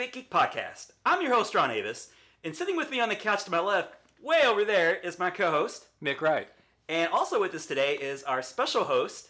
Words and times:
Big 0.00 0.12
Geek 0.12 0.30
Podcast. 0.30 0.92
I'm 1.04 1.20
your 1.20 1.34
host, 1.34 1.54
Ron 1.54 1.70
Avis, 1.70 2.08
and 2.42 2.56
sitting 2.56 2.74
with 2.74 2.90
me 2.90 3.00
on 3.00 3.10
the 3.10 3.14
couch 3.14 3.44
to 3.44 3.50
my 3.50 3.60
left, 3.60 3.96
way 4.22 4.40
over 4.46 4.64
there, 4.64 4.94
is 4.94 5.18
my 5.18 5.28
co 5.28 5.50
host. 5.50 5.88
Nick 6.00 6.22
Wright. 6.22 6.48
And 6.88 7.12
also 7.12 7.38
with 7.38 7.54
us 7.54 7.66
today 7.66 7.96
is 7.96 8.22
our 8.22 8.40
special 8.40 8.84
host. 8.84 9.28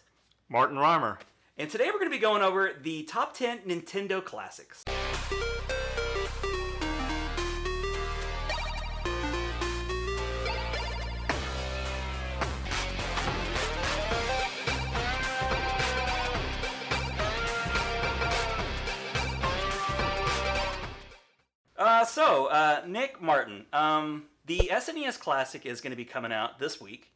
Martin 0.48 0.76
Reimer. 0.76 1.18
And 1.58 1.68
today 1.68 1.86
we're 1.86 1.98
going 1.98 2.04
to 2.04 2.16
be 2.16 2.18
going 2.18 2.42
over 2.42 2.70
the 2.80 3.02
top 3.02 3.36
10 3.36 3.62
Nintendo 3.62 4.24
classics. 4.24 4.84
Uh, 22.50 22.80
Nick 22.84 23.22
Martin, 23.22 23.64
um, 23.72 24.24
the 24.46 24.70
SNES 24.72 25.20
Classic 25.20 25.64
is 25.64 25.80
going 25.80 25.92
to 25.92 25.96
be 25.96 26.04
coming 26.04 26.32
out 26.32 26.58
this 26.58 26.80
week. 26.80 27.12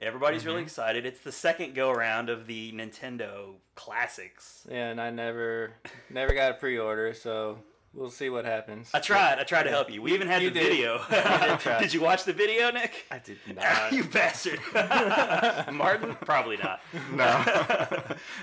Everybody's 0.00 0.46
really 0.46 0.62
excited. 0.62 1.04
It's 1.04 1.20
the 1.20 1.32
second 1.32 1.74
go 1.74 1.90
around 1.90 2.30
of 2.30 2.46
the 2.46 2.72
Nintendo 2.72 3.56
Classics. 3.74 4.66
Yeah, 4.70 4.88
and 4.88 5.00
I 5.00 5.10
never 5.10 5.74
never 6.10 6.32
got 6.32 6.52
a 6.52 6.54
pre-order, 6.54 7.12
so 7.12 7.58
we'll 7.94 8.10
see 8.10 8.28
what 8.28 8.44
happens. 8.44 8.90
I 8.92 9.00
tried. 9.00 9.38
I 9.38 9.44
tried 9.44 9.64
to 9.64 9.70
help 9.70 9.90
you. 9.90 10.02
We 10.02 10.12
even 10.14 10.28
had 10.28 10.42
You 10.42 10.50
the 10.50 10.60
did. 10.60 10.68
video. 10.72 11.00
Did 11.10 11.78
did 11.80 11.94
you 11.94 12.00
watch 12.00 12.24
the 12.24 12.32
video, 12.32 12.70
Nick? 12.70 13.04
I 13.10 13.18
did 13.18 13.38
not. 13.56 13.92
you 13.92 14.04
bastard. 14.04 14.60
Martin? 15.72 16.16
Probably 16.24 16.56
not. 16.56 16.80
No. 17.12 17.24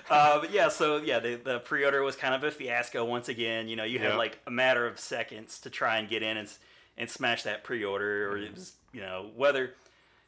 Uh, 0.10 0.40
but 0.42 0.52
yeah, 0.52 0.70
so 0.70 0.98
yeah, 0.98 1.20
the, 1.20 1.36
the 1.36 1.60
pre-order 1.60 2.02
was 2.04 2.16
kind 2.16 2.34
of 2.34 2.44
a 2.44 2.52
fiasco 2.52 3.04
once 3.06 3.30
again. 3.30 3.68
You 3.68 3.76
know, 3.76 3.84
you 3.84 4.00
had 4.00 4.10
Yep. 4.10 4.18
like 4.18 4.40
a 4.48 4.52
matter 4.52 4.86
of 4.88 5.00
seconds 5.00 5.60
to 5.62 5.70
try 5.70 5.98
and 5.98 6.10
get 6.10 6.24
in 6.24 6.38
and 6.38 6.50
and 6.98 7.10
smash 7.10 7.44
that 7.44 7.64
pre-order, 7.64 8.30
or 8.32 8.38
it 8.38 8.54
was 8.54 8.74
you 8.94 9.02
know 9.02 9.30
whether 9.36 9.74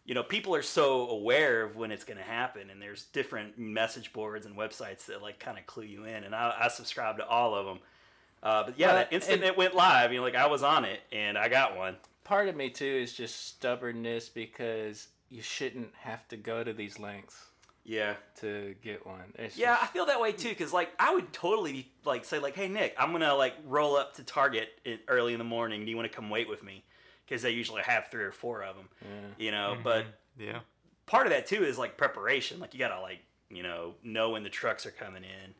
you 0.05 0.13
know 0.15 0.23
people 0.23 0.55
are 0.55 0.61
so 0.61 1.07
aware 1.09 1.63
of 1.63 1.75
when 1.75 1.91
it's 1.91 2.03
going 2.05 2.17
to 2.17 2.23
happen, 2.23 2.69
and 2.69 2.81
there's 2.81 3.03
different 3.05 3.57
message 3.59 4.13
boards 4.13 4.45
and 4.45 4.55
websites 4.55 5.05
that 5.07 5.21
like 5.21 5.39
kind 5.39 5.57
of 5.57 5.65
clue 5.65 5.83
you 5.83 6.05
in, 6.05 6.23
and 6.23 6.33
I, 6.33 6.53
I 6.61 6.67
subscribe 6.69 7.17
to 7.17 7.27
all 7.27 7.53
of 7.55 7.65
them. 7.65 7.79
Uh, 8.43 8.63
but 8.65 8.77
yeah, 8.77 8.87
Well, 8.87 8.95
that 8.97 9.13
instant 9.13 9.35
and- 9.37 9.45
it 9.45 9.57
went 9.57 9.73
live, 9.73 10.11
you 10.11 10.19
know, 10.19 10.23
like 10.23 10.35
I 10.35 10.45
was 10.47 10.61
on 10.63 10.83
it 10.85 11.01
and 11.11 11.37
I 11.37 11.47
got 11.47 11.75
one. 11.77 11.95
Part 12.25 12.47
of 12.49 12.55
me 12.55 12.69
too 12.69 12.85
is 12.85 13.13
just 13.13 13.47
stubbornness 13.47 14.29
because 14.29 15.07
you 15.29 15.41
shouldn't 15.41 15.93
have 16.01 16.27
to 16.27 16.37
go 16.37 16.63
to 16.63 16.73
these 16.73 16.99
lengths 16.99 17.37
Yeah. 17.85 18.15
to 18.41 18.75
get 18.83 19.05
one. 19.05 19.33
It's 19.35 19.57
Yeah, 19.57 19.77
I 19.81 19.87
feel 19.87 20.05
that 20.07 20.19
way 20.21 20.31
too. 20.33 20.53
Cause 20.55 20.73
like 20.73 20.91
I 20.99 21.13
would 21.13 21.31
totally 21.33 21.89
like 22.05 22.25
say 22.25 22.37
like, 22.39 22.55
hey 22.55 22.67
Nick, 22.67 22.93
I'm 22.99 23.11
gonna 23.13 23.33
like 23.33 23.55
roll 23.65 23.95
up 23.95 24.15
to 24.17 24.23
Target 24.23 24.69
early 25.07 25.31
in 25.33 25.39
the 25.39 25.45
morning. 25.45 25.85
Do 25.85 25.89
you 25.91 25.95
want 25.97 26.11
to 26.11 26.15
come 26.15 26.29
wait 26.29 26.49
with 26.49 26.63
me? 26.63 26.83
Because 27.25 27.41
they 27.41 27.51
usually 27.51 27.81
have 27.83 28.07
three 28.11 28.23
or 28.25 28.31
four 28.33 28.61
of 28.63 28.75
them. 28.75 28.89
Yeah. 29.01 29.45
You 29.45 29.51
know, 29.51 29.77
but 29.81 30.05
yeah. 30.37 30.59
part 31.05 31.27
of 31.27 31.31
that 31.31 31.47
too 31.47 31.63
is 31.63 31.77
like 31.77 31.95
preparation. 31.97 32.59
Like 32.59 32.73
you 32.73 32.79
gotta 32.79 32.99
like 33.01 33.19
you 33.49 33.63
know 33.63 33.95
know 34.03 34.31
when 34.31 34.43
the 34.43 34.49
trucks 34.49 34.85
are 34.85 34.91
coming 34.91 35.23
in, 35.23 35.53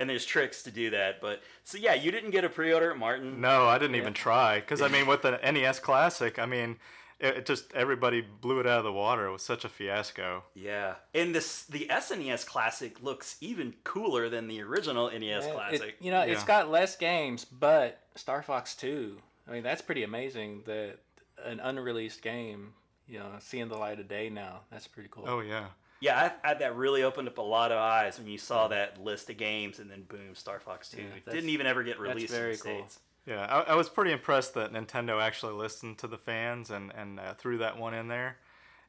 and 0.00 0.10
there's 0.10 0.24
tricks 0.24 0.62
to 0.64 0.70
do 0.72 0.90
that. 0.90 1.20
But 1.20 1.42
so 1.62 1.78
yeah, 1.78 1.94
you 1.94 2.10
didn't 2.10 2.30
get 2.30 2.42
a 2.44 2.48
pre-order, 2.48 2.94
Martin. 2.94 3.40
No, 3.40 3.66
I 3.66 3.78
didn't 3.78 3.94
Yeah. 3.94 4.00
even 4.02 4.14
try. 4.14 4.58
Because, 4.58 4.82
I 4.82 4.88
mean, 4.88 5.06
with 5.06 5.22
the 5.22 5.38
NES 5.42 5.78
Classic, 5.78 6.38
I 6.38 6.46
mean, 6.46 6.78
it, 7.20 7.36
it 7.36 7.46
just, 7.46 7.72
everybody 7.74 8.22
blew 8.22 8.58
it 8.60 8.66
out 8.66 8.78
of 8.78 8.84
the 8.84 8.92
water. 8.92 9.26
It 9.26 9.32
was 9.32 9.42
such 9.42 9.64
a 9.64 9.68
fiasco. 9.68 10.42
Yeah, 10.54 10.94
and 11.14 11.34
this 11.34 11.64
the 11.64 11.86
SNES 11.90 12.46
Classic 12.46 13.02
looks 13.02 13.36
even 13.40 13.74
cooler 13.84 14.28
than 14.28 14.48
the 14.48 14.62
original 14.62 15.08
NES 15.10 15.22
Yeah, 15.22 15.50
it- 15.50 15.54
Classic. 15.54 15.96
you 16.00 16.10
know, 16.10 16.22
it's 16.22 16.44
got 16.44 16.70
less 16.70 16.96
games, 16.96 17.44
but 17.44 18.00
Star 18.16 18.42
Fox 18.42 18.74
2. 18.74 19.20
I 19.46 19.52
mean, 19.52 19.62
that's 19.62 19.82
pretty 19.82 20.02
amazing 20.02 20.62
that 20.66 20.98
an 21.44 21.60
unreleased 21.60 22.22
game, 22.22 22.72
you 23.06 23.18
know, 23.18 23.32
seeing 23.40 23.68
the 23.68 23.76
light 23.76 23.98
of 24.00 24.08
day 24.08 24.30
now. 24.30 24.60
That's 24.70 24.86
pretty 24.86 25.08
cool. 25.12 25.24
Oh, 25.26 25.40
yeah. 25.40 25.66
Yeah, 26.00 26.32
I, 26.42 26.50
I, 26.50 26.54
that 26.54 26.76
really 26.76 27.02
opened 27.02 27.28
up 27.28 27.38
a 27.38 27.42
lot 27.42 27.72
of 27.72 27.78
eyes 27.78 28.18
when 28.18 28.26
you 28.26 28.38
saw 28.38 28.68
that 28.68 29.02
list 29.02 29.28
of 29.28 29.36
games, 29.36 29.78
and 29.78 29.90
then 29.90 30.02
boom, 30.02 30.34
Star 30.34 30.58
Fox 30.58 30.88
Two. 30.88 31.02
Yeah, 31.02 31.32
didn't 31.32 31.50
even 31.50 31.66
ever 31.66 31.82
get 31.82 31.98
that's 31.98 32.08
released 32.14 32.32
very 32.32 32.52
in 32.52 32.56
the 32.56 32.62
cool. 32.62 32.78
states. 32.78 32.98
Yeah, 33.26 33.44
I, 33.44 33.72
I 33.72 33.74
was 33.74 33.88
pretty 33.88 34.12
impressed 34.12 34.54
that 34.54 34.72
Nintendo 34.72 35.22
actually 35.22 35.52
listened 35.52 35.98
to 35.98 36.06
the 36.06 36.16
fans 36.16 36.70
and, 36.70 36.90
and 36.96 37.20
uh, 37.20 37.34
threw 37.34 37.58
that 37.58 37.78
one 37.78 37.92
in 37.92 38.08
there. 38.08 38.38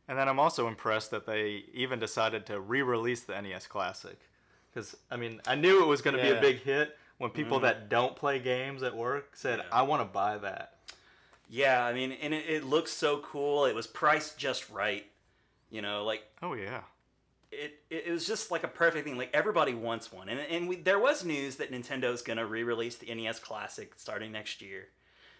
And 0.07 0.17
then 0.17 0.27
I'm 0.27 0.39
also 0.39 0.67
impressed 0.67 1.11
that 1.11 1.25
they 1.25 1.65
even 1.73 1.99
decided 1.99 2.45
to 2.47 2.59
re-release 2.59 3.21
the 3.21 3.39
NES 3.39 3.67
Classic. 3.67 4.19
Because 4.73 4.95
I 5.09 5.17
mean, 5.17 5.41
I 5.45 5.55
knew 5.55 5.83
it 5.83 5.87
was 5.87 6.01
going 6.01 6.15
to 6.15 6.23
be 6.23 6.29
a 6.29 6.39
big 6.39 6.61
hit 6.61 6.97
when 7.17 7.29
people 7.29 7.59
that 7.59 7.89
don't 7.89 8.15
play 8.15 8.39
games 8.39 8.83
at 8.83 8.95
work 8.95 9.35
said, 9.35 9.59
Yeah. 9.59 9.65
"I 9.71 9.81
want 9.83 10.01
to 10.01 10.05
buy 10.05 10.37
that." 10.37 10.77
Yeah, 11.49 11.85
I 11.85 11.93
mean, 11.93 12.13
and 12.13 12.33
it, 12.33 12.45
it 12.47 12.63
looks 12.63 12.91
so 12.91 13.19
cool. 13.19 13.65
It 13.65 13.75
was 13.75 13.85
priced 13.85 14.37
just 14.37 14.69
right. 14.69 15.05
You 15.69 15.81
know, 15.81 16.03
like 16.03 16.23
Oh 16.41 16.53
yeah. 16.53 16.81
It, 17.51 17.73
it, 17.89 18.03
it 18.07 18.11
was 18.11 18.25
just 18.25 18.51
like 18.51 18.63
a 18.63 18.67
perfect 18.67 19.05
thing. 19.05 19.17
Like 19.17 19.31
everybody 19.33 19.73
wants 19.73 20.11
one, 20.11 20.29
and 20.29 20.39
and 20.39 20.67
we, 20.69 20.77
there 20.77 20.99
was 20.99 21.23
news 21.25 21.57
that 21.57 21.71
Nintendo's 21.71 22.21
gonna 22.21 22.45
re-release 22.45 22.95
the 22.95 23.13
NES 23.13 23.39
Classic 23.39 23.93
starting 23.97 24.31
next 24.31 24.61
year. 24.61 24.87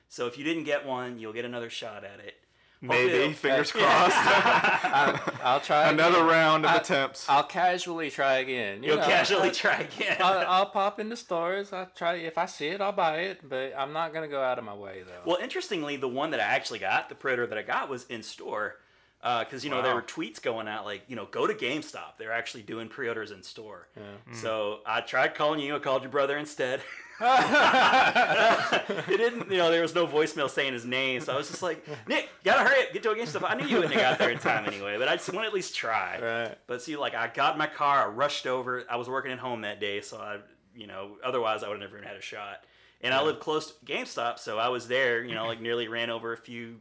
So 0.09 0.27
if 0.27 0.37
you 0.37 0.43
didn't 0.43 0.65
get 0.65 0.85
one, 0.85 1.19
you'll 1.19 1.33
get 1.33 1.45
another 1.45 1.69
shot 1.69 2.03
at 2.03 2.19
it. 2.19 2.35
Maybe. 2.83 3.11
it'll- 3.13 3.33
Fingers 3.33 3.71
crossed. 3.73 4.15
I, 4.17 5.19
I'll 5.43 5.59
try 5.61 5.89
Another 5.89 6.17
again. 6.17 6.27
round 6.27 6.65
of 6.65 6.71
I- 6.71 6.77
attempts. 6.77 7.29
I'll 7.29 7.43
casually 7.43 8.09
try 8.09 8.39
again. 8.39 8.81
You 8.81 8.89
You'll 8.89 8.97
know, 8.97 9.05
casually 9.05 9.49
I- 9.49 9.53
try 9.53 9.77
again. 9.81 10.17
I'll, 10.19 10.39
I'll 10.47 10.65
pop 10.65 10.99
into 10.99 11.15
stores. 11.15 11.71
I'll 11.71 11.89
try. 11.95 12.15
If 12.15 12.37
I 12.39 12.47
see 12.47 12.67
it, 12.67 12.81
I'll 12.81 12.91
buy 12.91 13.19
it. 13.19 13.47
But 13.47 13.73
I'm 13.77 13.93
not 13.93 14.13
gonna 14.13 14.27
go 14.27 14.41
out 14.41 14.57
of 14.57 14.65
my 14.65 14.73
way 14.73 15.03
though. 15.05 15.21
Well, 15.31 15.37
interestingly, 15.41 15.95
the 15.95 16.07
one 16.07 16.31
that 16.31 16.39
I 16.39 16.43
actually 16.43 16.79
got, 16.79 17.07
the 17.07 17.15
printer 17.15 17.45
that 17.47 17.57
I 17.57 17.61
got, 17.61 17.87
was 17.87 18.05
in 18.07 18.23
store. 18.23 18.75
Uh, 19.23 19.43
because, 19.43 19.63
you 19.63 19.69
know, 19.69 19.81
there 19.81 19.93
were 19.93 20.01
tweets 20.01 20.41
going 20.41 20.67
out 20.67 20.83
like, 20.83 21.03
you 21.07 21.15
know, 21.15 21.25
go 21.25 21.45
to 21.45 21.53
GameStop. 21.53 22.17
They're 22.17 22.31
actually 22.31 22.63
doing 22.63 22.87
pre 22.87 23.07
orders 23.07 23.31
in 23.31 23.43
store. 23.43 23.87
Yeah. 23.95 24.03
Mm. 24.31 24.35
So 24.35 24.79
I 24.85 25.01
tried 25.01 25.35
calling 25.35 25.59
you. 25.59 25.75
I 25.75 25.79
called 25.79 26.01
your 26.01 26.11
brother 26.11 26.37
instead. 26.37 26.81
it 27.21 29.17
didn't, 29.17 29.51
you 29.51 29.57
know, 29.57 29.69
there 29.69 29.83
was 29.83 29.93
no 29.93 30.07
voicemail 30.07 30.49
saying 30.49 30.73
his 30.73 30.85
name. 30.85 31.21
So 31.21 31.33
I 31.33 31.37
was 31.37 31.49
just 31.49 31.61
like, 31.61 31.85
Nick, 32.07 32.29
gotta 32.43 32.67
hurry 32.67 32.81
up, 32.81 32.93
get 32.93 33.03
to 33.03 33.11
a 33.11 33.15
GameStop. 33.15 33.47
I 33.47 33.53
knew 33.53 33.67
you 33.67 33.75
wouldn't 33.75 33.93
have 33.93 34.01
got 34.01 34.17
there 34.17 34.31
in 34.31 34.39
time 34.39 34.65
anyway, 34.65 34.97
but 34.97 35.07
I 35.07 35.17
just 35.17 35.31
want 35.31 35.43
to 35.43 35.47
at 35.47 35.53
least 35.53 35.75
try. 35.75 36.19
Right. 36.19 36.57
But 36.65 36.81
see, 36.81 36.97
like, 36.97 37.13
I 37.13 37.27
got 37.27 37.53
in 37.53 37.59
my 37.59 37.67
car, 37.67 38.05
I 38.05 38.07
rushed 38.07 38.47
over. 38.47 38.85
I 38.89 38.95
was 38.95 39.07
working 39.07 39.31
at 39.31 39.37
home 39.37 39.61
that 39.61 39.79
day, 39.79 40.01
so 40.01 40.17
I, 40.17 40.39
you 40.75 40.87
know, 40.87 41.17
otherwise 41.23 41.63
I 41.63 41.67
would 41.67 41.79
have 41.79 41.81
never 41.81 41.97
even 41.97 42.07
had 42.07 42.17
a 42.17 42.21
shot. 42.21 42.63
And 43.01 43.13
I 43.13 43.21
live 43.21 43.39
close 43.39 43.71
to 43.71 43.85
GameStop, 43.85 44.39
so 44.39 44.57
I 44.57 44.69
was 44.69 44.87
there, 44.87 45.23
you 45.23 45.35
know, 45.35 45.45
like 45.45 45.61
nearly 45.61 45.87
ran 45.87 46.09
over 46.09 46.33
a 46.33 46.37
few, 46.37 46.77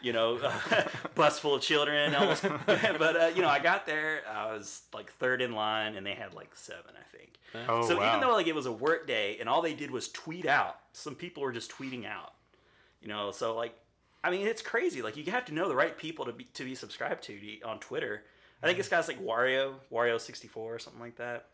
you 0.00 0.12
know, 0.12 0.40
bus 1.14 1.38
full 1.38 1.54
of 1.54 1.62
children. 1.62 2.14
Almost. 2.14 2.42
but, 2.66 3.16
uh, 3.16 3.30
you 3.34 3.42
know, 3.42 3.48
I 3.48 3.58
got 3.58 3.86
there, 3.86 4.22
I 4.30 4.52
was 4.52 4.82
like 4.92 5.12
third 5.12 5.42
in 5.42 5.52
line, 5.52 5.96
and 5.96 6.06
they 6.06 6.14
had 6.14 6.34
like 6.34 6.54
seven, 6.54 6.92
I 6.96 7.16
think. 7.16 7.38
oh 7.68 7.86
so 7.86 7.98
wow. 7.98 8.08
even 8.08 8.20
though 8.20 8.32
like 8.34 8.46
it 8.46 8.54
was 8.54 8.66
a 8.66 8.72
work 8.72 9.06
day 9.06 9.36
and 9.38 9.48
all 9.48 9.62
they 9.62 9.74
did 9.74 9.90
was 9.90 10.08
tweet 10.08 10.46
out, 10.46 10.78
some 10.92 11.14
people 11.14 11.42
were 11.42 11.52
just 11.52 11.70
tweeting 11.70 12.06
out. 12.06 12.32
You 13.00 13.08
know, 13.08 13.32
so 13.32 13.56
like 13.56 13.74
I 14.22 14.30
mean 14.30 14.46
it's 14.46 14.62
crazy. 14.62 15.02
Like 15.02 15.16
you 15.16 15.24
have 15.32 15.44
to 15.46 15.54
know 15.54 15.68
the 15.68 15.74
right 15.74 15.96
people 15.96 16.24
to 16.26 16.32
be 16.32 16.44
to 16.44 16.64
be 16.64 16.74
subscribed 16.74 17.24
to 17.24 17.38
on 17.64 17.80
Twitter. 17.80 18.22
I 18.62 18.66
think 18.66 18.78
this 18.78 18.88
guy's 18.88 19.08
like 19.08 19.20
Wario, 19.20 19.74
Wario 19.90 20.20
sixty 20.20 20.46
four 20.46 20.72
or 20.74 20.78
something 20.78 21.00
like 21.00 21.16
that. 21.16 21.46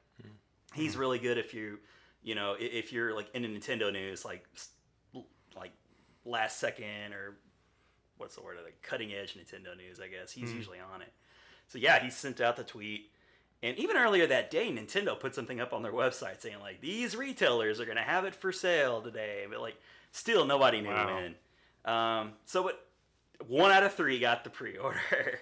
He's 0.74 0.98
really 0.98 1.18
good 1.18 1.38
if 1.38 1.54
you 1.54 1.78
you 2.22 2.34
know, 2.34 2.56
if 2.58 2.92
you're 2.92 3.14
like 3.14 3.28
into 3.34 3.48
Nintendo 3.48 3.92
news, 3.92 4.24
like 4.24 4.46
like 5.56 5.72
last 6.24 6.58
second 6.58 7.14
or 7.14 7.36
what's 8.18 8.36
the 8.36 8.42
word 8.42 8.56
like 8.64 8.80
cutting 8.82 9.12
edge 9.12 9.34
Nintendo 9.34 9.76
news, 9.76 10.00
I 10.00 10.08
guess. 10.08 10.32
He's 10.32 10.52
usually 10.52 10.78
on 10.78 11.02
it. 11.02 11.12
So 11.68 11.78
yeah, 11.78 11.98
he 12.02 12.10
sent 12.10 12.40
out 12.40 12.56
the 12.56 12.64
tweet. 12.64 13.10
And 13.62 13.76
even 13.78 13.96
earlier 13.96 14.26
that 14.28 14.50
day, 14.50 14.70
Nintendo 14.70 15.18
put 15.18 15.34
something 15.34 15.60
up 15.60 15.72
on 15.72 15.82
their 15.82 15.92
website 15.92 16.40
saying 16.40 16.60
like 16.60 16.80
these 16.80 17.16
retailers 17.16 17.80
are 17.80 17.86
gonna 17.86 18.02
have 18.02 18.24
it 18.24 18.34
for 18.34 18.52
sale 18.52 19.00
today, 19.02 19.46
but 19.50 19.60
like 19.60 19.76
still 20.12 20.44
nobody 20.44 20.80
knew 20.80 20.90
Wow. 20.90 21.16
when. 21.16 21.34
Um, 21.94 22.32
so 22.44 22.62
but 22.64 22.86
one 23.46 23.70
out 23.70 23.82
of 23.82 23.94
three 23.94 24.18
got 24.18 24.44
the 24.44 24.50
pre-order. 24.50 24.98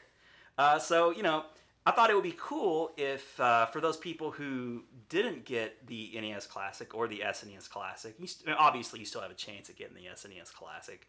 Uh, 0.58 0.78
so 0.78 1.10
you 1.10 1.22
know, 1.22 1.44
I 1.84 1.90
thought 1.90 2.08
it 2.08 2.14
would 2.14 2.22
be 2.22 2.34
cool 2.38 2.90
if 2.96 3.38
uh, 3.38 3.66
for 3.66 3.82
those 3.82 3.98
people 3.98 4.30
who 4.30 4.84
didn't 5.10 5.44
get 5.44 5.86
the 5.86 6.18
NES 6.18 6.46
Classic 6.46 6.94
or 6.94 7.06
the 7.08 7.18
SNES 7.26 7.68
Classic, 7.68 8.14
you 8.18 8.26
st- 8.26 8.56
obviously 8.58 8.98
you 9.00 9.04
still 9.04 9.20
have 9.20 9.30
a 9.30 9.34
chance 9.34 9.68
at 9.68 9.76
getting 9.76 9.94
the 9.94 10.06
SNES 10.14 10.54
Classic. 10.54 11.06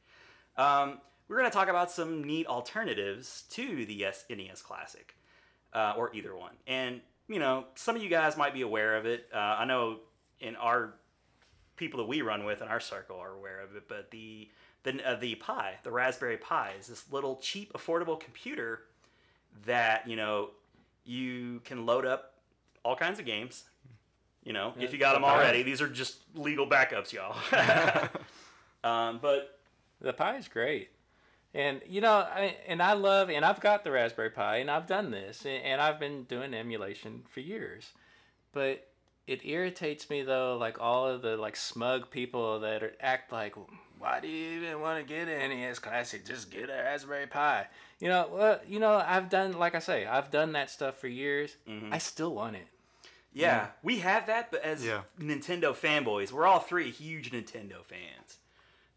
Um, 0.58 1.00
we're 1.28 1.38
going 1.38 1.50
to 1.50 1.56
talk 1.56 1.68
about 1.68 1.92
some 1.92 2.24
neat 2.24 2.48
alternatives 2.48 3.44
to 3.52 3.86
the 3.86 4.06
NES 4.30 4.62
Classic, 4.62 5.16
uh, 5.74 5.94
or 5.98 6.14
either 6.16 6.36
one. 6.36 6.54
And 6.66 7.02
you 7.28 7.40
know, 7.40 7.66
some 7.76 7.96
of 7.96 8.04
you 8.04 8.10
guys 8.10 8.38
might 8.38 8.54
be 8.54 8.62
aware 8.62 8.96
of 8.96 9.06
it. 9.06 9.28
Uh, 9.34 9.38
I 9.38 9.66
know 9.66 9.98
in 10.40 10.56
our 10.56 10.94
people 11.76 11.98
that 12.00 12.08
we 12.08 12.22
run 12.22 12.46
with 12.46 12.62
in 12.62 12.68
our 12.68 12.80
circle 12.80 13.18
are 13.18 13.34
aware 13.34 13.60
of 13.62 13.76
it, 13.76 13.84
but 13.88 14.12
the 14.12 14.50
the 14.84 15.04
uh, 15.04 15.16
the 15.16 15.36
Pi, 15.36 15.76
the 15.84 15.92
Raspberry 15.92 16.38
Pi, 16.38 16.72
is 16.80 16.88
this 16.88 17.12
little 17.12 17.38
cheap, 17.38 17.74
affordable 17.74 18.20
computer 18.20 18.82
that 19.66 20.08
you 20.08 20.16
know 20.16 20.52
you 21.06 21.62
can 21.66 21.86
load 21.86 22.06
up 22.06 22.36
all 22.84 22.96
kinds 22.96 23.20
of 23.20 23.26
games. 23.26 23.66
You 24.44 24.54
know, 24.54 24.74
Yeah, 24.78 24.86
if 24.86 24.94
you 24.94 25.00
got 25.00 25.14
them 25.14 25.24
Pi. 25.24 25.36
already, 25.36 25.64
these 25.64 25.82
are 25.82 25.90
just 25.90 26.20
legal 26.34 26.66
backups, 26.68 27.12
y'all. 27.12 27.36
um, 28.90 29.20
but 29.22 29.60
The 30.00 30.14
Pi 30.14 30.38
is 30.38 30.48
great. 30.48 30.90
And 31.58 31.82
you 31.90 32.02
know, 32.02 32.12
I, 32.14 32.56
and 32.68 32.84
I 32.84 32.94
love, 32.94 33.32
and 33.32 33.44
I've 33.44 33.60
got 33.60 33.84
the 33.84 33.90
Raspberry 33.92 34.30
Pi, 34.30 34.58
and 34.58 34.70
I've 34.70 34.86
done 34.86 35.10
this, 35.10 35.44
and, 35.44 35.64
and 35.64 35.82
I've 35.82 36.00
been 36.00 36.24
doing 36.26 36.54
emulation 36.54 37.24
for 37.30 37.40
years. 37.40 37.94
But 38.54 38.88
it 39.26 39.44
irritates 39.44 40.08
me 40.10 40.22
though, 40.22 40.56
like 40.58 40.80
all 40.80 41.08
of 41.08 41.24
the 41.24 41.36
like 41.36 41.56
smug 41.56 42.12
people 42.12 42.60
that 42.60 42.84
are, 42.84 42.94
act 43.02 43.32
like, 43.32 43.56
why 43.98 44.20
do 44.20 44.28
you 44.28 44.60
even 44.60 44.80
want 44.82 45.00
to 45.00 45.04
get 45.14 45.28
an 45.28 45.50
NES 45.50 45.80
Classic? 45.80 46.24
Just 46.24 46.52
get 46.52 46.70
a 46.70 46.74
Raspberry 46.74 47.26
Pi. 47.26 47.66
You 48.00 48.10
know, 48.10 48.30
well, 48.32 48.60
you 48.68 48.80
know, 48.80 48.94
I've 48.94 49.28
done, 49.28 49.54
like 49.54 49.74
I 49.74 49.80
say, 49.80 50.06
I've 50.06 50.30
done 50.30 50.52
that 50.52 50.70
stuff 50.70 51.00
for 51.00 51.08
years. 51.08 51.56
I 51.92 51.98
still 51.98 52.36
want 52.36 52.56
it. 52.56 52.68
yeah, 53.34 53.70
we 53.82 53.98
have 54.00 54.28
that. 54.28 54.52
But 54.52 54.64
as 54.64 54.86
Yeah. 54.86 55.02
Nintendo 55.20 55.74
fanboys, 55.76 56.32
we're 56.32 56.46
all 56.46 56.60
three 56.60 56.92
huge 56.92 57.32
Nintendo 57.32 57.84
fans. 57.84 58.38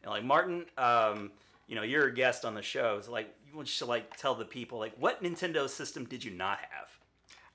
And 0.02 0.10
like 0.12 0.24
Martin, 0.24 0.66
um, 0.76 1.30
you 1.70 1.76
know, 1.76 1.82
you're 1.82 2.08
a 2.08 2.12
guest 2.12 2.44
on 2.44 2.54
the 2.54 2.62
show. 2.62 3.00
So 3.00 3.12
like, 3.12 3.32
you 3.46 3.54
want 3.54 3.68
to 3.68 3.86
like 3.86 4.16
tell 4.16 4.34
the 4.34 4.44
people 4.44 4.80
like, 4.80 4.92
what 4.98 5.22
Nintendo 5.22 5.68
system 5.68 6.04
did 6.04 6.24
you 6.24 6.32
not 6.32 6.58
have? 6.58 6.90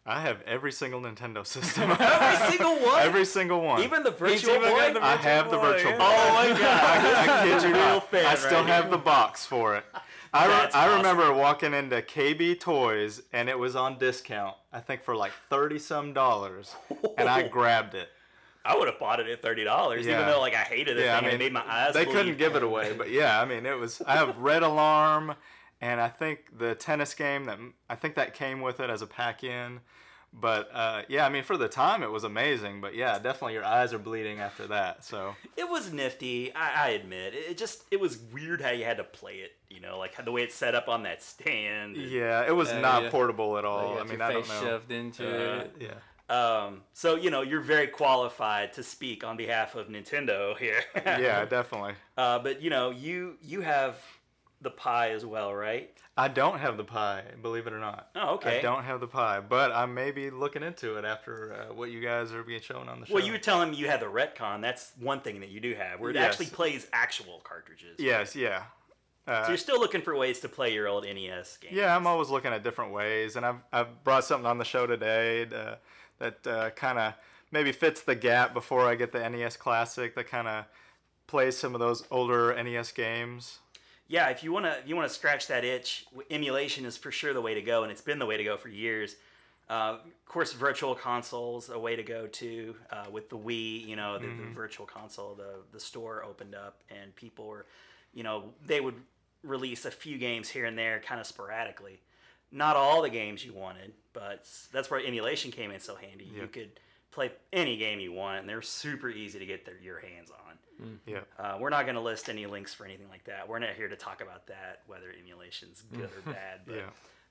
I 0.06 0.22
have 0.22 0.42
every 0.44 0.72
single 0.72 1.02
Nintendo 1.02 1.46
system. 1.46 1.92
Every 2.00 2.52
single 2.52 2.76
one. 2.76 3.02
Every 3.02 3.26
single 3.26 3.62
one. 3.62 3.82
even 3.82 4.04
the 4.04 4.12
Virtual 4.12 4.56
even 4.56 4.70
Boy. 4.70 4.94
the 4.94 5.04
I 5.04 5.16
have 5.16 5.50
the 5.50 5.58
virtual 5.58 5.94
yeah. 5.94 5.98
boy. 5.98 6.04
Oh 6.06 6.34
my 6.34 6.48
god! 6.50 6.60
I 7.30 7.44
kid 7.44 7.64
you 7.64 7.74
not. 7.74 8.12
fan 8.12 8.26
I 8.28 8.36
still 8.36 8.60
right 8.60 8.68
have 8.68 8.92
the 8.92 9.00
box 9.00 9.48
for 9.48 9.76
it. 9.76 9.84
I, 10.32 10.46
re- 10.46 10.52
That's 10.52 10.76
I 10.76 10.96
remember 10.96 11.34
walking 11.34 11.74
into 11.74 12.04
KB 12.04 12.60
Toys 12.60 13.24
and 13.34 13.50
it 13.50 13.58
was 13.58 13.76
on 13.76 13.98
discount. 13.98 14.56
I 14.72 14.80
think 14.80 15.02
for 15.02 15.16
like 15.16 15.32
thirty 15.50 15.80
some 15.80 16.14
dollars, 16.14 16.76
and 17.18 17.28
I 17.28 17.48
grabbed 17.48 17.96
it. 17.96 18.10
I 18.66 18.76
would 18.76 18.88
have 18.88 19.00
bought 19.00 19.20
it 19.20 19.28
at 19.28 19.42
thirty 19.42 19.64
dollars, 19.64 20.08
even 20.08 20.26
though 20.26 20.40
like 20.42 20.56
I 20.56 20.64
hated 20.64 20.98
it 20.98 21.06
Yeah, 21.06 21.18
I 21.18 21.22
mean, 21.22 21.32
it 21.32 21.40
made 21.40 21.54
my 21.54 21.64
eyes. 21.68 21.94
they 21.94 22.06
bleed. 22.06 22.14
couldn't 22.16 22.38
give 22.38 22.56
it 22.56 22.64
away, 22.64 22.94
but 22.98 23.10
yeah, 23.12 23.40
I 23.40 23.46
mean, 23.46 23.66
it 23.66 23.78
was. 23.78 24.02
I 24.08 24.16
have 24.16 24.36
Red 24.38 24.64
Alarm, 24.64 25.36
and 25.82 26.02
I 26.02 26.10
think 26.10 26.58
the 26.58 26.74
tennis 26.76 27.14
game 27.14 27.46
that 27.46 27.60
I 27.90 27.96
think 27.96 28.16
that 28.16 28.34
came 28.34 28.62
with 28.62 28.80
it 28.80 28.90
as 28.90 29.02
a 29.02 29.08
pack-in. 29.08 29.82
But 30.38 30.70
uh, 30.74 31.04
yeah, 31.08 31.26
I 31.26 31.30
mean, 31.30 31.44
for 31.44 31.56
the 31.56 31.70
time, 31.70 32.04
it 32.04 32.12
was 32.12 32.26
amazing. 32.26 32.82
But 32.82 32.94
yeah, 32.94 33.20
definitely 33.20 33.54
your 33.54 33.64
eyes 33.64 33.94
are 33.94 33.98
bleeding 34.00 34.40
after 34.42 34.68
that. 34.68 35.06
So 35.06 35.34
It 35.56 35.70
was 35.70 35.94
nifty. 35.94 36.54
I, 36.54 36.88
I 36.88 36.90
admit 36.90 37.34
it, 37.34 37.52
it 37.52 37.58
just 37.58 37.84
it 37.90 38.02
was 38.02 38.18
weird 38.34 38.62
how 38.62 38.72
you 38.72 38.84
had 38.84 38.98
to 38.98 39.06
play 39.06 39.36
it. 39.36 39.54
You 39.70 39.80
know, 39.80 39.98
like 39.98 40.24
the 40.26 40.32
way 40.34 40.42
it's 40.44 40.54
set 40.56 40.76
up 40.76 40.90
on 40.90 41.04
that 41.04 41.24
stand. 41.24 41.96
yeah, 41.96 42.46
it 42.46 42.54
was 42.54 42.70
Yeah, 42.70 42.82
not 42.82 43.04
yeah. 43.04 43.10
portable 43.12 43.58
at 43.58 43.64
all. 43.64 43.94
You 43.94 44.00
I 44.00 44.04
mean, 44.04 44.18
your 44.18 44.24
I 44.24 44.34
don't 44.34 44.46
face 44.46 44.62
know. 44.62 44.68
shoved 44.68 44.92
into 44.92 45.24
Uh, 45.26 45.60
it. 45.62 45.76
Yeah. 45.80 45.88
Um, 46.30 46.82
so 46.94 47.16
you 47.16 47.30
know, 47.30 47.42
you're 47.42 47.62
very 47.62 47.88
qualified 47.88 48.74
to 48.74 48.84
speak 48.84 49.24
on 49.24 49.38
behalf 49.38 49.76
of 49.76 49.88
Nintendo 49.88 50.58
here. 50.58 50.82
yeah, 50.96 51.46
definitely. 51.46 51.94
Uh, 52.18 52.40
but 52.40 52.62
you 52.62 52.70
know, 52.70 52.90
you 52.92 53.38
you 53.42 53.62
have 53.62 53.98
the 54.62 54.72
Pi 54.72 55.12
as 55.12 55.26
well, 55.26 55.54
right? 55.54 55.92
I 56.18 56.30
don't 56.30 56.60
have 56.60 56.78
the 56.78 56.84
Pi, 56.84 57.24
believe 57.42 57.68
it 57.68 57.74
or 57.74 57.80
not. 57.80 58.10
Oh, 58.16 58.36
okay. 58.36 58.60
I 58.60 58.62
don't 58.62 58.84
have 58.86 59.02
the 59.02 59.08
Pi, 59.08 59.42
but 59.42 59.72
I 59.74 59.86
may 59.86 60.12
be 60.12 60.30
looking 60.30 60.64
into 60.64 60.96
it 60.98 61.04
after 61.04 61.54
uh, 61.54 61.74
what 61.74 61.92
you 61.92 62.00
guys 62.00 62.32
are 62.32 62.42
being 62.42 62.62
shown 62.62 62.88
on 62.88 63.02
the 63.02 63.06
show. 63.06 63.16
Well, 63.16 63.24
you 63.26 63.34
were 63.34 63.38
telling 63.38 63.72
me 63.72 63.78
you 63.78 63.88
had 63.88 64.00
the 64.00 64.06
RetroN. 64.06 64.62
That's 64.62 64.94
one 64.98 65.20
thing 65.20 65.42
that 65.42 65.50
you 65.50 65.60
do 65.60 65.76
have, 65.76 66.00
where 66.00 66.10
it 66.12 66.16
Yes. 66.16 66.26
actually 66.32 66.46
plays 66.48 66.88
actual 66.94 67.42
cartridges. 67.44 68.00
Yes, 68.00 68.34
yeah. 68.34 68.64
Uh, 69.28 69.44
So 69.44 69.50
you're 69.50 69.58
still 69.58 69.80
looking 69.80 70.02
for 70.02 70.16
ways 70.16 70.40
to 70.40 70.50
play 70.50 70.74
your 70.74 70.88
old 70.88 71.04
NES 71.04 71.58
games. 71.58 71.76
Yeah, 71.76 71.94
I'm 71.96 72.08
always 72.08 72.30
looking 72.30 72.54
at 72.54 72.64
different 72.64 72.94
ways, 72.94 73.36
and 73.36 73.46
I've, 73.46 73.60
I've 73.74 74.04
brought 74.06 74.24
something 74.24 74.48
on 74.48 74.58
the 74.58 74.66
show 74.66 74.88
today 74.88 75.46
uh, 75.54 75.76
that 76.20 76.48
uh, 76.48 76.70
kind 76.72 77.00
of 77.00 77.14
maybe 77.52 77.72
fits 77.72 78.02
the 78.02 78.16
gap 78.16 78.54
before 78.54 78.88
I 78.88 78.96
get 78.96 79.12
the 79.12 79.28
NES 79.30 79.58
Classic 79.58 80.16
that 80.16 80.28
kind 80.28 80.48
of 80.48 80.66
plays 81.28 81.58
some 81.58 81.74
of 81.74 81.80
those 81.80 82.04
older 82.12 82.54
NES 82.62 82.92
games. 82.92 83.60
yeah, 84.08 84.30
if 84.30 84.44
you 84.44 84.52
want 84.52 84.66
to, 84.66 84.78
if 84.78 84.88
you 84.88 84.96
want 84.96 85.08
to 85.08 85.14
scratch 85.14 85.48
that 85.48 85.64
itch. 85.64 86.06
Emulation 86.30 86.86
is 86.86 86.98
for 86.98 87.12
sure 87.12 87.34
the 87.34 87.42
way 87.42 87.54
to 87.56 87.62
go, 87.62 87.84
and 87.84 87.92
it's 87.92 88.02
been 88.02 88.20
the 88.20 88.26
way 88.26 88.38
to 88.38 88.44
go 88.44 88.58
for 88.58 88.70
years. 88.70 89.16
Uh, 89.68 89.98
of 90.04 90.26
course, 90.28 90.54
virtual 90.54 90.94
consoles 90.94 91.70
a 91.70 91.80
way 91.80 91.96
to 91.96 92.04
go 92.04 92.28
too. 92.28 92.76
Uh, 92.92 93.06
with 93.12 93.30
the 93.30 93.38
Wii, 93.38 93.88
you 93.88 93.96
know, 93.96 94.20
the, 94.20 94.28
the 94.28 94.54
virtual 94.54 94.86
console, 94.86 95.34
the 95.34 95.56
the 95.72 95.80
store 95.80 96.24
opened 96.24 96.54
up, 96.54 96.84
and 96.90 97.16
people 97.16 97.48
were, 97.48 97.66
you 98.14 98.22
know, 98.22 98.54
they 98.66 98.80
would 98.80 98.96
release 99.42 99.86
a 99.86 99.92
few 99.92 100.18
games 100.20 100.50
here 100.50 100.66
and 100.66 100.78
there, 100.78 101.00
kind 101.00 101.20
of 101.20 101.26
sporadically. 101.26 102.00
Not 102.52 102.76
all 102.76 103.02
the 103.02 103.10
games 103.10 103.44
you 103.46 103.54
wanted, 103.54 103.94
but 104.14 104.48
that's 104.72 104.90
where 104.90 105.00
emulation 105.06 105.52
came 105.52 105.72
in 105.72 105.80
so 105.80 105.96
handy. 105.96 106.26
You 106.34 106.48
could 106.48 106.80
play 107.12 107.32
any 107.52 107.76
game 107.78 108.00
you 108.00 108.12
want, 108.14 108.40
and 108.42 108.50
they're 108.50 108.62
super 108.62 109.10
easy 109.10 109.40
to 109.40 109.46
get 109.46 109.66
their, 109.66 109.78
your 109.82 110.00
hands 110.00 110.30
on. 110.32 111.00
Yeah. 111.06 111.20
Uh, 111.40 111.58
we're 111.60 111.70
not 111.70 111.84
going 111.86 111.96
to 111.96 112.02
list 112.02 112.28
any 112.30 112.46
links 112.46 112.74
for 112.74 112.86
anything 112.86 113.08
like 113.10 113.24
that. 113.26 113.48
We're 113.48 113.60
not 113.60 113.70
here 113.78 113.88
to 113.88 113.96
talk 113.96 114.22
about 114.22 114.48
that, 114.48 114.82
whether 114.88 115.06
emulation's 115.18 115.84
good 115.94 116.10
or 116.10 116.22
bad. 116.34 116.62
But, 116.66 116.76
Yeah. 116.76 116.82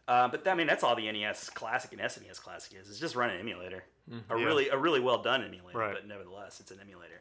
uh, 0.08 0.28
but 0.28 0.46
I 0.48 0.54
mean, 0.54 0.66
that's 0.66 0.82
all 0.82 0.96
the 0.96 1.10
NES 1.12 1.50
Classic 1.50 1.92
and 1.92 2.00
SNES 2.00 2.40
Classic 2.40 2.78
is. 2.80 2.88
It's 2.88 2.98
just 2.98 3.14
run 3.14 3.28
an 3.30 3.38
emulator, 3.38 3.84
a 4.30 4.38
Yeah. 4.38 4.44
really 4.44 4.68
a 4.70 4.78
really 4.78 5.00
well 5.00 5.22
done 5.22 5.42
emulator. 5.44 5.78
Right. 5.78 5.92
But 5.94 6.06
nevertheless, 6.08 6.60
it's 6.60 6.70
an 6.70 6.78
emulator. 6.80 7.20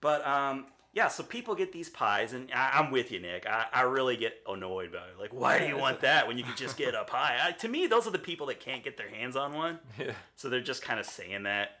But 0.00 0.26
um, 0.26 0.66
yeah, 0.92 1.08
so 1.08 1.22
people 1.22 1.54
get 1.54 1.72
these 1.72 1.88
Pis, 1.88 2.32
and 2.32 2.50
I, 2.52 2.72
I'm 2.74 2.90
with 2.90 3.12
you, 3.12 3.20
Nick. 3.20 3.46
I, 3.46 3.66
I 3.72 3.82
really 3.82 4.16
get 4.16 4.34
annoyed 4.48 4.90
by 4.90 4.98
it. 4.98 5.18
Like, 5.20 5.32
why 5.32 5.58
do 5.58 5.66
you 5.66 5.76
want 5.76 6.00
that 6.00 6.26
when 6.26 6.36
you 6.36 6.44
could 6.44 6.56
just 6.56 6.76
get 6.76 6.94
a 6.94 7.04
Pi? 7.04 7.38
I, 7.40 7.52
to 7.52 7.68
me, 7.68 7.86
those 7.86 8.06
are 8.08 8.10
the 8.10 8.18
people 8.18 8.46
that 8.46 8.58
can't 8.58 8.82
get 8.82 8.96
their 8.96 9.08
hands 9.08 9.36
on 9.36 9.52
one. 9.52 9.78
Yeah. 9.98 10.12
So 10.34 10.48
they're 10.48 10.60
just 10.60 10.82
kind 10.82 10.98
of 10.98 11.06
saying 11.06 11.44
that. 11.44 11.80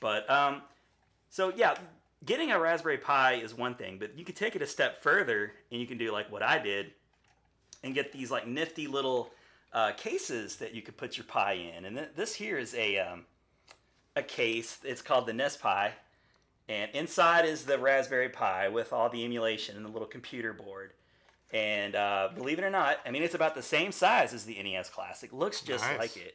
But 0.00 0.28
um, 0.28 0.62
so 1.30 1.52
yeah, 1.54 1.76
getting 2.24 2.50
a 2.50 2.58
Raspberry 2.58 2.98
Pi 2.98 3.34
is 3.34 3.56
one 3.56 3.74
thing, 3.74 3.98
but 3.98 4.18
you 4.18 4.24
could 4.24 4.36
take 4.36 4.56
it 4.56 4.62
a 4.62 4.66
step 4.66 5.02
further 5.02 5.52
and 5.70 5.80
you 5.80 5.86
can 5.86 5.98
do 5.98 6.10
like 6.10 6.30
what 6.30 6.42
I 6.42 6.58
did 6.58 6.92
and 7.84 7.94
get 7.94 8.12
these 8.12 8.30
like 8.30 8.46
nifty 8.46 8.88
little 8.88 9.30
uh, 9.72 9.92
cases 9.92 10.56
that 10.56 10.74
you 10.74 10.82
could 10.82 10.96
put 10.96 11.16
your 11.16 11.24
Pi 11.24 11.52
in. 11.52 11.84
And 11.84 11.96
th- 11.96 12.10
this 12.16 12.34
here 12.34 12.58
is 12.58 12.74
a 12.74 12.98
um, 12.98 13.24
a 14.16 14.22
case. 14.22 14.78
It's 14.82 15.02
called 15.02 15.26
the 15.26 15.32
Nest 15.32 15.60
Pi, 15.60 15.92
and 16.68 16.90
inside 16.94 17.44
is 17.44 17.64
the 17.64 17.78
Raspberry 17.78 18.28
Pi 18.28 18.68
with 18.68 18.92
all 18.92 19.08
the 19.08 19.24
emulation 19.24 19.76
and 19.76 19.84
the 19.84 19.90
little 19.90 20.08
computer 20.08 20.52
board. 20.52 20.92
And 21.52 21.94
uh, 21.94 22.30
believe 22.34 22.58
it 22.58 22.64
or 22.64 22.70
not, 22.70 22.98
I 23.04 23.10
mean 23.10 23.22
it's 23.22 23.34
about 23.34 23.54
the 23.54 23.62
same 23.62 23.92
size 23.92 24.32
as 24.32 24.44
the 24.44 24.62
NES 24.62 24.88
Classic. 24.90 25.32
Looks 25.32 25.60
just 25.60 25.84
Nice. 25.84 25.98
like 25.98 26.16
it. 26.16 26.34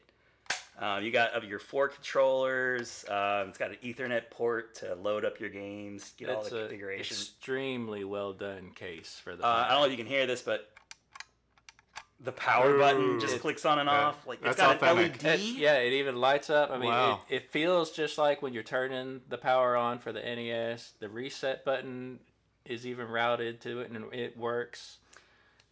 Um, 0.79 1.03
you 1.03 1.09
got 1.09 1.35
uh, 1.35 1.41
your 1.45 1.57
four 1.57 1.88
controllers. 1.88 3.03
Um, 3.09 3.50
it's 3.50 3.57
got 3.57 3.71
an 3.71 3.77
Ethernet 3.83 4.29
port 4.29 4.75
to 4.75 4.94
load 4.94 5.25
up 5.25 5.39
your 5.39 5.50
games, 5.50 6.13
get 6.19 6.30
all 6.30 6.41
It's 6.41 6.51
the 6.51 6.57
a 6.57 6.59
configuration. 6.62 7.15
extremely 7.18 8.03
well 8.03 8.31
done 8.33 8.69
case 8.75 9.19
for 9.23 9.35
the. 9.35 9.44
Uh, 9.44 9.66
I 9.68 9.71
don't 9.71 9.80
know 9.80 9.85
if 9.85 9.92
you 9.92 9.97
can 9.97 10.06
hear 10.06 10.28
this, 10.28 10.44
but 10.44 10.69
the 12.19 12.31
power 12.31 12.78
button 12.78 13.19
just 13.19 13.36
It- 13.36 13.42
clicks 13.42 13.64
on 13.66 13.78
and 13.80 13.88
yeah, 13.88 14.07
off. 14.07 14.26
Like 14.26 14.40
it's 14.40 14.56
that's 14.56 14.57
got 14.57 14.76
authentic. 14.78 15.24
an 15.24 15.30
LED. 15.30 15.40
It- 15.40 15.57
yeah, 15.57 15.76
it 15.76 15.94
even 15.94 16.16
lights 16.16 16.50
up. 16.50 16.71
I 16.71 16.78
mean, 16.78 16.90
Wow. 16.90 17.21
it, 17.30 17.36
it 17.36 17.52
feels 17.52 17.92
just 17.92 18.18
like 18.18 18.42
when 18.42 18.54
you're 18.54 18.64
turning 18.64 19.21
the 19.30 19.38
power 19.38 19.76
on 19.76 20.00
for 20.00 20.12
the 20.12 20.21
NES. 20.21 20.94
The 21.00 21.09
reset 21.09 21.64
button 21.64 22.19
is 22.66 22.86
even 22.88 23.07
routed 23.07 23.62
to 23.62 23.81
it, 23.81 23.92
and 23.92 24.12
it 24.14 24.36
works. 24.38 24.97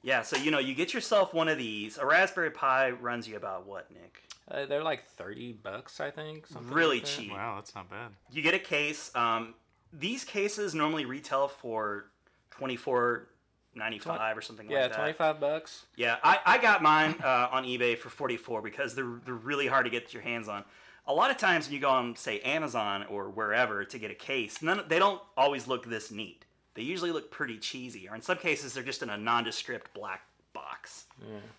Yeah, 0.03 0.21
so 0.21 0.37
you 0.37 0.51
know, 0.51 0.59
you 0.59 0.75
get 0.75 0.93
yourself 0.93 1.33
one 1.33 1.47
of 1.49 1.57
these. 1.57 1.97
A 1.97 2.05
Raspberry 2.05 2.51
Pi 2.51 2.91
runs 2.91 3.27
you 3.27 3.37
about 3.37 3.65
what, 3.65 3.89
Nick? 3.89 4.21
Uh, 4.49 4.67
they're 4.67 4.83
like 4.83 5.07
thirty 5.07 5.51
bucks, 5.51 5.99
I 5.99 6.11
think. 6.11 6.45
Something 6.45 6.71
Really 6.71 6.97
like 6.97 7.05
that. 7.05 7.11
cheap. 7.11 7.31
Wow, 7.31 7.55
that's 7.55 7.73
not 7.73 7.89
bad. 7.89 8.11
You 8.31 8.43
get 8.43 8.53
a 8.53 8.59
case. 8.59 9.09
Um, 9.15 9.55
these 9.91 10.23
cases 10.23 10.75
normally 10.75 11.05
retail 11.05 11.47
for 11.47 12.11
twenty 12.51 12.75
four 12.75 13.29
ninety 13.75 13.99
five 13.99 14.37
or 14.37 14.41
something 14.41 14.69
Yeah, 14.69 14.81
like 14.81 14.91
that. 14.91 14.95
Yeah, 14.97 14.97
twenty 14.97 15.13
five 15.13 15.39
bucks. 15.39 15.85
Yeah, 15.95 16.17
I, 16.23 16.39
I 16.45 16.57
got 16.57 16.81
mine 16.81 17.15
uh, 17.23 17.49
on 17.51 17.63
eBay 17.65 17.97
for 17.97 18.09
44 18.09 18.61
because 18.61 18.95
they're, 18.95 19.19
they're 19.25 19.33
really 19.33 19.67
hard 19.67 19.85
to 19.85 19.91
get 19.91 20.13
your 20.13 20.23
hands 20.23 20.47
on. 20.47 20.63
A 21.07 21.13
lot 21.13 21.29
of 21.29 21.37
times 21.37 21.67
when 21.67 21.75
you 21.75 21.79
go 21.79 21.89
on, 21.89 22.15
say, 22.15 22.39
Amazon 22.39 23.05
or 23.09 23.29
wherever 23.29 23.85
to 23.85 23.99
get 23.99 24.09
a 24.09 24.15
case, 24.15 24.61
none, 24.61 24.83
they 24.87 24.97
don't 24.97 25.21
always 25.37 25.67
look 25.67 25.85
this 25.85 26.09
neat. 26.09 26.45
They 26.73 26.81
usually 26.81 27.11
look 27.11 27.29
pretty 27.31 27.57
cheesy, 27.59 28.09
or 28.09 28.15
in 28.15 28.21
some 28.21 28.37
cases, 28.37 28.73
they're 28.73 28.83
just 28.83 29.03
in 29.03 29.09
a 29.09 29.17
nondescript 29.17 29.93
black 29.93 30.21
box. 30.53 31.05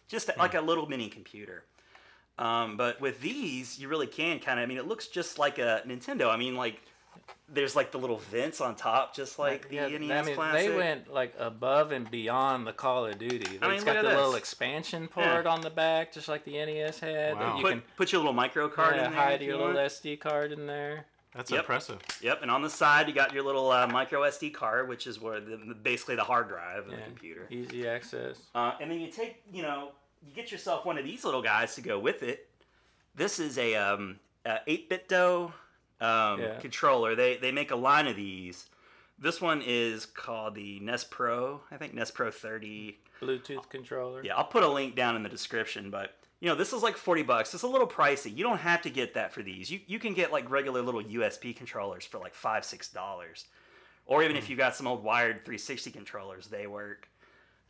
Just 0.08 0.30
like 0.36 0.54
a 0.54 0.60
little 0.60 0.86
mini 0.86 1.08
computer. 1.08 1.64
Um, 2.38 2.76
but 2.76 3.00
with 3.00 3.20
these, 3.20 3.78
you 3.78 3.88
really 3.88 4.06
can 4.06 4.40
kind 4.40 4.58
of, 4.58 4.64
I 4.64 4.66
mean, 4.66 4.76
it 4.78 4.86
looks 4.86 5.06
just 5.06 5.38
like 5.38 5.58
a 5.58 5.82
Nintendo. 5.86 6.28
I 6.28 6.36
mean, 6.36 6.54
like, 6.56 6.82
there's 7.48 7.76
like 7.76 7.92
the 7.92 7.98
little 7.98 8.18
vents 8.18 8.60
on 8.60 8.74
top, 8.74 9.14
just 9.14 9.38
like 9.38 9.68
the 9.68 9.76
yeah, 9.76 9.88
NES 9.88 10.10
I 10.10 10.22
mean, 10.22 10.34
Classic. 10.34 10.68
they 10.70 10.76
went 10.76 11.12
like 11.12 11.34
above 11.38 11.92
and 11.92 12.10
beyond 12.10 12.66
the 12.66 12.72
Call 12.72 13.06
of 13.06 13.18
Duty. 13.18 13.36
It's 13.36 13.62
I 13.62 13.66
mean, 13.66 13.76
it's 13.76 13.84
got 13.84 13.92
the 13.94 13.98
at 14.00 14.04
little 14.16 14.32
this. 14.32 14.38
expansion 14.40 15.06
port 15.08 15.46
on 15.46 15.60
the 15.60 15.70
back, 15.70 16.12
just 16.12 16.28
like 16.28 16.44
the 16.44 16.52
NES 16.52 16.98
had. 16.98 17.36
Wow. 17.36 17.56
You 17.56 17.62
put, 17.62 17.70
can 17.70 17.82
put 17.96 18.12
your 18.12 18.20
little 18.20 18.32
micro 18.32 18.68
card 18.68 18.96
yeah, 18.96 19.06
in 19.06 19.12
there. 19.12 19.20
hide 19.20 19.34
if 19.34 19.40
you 19.42 19.48
your 19.48 19.56
little 19.58 19.74
want. 19.74 19.88
SD 19.88 20.18
card 20.18 20.52
in 20.52 20.66
there. 20.66 21.06
That's 21.34 21.50
Yep. 21.50 21.60
impressive. 21.60 21.98
Yep, 22.22 22.40
and 22.42 22.50
on 22.50 22.62
the 22.62 22.70
side 22.70 23.08
you 23.08 23.14
got 23.14 23.32
your 23.34 23.42
little 23.44 23.70
uh, 23.70 23.86
micro 23.86 24.22
SD 24.22 24.54
card, 24.54 24.88
which 24.88 25.06
is 25.06 25.20
where 25.20 25.38
the, 25.38 25.56
the- 25.58 25.74
basically 25.74 26.16
the 26.16 26.24
hard 26.24 26.48
drive 26.48 26.86
of 26.86 26.90
the 26.90 26.96
computer. 27.06 27.46
Easy 27.50 27.86
access. 27.86 28.38
Uh, 28.54 28.72
and 28.80 28.90
then 28.90 29.00
you 29.00 29.10
take, 29.10 29.42
you 29.52 29.62
know, 29.62 29.90
you 30.26 30.32
get 30.34 30.50
yourself 30.50 30.84
one 30.86 30.96
of 30.98 31.04
these 31.04 31.24
little 31.24 31.42
guys 31.42 31.74
to 31.74 31.82
go 31.82 31.98
with 31.98 32.22
it. 32.22 32.48
This 33.14 33.38
is 33.38 33.58
a 33.58 33.74
um, 33.76 34.18
a 34.46 34.58
8BitDo 34.66 35.52
um, 36.00 36.40
Yeah. 36.40 36.58
controller. 36.60 37.14
They 37.14 37.36
they 37.36 37.52
make 37.52 37.70
a 37.70 37.76
line 37.76 38.06
of 38.06 38.16
these. 38.16 38.66
This 39.18 39.40
one 39.40 39.62
is 39.64 40.04
called 40.04 40.54
the 40.54 40.78
Nest 40.80 41.10
Pro. 41.10 41.62
I 41.70 41.76
think 41.78 41.94
Nest 41.94 42.14
Pro 42.14 42.30
30. 42.30 42.98
Bluetooth 43.22 43.68
controller. 43.70 44.22
Yeah, 44.22 44.36
I'll 44.36 44.44
put 44.44 44.62
a 44.62 44.68
link 44.68 44.94
down 44.94 45.16
in 45.16 45.22
the 45.22 45.28
description, 45.30 45.90
but 45.90 46.14
you 46.40 46.50
know, 46.50 46.54
this 46.54 46.74
is 46.74 46.82
like 46.82 46.98
40 46.98 47.22
bucks. 47.22 47.54
It's 47.54 47.62
a 47.62 47.66
little 47.66 47.86
pricey. 47.88 48.36
You 48.36 48.44
don't 48.44 48.58
have 48.58 48.82
to 48.82 48.90
get 48.90 49.14
that 49.14 49.32
for 49.32 49.42
these. 49.42 49.70
You 49.70 49.80
you 49.86 49.98
can 49.98 50.12
get 50.12 50.32
like 50.32 50.50
regular 50.50 50.82
little 50.82 51.02
USB 51.02 51.56
controllers 51.56 52.04
for 52.04 52.18
like 52.18 52.34
5 52.34 52.64
6 52.64 52.88
dollars. 52.90 53.46
Or 54.04 54.22
even 54.22 54.36
if 54.36 54.48
you 54.50 54.54
got 54.56 54.76
some 54.76 54.86
old 54.86 55.02
wired 55.02 55.44
360 55.44 55.90
controllers, 55.90 56.46
they 56.48 56.66
work. 56.66 57.08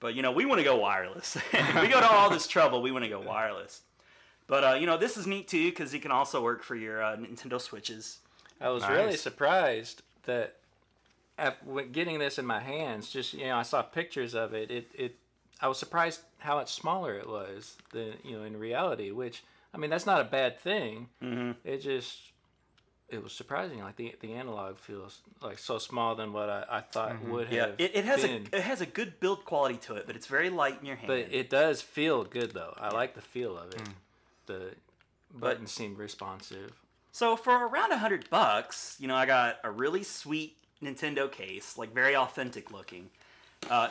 But 0.00 0.14
you 0.14 0.22
know, 0.22 0.32
we 0.32 0.44
want 0.44 0.58
to 0.58 0.64
go 0.64 0.76
wireless. 0.76 1.36
We 1.80 1.88
go 1.88 2.00
to 2.00 2.10
all 2.10 2.28
this 2.28 2.46
trouble, 2.48 2.82
we 2.82 2.90
want 2.90 3.04
to 3.04 3.08
go 3.08 3.20
wireless. 3.20 3.82
But 4.46 4.64
uh, 4.64 4.72
you 4.74 4.86
know, 4.86 4.96
this 4.96 5.16
is 5.16 5.26
neat 5.26 5.48
too 5.48 5.70
because 5.70 5.92
it 5.94 6.02
can 6.02 6.12
also 6.12 6.42
work 6.42 6.62
for 6.62 6.74
your 6.76 7.02
uh, 7.02 7.16
Nintendo 7.16 7.60
Switches. 7.60 8.18
I 8.60 8.68
was 8.70 8.88
really 8.88 9.16
surprised 9.16 10.02
that 10.24 10.56
af- 11.38 11.62
when 11.64 11.92
getting 11.92 12.18
this 12.18 12.38
in 12.38 12.46
my 12.46 12.60
hands, 12.60 13.10
just 13.10 13.34
you 13.34 13.46
know, 13.46 13.56
I 13.56 13.62
saw 13.62 13.82
pictures 13.82 14.34
of 14.34 14.54
it. 14.54 14.70
It 14.70 14.88
it 14.94 15.16
I 15.60 15.68
was 15.68 15.78
surprised 15.78 16.20
how 16.38 16.56
much 16.56 16.72
smaller 16.74 17.14
it 17.14 17.28
was 17.28 17.76
than 17.92 18.14
you 18.24 18.36
know 18.38 18.44
in 18.44 18.56
reality. 18.58 19.10
Which 19.10 19.42
I 19.74 19.78
mean, 19.78 19.90
that's 19.90 20.06
not 20.06 20.20
a 20.20 20.24
bad 20.24 20.58
thing. 20.60 21.08
Mm-hmm. 21.22 21.52
It 21.64 21.78
just 21.78 22.18
it 23.08 23.22
was 23.22 23.32
surprising. 23.32 23.80
Like 23.80 23.96
the 23.96 24.14
the 24.20 24.32
analog 24.34 24.78
feels 24.78 25.18
like 25.42 25.58
so 25.58 25.78
small 25.78 26.14
than 26.14 26.32
what 26.32 26.48
I, 26.48 26.64
I 26.70 26.80
thought 26.80 27.22
would 27.24 27.50
Yeah, 27.50 27.66
have. 27.66 27.74
it, 27.78 27.90
it 27.94 28.04
has 28.04 28.22
been. 28.22 28.48
a 28.52 28.56
it 28.56 28.62
has 28.62 28.80
a 28.80 28.86
good 28.86 29.18
build 29.20 29.44
quality 29.44 29.76
to 29.86 29.96
it, 29.96 30.06
but 30.06 30.16
it's 30.16 30.26
very 30.28 30.50
light 30.50 30.78
in 30.80 30.86
your 30.86 30.96
hand. 30.96 31.08
But 31.08 31.32
it 31.32 31.50
does 31.50 31.82
feel 31.82 32.24
good 32.24 32.52
though. 32.52 32.74
I 32.80 32.90
like 32.90 33.14
the 33.14 33.20
feel 33.20 33.58
of 33.58 33.72
it. 33.74 33.82
The 34.46 34.72
buttons 35.34 35.72
seem 35.72 35.96
responsive. 35.96 36.72
So 37.12 37.36
for 37.36 37.66
around 37.66 37.92
a 37.92 37.98
hundred 37.98 38.28
bucks, 38.30 38.96
you 38.98 39.08
know, 39.08 39.14
I 39.16 39.26
got 39.26 39.56
a 39.64 39.70
really 39.70 40.02
sweet 40.02 40.56
Nintendo 40.82 41.30
case, 41.30 41.78
like 41.78 41.94
very 41.94 42.14
authentic 42.16 42.70
looking. 42.70 43.10
Uh, 43.70 43.88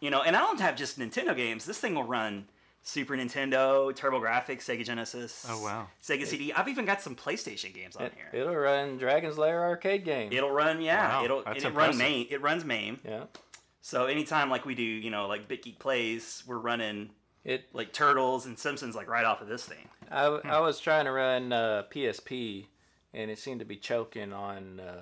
you 0.00 0.10
know, 0.10 0.22
and 0.22 0.34
I 0.36 0.40
don't 0.40 0.60
have 0.60 0.76
just 0.76 0.98
Nintendo 0.98 1.36
games. 1.36 1.64
This 1.66 1.78
thing 1.78 1.94
will 1.94 2.04
run 2.04 2.46
Super 2.82 3.14
Nintendo, 3.16 3.92
TurboGrafx, 3.94 4.58
Sega 4.58 4.84
Genesis. 4.84 5.44
Oh, 5.48 5.62
wow. 5.62 5.88
Sega 6.02 6.24
CD. 6.26 6.52
I've 6.52 6.68
even 6.68 6.84
got 6.84 7.00
some 7.02 7.14
PlayStation 7.16 7.74
games 7.74 7.96
on 7.96 8.06
It, 8.06 8.12
here. 8.14 8.40
it'll 8.40 8.54
run 8.54 8.96
Dragon's 8.96 9.36
Lair 9.38 9.62
arcade 9.64 10.04
game. 10.04 10.32
It'll 10.32 10.50
run, 10.50 10.80
yeah. 10.80 11.18
Wow, 11.18 11.24
it'll 11.24 11.42
that's 11.42 11.64
and 11.64 11.74
it 11.74 11.76
run 11.76 11.90
impressive. 11.92 12.26
It 12.32 12.40
runs 12.42 12.64
MAME. 12.64 13.00
yeah. 13.04 13.24
So 13.82 14.06
anytime 14.06 14.50
like 14.50 14.64
we 14.64 14.74
do, 14.74 14.82
you 14.82 15.10
know, 15.10 15.26
like 15.28 15.46
Big 15.46 15.62
Geek 15.62 15.78
plays, 15.78 16.42
we're 16.46 16.58
running 16.58 17.10
It 17.46 17.64
like 17.72 17.92
Turtles 17.92 18.44
and 18.44 18.58
Simpsons 18.58 18.94
like 18.94 19.08
right 19.08 19.24
off 19.24 19.40
of 19.40 19.46
this 19.48 19.64
thing. 19.64 19.88
I, 20.10 20.24
I 20.26 20.60
was 20.60 20.78
trying 20.80 21.04
to 21.06 21.12
run 21.12 21.52
uh, 21.52 21.84
PSP, 21.90 22.66
and 23.14 23.30
it 23.30 23.38
seemed 23.38 23.60
to 23.60 23.64
be 23.66 23.76
choking 23.76 24.32
on 24.32 24.80
uh, 24.80 25.00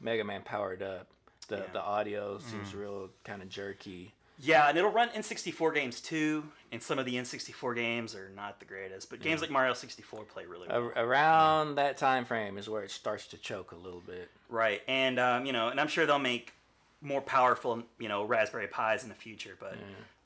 Mega 0.00 0.22
Man 0.22 0.42
Powered 0.42 0.82
Up. 0.82 1.08
The 1.48 1.56
Yeah. 1.56 1.62
the 1.72 1.82
audio 1.82 2.38
seems 2.38 2.74
real 2.74 3.08
kind 3.24 3.40
of 3.42 3.48
jerky. 3.48 4.12
Yeah, 4.38 4.68
and 4.68 4.76
it'll 4.76 4.90
run 4.90 5.08
N64 5.10 5.74
games 5.74 6.00
too, 6.02 6.44
and 6.70 6.82
some 6.82 6.98
of 6.98 7.06
the 7.06 7.14
N64 7.14 7.74
games 7.74 8.14
are 8.14 8.28
not 8.36 8.58
the 8.58 8.66
greatest, 8.66 9.08
but 9.08 9.20
games 9.20 9.40
like 9.40 9.48
Mario 9.50 9.72
64 9.72 10.24
play 10.24 10.44
really 10.44 10.68
well. 10.68 10.92
A- 10.94 11.02
around 11.02 11.76
that 11.76 11.96
time 11.96 12.26
frame 12.26 12.58
is 12.58 12.68
where 12.68 12.82
it 12.82 12.90
starts 12.90 13.26
to 13.28 13.38
choke 13.38 13.72
a 13.72 13.76
little 13.76 14.02
bit. 14.06 14.28
Right, 14.50 14.82
and 14.86 15.18
um, 15.18 15.46
you 15.46 15.52
know, 15.54 15.68
and 15.68 15.80
I'm 15.80 15.88
sure 15.88 16.04
they'll 16.04 16.18
make 16.18 16.52
more 17.00 17.22
powerful, 17.22 17.82
you 17.98 18.08
know, 18.08 18.24
Raspberry 18.24 18.66
Pis 18.68 19.02
in 19.04 19.08
the 19.08 19.14
future. 19.14 19.56
But 19.58 19.76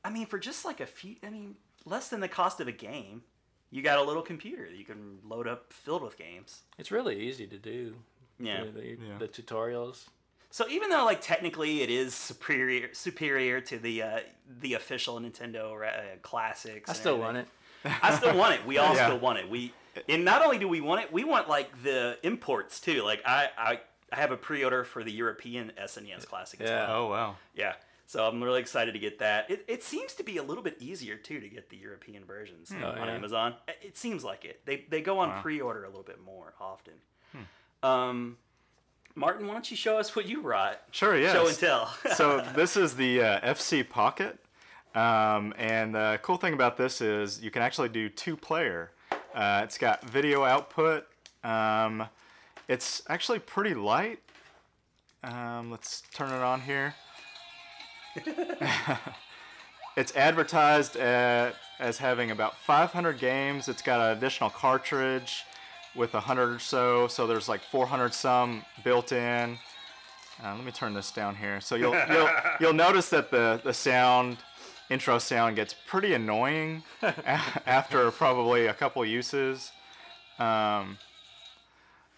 I 0.05 0.11
mean, 0.11 0.27
for 0.27 0.39
just 0.39 0.65
like 0.65 0.81
a 0.81 0.87
few, 0.87 1.17
I 1.23 1.31
mean, 1.31 1.57
less 1.85 2.09
than 2.09 2.21
the 2.21 2.29
cost 2.29 2.61
of 2.61 2.69
a 2.69 2.73
game, 2.73 3.23
you 3.71 3.83
got 3.83 3.99
a 3.99 4.03
little 4.03 4.23
computer 4.23 4.65
that 4.69 4.77
you 4.77 4.85
can 4.85 5.19
load 5.29 5.47
up 5.47 5.73
filled 5.73 6.03
with 6.03 6.17
games. 6.19 6.63
It's 6.79 6.91
really 6.91 7.21
easy 7.21 7.47
to 7.47 7.59
do. 7.59 7.95
Yeah. 8.39 8.65
The, 8.65 8.71
the, 8.71 8.87
Yeah. 9.01 9.19
the 9.19 9.29
tutorials. 9.29 10.07
So 10.53 10.69
even 10.69 10.91
though 10.91 11.05
like 11.05 11.21
technically 11.21 11.83
it 11.83 11.91
is 11.91 12.13
superior 12.13 12.89
superior 12.93 13.61
to 13.61 13.79
the 13.79 14.03
uh, 14.03 14.21
the 14.61 14.75
official 14.75 15.21
Nintendo 15.21 15.87
uh, 15.87 16.17
classics, 16.23 16.91
I 16.91 16.93
still 16.95 17.23
everything, 17.23 17.25
want 17.25 17.37
it. 17.37 17.93
I 18.03 18.17
still 18.17 18.37
want 18.37 18.55
it. 18.55 18.67
We 18.67 18.79
all 18.79 18.95
Yeah. 18.97 19.07
still 19.07 19.19
want 19.21 19.39
it. 19.39 19.49
We 19.49 19.73
and 20.09 20.25
not 20.25 20.43
only 20.43 20.59
do 20.59 20.67
we 20.67 20.81
want 20.81 21.03
it, 21.03 21.13
we 21.13 21.23
want 21.23 21.49
like 21.49 21.85
the 21.85 22.19
imports 22.25 22.81
too. 22.81 23.03
Like 23.05 23.23
I 23.25 23.49
I, 23.57 23.81
I 24.13 24.17
have 24.17 24.33
a 24.33 24.37
pre-order 24.37 24.83
for 24.83 25.05
the 25.05 25.13
European 25.13 25.71
SNES 25.81 26.27
Classic. 26.27 26.61
As 26.63 26.69
Yeah. 26.69 26.89
well. 26.89 26.97
Oh 27.03 27.07
wow. 27.11 27.37
Yeah. 27.55 27.75
So 28.11 28.27
I'm 28.27 28.43
really 28.43 28.59
excited 28.59 28.91
to 28.95 28.99
get 28.99 29.21
that. 29.21 29.49
It, 29.49 29.65
it 29.69 29.85
seems 29.85 30.15
to 30.15 30.25
be 30.25 30.39
a 30.39 30.43
little 30.43 30.65
bit 30.65 30.77
easier 30.81 31.15
too 31.15 31.39
to 31.39 31.49
get 31.49 31.71
the 31.71 31.77
European 31.77 32.25
versions 32.25 32.73
Oh, 32.83 32.85
on 32.85 33.07
yeah. 33.07 33.15
Amazon. 33.15 33.55
It- 33.69 33.97
seems 33.97 34.25
like 34.25 34.45
it. 34.45 34.67
They 34.67 34.85
they 34.91 35.01
go 35.01 35.21
on 35.21 35.29
Wow. 35.29 35.43
pre-order 35.43 35.85
a 35.85 35.87
little 35.87 36.03
bit 36.03 36.21
more 36.21 36.53
often. 36.61 36.95
Um, 37.85 38.37
Martin, 39.15 39.47
why 39.47 39.53
don't 39.53 39.71
you 39.71 39.77
show 39.77 39.97
us 39.97 40.17
what 40.17 40.27
you 40.27 40.43
brought? 40.43 40.81
Sure. 40.91 41.17
Yeah. 41.17 41.33
Show 41.33 41.47
and 41.47 41.57
tell. 41.57 41.95
so 42.17 42.45
this 42.57 42.77
is 42.77 42.97
the 42.97 43.23
uh, 43.23 43.55
FC 43.55 43.89
Pocket, 43.89 44.41
um, 44.97 45.55
and 45.57 45.95
the 45.95 46.19
cool 46.23 46.37
thing 46.37 46.53
about 46.53 46.77
this 46.77 47.01
is 47.01 47.41
you 47.41 47.53
can 47.53 47.63
actually 47.63 47.91
do 47.91 48.09
two 48.09 48.37
player. 48.37 48.91
Uh, 49.33 49.61
it's 49.63 49.79
got 49.79 50.03
video 50.11 50.43
output. 50.45 51.07
Um, 51.45 52.09
it's 52.67 53.03
actually 53.09 53.39
pretty 53.39 53.75
light. 53.75 54.19
Um, 55.23 55.71
let's 55.71 56.03
turn 56.13 56.31
it 56.33 56.43
on 56.43 56.61
here. 56.63 56.95
it's 59.97 60.15
advertised 60.17 60.97
at, 60.97 61.55
as 61.79 61.99
having 61.99 62.31
about 62.31 62.57
500 62.57 63.19
games. 63.19 63.69
It's 63.69 63.83
got 63.83 64.01
an 64.01 64.17
additional 64.17 64.51
cartridge 64.51 65.45
with 65.95 66.13
100 66.13 66.55
or 66.55 66.59
so, 66.59 67.09
so 67.09 67.27
there's 67.27 67.49
like 67.49 67.63
400 67.63 68.15
some 68.15 68.65
built 68.85 69.13
in. 69.13 69.59
Uh, 70.43 70.55
let 70.55 70.65
me 70.65 70.73
turn 70.73 70.95
this 70.95 71.11
down 71.11 71.37
here. 71.37 71.61
So 71.61 71.75
you'll 71.75 71.97
you'll 72.11 72.31
you'll 72.61 72.73
notice 72.73 73.11
that 73.11 73.31
the 73.31 73.61
the 73.63 73.75
sound 73.75 74.39
intro 74.89 75.19
sound 75.19 75.57
gets 75.57 75.75
pretty 75.87 76.15
annoying 76.15 76.83
after 77.67 78.11
probably 78.11 78.67
a 78.67 78.75
couple 78.75 79.05
uses. 79.05 79.73
Um, 80.39 80.99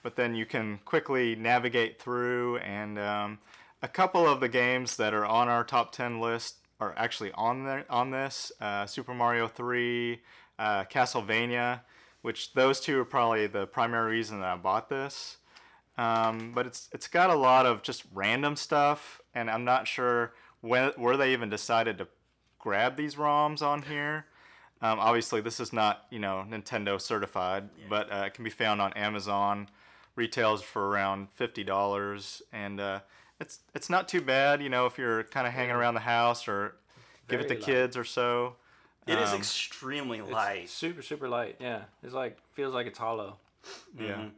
but 0.03 0.17
then 0.17 0.35
you 0.35 0.47
can 0.47 0.81
quickly 0.85 1.37
navigate 1.37 2.01
through, 2.01 2.59
and 2.59 2.99
um, 2.99 3.39
a 3.83 3.89
couple 3.89 4.27
of 4.27 4.41
the 4.41 4.49
games 4.49 4.97
that 4.97 5.13
are 5.13 5.27
on 5.27 5.49
our 5.49 5.65
top 5.65 5.93
ten 5.93 6.21
list 6.21 6.57
are 6.81 6.95
actually 6.97 7.33
on 7.33 7.65
there 7.65 7.85
on 7.91 8.11
this. 8.11 8.53
Uh, 8.61 8.87
Super 8.87 9.13
Mario 9.13 9.49
Three, 9.49 10.23
uh, 10.59 10.85
Castlevania, 10.85 11.81
which 12.23 12.55
those 12.55 12.81
two 12.81 13.01
are 13.01 13.05
probably 13.05 13.47
the 13.47 13.67
primary 13.67 14.13
reason 14.13 14.41
that 14.41 14.49
I 14.49 14.57
bought 14.57 14.89
this. 14.89 15.39
Um, 15.99 16.53
but 16.55 16.67
it's 16.67 16.89
it's 16.93 17.09
got 17.09 17.31
a 17.31 17.35
lot 17.35 17.67
of 17.67 17.83
just 17.83 18.05
random 18.15 18.57
stuff, 18.57 19.21
and 19.35 19.51
I'm 19.51 19.65
not 19.65 19.87
sure 19.87 20.33
when 20.61 20.91
where 20.97 21.17
they 21.17 21.33
even 21.33 21.51
decided 21.51 21.99
to 21.99 22.09
grab 22.59 22.97
these 22.97 23.17
ROMs 23.17 23.63
on 23.63 23.83
here. 23.83 24.27
Um, 24.81 24.99
obviously, 24.99 25.41
this 25.41 25.61
is 25.61 25.73
not 25.73 26.07
you 26.11 26.19
know 26.19 26.45
Nintendo 26.49 27.01
certified, 27.01 27.69
but 27.91 28.11
uh, 28.13 28.25
it 28.27 28.35
can 28.35 28.45
be 28.45 28.51
found 28.51 28.81
on 28.81 28.93
Amazon. 28.95 29.69
Retails 30.15 30.63
for 30.63 30.89
around 30.89 31.31
fifty 31.31 31.65
dollars, 31.65 32.43
and 32.53 32.81
uh, 32.81 33.01
it's 33.43 33.61
it's 33.75 33.91
not 33.91 34.09
too 34.09 34.21
bad. 34.23 34.63
You 34.63 34.69
know, 34.71 34.87
if 34.87 34.97
you're 34.99 35.25
kind 35.25 35.47
of 35.47 35.53
hanging 35.53 35.75
around 35.75 35.95
the 35.95 36.01
house 36.01 36.49
or 36.49 36.75
give 37.29 37.41
it 37.41 37.49
to 37.49 37.55
light. 37.55 37.63
kids 37.63 37.97
or 37.97 38.05
so. 38.05 38.57
it 39.07 39.19
is 39.19 39.31
Um, 39.31 39.39
extremely 39.39 40.19
It's 40.21 40.31
light. 40.31 40.69
super 40.71 41.03
super 41.03 41.29
light. 41.29 41.57
Yeah. 41.61 41.83
It's 42.03 42.15
like 42.15 42.39
feels 42.55 42.73
like 42.75 42.87
it's 42.87 42.99
hollow. 42.99 43.37
Yeah. 43.99 44.13
Mm-hmm. 44.15 44.29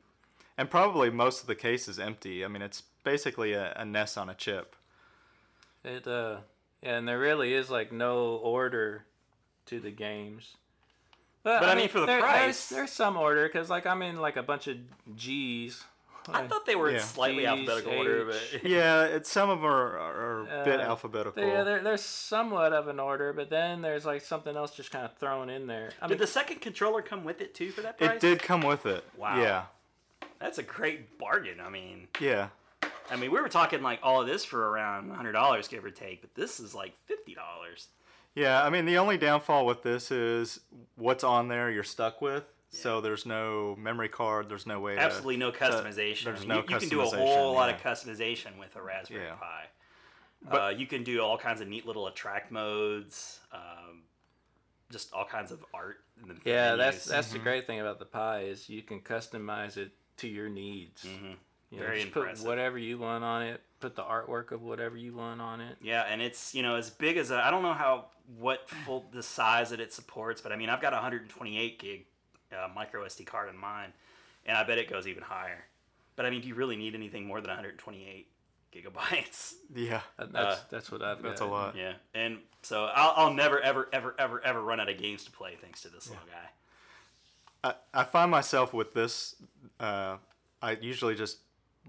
And 0.59 0.71
probably 0.71 1.11
most 1.11 1.41
of 1.43 1.47
the 1.47 1.55
case 1.55 1.89
is 1.89 1.99
empty. 1.99 2.45
I 2.45 2.49
mean, 2.49 2.63
it's 2.63 2.83
basically 3.03 3.53
a, 3.55 3.73
a 3.77 3.85
NES 3.85 4.17
on 4.17 4.29
a 4.29 4.35
chip. 4.35 4.77
It 5.85 6.07
uh 6.07 6.39
yeah, 6.83 6.97
and 6.99 7.09
there 7.09 7.19
really 7.19 7.55
is 7.55 7.71
like 7.71 7.93
no 7.93 8.37
order 8.37 9.05
to 9.67 9.81
the 9.81 9.91
games. 9.91 10.57
But, 11.43 11.61
But 11.61 11.69
I 11.71 11.75
mean, 11.75 11.89
for 11.89 12.01
the 12.01 12.07
there- 12.07 12.21
price- 12.21 12.69
there's, 12.69 12.69
there's 12.71 12.91
some 12.93 13.17
order 13.19 13.47
because 13.47 13.69
like 13.69 13.87
I'm 13.87 14.01
in 14.03 14.17
like 14.21 14.37
a 14.37 14.43
bunch 14.43 14.67
of 14.69 14.77
G's. 15.17 15.85
I 16.33 16.47
thought 16.47 16.65
they 16.67 16.75
were 16.77 16.91
in 16.91 17.01
slightly 17.01 17.43
G's, 17.43 17.47
alphabetical 17.49 17.93
order, 17.93 18.25
but 18.25 18.65
Yeah, 18.65 19.05
it's 19.05 19.31
some 19.31 19.51
of 19.51 19.61
them 19.61 19.67
are, 19.71 19.99
are 19.99 20.41
a 20.41 20.65
bit 20.65 20.81
Uh, 20.81 20.85
alphabetical. 20.85 21.43
Yeah, 21.47 21.65
there, 21.65 21.83
there's 21.83 22.03
somewhat 22.03 22.73
of 22.73 22.89
an 22.89 22.99
order, 23.01 23.33
but 23.33 23.51
then 23.51 23.83
there's 23.83 24.05
like 24.07 24.23
something 24.23 24.57
else 24.57 24.71
just 24.75 24.91
kind 24.91 25.05
of 25.05 25.15
thrown 25.17 25.51
in 25.51 25.67
there. 25.67 25.91
I 26.01 26.07
mean, 26.07 26.11
did 26.11 26.19
the 26.19 26.27
second 26.27 26.61
controller 26.61 27.03
come 27.03 27.25
with 27.25 27.41
it 27.41 27.55
too 27.55 27.71
for 27.71 27.83
that 27.83 27.99
price? 27.99 28.13
it 28.13 28.21
did 28.21 28.43
come 28.43 28.63
with 28.63 28.87
it. 28.87 29.05
Wow. 29.17 29.41
Yeah. 29.41 29.65
That's 30.39 30.59
a 30.59 30.63
great 30.63 31.19
bargain. 31.19 31.61
I 31.61 31.69
mean, 31.71 32.09
Yeah. 32.21 32.49
I 33.11 33.17
mean, 33.17 33.31
we 33.31 33.41
were 33.41 33.51
talking 33.51 33.83
like 33.83 34.01
all 34.03 34.23
of 34.23 34.27
this 34.27 34.47
for 34.47 34.71
around 34.71 35.11
hundred 35.11 35.33
dollars, 35.33 35.69
give 35.69 35.85
or 35.85 35.91
take, 35.91 36.23
but 36.23 36.35
this 36.35 36.59
is 36.59 36.75
like 36.75 36.97
fifty 37.07 37.35
dollars. 37.35 37.89
Yeah, 38.35 38.65
I 38.65 38.71
mean 38.71 38.85
the 38.87 38.97
only 38.99 39.17
downfall 39.19 39.67
with 39.67 39.83
this 39.83 40.11
is 40.11 40.61
what's 40.97 41.23
on 41.23 41.49
there 41.49 41.71
you're 41.71 41.83
stuck 41.85 42.21
with. 42.23 42.45
So 42.75 43.01
there's 43.01 43.25
no 43.27 43.77
memory 43.79 44.09
card, 44.09 44.49
there's 44.49 44.67
no 44.67 44.81
way 44.81 44.97
Absolutely 44.99 45.37
to 45.37 45.41
no 45.41 45.53
customization. 45.53 46.25
there's 46.25 46.39
I 46.39 46.41
mean, 46.41 46.49
no 46.49 46.55
you, 46.57 46.65
you 46.69 46.79
can 46.79 46.89
do 46.89 47.01
a 47.01 47.05
customization, 47.05 47.19
whole 47.19 47.55
lot 47.55 47.71
of 47.71 47.81
customization 47.81 48.59
with 48.59 48.75
a 48.77 48.83
Raspberry 48.83 49.25
Yeah. 49.25 49.35
Pi. 49.35 49.65
But- 50.51 50.61
uh, 50.63 50.69
you 50.71 50.87
can 50.87 51.05
do 51.05 51.21
all 51.23 51.39
kinds 51.39 51.61
of 51.61 51.69
neat 51.69 51.87
little 51.87 52.07
attract 52.07 52.53
modes, 52.53 53.41
um, 53.53 54.03
just 54.91 55.13
all 55.13 55.25
kinds 55.25 55.51
of 55.53 55.65
art. 55.73 55.99
In 56.23 56.29
the 56.29 56.37
yeah, 56.45 56.77
menus. 56.77 56.79
that's 56.79 57.05
that's 57.07 57.33
the 57.33 57.39
great 57.39 57.67
thing 57.67 57.81
about 57.81 57.99
the 57.99 58.05
Pi 58.05 58.43
is 58.43 58.69
you 58.69 58.83
can 58.83 59.01
customize 59.01 59.77
it 59.77 59.93
to 60.19 60.29
your 60.29 60.49
needs. 60.49 61.05
Mhm. 61.05 61.37
You 61.71 61.81
know, 61.81 61.87
Very 61.87 62.01
just 62.03 62.13
put 62.13 62.39
whatever 62.41 62.79
you 62.79 62.99
want 62.99 63.25
on 63.25 63.43
it. 63.43 63.61
Put 63.81 63.97
the 63.97 64.05
artwork 64.05 64.53
of 64.53 64.63
whatever 64.63 64.97
you 64.97 65.13
want 65.15 65.41
on 65.41 65.61
it. 65.61 65.77
Yeah, 65.81 66.03
and 66.03 66.23
it's 66.23 66.55
you 66.55 66.63
know 66.63 66.77
as 66.77 66.91
big 66.91 67.17
as 67.17 67.33
I 67.33 67.49
I 67.49 67.51
don't 67.51 67.63
know 67.63 67.73
how 67.73 68.11
what 68.39 68.69
full 68.71 69.07
the 69.13 69.23
size 69.23 69.71
that 69.71 69.81
it 69.81 69.93
supports, 69.93 70.41
but 70.41 70.53
I 70.53 70.57
mean 70.57 70.69
I've 70.69 70.81
got 70.81 70.93
a 70.93 70.97
128 70.97 71.79
gig 71.81 72.07
uh, 72.55 72.69
micro 72.75 73.05
SD 73.05 73.27
card 73.27 73.49
in 73.49 73.57
mine, 73.57 73.93
and 74.47 74.57
I 74.57 74.65
bet 74.65 74.79
it 74.79 74.89
goes 74.89 75.07
even 75.07 75.23
higher. 75.23 75.65
But 76.17 76.27
I 76.27 76.31
mean, 76.31 76.41
do 76.43 76.49
you 76.49 76.55
really 76.55 76.77
need 76.77 76.95
anything 76.95 77.27
more 77.27 77.41
than 77.41 77.49
128 77.49 78.29
gigabytes? 78.73 79.55
Yeah. 79.75 80.03
That's 80.19 80.35
Uh, 80.35 80.59
that's 80.71 80.93
what 80.93 81.03
I've 81.03 81.21
got. 81.23 81.29
That's 81.31 81.41
a 81.41 81.47
lot. 81.47 81.75
yeah, 81.77 81.95
and 82.15 82.39
so 82.63 82.85
I'll, 82.95 83.13
I'll 83.17 83.35
never 83.35 83.61
ever 83.61 83.89
ever 83.93 84.15
ever 84.19 84.41
ever 84.45 84.61
run 84.63 84.79
out 84.79 84.89
of 84.89 84.99
games 84.99 85.25
to 85.25 85.31
play 85.33 85.57
thanks 85.61 85.83
to 85.83 85.89
this 85.89 86.09
little 86.09 86.25
guy. 86.27 87.75
I, 87.95 88.01
I 88.03 88.05
find 88.05 88.31
myself 88.31 88.73
with 88.73 88.93
this. 88.95 89.37
Uh, 89.81 90.19
I 90.63 90.73
usually 90.81 91.15
just 91.15 91.39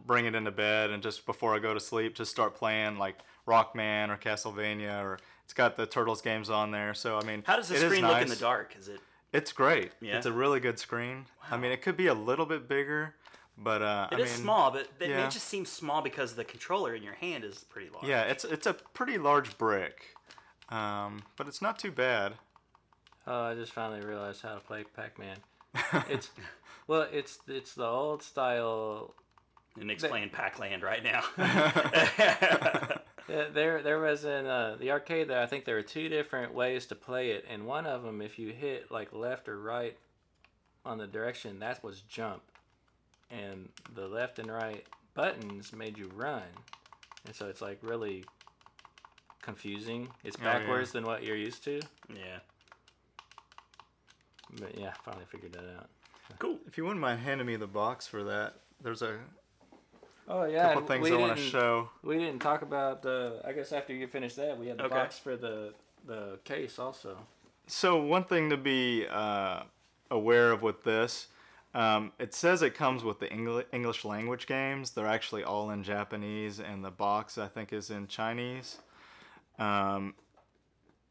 bring 0.05 0.25
it 0.25 0.35
into 0.35 0.51
bed 0.51 0.89
and 0.89 1.03
just 1.03 1.25
before 1.25 1.55
I 1.55 1.59
go 1.59 1.73
to 1.73 1.79
sleep, 1.79 2.15
just 2.15 2.31
start 2.31 2.55
playing 2.55 2.97
like 2.97 3.19
Rockman 3.47 4.09
or 4.09 4.17
Castlevania 4.17 5.01
or 5.03 5.19
it's 5.43 5.53
got 5.53 5.75
the 5.75 5.85
Turtles 5.85 6.21
games 6.21 6.49
on 6.49 6.71
there. 6.71 6.93
So 6.93 7.19
I 7.19 7.23
mean, 7.23 7.43
How 7.45 7.55
does 7.57 7.67
the 7.69 7.77
screen 7.77 8.05
look 8.07 8.21
in 8.21 8.29
the 8.29 8.35
dark? 8.35 8.75
Is 8.79 8.87
it? 8.87 8.99
It's 9.35 9.51
great. 9.51 9.91
Yeah? 10.01 10.17
It's 10.17 10.25
a 10.25 10.31
really 10.31 10.59
good 10.59 10.79
screen. 10.79 11.25
I 11.51 11.57
mean, 11.57 11.71
it 11.71 11.81
could 11.81 11.97
be 11.97 12.07
a 12.07 12.13
little 12.13 12.45
bit 12.45 12.67
bigger, 12.67 13.15
but 13.57 13.81
uh, 13.81 14.07
It 14.11 14.15
I 14.15 14.21
is 14.21 14.29
mean, 14.31 14.41
small, 14.43 14.71
but 14.71 14.87
it, 14.99 15.09
yeah. 15.09 15.25
it 15.27 15.31
just 15.31 15.47
seems 15.47 15.69
small 15.69 16.01
because 16.01 16.35
the 16.35 16.43
controller 16.43 16.95
in 16.95 17.03
your 17.03 17.13
hand 17.15 17.43
is 17.43 17.59
pretty 17.65 17.89
large. 17.93 18.05
Yeah, 18.07 18.23
it's 18.23 18.43
it's 18.45 18.65
a 18.67 18.73
pretty 18.93 19.17
large 19.17 19.57
brick, 19.57 20.15
um, 20.69 21.23
but 21.37 21.47
it's 21.47 21.61
not 21.61 21.77
too 21.79 21.91
bad. 21.91 22.33
Oh, 23.27 23.43
I 23.45 23.55
just 23.55 23.71
finally 23.73 24.01
realized 24.05 24.41
how 24.43 24.53
to 24.53 24.59
play 24.59 24.83
Pac-Man. 24.95 25.37
It's 26.09 26.29
well, 26.87 27.07
it's 27.11 27.39
it's 27.47 27.73
the 27.75 27.85
old 27.85 28.21
style. 28.23 29.13
And 29.79 29.91
explain 29.91 30.29
They- 30.29 30.37
Pac-Land 30.37 30.83
right 30.83 31.03
now. 31.03 31.21
Yeah, 33.27 33.45
there 33.51 33.81
there 33.81 33.99
was 33.99 34.23
in 34.23 34.45
uh, 34.45 34.77
the 34.79 34.91
arcade 34.91 35.27
there. 35.27 35.41
I 35.41 35.45
think 35.47 35.65
there 35.65 35.75
were 35.75 35.81
two 35.81 36.09
different 36.09 36.53
ways 36.53 36.85
to 36.87 36.95
play 36.95 37.31
it, 37.31 37.45
and 37.49 37.65
one 37.65 37.85
of 37.87 38.03
them, 38.03 38.21
if 38.21 38.37
you 38.37 38.51
hit 38.53 38.91
like 38.91 39.11
left 39.13 39.47
or 39.49 39.59
right 39.59 39.97
on 40.85 40.97
the 40.99 41.07
direction, 41.07 41.59
that 41.59 41.83
was 41.83 42.01
jump, 42.01 42.43
and 43.31 43.69
the 43.95 44.07
left 44.07 44.37
and 44.37 44.51
right 44.51 44.85
buttons 45.15 45.73
made 45.73 45.97
you 45.97 46.09
run, 46.15 46.43
and 47.25 47.35
so 47.35 47.47
it's 47.47 47.61
like 47.61 47.79
really 47.81 48.23
confusing. 49.41 50.07
It's 50.23 50.37
Oh, 50.39 50.43
yeah. 50.43 50.59
backwards 50.59 50.91
than 50.91 51.03
what 51.05 51.23
you're 51.23 51.35
used 51.35 51.63
to. 51.63 51.79
yeah. 52.09 52.39
But 54.59 54.77
yeah, 54.77 54.93
finally 55.03 55.25
figured 55.25 55.53
that 55.53 55.65
out. 55.77 55.89
Cool. 56.39 56.59
If 56.67 56.77
you 56.77 56.83
wouldn't 56.83 57.01
mind 57.01 57.19
handing 57.21 57.45
me 57.47 57.55
the 57.55 57.67
box 57.67 58.07
for 58.07 58.23
that, 58.23 58.55
there's 58.81 59.01
a 59.01 59.17
Oh 60.27 60.45
yeah, 60.45 60.73
couple 60.73 60.87
things 60.87 61.03
we 61.09 61.15
I 61.15 61.19
want 61.19 61.35
to 61.35 61.41
didn't- 61.41 61.51
show. 61.51 61.89
We 62.03 62.17
didn't 62.17 62.39
talk 62.41 62.61
about. 62.61 63.05
Uh, 63.05 63.33
I 63.45 63.51
guess 63.51 63.71
after 63.71 63.93
you 63.93 64.07
finish 64.07 64.35
that, 64.35 64.57
we 64.57 64.67
had 64.67 64.77
the 64.77 64.85
Okay. 64.85 64.95
box 64.95 65.19
for 65.19 65.35
the 65.35 65.73
the 66.05 66.39
case 66.43 66.77
also. 66.79 67.17
So 67.67 67.97
one 68.01 68.23
thing 68.25 68.49
to 68.51 68.57
be 68.57 69.07
uh, 69.09 69.63
aware 70.11 70.51
of 70.51 70.61
with 70.61 70.83
this, 70.83 71.27
um, 71.73 72.11
it 72.19 72.33
says 72.33 72.61
it 72.61 72.75
comes 72.75 73.03
with 73.03 73.19
the 73.19 73.27
Engli- 73.27 73.65
English 73.71 74.05
language 74.05 74.45
games. 74.45 74.91
They're 74.91 75.07
actually 75.07 75.43
all 75.43 75.71
in 75.71 75.81
Japanese, 75.83 76.59
and 76.59 76.83
the 76.85 76.91
box 76.91 77.37
I 77.39 77.47
think 77.47 77.73
is 77.73 77.89
in 77.89 78.07
Chinese. 78.07 78.77
Um, 79.57 80.13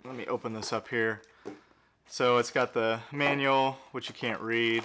let 0.05 0.15
me 0.17 0.27
open 0.27 0.53
this 0.53 0.73
up 0.73 0.89
here. 0.89 1.23
So 2.09 2.39
it's 2.39 2.51
got 2.51 2.75
the 2.75 3.01
manual, 3.11 3.77
which 3.93 4.09
you 4.09 4.15
can't 4.15 4.41
read. 4.41 4.85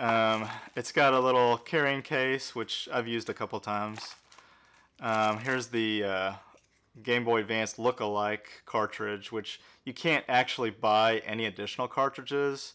um, 0.00 0.48
it's 0.74 0.92
got 0.92 1.12
a 1.12 1.20
little 1.20 1.58
carrying 1.58 2.02
case, 2.02 2.54
which 2.54 2.88
I've 2.92 3.06
used 3.06 3.28
a 3.28 3.34
couple 3.34 3.60
times. 3.60 4.14
Um, 5.00 5.38
here's 5.40 5.66
the 5.66 6.04
uh, 6.04 6.32
Game 7.02 7.24
Boy 7.24 7.40
Advance 7.40 7.78
look-alike 7.78 8.62
cartridge, 8.64 9.30
which 9.30 9.60
you 9.84 9.92
can't 9.92 10.24
actually 10.26 10.70
buy 10.70 11.18
any 11.26 11.44
additional 11.44 11.86
cartridges. 11.86 12.74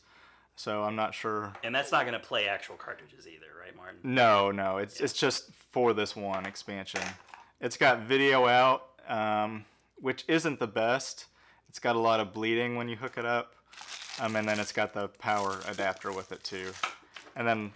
So 0.55 0.83
I'm 0.83 0.95
not 0.95 1.15
sure. 1.15 1.53
And 1.63 1.73
that's 1.73 1.91
not 1.91 2.05
going 2.05 2.13
to 2.13 2.25
play 2.25 2.47
actual 2.47 2.75
cartridges 2.75 3.27
either, 3.27 3.47
right, 3.59 3.75
Martin? 3.75 3.97
No, 4.03 4.51
no, 4.51 4.77
it's 4.77 4.99
it's 4.99 5.13
just 5.13 5.51
for 5.71 5.93
this 5.93 6.15
one 6.15 6.45
expansion. 6.45 7.01
It's 7.59 7.77
got 7.77 8.01
video 8.01 8.47
out, 8.47 8.87
um, 9.07 9.65
which 9.99 10.25
isn't 10.27 10.59
the 10.59 10.67
best. 10.67 11.25
It's 11.71 11.79
got 11.79 11.95
a 11.95 11.99
lot 11.99 12.19
of 12.19 12.33
bleeding 12.33 12.75
when 12.75 12.89
you 12.89 12.97
hook 12.97 13.17
it 13.17 13.23
up, 13.23 13.55
um, 14.19 14.35
and 14.35 14.45
then 14.45 14.59
it's 14.59 14.73
got 14.73 14.93
the 14.93 15.07
power 15.07 15.57
adapter 15.69 16.11
with 16.11 16.33
it 16.33 16.43
too. 16.43 16.73
And 17.37 17.47
then, 17.47 17.71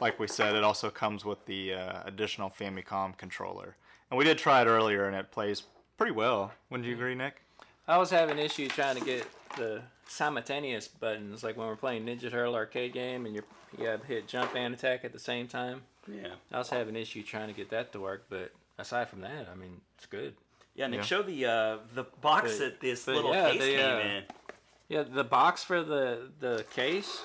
like 0.00 0.20
we 0.20 0.28
said, 0.28 0.54
it 0.54 0.62
also 0.62 0.88
comes 0.88 1.24
with 1.24 1.44
the 1.44 1.74
uh, 1.74 2.02
additional 2.04 2.48
Famicom 2.48 3.18
controller. 3.18 3.74
And 4.08 4.18
we 4.18 4.22
did 4.22 4.38
try 4.38 4.62
it 4.62 4.66
earlier, 4.66 5.06
and 5.06 5.16
it 5.16 5.32
plays 5.32 5.64
pretty 5.96 6.12
well. 6.12 6.52
Wouldn't 6.70 6.88
you 6.88 6.94
agree, 6.94 7.16
Nick? 7.16 7.42
I 7.88 7.98
was 7.98 8.10
having 8.10 8.38
issue 8.38 8.68
trying 8.68 8.96
to 8.96 9.04
get 9.04 9.26
the 9.56 9.82
simultaneous 10.06 10.86
buttons, 10.86 11.42
like 11.42 11.56
when 11.56 11.66
we're 11.66 11.74
playing 11.74 12.06
Ninja 12.06 12.30
Turtle 12.30 12.54
arcade 12.54 12.92
game 12.92 13.26
and 13.26 13.34
you 13.34 13.42
you 13.76 13.86
have 13.86 14.04
hit 14.04 14.28
jump 14.28 14.54
and 14.54 14.72
attack 14.72 15.04
at 15.04 15.12
the 15.12 15.18
same 15.18 15.48
time. 15.48 15.82
Yeah. 16.06 16.34
I 16.52 16.58
was 16.58 16.70
having 16.70 16.94
issue 16.94 17.24
trying 17.24 17.48
to 17.48 17.52
get 17.52 17.70
that 17.70 17.92
to 17.94 18.00
work, 18.00 18.26
but 18.30 18.52
aside 18.78 19.08
from 19.08 19.22
that, 19.22 19.48
I 19.50 19.56
mean, 19.56 19.80
it's 19.96 20.06
good. 20.06 20.34
Yeah, 20.78 20.86
Nick, 20.86 20.98
Yeah. 21.00 21.04
show 21.04 21.22
the 21.22 21.46
uh, 21.46 21.76
the 21.94 22.04
box 22.22 22.52
But- 22.52 22.58
that 22.60 22.80
this 22.80 23.04
but 23.04 23.16
little 23.16 23.34
yeah, 23.34 23.50
case 23.50 23.60
they, 23.60 23.74
came 23.76 23.96
uh, 23.96 23.98
in. 24.00 24.22
Yeah, 24.88 25.02
the 25.02 25.24
box 25.24 25.64
for 25.64 25.82
the 25.82 26.30
the 26.38 26.64
case, 26.74 27.20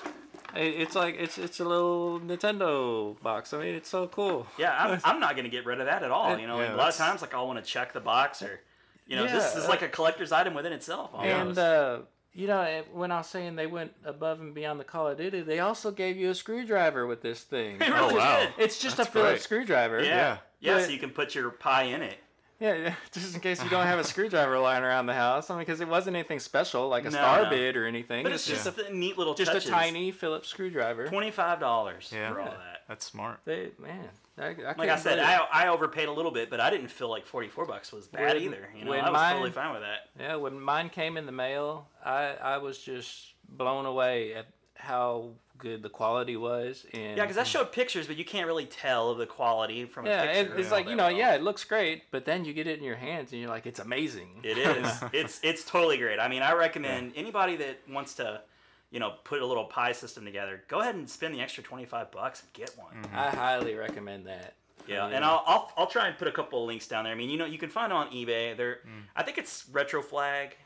i- 0.54 0.58
it's 0.58 0.94
like 0.96 1.14
it's 1.18 1.38
it's 1.38 1.60
a 1.60 1.64
little 1.64 2.18
Nintendo 2.20 3.20
box. 3.22 3.54
I 3.54 3.58
mean, 3.58 3.74
it's 3.76 3.88
so 3.88 4.08
cool. 4.08 4.46
Yeah, 4.58 4.76
I'm, 4.76 5.00
I'm 5.04 5.20
not 5.20 5.32
going 5.36 5.44
to 5.44 5.50
get 5.50 5.64
rid 5.66 5.78
of 5.80 5.86
that 5.86 6.02
at 6.02 6.10
all. 6.10 6.32
And- 6.32 6.40
You 6.40 6.46
know, 6.48 6.60
Yeah, 6.60 6.74
a 6.74 6.76
lot 6.76 6.88
of 6.90 6.96
times, 6.96 7.22
like 7.22 7.32
I'll 7.32 7.46
want 7.46 7.64
to 7.64 7.70
check 7.70 7.92
the 7.92 8.00
box 8.00 8.42
or, 8.42 8.60
you 9.06 9.14
know, 9.16 9.22
this 9.22 9.32
Yeah, 9.54 9.58
is 9.60 9.64
uh, 9.66 9.68
like 9.68 9.82
a 9.82 9.88
collector's 9.88 10.32
item 10.32 10.52
within 10.54 10.72
itself. 10.72 11.10
Almost. 11.14 11.30
And 11.32 11.58
uh, 11.58 11.98
you 12.34 12.48
know, 12.48 12.82
when 12.92 13.12
I 13.12 13.18
was 13.18 13.28
saying 13.28 13.54
they 13.54 13.68
went 13.68 13.92
above 14.04 14.40
and 14.40 14.52
beyond 14.52 14.80
the 14.80 14.84
Call 14.84 15.06
of 15.06 15.16
Duty, 15.16 15.42
they 15.42 15.60
also 15.60 15.92
gave 15.92 16.16
you 16.16 16.30
a 16.30 16.34
screwdriver 16.34 17.06
with 17.06 17.22
this 17.22 17.42
thing. 17.44 17.78
They 17.78 17.88
really 17.88 18.14
Oh, 18.14 18.16
wow. 18.16 18.40
did. 18.40 18.48
It's 18.64 18.78
just 18.80 18.96
That's 18.96 19.08
a 19.08 19.12
Phillips 19.12 19.42
screwdriver. 19.44 20.02
Yeah. 20.02 20.38
Yeah. 20.60 20.78
Yeah, 20.78 20.84
so 20.84 20.90
you 20.90 20.98
can 20.98 21.10
put 21.10 21.34
your 21.34 21.50
Pi 21.50 21.82
in 21.84 22.02
it. 22.02 22.16
Yeah, 22.60 22.74
yeah, 22.76 22.94
just 23.12 23.34
in 23.34 23.40
case 23.40 23.62
you 23.62 23.68
don't 23.68 23.86
have 23.86 23.98
a 23.98 24.04
screwdriver 24.04 24.58
lying 24.58 24.84
around 24.84 25.06
the 25.06 25.14
house. 25.14 25.50
I 25.50 25.54
mean, 25.54 25.60
because 25.60 25.80
it 25.80 25.88
wasn't 25.88 26.16
anything 26.16 26.38
special 26.38 26.88
like 26.88 27.02
a 27.04 27.10
No, 27.10 27.18
star 27.18 27.42
no. 27.44 27.50
bit 27.50 27.76
or 27.76 27.86
anything. 27.86 28.22
But 28.22 28.32
it's 28.32 28.48
it's 28.48 28.62
just 28.64 28.76
just 28.76 28.88
a 28.88 28.94
neat 28.94 29.18
little 29.18 29.34
a, 29.34 29.36
just 29.36 29.50
touches. 29.52 29.68
a 29.68 29.72
tiny 29.72 30.10
Phillips 30.12 30.48
screwdriver. 30.48 31.06
Twenty-five 31.08 31.58
dollars 31.60 32.10
Yeah. 32.14 32.32
for 32.32 32.40
all 32.40 32.46
that. 32.50 32.82
That's 32.88 33.04
smart. 33.04 33.40
They 33.44 33.70
man, 33.78 34.08
I, 34.38 34.42
I 34.42 34.46
Like 34.48 34.58
I 34.60 34.74
couldn't 34.74 34.98
said, 34.98 35.16
believe 35.16 35.28
it. 35.28 35.46
I, 35.52 35.64
I 35.64 35.68
overpaid 35.68 36.08
a 36.08 36.12
little 36.12 36.30
bit, 36.30 36.48
but 36.50 36.60
I 36.60 36.70
didn't 36.70 36.88
feel 36.88 37.08
like 37.10 37.26
forty-four 37.26 37.66
bucks 37.66 37.92
was 37.92 38.06
bad 38.06 38.34
When- 38.34 38.42
either. 38.44 38.68
You 38.76 38.84
know, 38.84 38.90
when 38.90 39.00
I 39.00 39.10
was 39.10 39.12
mine- 39.18 39.32
totally 39.32 39.50
fine 39.50 39.72
with 39.72 39.82
that. 39.82 40.10
Yeah, 40.20 40.36
when 40.36 40.60
mine 40.60 40.90
came 40.90 41.16
in 41.16 41.26
the 41.26 41.32
mail, 41.32 41.88
I 42.04 42.34
I 42.40 42.58
was 42.58 42.78
just 42.78 43.34
blown 43.48 43.84
away 43.86 44.34
at 44.34 44.46
how 44.76 45.30
good 45.64 45.82
the 45.82 45.88
quality 45.88 46.36
was. 46.36 46.86
And 46.92 47.16
Yeah, 47.16 47.24
because 47.24 47.38
I 47.38 47.40
uh, 47.40 47.44
showed 47.44 47.72
pictures, 47.72 48.06
but 48.06 48.16
you 48.16 48.24
can't 48.24 48.46
really 48.46 48.66
tell 48.66 49.10
of 49.10 49.18
the 49.18 49.26
quality 49.26 49.86
from 49.86 50.06
a 50.06 50.10
yeah, 50.10 50.22
it, 50.24 50.46
picture. 50.46 50.60
it's 50.60 50.70
all 50.70 50.78
like 50.78 50.88
you 50.88 50.94
know, 50.94 51.06
well. 51.06 51.16
yeah, 51.16 51.34
it 51.34 51.42
looks 51.42 51.64
great, 51.64 52.10
but 52.10 52.24
then 52.24 52.44
you 52.44 52.52
get 52.52 52.66
it 52.66 52.78
in 52.78 52.84
your 52.84 52.96
hands 52.96 53.32
and 53.32 53.40
you're 53.40 53.50
like, 53.50 53.66
it's 53.66 53.80
amazing. 53.80 54.28
It 54.44 54.58
is. 54.58 55.02
it's 55.12 55.40
it's 55.42 55.64
totally 55.64 55.96
great. 55.96 56.20
I 56.20 56.28
mean, 56.28 56.42
I 56.42 56.52
recommend 56.52 57.12
anybody 57.16 57.56
that 57.56 57.80
wants 57.90 58.14
to, 58.14 58.42
you 58.90 59.00
know, 59.00 59.14
put 59.24 59.40
a 59.40 59.46
little 59.46 59.64
Pi 59.64 59.92
system 59.92 60.24
together, 60.24 60.62
go 60.68 60.80
ahead 60.80 60.94
and 60.94 61.08
spend 61.08 61.34
the 61.34 61.40
extra 61.40 61.64
twenty 61.64 61.86
five 61.86 62.12
bucks 62.12 62.42
and 62.42 62.52
get 62.52 62.76
one. 62.78 62.94
Mm-hmm. 62.94 63.16
I 63.16 63.30
highly 63.30 63.74
recommend 63.74 64.26
that. 64.26 64.54
Yeah, 64.86 65.06
and 65.06 65.24
I'll, 65.24 65.42
I'll 65.46 65.72
I'll 65.78 65.86
try 65.86 66.08
and 66.08 66.18
put 66.18 66.28
a 66.28 66.32
couple 66.32 66.62
of 66.62 66.68
links 66.68 66.86
down 66.86 67.04
there. 67.04 67.12
I 67.12 67.16
mean, 67.16 67.30
you 67.30 67.38
know, 67.38 67.46
you 67.46 67.58
can 67.58 67.70
find 67.70 67.90
them 67.90 67.96
on 67.96 68.10
eBay. 68.10 68.54
There, 68.54 68.80
mm. 68.86 69.04
I 69.16 69.22
think 69.22 69.38
it's 69.38 69.64
Retro 69.72 70.02
Flag. 70.02 70.56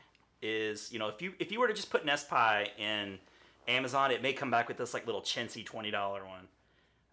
Is 0.41 0.91
you 0.91 0.99
know, 0.99 1.07
if 1.07 1.21
you 1.21 1.33
if 1.39 1.51
you 1.51 1.59
were 1.59 1.67
to 1.67 1.73
just 1.73 1.89
put 1.89 2.05
Nest 2.05 2.29
Pi 2.29 2.67
in 2.77 3.19
Amazon, 3.69 4.11
it 4.11 4.21
may 4.21 4.33
come 4.33 4.51
back 4.51 4.67
with 4.67 4.77
this 4.77 4.93
like 4.93 5.05
little 5.05 5.21
chintzy 5.21 5.65
twenty 5.65 5.91
dollar 5.91 6.25
one. 6.25 6.47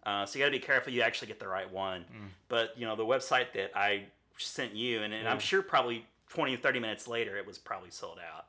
Uh, 0.05 0.25
so 0.25 0.39
you 0.39 0.43
got 0.45 0.49
to 0.49 0.51
be 0.57 0.59
careful 0.59 0.93
you 0.93 1.01
actually 1.01 1.27
get 1.27 1.39
the 1.39 1.47
right 1.47 1.71
one. 1.71 2.05
But 2.49 2.73
you 2.77 2.85
know, 2.85 2.95
the 2.95 3.05
website 3.05 3.51
that 3.53 3.71
I 3.75 4.05
sent 4.37 4.73
you, 4.73 5.01
and, 5.03 5.13
and 5.13 5.27
I'm 5.27 5.39
sure 5.39 5.61
probably 5.61 6.05
20 6.29 6.53
or 6.53 6.57
30 6.57 6.79
minutes 6.79 7.07
later, 7.09 7.35
it 7.37 7.45
was 7.45 7.57
probably 7.57 7.89
sold 7.89 8.17
out. 8.19 8.45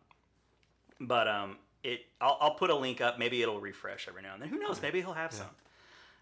But 1.01 1.27
um, 1.29 1.57
it 1.83 2.07
I'll, 2.21 2.37
I'll 2.41 2.55
put 2.55 2.71
a 2.71 2.75
link 2.77 3.01
up. 3.01 3.19
Maybe 3.19 3.43
it'll 3.43 3.61
refresh 3.61 4.07
every 4.09 4.23
now 4.23 4.35
and 4.35 4.43
then. 4.43 4.49
Who 4.51 4.59
knows? 4.59 4.81
Maybe 4.83 5.01
he'll 5.01 5.13
have 5.15 5.33
some. 5.33 5.47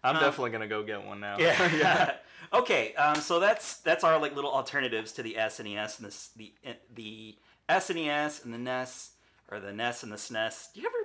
I'm 0.03 0.15
Um, 0.15 0.21
definitely 0.21 0.51
gonna 0.51 0.67
go 0.67 0.83
get 0.83 1.03
one 1.05 1.19
now. 1.19 1.37
Yeah. 1.39 1.75
yeah. 1.75 2.13
okay. 2.53 2.93
Um, 2.95 3.15
so 3.17 3.39
that's 3.39 3.77
that's 3.77 4.03
our 4.03 4.19
like 4.19 4.35
little 4.35 4.51
alternatives 4.51 5.11
to 5.13 5.23
the 5.23 5.35
SNES 5.37 5.97
and 5.99 6.07
this 6.07 6.29
the 6.35 6.53
the 6.93 7.35
SNES 7.69 8.43
and 8.45 8.53
the 8.53 8.57
NES 8.59 9.11
or 9.51 9.59
the 9.59 9.71
NES 9.73 10.03
and 10.03 10.11
the 10.11 10.15
SNES. 10.17 10.73
Do 10.73 10.81
you 10.81 10.87
ever 10.87 10.96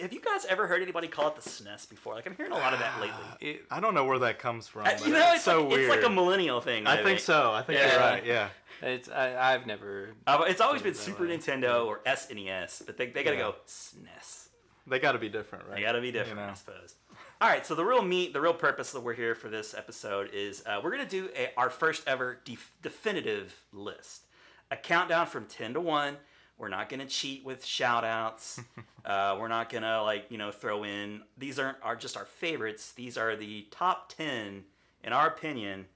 have 0.00 0.12
you 0.12 0.20
guys 0.20 0.44
ever 0.46 0.66
heard 0.66 0.82
anybody 0.82 1.08
call 1.08 1.28
it 1.28 1.36
the 1.36 1.42
SNES 1.48 1.88
before? 1.88 2.14
Like 2.14 2.26
I'm 2.26 2.34
hearing 2.36 2.52
a 2.52 2.56
lot 2.56 2.72
of 2.72 2.80
that 2.80 3.00
lately. 3.00 3.16
It, 3.40 3.64
I 3.70 3.80
don't 3.80 3.94
know 3.94 4.04
where 4.04 4.18
that 4.20 4.38
comes 4.38 4.66
from. 4.66 4.82
Uh, 4.82 4.90
but 4.98 5.06
you 5.06 5.12
know, 5.12 5.18
it's, 5.26 5.34
it's, 5.36 5.44
so 5.44 5.60
like, 5.62 5.68
weird. 5.70 5.80
it's 5.82 5.90
like 5.90 6.04
a 6.04 6.10
millennial 6.14 6.60
thing. 6.60 6.86
I 6.86 7.02
think 7.02 7.20
so. 7.20 7.52
I 7.52 7.62
think 7.62 7.78
Yeah. 7.78 7.90
you're 7.92 8.00
right. 8.00 8.24
Yeah. 8.24 8.48
it's 8.82 9.08
I, 9.08 9.54
I've 9.54 9.66
never. 9.66 10.10
Uh, 10.26 10.44
it's 10.48 10.60
always 10.60 10.82
been 10.82 10.94
Super 10.94 11.26
way. 11.26 11.36
Nintendo 11.36 11.86
or 11.86 12.00
SNES, 12.06 12.86
but 12.86 12.96
they, 12.96 13.06
they 13.06 13.22
gotta 13.24 13.36
Yeah. 13.36 13.42
go 13.42 13.54
SNES. 13.66 14.48
They 14.86 14.98
got 14.98 15.12
to 15.12 15.18
be 15.18 15.28
different, 15.30 15.66
right? 15.66 15.76
They 15.76 15.82
gotta 15.82 16.00
be 16.00 16.12
different, 16.12 16.38
You 16.40 16.44
know. 16.46 16.52
I 16.52 16.54
suppose. 16.54 16.94
All 17.40 17.48
right, 17.48 17.64
so 17.66 17.74
the 17.74 17.84
real 17.84 18.02
meat, 18.02 18.32
the 18.32 18.40
real 18.40 18.54
purpose 18.54 18.92
that 18.92 19.00
we're 19.00 19.14
here 19.14 19.34
for 19.34 19.48
this 19.48 19.74
episode 19.74 20.30
is 20.32 20.62
uh, 20.66 20.80
we're 20.82 20.90
gonna 20.90 21.06
do 21.06 21.28
a, 21.36 21.50
our 21.56 21.68
first 21.70 22.06
ever 22.06 22.40
def- 22.44 22.72
definitive 22.82 23.54
list, 23.72 24.26
a 24.70 24.76
countdown 24.76 25.26
from 25.26 25.46
ten 25.46 25.74
to 25.74 25.80
one. 25.80 26.16
We're 26.56 26.68
not 26.68 26.88
gonna 26.88 27.06
cheat 27.06 27.44
with 27.44 27.64
shout 27.64 28.04
outs. 28.04 28.60
uh, 29.04 29.36
we're 29.40 29.48
not 29.48 29.70
gonna 29.70 30.02
like 30.02 30.26
you 30.30 30.38
know 30.38 30.50
throw 30.50 30.84
in. 30.84 31.22
These 31.36 31.58
aren't 31.58 31.78
are 31.82 31.96
just 31.96 32.16
our 32.16 32.24
favorites. 32.24 32.92
These 32.92 33.16
are 33.18 33.34
the 33.36 33.66
top 33.70 34.12
ten, 34.16 34.64
in 35.02 35.12
our 35.12 35.26
opinion, 35.26 35.86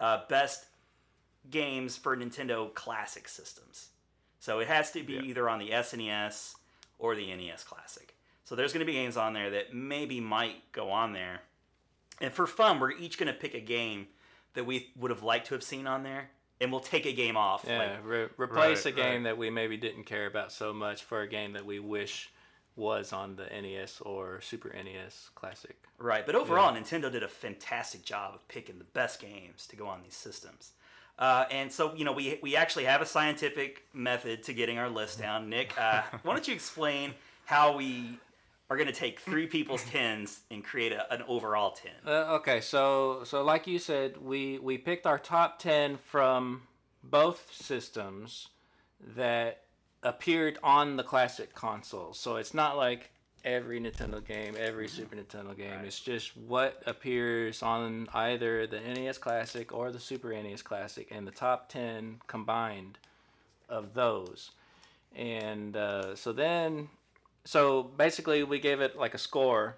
uh, 0.00 0.20
best 0.28 0.66
games 1.50 1.96
for 1.96 2.16
Nintendo 2.16 2.72
Classic 2.72 3.28
systems. 3.28 3.88
So 4.40 4.58
it 4.60 4.68
has 4.68 4.90
to 4.92 5.02
be 5.02 5.14
Yeah. 5.14 5.22
either 5.22 5.48
on 5.48 5.58
the 5.58 5.70
SNES 5.70 6.54
or 6.98 7.14
the 7.14 7.30
NES 7.34 7.64
Classic. 7.64 8.14
So 8.44 8.54
there's 8.54 8.72
going 8.72 8.80
to 8.80 8.90
be 8.90 8.92
games 8.92 9.16
on 9.16 9.32
there 9.32 9.50
that 9.50 9.74
maybe 9.74 10.20
might 10.20 10.70
go 10.72 10.90
on 10.90 11.12
there. 11.14 11.42
And 12.20 12.32
for 12.32 12.46
fun, 12.46 12.78
we're 12.78 12.92
each 12.92 13.18
going 13.18 13.32
to 13.32 13.38
pick 13.38 13.54
a 13.54 13.60
game 13.60 14.08
that 14.54 14.64
we 14.64 14.90
would 14.96 15.10
have 15.10 15.22
liked 15.22 15.46
to 15.48 15.54
have 15.54 15.62
seen 15.62 15.86
on 15.86 16.02
there, 16.02 16.30
and 16.60 16.70
we'll 16.70 16.80
take 16.80 17.06
a 17.06 17.12
game 17.12 17.36
off. 17.36 17.64
Yeah, 17.66 17.78
like- 17.78 18.04
re- 18.04 18.28
replace 18.36 18.84
Right, 18.84 18.92
a 18.94 18.96
game 18.96 19.14
right. 19.14 19.22
that 19.24 19.38
we 19.38 19.50
maybe 19.50 19.76
didn't 19.76 20.04
care 20.04 20.26
about 20.26 20.52
so 20.52 20.72
much 20.72 21.02
for 21.04 21.20
a 21.22 21.28
game 21.28 21.52
that 21.52 21.66
we 21.66 21.78
wish 21.78 22.30
was 22.76 23.12
on 23.12 23.36
the 23.36 23.44
NES 23.46 24.00
or 24.00 24.40
Super 24.40 24.70
NES 24.74 25.30
Classic. 25.36 25.76
Right, 25.98 26.26
but 26.26 26.34
overall, 26.34 26.72
Nintendo 26.74 27.10
did 27.10 27.22
a 27.22 27.28
fantastic 27.28 28.04
job 28.04 28.34
of 28.34 28.46
picking 28.48 28.78
the 28.78 28.84
best 28.84 29.20
games 29.20 29.66
to 29.68 29.76
go 29.76 29.86
on 29.86 30.02
these 30.02 30.16
systems. 30.16 30.72
Uh, 31.16 31.44
and 31.52 31.70
so, 31.70 31.94
you 31.94 32.04
know, 32.04 32.10
we, 32.10 32.40
we 32.42 32.56
actually 32.56 32.84
have 32.84 33.00
a 33.00 33.06
scientific 33.06 33.84
method 33.92 34.42
to 34.42 34.52
getting 34.52 34.78
our 34.78 34.88
list 34.90 35.20
down. 35.20 35.48
Nick, 35.48 35.72
uh, 35.80 36.02
why 36.24 36.32
don't 36.34 36.48
you 36.48 36.54
explain 36.54 37.14
how 37.44 37.76
we 37.76 38.18
are 38.70 38.76
going 38.76 38.88
to 38.88 38.92
take 38.92 39.20
three 39.20 39.46
people's 39.46 39.84
tens 39.84 40.40
and 40.50 40.64
create 40.64 40.92
a, 40.92 41.12
an 41.12 41.22
overall 41.28 41.72
ten? 41.72 41.92
Uh, 42.06 42.36
okay, 42.36 42.60
so 42.60 43.22
so 43.24 43.42
like 43.42 43.66
you 43.66 43.78
said, 43.78 44.16
we 44.22 44.58
we 44.58 44.78
picked 44.78 45.06
our 45.06 45.18
top 45.18 45.58
ten 45.58 45.96
from 45.96 46.62
both 47.02 47.52
systems 47.52 48.48
that 49.16 49.62
appeared 50.02 50.58
on 50.62 50.96
the 50.96 51.02
classic 51.02 51.54
consoles. 51.54 52.18
So 52.18 52.36
it's 52.36 52.54
not 52.54 52.76
like 52.76 53.10
every 53.44 53.80
Nintendo 53.80 54.24
game, 54.24 54.54
every 54.58 54.88
Super 54.88 55.16
Nintendo 55.16 55.56
game. 55.56 55.70
Right. 55.70 55.84
It's 55.84 56.00
just 56.00 56.36
what 56.36 56.82
appears 56.86 57.62
on 57.62 58.08
either 58.14 58.66
the 58.66 58.80
NES 58.80 59.18
Classic 59.18 59.72
or 59.72 59.92
the 59.92 60.00
Super 60.00 60.32
NES 60.32 60.62
Classic, 60.62 61.08
and 61.10 61.26
the 61.26 61.32
top 61.32 61.68
ten 61.68 62.20
combined 62.26 62.98
of 63.68 63.94
those. 63.94 64.50
And 65.14 65.76
uh, 65.76 66.16
so 66.16 66.32
then, 66.32 66.88
so 67.44 67.82
basically, 67.82 68.42
we 68.42 68.58
gave 68.58 68.80
it 68.80 68.96
like 68.96 69.14
a 69.14 69.18
score 69.18 69.76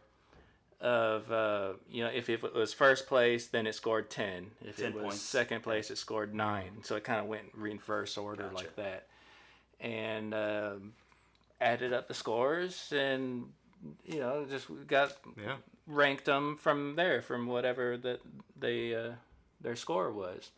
of 0.80 1.30
uh, 1.32 1.72
you 1.90 2.04
know 2.04 2.10
if, 2.10 2.28
if 2.28 2.44
it 2.44 2.54
was 2.54 2.74
first 2.74 3.06
place 3.06 3.46
then 3.46 3.66
it 3.66 3.74
scored 3.74 4.10
10 4.10 4.50
if 4.62 4.76
10 4.76 4.84
it 4.88 4.94
was 4.94 5.02
points. 5.04 5.20
second 5.22 5.62
place 5.62 5.90
it 5.90 5.96
scored 5.96 6.34
9 6.34 6.70
so 6.82 6.96
it 6.96 7.02
kind 7.02 7.18
of 7.18 7.24
went 7.26 7.44
in 7.54 7.60
reverse 7.60 8.18
order 8.18 8.42
Gotcha. 8.42 8.54
like 8.56 8.76
that 8.76 9.06
and 9.80 10.34
um, 10.34 10.92
added 11.62 11.94
up 11.94 12.08
the 12.08 12.14
scores 12.14 12.92
and 12.94 13.46
you 14.04 14.20
know 14.20 14.44
just 14.50 14.66
got 14.86 15.14
Yeah. 15.40 15.56
ranked 15.86 16.26
them 16.26 16.58
from 16.58 16.94
there 16.94 17.22
from 17.22 17.46
whatever 17.46 17.96
that 17.96 18.20
they 18.60 18.94
uh, 18.94 19.12
their 19.62 19.76
score 19.76 20.12
was 20.12 20.50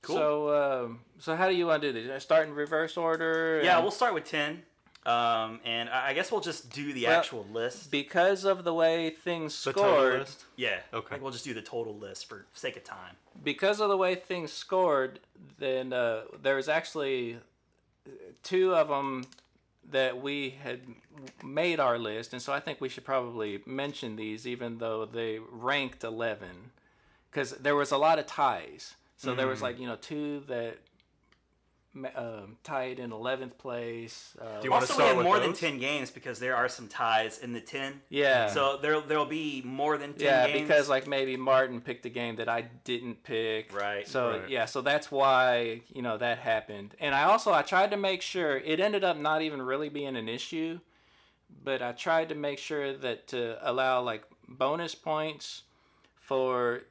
Cool. 0.00 0.16
so 0.16 0.84
um, 0.86 1.00
so 1.18 1.36
how 1.36 1.48
do 1.50 1.54
you 1.54 1.66
want 1.66 1.82
to 1.82 1.92
do 1.92 2.06
this 2.08 2.22
start 2.22 2.46
in 2.48 2.54
reverse 2.54 2.96
order 2.96 3.60
Yeah, 3.62 3.78
we'll 3.80 3.90
start 3.90 4.14
with 4.14 4.24
10. 4.24 4.62
Um, 5.06 5.60
and 5.64 5.88
I 5.88 6.08
I 6.08 6.12
guess 6.12 6.30
we'll 6.30 6.42
just 6.42 6.70
do 6.70 6.92
the 6.92 7.06
Well, 7.06 7.18
actual 7.18 7.46
list. 7.52 7.90
because 7.90 8.44
of 8.44 8.64
the 8.64 8.74
way 8.74 9.10
things 9.10 9.64
The 9.64 9.72
total 9.72 9.88
scored 9.94 10.18
list? 10.20 10.44
yeah. 10.56 10.80
Okay. 10.92 11.06
I 11.06 11.10
think 11.10 11.22
we'll 11.22 11.32
just 11.32 11.44
do 11.44 11.54
the 11.54 11.62
total 11.62 11.96
list 11.96 12.28
for 12.28 12.44
sake 12.52 12.76
of 12.76 12.84
time. 12.84 13.16
because 13.42 13.80
of 13.80 13.88
the 13.88 13.96
way 13.96 14.14
things 14.14 14.52
scored, 14.52 15.20
then 15.58 15.92
uh, 15.94 16.22
there 16.42 16.56
was 16.56 16.68
actually 16.68 17.38
two 18.42 18.74
of 18.74 18.88
them 18.88 19.24
that 19.90 20.20
we 20.20 20.50
had 20.50 20.80
made 21.42 21.80
our 21.80 21.98
list, 21.98 22.32
and 22.32 22.40
so 22.42 22.52
I 22.52 22.60
think 22.60 22.80
we 22.80 22.88
should 22.88 23.04
probably 23.04 23.60
mention 23.66 24.16
these, 24.16 24.46
even 24.46 24.78
though 24.78 25.04
they 25.06 25.38
ranked 25.50 26.04
eleven, 26.04 26.70
because 27.30 27.52
there 27.52 27.74
was 27.74 27.90
a 27.90 27.96
lot 27.98 28.18
of 28.18 28.26
ties. 28.26 28.94
So 29.16 29.34
there 29.34 29.46
was 29.46 29.60
like 29.62 29.78
you 29.80 29.86
know 29.86 29.96
two 29.96 30.40
that 30.48 30.76
ma- 30.76 30.80
um, 32.14 32.56
tied 32.62 33.00
in 33.00 33.10
eleventh 33.10 33.58
place. 33.58 34.36
Uh, 34.40 34.60
Do 34.60 34.66
you 34.66 34.70
wanna 34.70 34.82
also, 34.82 34.96
we 34.96 35.02
have 35.04 35.16
with 35.16 35.24
more 35.26 35.40
than 35.40 35.52
10 35.52 35.78
games 35.78 36.10
because 36.12 36.38
there 36.38 36.54
are 36.54 36.68
some 36.68 36.86
ties 36.86 37.38
in 37.38 37.52
the 37.52 37.60
10. 37.60 38.02
yeah. 38.10 38.46
So 38.48 38.76
there 38.80 39.00
there'll 39.00 39.26
be 39.26 39.60
more 39.64 39.98
than 39.98 40.12
10 40.14 40.20
yeah, 40.24 40.46
games. 40.46 40.60
because 40.68 40.88
like 40.88 41.08
maybe 41.08 41.36
Martin 41.36 41.80
picked 41.80 42.06
a 42.06 42.08
game 42.08 42.36
that 42.36 42.48
I 42.48 42.62
didn't 42.84 43.24
pick. 43.24 43.74
Right. 43.76 44.06
So 44.06 44.38
Right. 44.40 44.48
yeah, 44.48 44.66
so 44.66 44.82
that's 44.82 45.10
why 45.10 45.82
you 45.92 46.02
know 46.02 46.16
that 46.16 46.38
happened. 46.38 46.94
And 47.00 47.12
I 47.14 47.24
also 47.24 47.52
I 47.52 47.62
tried 47.62 47.90
to 47.90 47.96
make 47.96 48.22
sure 48.22 48.56
it 48.58 48.78
ended 48.78 49.02
up 49.02 49.16
not 49.16 49.42
even 49.42 49.60
really 49.60 49.88
being 49.88 50.14
an 50.16 50.28
issue, 50.28 50.78
but 51.64 51.82
I 51.82 51.90
tried 51.90 52.28
to 52.28 52.36
make 52.36 52.58
sure 52.60 52.92
that 52.96 53.26
to 53.28 53.58
allow 53.68 54.00
like 54.00 54.22
bonus 54.46 54.94
points 54.94 55.62
for 56.14 56.82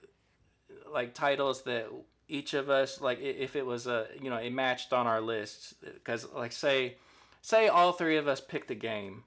like 0.92 1.14
titles 1.14 1.62
that 1.64 1.88
each 2.30 2.54
of 2.54 2.70
us 2.70 3.02
like 3.02 3.20
if 3.20 3.56
it 3.56 3.66
was 3.66 3.88
a 3.88 4.06
you 4.22 4.30
know 4.30 4.38
it 4.38 4.54
matched 4.54 4.94
on 4.94 5.08
our 5.08 5.20
lists 5.20 5.74
because 5.82 6.28
like 6.34 6.52
say 6.52 6.96
say 7.42 7.68
all 7.68 7.92
three 7.92 8.18
of 8.18 8.28
us 8.28 8.40
picked 8.40 8.70
a 8.72 8.76
game 8.76 9.24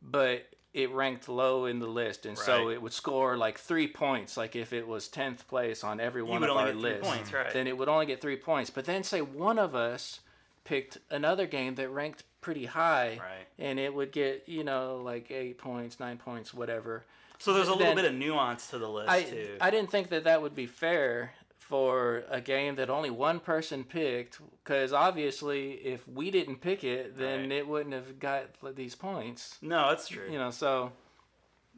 but 0.00 0.46
it 0.72 0.90
ranked 0.92 1.28
low 1.28 1.66
in 1.66 1.80
the 1.80 1.86
list 1.86 2.24
and 2.24 2.38
so 2.38 2.70
it 2.70 2.80
would 2.80 2.92
score 2.92 3.36
like 3.36 3.58
three 3.58 3.86
points 3.88 4.36
like 4.36 4.56
if 4.56 4.72
it 4.72 4.86
was 4.86 5.08
10th 5.08 5.46
place 5.46 5.84
on 5.84 6.00
every 6.00 6.22
one 6.22 6.42
of 6.42 6.50
our 6.50 6.72
lists 6.72 7.06
points, 7.06 7.32
right. 7.32 7.52
then 7.52 7.66
it 7.66 7.76
would 7.76 7.88
only 7.88 8.06
get 8.06 8.20
three 8.20 8.36
points 8.36 8.70
but 8.70 8.84
then 8.86 9.02
say 9.02 9.20
one 9.20 9.58
of 9.58 9.74
us 9.74 10.20
picked 10.64 10.98
another 11.10 11.46
game 11.46 11.74
that 11.74 11.90
ranked 11.90 12.22
pretty 12.40 12.66
high 12.66 13.18
Right. 13.20 13.46
and 13.58 13.78
it 13.78 13.92
would 13.92 14.12
get 14.12 14.48
you 14.48 14.64
know 14.64 15.00
like 15.04 15.30
eight 15.30 15.58
points 15.58 16.00
nine 16.00 16.16
points 16.18 16.54
whatever 16.54 17.04
So 17.38 17.52
there's 17.52 17.68
a 17.68 17.72
little 17.72 17.86
then- 17.88 17.96
bit 17.96 18.04
of 18.06 18.14
nuance 18.14 18.68
to 18.70 18.78
the 18.78 18.88
list 18.88 19.10
I, 19.10 19.22
too. 19.24 19.56
I 19.60 19.70
didn't 19.70 19.90
think 19.90 20.08
that 20.08 20.24
that 20.24 20.40
would 20.40 20.54
be 20.54 20.66
fair 20.66 21.32
for 21.68 22.24
a 22.28 22.40
game 22.40 22.74
that 22.74 22.90
only 22.90 23.08
one 23.08 23.38
person 23.40 23.84
picked 23.84 24.40
because 24.62 24.92
obviously 24.92 25.72
if 25.74 26.06
we 26.08 26.30
didn't 26.30 26.56
pick 26.60 26.82
it 26.84 27.16
then 27.16 27.40
Right. 27.42 27.52
it 27.52 27.68
wouldn't 27.68 27.94
have 27.94 28.18
got 28.18 28.46
these 28.74 28.94
points 28.94 29.56
no, 29.62 29.88
that's 29.88 30.08
true. 30.08 30.28
you 30.30 30.38
know 30.38 30.50
so 30.50 30.92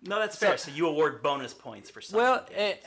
no, 0.06 0.18
that's 0.18 0.36
fair. 0.36 0.58
So 0.58 0.70
you 0.70 0.86
award 0.86 1.22
bonus 1.22 1.54
points 1.54 1.88
for 1.90 2.00
some. 2.02 2.18
well 2.18 2.46
it, 2.50 2.84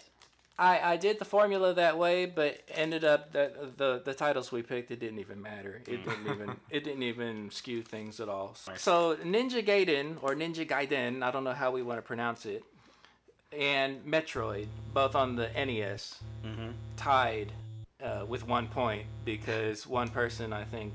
I, 0.60 0.93
I 0.93 0.97
did 0.97 1.17
the 1.19 1.25
formula 1.25 1.73
that 1.75 1.97
way 1.97 2.25
but 2.25 2.62
ended 2.73 3.03
up 3.03 3.31
that 3.33 3.77
the 3.77 4.01
the 4.03 4.13
titles 4.13 4.51
we 4.51 4.63
picked 4.63 4.89
it 4.91 4.99
didn't 4.99 5.19
even 5.19 5.41
matter 5.41 5.81
it 5.88 5.99
hmm. 5.99 6.10
didn't 6.10 6.27
even 6.36 6.55
it 6.69 6.83
didn't 6.83 7.03
even 7.03 7.51
skew 7.51 7.83
things 7.83 8.19
at 8.19 8.27
all 8.27 8.55
so 8.75 9.15
ninja 9.17 9.63
gaiden 9.65 10.17
or 10.21 10.36
ninja 10.36 10.67
gaiden 10.67 11.21
i 11.23 11.29
don't 11.31 11.43
know 11.43 11.53
how 11.53 11.69
we 11.71 11.83
want 11.83 11.99
to 11.99 12.01
pronounce 12.01 12.45
it 12.45 12.63
and 13.57 14.03
metroid 14.05 14.67
both 14.93 15.15
on 15.15 15.36
the 15.36 15.47
nes 15.65 16.19
Mhm. 16.43 16.73
tied 16.95 17.51
uh, 18.03 18.25
with 18.27 18.47
one 18.47 18.67
point 18.67 19.05
because 19.25 19.88
one 19.88 20.10
person 20.10 20.53
I 20.53 20.63
think 20.65 20.93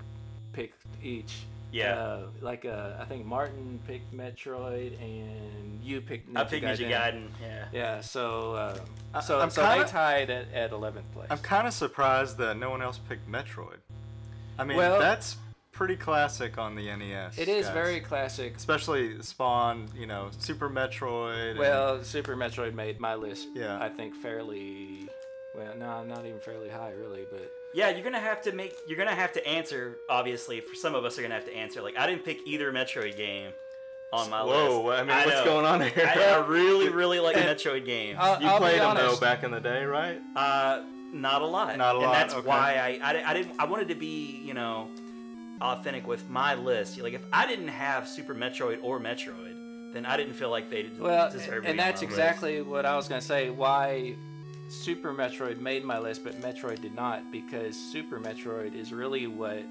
picked 0.52 0.84
each. 1.02 1.34
Yeah. 1.72 1.94
Uh, 1.98 2.26
like 2.40 2.64
uh, 2.66 2.92
I 3.00 3.04
think 3.06 3.24
Martin 3.24 3.80
picked 3.86 4.12
Metroid 4.14 5.00
and 5.00 5.82
you 5.82 6.00
picked. 6.02 6.32
Ninja 6.32 6.38
I 6.40 6.44
picked 6.44 6.66
Ninja 6.66 6.76
Gaiden. 6.88 6.90
Gaiden. 6.90 7.28
Yeah. 7.42 7.64
Yeah. 7.72 8.00
So 8.02 8.52
uh, 8.54 8.78
I- 9.14 9.20
so 9.20 9.40
I'm 9.40 9.50
so 9.50 9.62
kinda- 9.66 9.84
they 9.84 9.90
tied 9.90 10.30
at 10.30 10.52
at 10.52 10.70
eleventh 10.72 11.10
place. 11.12 11.28
I'm 11.30 11.38
kind 11.38 11.66
of 11.66 11.72
surprised 11.72 12.36
that 12.38 12.56
no 12.58 12.68
one 12.70 12.82
else 12.82 12.98
picked 12.98 13.26
Metroid. 13.28 13.78
I 14.58 14.64
mean, 14.64 14.76
Well- 14.76 15.00
that's 15.00 15.36
pretty 15.72 15.96
classic 15.96 16.58
on 16.58 16.74
the 16.74 16.94
NES. 16.94 17.38
it 17.38 17.48
is 17.48 17.64
guys. 17.66 17.74
very 17.74 18.00
classic. 18.00 18.56
especially 18.56 19.20
Spawn. 19.22 19.88
You 19.96 20.06
know, 20.06 20.30
Super 20.38 20.68
Metroid. 20.70 21.50
and- 21.50 21.58
Well, 21.58 22.02
Super 22.04 22.36
Metroid 22.36 22.74
made 22.74 23.00
my 23.00 23.14
list. 23.14 23.48
Yeah. 23.54 23.78
I 23.82 23.88
think 23.88 24.14
fairly. 24.14 25.08
Well, 25.54 25.74
no, 25.78 26.02
not 26.04 26.24
even 26.24 26.40
fairly 26.40 26.68
high, 26.70 26.92
really, 26.98 27.26
but. 27.30 27.50
Yeah, 27.74 27.88
you're 27.90 28.04
gonna 28.04 28.20
have 28.20 28.42
to 28.42 28.52
make. 28.52 28.74
You're 28.86 28.98
gonna 28.98 29.14
have 29.14 29.32
to 29.32 29.46
answer. 29.46 29.96
Obviously, 30.08 30.60
for 30.60 30.74
some 30.74 30.94
of 30.94 31.04
us, 31.06 31.18
are 31.18 31.22
gonna 31.22 31.34
have 31.34 31.46
to 31.46 31.54
answer. 31.56 31.80
Like, 31.82 31.96
I 31.96 32.06
didn't 32.06 32.24
pick 32.24 32.38
either 32.46 32.70
Metroid 32.72 33.16
game 33.16 33.52
on 34.12 34.28
my 34.30 34.42
list. 34.42 34.54
Whoa, 34.54 34.82
list. 34.88 35.00
I 35.00 35.04
mean, 35.04 35.16
what's 35.26 35.38
know. 35.38 35.44
going 35.44 35.64
on 35.66 35.80
here? 35.80 36.06
I, 36.06 36.22
I 36.34 36.46
really, 36.46 36.88
really 37.02 37.18
like 37.20 37.36
Metroid 37.50 37.84
games. 37.86 38.18
I'll- 38.20 38.40
you 38.42 38.46
I'll 38.48 38.58
played 38.58 38.80
them 38.80 38.94
though 38.96 39.16
back 39.16 39.42
in 39.42 39.50
the 39.50 39.60
day, 39.60 39.84
right? 39.84 40.18
Uh, 40.36 40.82
not 41.12 41.40
a 41.42 41.46
lot. 41.46 41.76
Not 41.78 41.96
a 41.96 41.98
lot. 41.98 42.04
and 42.06 42.14
that's 42.14 42.34
okay. 42.34 42.46
why 42.48 42.74
I, 43.02 43.12
I, 43.12 43.30
I 43.30 43.34
didn't. 43.34 43.58
I 43.58 43.64
wanted 43.64 43.88
to 43.88 43.94
be, 43.94 44.40
you 44.44 44.52
know, 44.54 44.88
authentic 45.62 46.06
with 46.06 46.28
my 46.28 46.54
list. 46.54 46.98
Like, 47.00 47.14
if 47.14 47.24
I 47.32 47.46
didn't 47.46 47.68
have 47.68 48.08
Super 48.08 48.34
Metroid 48.34 48.80
or 48.82 48.98
Metroid, 49.00 49.92
then 49.92 50.04
I 50.06 50.16
didn't 50.16 50.34
feel 50.34 50.50
like 50.50 50.70
they 50.70 50.90
Well, 50.98 51.30
deserved. 51.30 51.66
and 51.66 51.78
that's 51.78 52.00
my 52.02 52.06
list. 52.08 52.18
exactly 52.18 52.62
what 52.62 52.84
I 52.86 52.96
was 52.96 53.08
gonna 53.08 53.20
say. 53.20 53.50
Why 53.50 54.14
Super 54.68 55.12
Metroid 55.12 55.60
made 55.60 55.84
my 55.84 55.98
list, 55.98 56.24
but 56.24 56.40
Metroid 56.40 56.80
did 56.80 56.94
not, 56.94 57.30
because 57.30 57.76
Super 57.76 58.18
Metroid 58.18 58.74
is 58.74 58.92
really 58.92 59.26
what 59.26 59.62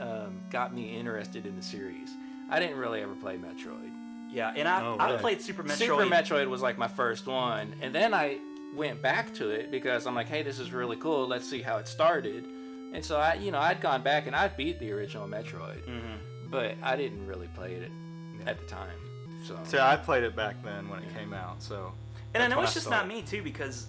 um, 0.00 0.40
got 0.50 0.74
me 0.74 0.96
interested 0.96 1.46
in 1.46 1.56
the 1.56 1.62
series. 1.62 2.10
I 2.50 2.60
didn't 2.60 2.76
really 2.78 3.00
ever 3.02 3.14
play 3.14 3.36
Metroid. 3.38 3.90
Yeah, 4.30 4.52
and 4.56 4.66
I 4.68 4.84
Oh, 4.84 4.96
I 4.98 5.16
played 5.16 5.40
Super 5.40 5.62
Metroid. 5.62 5.76
Super 5.76 6.04
Metroid 6.06 6.48
was 6.48 6.60
like 6.62 6.78
my 6.78 6.88
first 6.88 7.26
one, 7.26 7.74
and 7.80 7.94
then 7.94 8.12
I 8.12 8.38
went 8.74 9.00
back 9.00 9.32
to 9.34 9.50
it 9.50 9.70
because 9.70 10.06
I'm 10.06 10.14
like, 10.14 10.28
hey, 10.28 10.42
this 10.42 10.58
is 10.58 10.72
really 10.72 10.96
cool. 10.96 11.26
Let's 11.26 11.48
see 11.48 11.62
how 11.62 11.76
it 11.78 11.88
started. 11.88 12.46
And 12.92 13.04
so 13.04 13.16
I, 13.18 13.34
you 13.34 13.50
know, 13.50 13.58
I'd 13.58 13.80
gone 13.80 14.02
back 14.02 14.26
and 14.26 14.34
I'd 14.34 14.56
beat 14.56 14.78
the 14.78 14.90
original 14.92 15.28
Metroid, 15.28 15.82
Mhm. 15.86 16.50
but 16.50 16.76
I 16.82 16.96
didn't 16.96 17.26
really 17.26 17.48
play 17.48 17.74
it 17.74 17.90
at 18.46 18.58
the 18.58 18.66
time. 18.66 18.98
So 19.44 19.58
So 19.64 19.80
I 19.80 19.96
played 19.96 20.24
it 20.24 20.34
back 20.34 20.62
then 20.62 20.88
when 20.88 21.02
it 21.02 21.12
came 21.14 21.32
out. 21.34 21.62
So 21.62 21.92
And 22.34 22.42
I 22.42 22.48
know 22.48 22.56
when 22.56 22.64
it's 22.64 22.74
just 22.74 22.88
not 22.90 23.06
me 23.06 23.22
too 23.22 23.42
because 23.42 23.86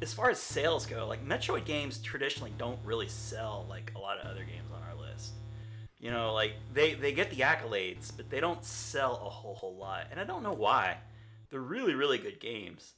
as 0.00 0.12
far 0.14 0.30
as 0.30 0.38
sales 0.40 0.86
go, 0.86 1.06
like 1.06 1.24
Metroid 1.26 1.64
games 1.64 1.98
traditionally 1.98 2.52
don't 2.56 2.78
really 2.84 3.08
sell 3.08 3.66
like 3.68 3.92
a 3.96 3.98
lot 3.98 4.18
of 4.18 4.26
other 4.26 4.44
games 4.44 4.70
on 4.72 4.82
our 4.88 4.94
list. 4.94 5.32
You 5.98 6.12
know, 6.12 6.32
like 6.32 6.54
they 6.72 6.94
they 6.94 7.12
get 7.12 7.30
the 7.30 7.38
accolades, 7.40 8.12
but 8.16 8.30
they 8.30 8.38
don't 8.40 8.64
sell 8.64 9.14
a 9.16 9.28
whole 9.30 9.56
whole 9.56 9.74
lot, 9.74 10.06
and 10.12 10.20
I 10.20 10.24
don't 10.24 10.44
know 10.44 10.52
why. 10.52 10.98
They're 11.50 11.60
really 11.60 11.94
really 11.94 12.18
good 12.18 12.38
games. 12.38 12.92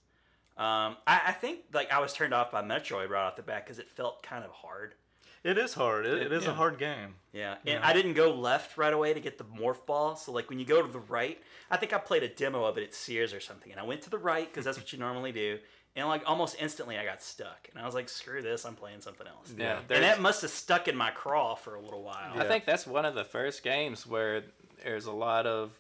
Um, 0.59 0.99
I, 1.07 1.23
I 1.29 1.33
think 1.33 1.61
like 1.73 1.91
I 1.91 2.01
was 2.01 2.13
turned 2.13 2.35
off 2.35 2.51
by 2.51 2.61
Metroid 2.63 3.09
right 3.09 3.27
off 3.27 3.37
the 3.37 3.43
bat 3.43 3.65
because 3.65 3.79
it 3.79 3.89
felt 3.89 4.23
kind 4.23 4.45
of 4.45 4.51
hard. 4.51 4.95
It 5.43 5.57
is 5.57 5.75
hard. 5.75 6.05
It, 6.07 6.23
it 6.23 6.33
is 6.33 6.45
yeah. 6.45 6.51
a 6.51 6.55
hard 6.55 6.79
game. 6.79 7.15
Yeah, 7.33 7.55
and 7.67 7.81
Yeah. 7.81 7.81
I 7.83 7.93
didn't 7.93 8.15
go 8.15 8.35
left 8.35 8.77
right 8.77 8.93
away 8.93 9.15
to 9.15 9.21
get 9.21 9.39
the 9.39 9.45
morph 9.45 9.87
ball. 9.87 10.17
So 10.17 10.33
like 10.33 10.51
when 10.51 10.59
you 10.59 10.65
go 10.67 10.83
to 10.83 10.93
the 10.93 10.99
right, 10.99 11.41
I 11.71 11.77
think 11.77 11.93
I 11.93 11.99
played 11.99 12.23
a 12.23 12.29
demo 12.29 12.65
of 12.65 12.77
it 12.77 12.85
at 12.85 12.95
Sears 12.95 13.33
or 13.33 13.41
something, 13.41 13.71
and 13.71 13.81
I 13.81 13.85
went 13.85 14.03
to 14.03 14.11
the 14.11 14.19
right 14.19 14.47
because 14.47 14.65
that's 14.65 14.77
what 14.77 14.93
you 14.93 14.99
normally 14.99 15.33
do. 15.33 15.59
And 15.97 16.07
like 16.07 16.23
almost 16.27 16.57
instantly, 16.61 16.99
I 16.99 17.05
got 17.05 17.23
stuck, 17.23 17.69
and 17.71 17.83
I 17.83 17.87
was 17.87 17.95
like, 17.95 18.09
"Screw 18.09 18.43
this! 18.43 18.65
I'm 18.65 18.77
playing 18.77 19.01
something 19.01 19.27
else." 19.27 19.53
yeah, 19.57 19.81
and 19.91 20.05
that 20.05 20.21
must 20.21 20.43
have 20.43 20.51
stuck 20.51 20.87
in 20.87 20.97
my 20.97 21.11
craw 21.11 21.57
for 21.57 21.75
a 21.75 21.81
little 21.81 22.03
while. 22.03 22.33
I 22.39 22.45
think 22.45 22.65
that's 22.65 22.87
one 22.87 23.05
of 23.05 23.15
the 23.15 23.25
first 23.25 23.65
games 23.65 24.07
where 24.07 24.45
there's 24.85 25.07
a 25.07 25.13
lot 25.13 25.47
of 25.47 25.73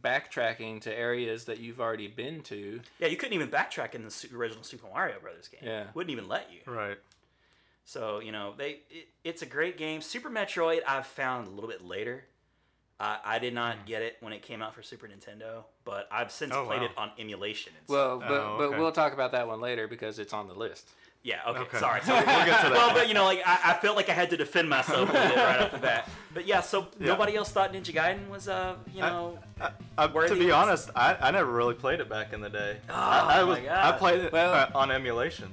backtracking 0.00 0.80
to 0.80 0.98
areas 0.98 1.44
that 1.44 1.58
you've 1.58 1.80
already 1.80 2.08
been 2.08 2.40
to. 2.42 2.80
Yeah, 2.98 3.08
you 3.08 3.16
couldn't 3.16 3.34
even 3.34 3.48
backtrack 3.48 3.94
in 3.94 4.02
the 4.02 4.28
original 4.34 4.64
Super 4.64 4.88
Mario 4.92 5.20
Brothers 5.20 5.48
game. 5.48 5.60
Yeah. 5.62 5.84
wouldn't 5.94 6.10
even 6.10 6.28
let 6.28 6.48
you. 6.52 6.72
Right. 6.72 6.98
So 7.84 8.20
you 8.20 8.32
know, 8.32 8.54
they 8.56 8.80
it, 8.90 9.08
it's 9.24 9.42
a 9.42 9.46
great 9.46 9.76
game. 9.76 10.00
Super 10.00 10.30
Metroid, 10.30 10.80
I've 10.86 11.06
found 11.06 11.48
a 11.48 11.50
little 11.50 11.68
bit 11.70 11.84
later. 11.84 12.24
I, 13.00 13.18
I 13.24 13.38
did 13.40 13.52
not 13.54 13.84
get 13.86 14.02
it 14.02 14.16
when 14.20 14.32
it 14.32 14.42
came 14.42 14.62
out 14.62 14.74
for 14.74 14.82
Super 14.82 15.08
Nintendo, 15.08 15.64
but 15.84 16.06
I've 16.12 16.30
since 16.30 16.52
Oh, 16.54 16.66
played 16.66 16.80
wow. 16.82 16.86
it 16.86 16.90
on 16.96 17.10
emulation. 17.18 17.72
and 17.76 17.88
Well, 17.88 18.18
but 18.20 18.30
Oh, 18.30 18.56
but 18.58 18.78
we'll 18.78 18.92
talk 18.92 19.12
about 19.12 19.32
that 19.32 19.48
one 19.48 19.60
later 19.60 19.88
because 19.88 20.18
it's 20.20 20.32
on 20.32 20.46
the 20.46 20.54
list. 20.54 20.88
Yeah. 21.24 21.40
Okay. 21.48 21.60
Okay. 21.60 21.78
Sorry. 21.78 22.00
So 22.04 22.12
We'll 22.14 22.24
get 22.24 22.60
to 22.62 22.68
that 22.68 22.72
Well, 22.72 22.92
but 22.94 23.08
you 23.08 23.14
know, 23.14 23.24
like 23.24 23.42
I, 23.44 23.72
I 23.72 23.74
felt 23.74 23.96
like 23.96 24.08
I 24.08 24.12
had 24.12 24.30
to 24.30 24.36
defend 24.36 24.68
myself 24.68 25.08
a 25.08 25.12
little 25.12 25.28
bit 25.30 25.36
right 25.36 25.60
off 25.62 25.72
the 25.72 25.78
bat. 25.78 26.08
But 26.34 26.46
yeah, 26.46 26.60
so 26.60 26.86
Yeah. 27.00 27.08
nobody 27.08 27.34
else 27.36 27.50
thought 27.50 27.72
Ninja 27.72 27.92
Gaiden 27.92 28.28
was, 28.28 28.46
uh, 28.48 28.76
you 28.94 29.00
know, 29.00 29.38
I, 29.60 29.70
I, 29.98 30.06
to 30.06 30.34
be 30.36 30.46
was- 30.46 30.54
honest, 30.54 30.90
I, 30.94 31.16
I 31.20 31.30
never 31.32 31.50
really 31.50 31.74
played 31.74 31.98
it 32.00 32.08
back 32.08 32.32
in 32.32 32.40
the 32.40 32.50
day. 32.50 32.76
Oh, 32.88 32.92
I, 32.94 33.18
I 33.40 33.42
my 33.42 33.44
was 33.44 33.58
God. 33.58 33.94
I 33.94 33.98
played 33.98 34.20
it 34.20 34.32
Well- 34.32 34.52
uh, 34.54 34.70
on 34.76 34.90
emulation. 34.92 35.48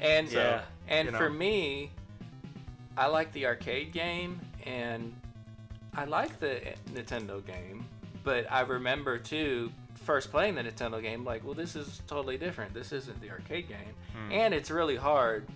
And 0.00 0.30
Yeah. 0.30 0.62
And 0.88 1.06
you 1.06 1.12
know. 1.12 1.18
for 1.18 1.30
me, 1.30 1.90
I 2.96 3.06
like 3.06 3.32
the 3.32 3.46
arcade 3.46 3.92
game 3.92 4.40
and 4.64 5.14
I 5.94 6.04
like 6.04 6.40
the 6.40 6.60
Nintendo 6.92 7.44
game, 7.44 7.86
but 8.22 8.50
I 8.50 8.60
remember 8.62 9.18
too 9.18 9.72
first 9.94 10.30
playing 10.30 10.56
the 10.56 10.62
Nintendo 10.62 11.00
game 11.00 11.24
like, 11.24 11.44
well, 11.44 11.54
this 11.54 11.76
is 11.76 12.02
totally 12.06 12.36
different. 12.36 12.74
This 12.74 12.92
isn't 12.92 13.20
the 13.20 13.30
arcade 13.30 13.68
game, 13.68 13.78
Hmm. 14.14 14.32
and 14.32 14.54
it's 14.54 14.70
really 14.70 14.96
hard. 14.96 15.46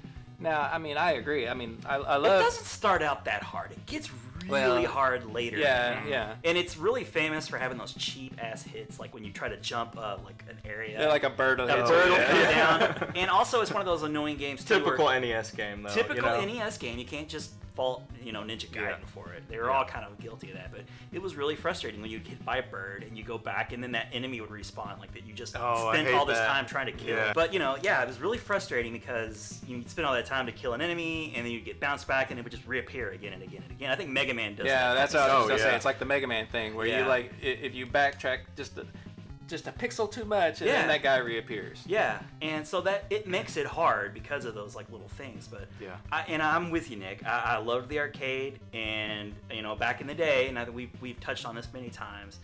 Now, 0.41 0.69
I 0.73 0.79
mean, 0.79 0.97
I 0.97 1.13
agree. 1.13 1.49
I 1.49 1.55
mean, 1.55 1.79
I, 1.85 1.97
I 1.97 2.17
love. 2.17 2.41
it 2.41 2.45
doesn't 2.45 2.65
start 2.65 3.03
out 3.03 3.25
that 3.25 3.43
hard. 3.43 3.73
It 3.73 3.85
gets 3.87 4.09
really 4.45 4.83
Well, 4.83 4.87
hard 4.87 5.33
later. 5.33 5.57
Yeah, 5.59 6.07
yeah. 6.07 6.35
And 6.45 6.57
it's 6.59 6.77
really 6.77 7.05
famous 7.05 7.49
for 7.49 7.59
having 7.59 7.79
those 7.79 7.93
cheap 7.95 8.35
ass 8.43 8.63
hits, 8.63 8.99
like 9.01 9.13
when 9.15 9.25
you 9.25 9.33
try 9.33 9.49
to 9.49 9.57
jump 9.59 9.97
uh, 9.99 10.17
like 10.25 10.45
an 10.49 10.57
area. 10.65 11.01
Yeah, 11.01 11.09
like 11.09 11.25
a 11.25 11.31
bird 11.31 11.59
will 11.59 11.67
that 11.67 11.79
hit 11.79 11.87
bird 11.87 12.09
will 12.11 12.17
Yeah. 12.19 12.79
come 12.79 12.99
down. 13.01 13.13
And 13.17 13.31
also, 13.31 13.61
it's 13.61 13.73
one 13.73 13.81
of 13.81 13.87
those 13.87 14.03
annoying 14.03 14.37
games 14.37 14.65
too. 14.65 14.79
Typical 14.79 15.07
NES 15.09 15.51
game 15.53 15.83
though. 15.83 15.89
typical 15.95 16.41
you 16.41 16.47
know? 16.47 16.65
NES 16.65 16.79
game. 16.79 16.99
You 16.99 17.05
can't 17.05 17.29
just 17.29 17.53
fault, 17.79 18.03
you 18.21 18.33
know, 18.33 18.41
Ninja 18.43 18.67
Gaiden 18.67 18.89
Yeah. 18.89 18.97
for 19.15 19.33
it. 19.33 19.45
They 19.49 19.57
were 19.57 19.71
all 19.71 19.85
kind 19.85 20.05
of 20.05 20.19
guilty 20.19 20.51
of 20.51 20.57
that, 20.57 20.73
but 20.73 20.81
it 21.13 21.23
was 21.23 21.37
really 21.37 21.55
frustrating 21.55 22.01
when 22.03 22.11
you 22.11 22.19
get 22.19 22.27
hit 22.31 22.45
by 22.45 22.57
a 22.57 22.63
bird 22.65 23.05
and 23.05 23.17
you 23.17 23.23
go 23.23 23.39
back 23.39 23.73
and 23.73 23.81
then 23.81 23.93
that 23.93 24.09
enemy 24.13 24.41
would 24.41 24.51
respawn, 24.51 24.99
like 24.99 25.13
that 25.15 25.25
you 25.25 25.33
just 25.33 25.55
Oh, 25.57 25.93
spent 25.93 26.13
all 26.13 26.25
this 26.27 26.39
that. 26.39 26.49
time 26.49 26.67
trying 26.67 26.87
to 26.87 26.93
kill. 26.93 27.15
Yeah. 27.15 27.33
But 27.33 27.53
you 27.53 27.61
know, 27.61 27.77
yeah, 27.81 28.03
it 28.03 28.09
was 28.09 28.19
really 28.21 28.37
frustrating 28.39 28.93
because 28.93 29.61
you 29.69 29.85
spend 29.87 30.07
all 30.09 30.15
that 30.15 30.27
time 30.27 30.47
to 30.47 30.53
kill 30.53 30.73
an 30.75 30.81
enemy 30.81 31.33
and 31.37 31.47
then 31.47 31.53
you 31.53 31.61
get 31.61 31.79
bounced 31.79 32.09
back 32.09 32.31
and 32.33 32.41
it 32.41 32.43
would 32.43 32.51
just 32.51 32.67
reappear 32.67 33.11
again 33.11 33.33
and 33.33 33.45
again 33.45 33.63
and 33.63 33.71
again. 33.71 33.91
I 33.93 33.95
think 33.95 34.11
Mega 34.11 34.35
Man 34.35 34.57
does. 34.57 34.67
Yeah, 34.67 34.95
that 34.95 35.13
that's 35.13 35.15
what 35.15 35.31
I 35.31 35.37
was 35.37 35.45
Oh, 35.45 35.49
gonna 35.51 35.61
say. 35.61 35.77
It's 35.77 35.85
like 35.85 36.01
the 36.01 36.05
Mega 36.05 36.27
Man 36.27 36.49
thing 36.49 36.75
where 36.75 36.85
Yeah. 36.85 37.03
you 37.03 37.05
like 37.05 37.33
if 37.41 37.77
you 37.77 37.87
backtrack 37.87 38.39
just 38.57 38.77
a, 38.77 38.87
just 39.49 39.67
a 39.67 39.73
pixel 39.73 40.11
too 40.11 40.25
much, 40.25 40.61
and 40.61 40.69
Yeah. 40.69 40.79
then 40.81 40.89
that 40.89 41.03
guy 41.03 41.17
reappears. 41.17 41.83
Yeah, 41.87 42.21
and 42.43 42.67
so 42.67 42.81
that 42.83 43.05
it 43.11 43.27
makes 43.27 43.57
it 43.57 43.67
hard 43.67 44.15
because 44.15 44.45
of 44.45 44.55
those 44.55 44.77
like 44.77 44.91
little 44.93 45.09
things. 45.09 45.49
But 45.49 45.69
Yeah. 45.81 45.97
I, 46.13 46.23
and 46.29 46.43
I'm 46.43 46.71
with 46.71 46.91
you, 46.91 46.97
Nick. 46.97 47.27
I, 47.27 47.55
I 47.55 47.57
loved 47.59 47.89
the 47.89 47.99
arcade, 47.99 48.61
and 48.73 49.35
you 49.53 49.63
know, 49.63 49.75
back 49.75 50.01
in 50.01 50.07
the 50.07 50.15
day, 50.15 50.49
and 50.49 50.59
I 50.59 50.65
think 50.65 50.77
we've 50.77 50.91
we've 51.01 51.19
touched 51.21 51.45
on 51.47 51.55
this 51.55 51.67
many 51.73 51.89
times 51.91 52.39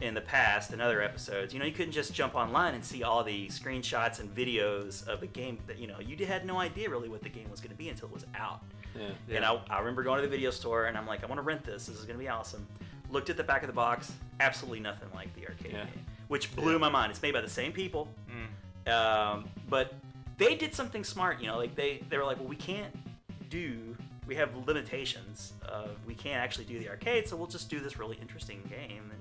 in 0.00 0.12
the 0.12 0.20
past 0.20 0.72
in 0.72 0.80
other 0.80 1.00
episodes. 1.00 1.54
You 1.54 1.60
know, 1.60 1.64
you 1.66 1.72
couldn't 1.72 1.92
just 1.92 2.12
jump 2.12 2.34
online 2.34 2.74
and 2.74 2.84
see 2.84 3.02
all 3.02 3.24
the 3.24 3.46
screenshots 3.48 4.18
and 4.20 4.28
videos 4.34 5.06
of 5.08 5.20
the 5.20 5.26
game 5.28 5.58
that 5.66 5.78
you 5.78 5.86
know 5.86 5.98
you 6.00 6.26
had 6.26 6.44
no 6.44 6.58
idea 6.58 6.90
really 6.90 7.08
what 7.08 7.22
the 7.22 7.28
game 7.28 7.50
was 7.50 7.60
going 7.60 7.70
to 7.70 7.76
be 7.78 7.88
until 7.88 8.08
it 8.08 8.14
was 8.14 8.26
out. 8.34 8.60
Yeah. 8.94 9.36
And 9.36 9.44
I, 9.44 9.58
I 9.70 9.78
remember 9.80 10.02
going 10.02 10.18
to 10.20 10.22
the 10.22 10.30
video 10.30 10.50
store 10.50 10.86
and 10.86 10.96
I'm 10.98 11.06
like, 11.06 11.24
I 11.24 11.26
want 11.26 11.38
to 11.38 11.42
rent 11.42 11.64
this. 11.64 11.86
This 11.86 11.96
is 11.98 12.04
going 12.04 12.16
to 12.18 12.22
be 12.22 12.28
awesome. 12.28 12.64
Looked 13.10 13.28
at 13.30 13.36
the 13.36 13.42
back 13.42 13.62
of 13.62 13.66
the 13.66 13.72
box, 13.72 14.12
absolutely 14.40 14.80
nothing 14.80 15.08
like 15.14 15.34
the 15.34 15.46
arcade 15.48 15.72
Yeah. 15.72 15.84
game, 15.84 16.06
which 16.28 16.54
blew 16.56 16.72
Yeah. 16.72 16.78
my 16.78 16.88
mind. 16.88 17.10
It's 17.10 17.22
made 17.22 17.32
by 17.34 17.40
the 17.40 17.48
same 17.50 17.72
people, 17.72 18.08
Mm. 18.86 18.92
um, 18.92 19.48
but 19.68 19.94
they 20.38 20.54
did 20.56 20.74
something 20.74 21.04
smart. 21.04 21.40
You 21.40 21.46
know, 21.48 21.56
like 21.56 21.74
they 21.74 22.02
they 22.08 22.18
were 22.18 22.24
like, 22.24 22.38
well, 22.38 22.48
we 22.48 22.56
can't 22.56 22.94
do. 23.50 23.96
We 24.26 24.34
have 24.36 24.54
limitations. 24.66 25.52
Of, 25.62 25.90
we 26.06 26.14
can't 26.14 26.42
actually 26.42 26.64
do 26.64 26.78
the 26.78 26.88
arcade, 26.88 27.28
so 27.28 27.36
we'll 27.36 27.46
just 27.46 27.68
do 27.68 27.78
this 27.80 27.98
really 27.98 28.16
interesting 28.20 28.62
game. 28.68 29.10
And 29.10 29.20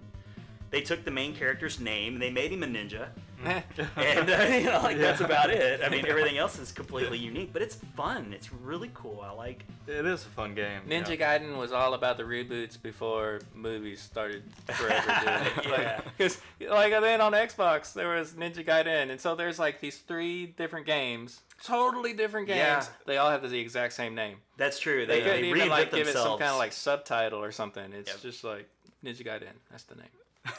they 0.73 0.81
took 0.81 1.05
the 1.05 1.11
main 1.11 1.35
character's 1.35 1.79
name, 1.79 2.13
and 2.13 2.21
they 2.21 2.31
made 2.31 2.51
him 2.51 2.63
a 2.63 2.65
ninja, 2.65 3.09
and 3.45 4.29
uh, 4.29 4.43
you 4.57 4.65
know, 4.65 4.81
like 4.81 4.97
that's 4.97 5.21
about 5.21 5.51
it. 5.51 5.81
I 5.83 5.89
mean, 5.89 6.05
everything 6.07 6.37
else 6.43 6.57
is 6.57 6.71
completely 6.71 7.19
unique, 7.19 7.53
but 7.53 7.61
it's 7.61 7.75
fun. 7.95 8.33
It's 8.33 8.51
really 8.51 8.89
cool. 8.95 9.21
I 9.23 9.31
like. 9.31 9.65
It 9.85 10.03
is 10.05 10.23
a 10.25 10.29
fun 10.29 10.55
game. 10.55 10.81
Ninja 10.89 11.17
yeah. 11.19 11.37
Gaiden 11.37 11.57
was 11.57 11.71
all 11.71 11.93
about 11.93 12.17
the 12.17 12.23
reboots 12.23 12.81
before 12.81 13.41
movies 13.53 14.01
started 14.01 14.43
forever 14.71 15.19
doing 15.23 15.35
it. 15.41 15.65
Yeah. 15.67 16.01
Because, 16.17 16.39
like, 16.69 16.91
then 16.91 17.21
on 17.21 17.33
Xbox, 17.33 17.93
there 17.93 18.15
was 18.15 18.31
Ninja 18.31 18.65
Gaiden. 18.65 19.11
And 19.11 19.19
so 19.19 19.35
there's, 19.35 19.59
like, 19.59 19.81
these 19.81 19.97
three 19.97 20.45
different 20.45 20.85
games, 20.85 21.41
totally 21.61 22.13
different 22.13 22.47
games. 22.47 22.57
Yeah. 22.57 22.85
They 23.05 23.17
all 23.17 23.29
have 23.29 23.47
the 23.47 23.59
exact 23.59 23.91
same 23.91 24.15
name. 24.15 24.37
That's 24.55 24.79
true. 24.79 25.05
They, 25.05 25.19
They, 25.19 25.21
couldn't 25.21 25.41
they 25.41 25.49
even, 25.49 25.67
like, 25.69 25.91
reinvent 25.91 25.95
give 25.95 26.07
it 26.07 26.13
some 26.13 26.39
kind 26.39 26.51
of, 26.51 26.57
like, 26.57 26.71
subtitle 26.71 27.43
or 27.43 27.51
something. 27.51 27.91
It's 27.91 28.09
Yep. 28.09 28.21
just 28.21 28.43
like 28.45 28.69
Ninja 29.03 29.25
Gaiden. 29.25 29.53
That's 29.69 29.83
the 29.83 29.95
name. 29.95 30.07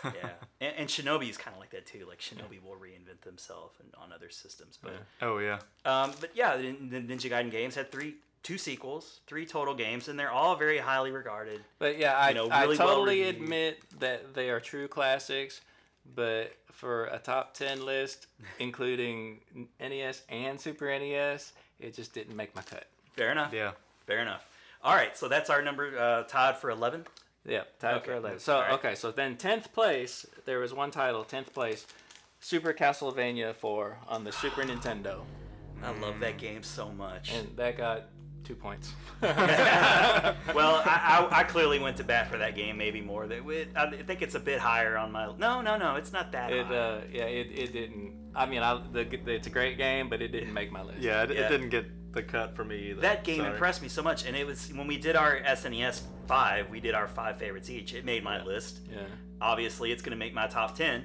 Yeah, 0.04 0.30
and, 0.60 0.72
and 0.78 0.88
Shinobi 0.88 1.28
is 1.28 1.36
kind 1.36 1.54
of 1.54 1.60
like 1.60 1.70
that 1.70 1.86
too. 1.86 2.06
Like 2.08 2.20
Shinobi 2.20 2.62
will 2.62 2.76
reinvent 2.76 3.20
themselves 3.22 3.78
and 3.80 3.90
on 4.02 4.12
other 4.12 4.30
systems. 4.30 4.78
But 4.82 4.94
Oh 5.22 5.38
yeah. 5.38 5.58
um, 5.84 6.12
but 6.20 6.30
yeah, 6.34 6.56
the, 6.56 6.72
the 6.72 7.00
Ninja 7.00 7.30
Gaiden 7.30 7.50
games 7.50 7.74
had 7.74 7.90
three, 7.92 8.14
two 8.42 8.58
sequels, 8.58 9.20
three 9.26 9.46
total 9.46 9.74
games, 9.74 10.08
and 10.08 10.18
they're 10.18 10.30
all 10.32 10.56
very 10.56 10.78
highly 10.78 11.10
regarded. 11.10 11.60
But 11.78 11.98
yeah, 11.98 12.14
I, 12.16 12.30
You 12.30 12.34
know, 12.36 12.48
I 12.48 12.62
really 12.62 12.78
well 12.78 12.88
totally 12.88 13.20
reviewed. 13.22 13.42
admit 13.42 13.78
that 14.00 14.34
they 14.34 14.50
are 14.50 14.60
true 14.60 14.88
classics. 14.88 15.60
But 16.14 16.54
for 16.70 17.06
a 17.06 17.18
top 17.18 17.54
10 17.54 17.84
list, 17.86 18.26
including 18.58 19.40
NES 19.80 20.20
and 20.28 20.60
Super 20.60 20.86
NES, 20.98 21.54
it 21.80 21.94
just 21.94 22.12
didn't 22.12 22.36
make 22.36 22.54
my 22.54 22.60
cut. 22.60 22.84
Fair 23.16 23.32
enough. 23.32 23.54
Yeah. 23.54 23.70
Fair 24.06 24.18
enough. 24.18 24.46
All 24.82 24.94
right, 24.94 25.16
so 25.16 25.28
that's 25.28 25.48
our 25.48 25.62
number. 25.62 25.98
Uh, 25.98 26.24
Todd 26.24 26.56
for 26.58 26.68
eleventh. 26.68 27.08
Yeah, 27.46 27.62
tied 27.78 27.96
Okay, 27.96 28.06
for 28.06 28.14
11. 28.14 28.38
So, 28.40 28.56
all 28.56 28.62
right. 28.62 28.72
okay, 28.74 28.94
so 28.94 29.10
then 29.10 29.36
10th 29.36 29.72
place, 29.72 30.24
there 30.46 30.58
was 30.60 30.72
one 30.72 30.90
title, 30.90 31.24
10th 31.24 31.52
place, 31.52 31.86
Super 32.40 32.72
Castlevania 32.72 33.54
4 33.54 33.98
on 34.08 34.24
the 34.24 34.32
Super 34.32 34.62
Nintendo. 34.70 35.22
I 35.82 35.90
love 35.98 36.20
that 36.20 36.38
game 36.38 36.62
so 36.62 36.90
much. 36.90 37.32
And 37.34 37.54
that 37.56 37.76
got 37.76 38.04
two 38.44 38.54
points. 38.54 38.92
well, 39.20 40.82
I, 40.86 41.28
I, 41.30 41.40
I 41.40 41.44
clearly 41.44 41.78
went 41.78 41.96
to 41.98 42.04
bat 42.04 42.30
for 42.30 42.38
that 42.38 42.54
game, 42.54 42.76
maybe 42.78 43.00
more. 43.00 43.26
That 43.26 43.46
it, 43.46 43.68
I 43.76 43.90
think 43.90 44.22
it's 44.22 44.34
a 44.34 44.40
bit 44.40 44.58
higher 44.60 44.96
on 44.96 45.12
my. 45.12 45.26
No, 45.36 45.60
no, 45.60 45.76
no, 45.76 45.96
it's 45.96 46.12
not 46.12 46.32
that 46.32 46.52
It 46.52 46.66
high. 46.66 46.74
uh 46.76 47.00
yeah 47.12 47.24
it, 47.24 47.48
it 47.58 47.72
didn't 47.72 48.14
I 48.34 48.46
mean 48.46 48.62
I 48.62 48.80
the, 48.92 49.00
it's 49.30 49.46
a 49.46 49.50
great 49.50 49.76
game 49.78 50.08
but 50.08 50.20
it 50.22 50.28
didn't 50.28 50.52
make 50.52 50.70
my 50.72 50.82
list. 50.82 51.00
Yeah, 51.00 51.22
it, 51.24 51.30
Yeah. 51.30 51.46
it 51.46 51.48
didn't 51.50 51.68
get 51.70 51.86
the 52.14 52.22
cut 52.22 52.54
for 52.56 52.64
me 52.64 52.90
either. 52.90 53.00
that 53.02 53.24
game 53.24 53.38
Sorry. 53.38 53.50
impressed 53.52 53.82
me 53.82 53.88
so 53.88 54.02
much, 54.02 54.24
and 54.26 54.36
it 54.36 54.46
was 54.46 54.72
when 54.72 54.86
we 54.86 54.96
did 54.96 55.16
our 55.16 55.38
SNES 55.40 56.02
five, 56.26 56.70
we 56.70 56.80
did 56.80 56.94
our 56.94 57.08
five 57.08 57.38
favorites 57.38 57.68
each. 57.70 57.92
It 57.94 58.04
made 58.04 58.24
my 58.24 58.42
list. 58.42 58.80
Yeah. 58.90 59.00
Obviously, 59.40 59.92
it's 59.92 60.00
going 60.02 60.12
to 60.12 60.16
make 60.16 60.32
my 60.32 60.46
top 60.46 60.74
ten, 60.76 61.04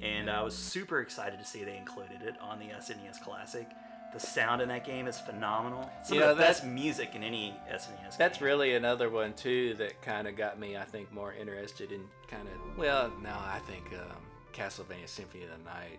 and 0.00 0.28
I 0.30 0.42
was 0.42 0.54
super 0.54 1.00
excited 1.00 1.38
to 1.38 1.44
see 1.44 1.62
they 1.64 1.76
included 1.76 2.22
it 2.22 2.34
on 2.40 2.58
the 2.58 2.66
SNES 2.66 3.22
Classic. 3.22 3.68
The 4.12 4.20
sound 4.20 4.62
in 4.62 4.68
that 4.68 4.84
game 4.86 5.08
is 5.08 5.18
phenomenal. 5.18 5.90
Some 6.04 6.16
You 6.16 6.22
of 6.22 6.28
know, 6.30 6.34
the 6.36 6.40
best 6.40 6.64
music 6.64 7.14
in 7.14 7.22
any 7.22 7.54
SNES. 7.70 8.16
That's 8.16 8.38
game. 8.38 8.46
really 8.46 8.74
another 8.74 9.10
one 9.10 9.34
too 9.34 9.74
that 9.74 10.00
kind 10.00 10.26
of 10.26 10.36
got 10.36 10.58
me 10.58 10.76
I 10.76 10.84
think 10.84 11.12
more 11.12 11.34
interested 11.34 11.92
in 11.92 12.02
kind 12.28 12.46
of 12.48 12.78
well 12.78 13.12
no 13.22 13.30
I 13.30 13.58
think 13.66 13.84
um, 13.92 14.16
Castlevania 14.54 15.06
Symphony 15.08 15.42
of 15.44 15.50
the 15.50 15.64
Night 15.64 15.98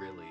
really 0.00 0.26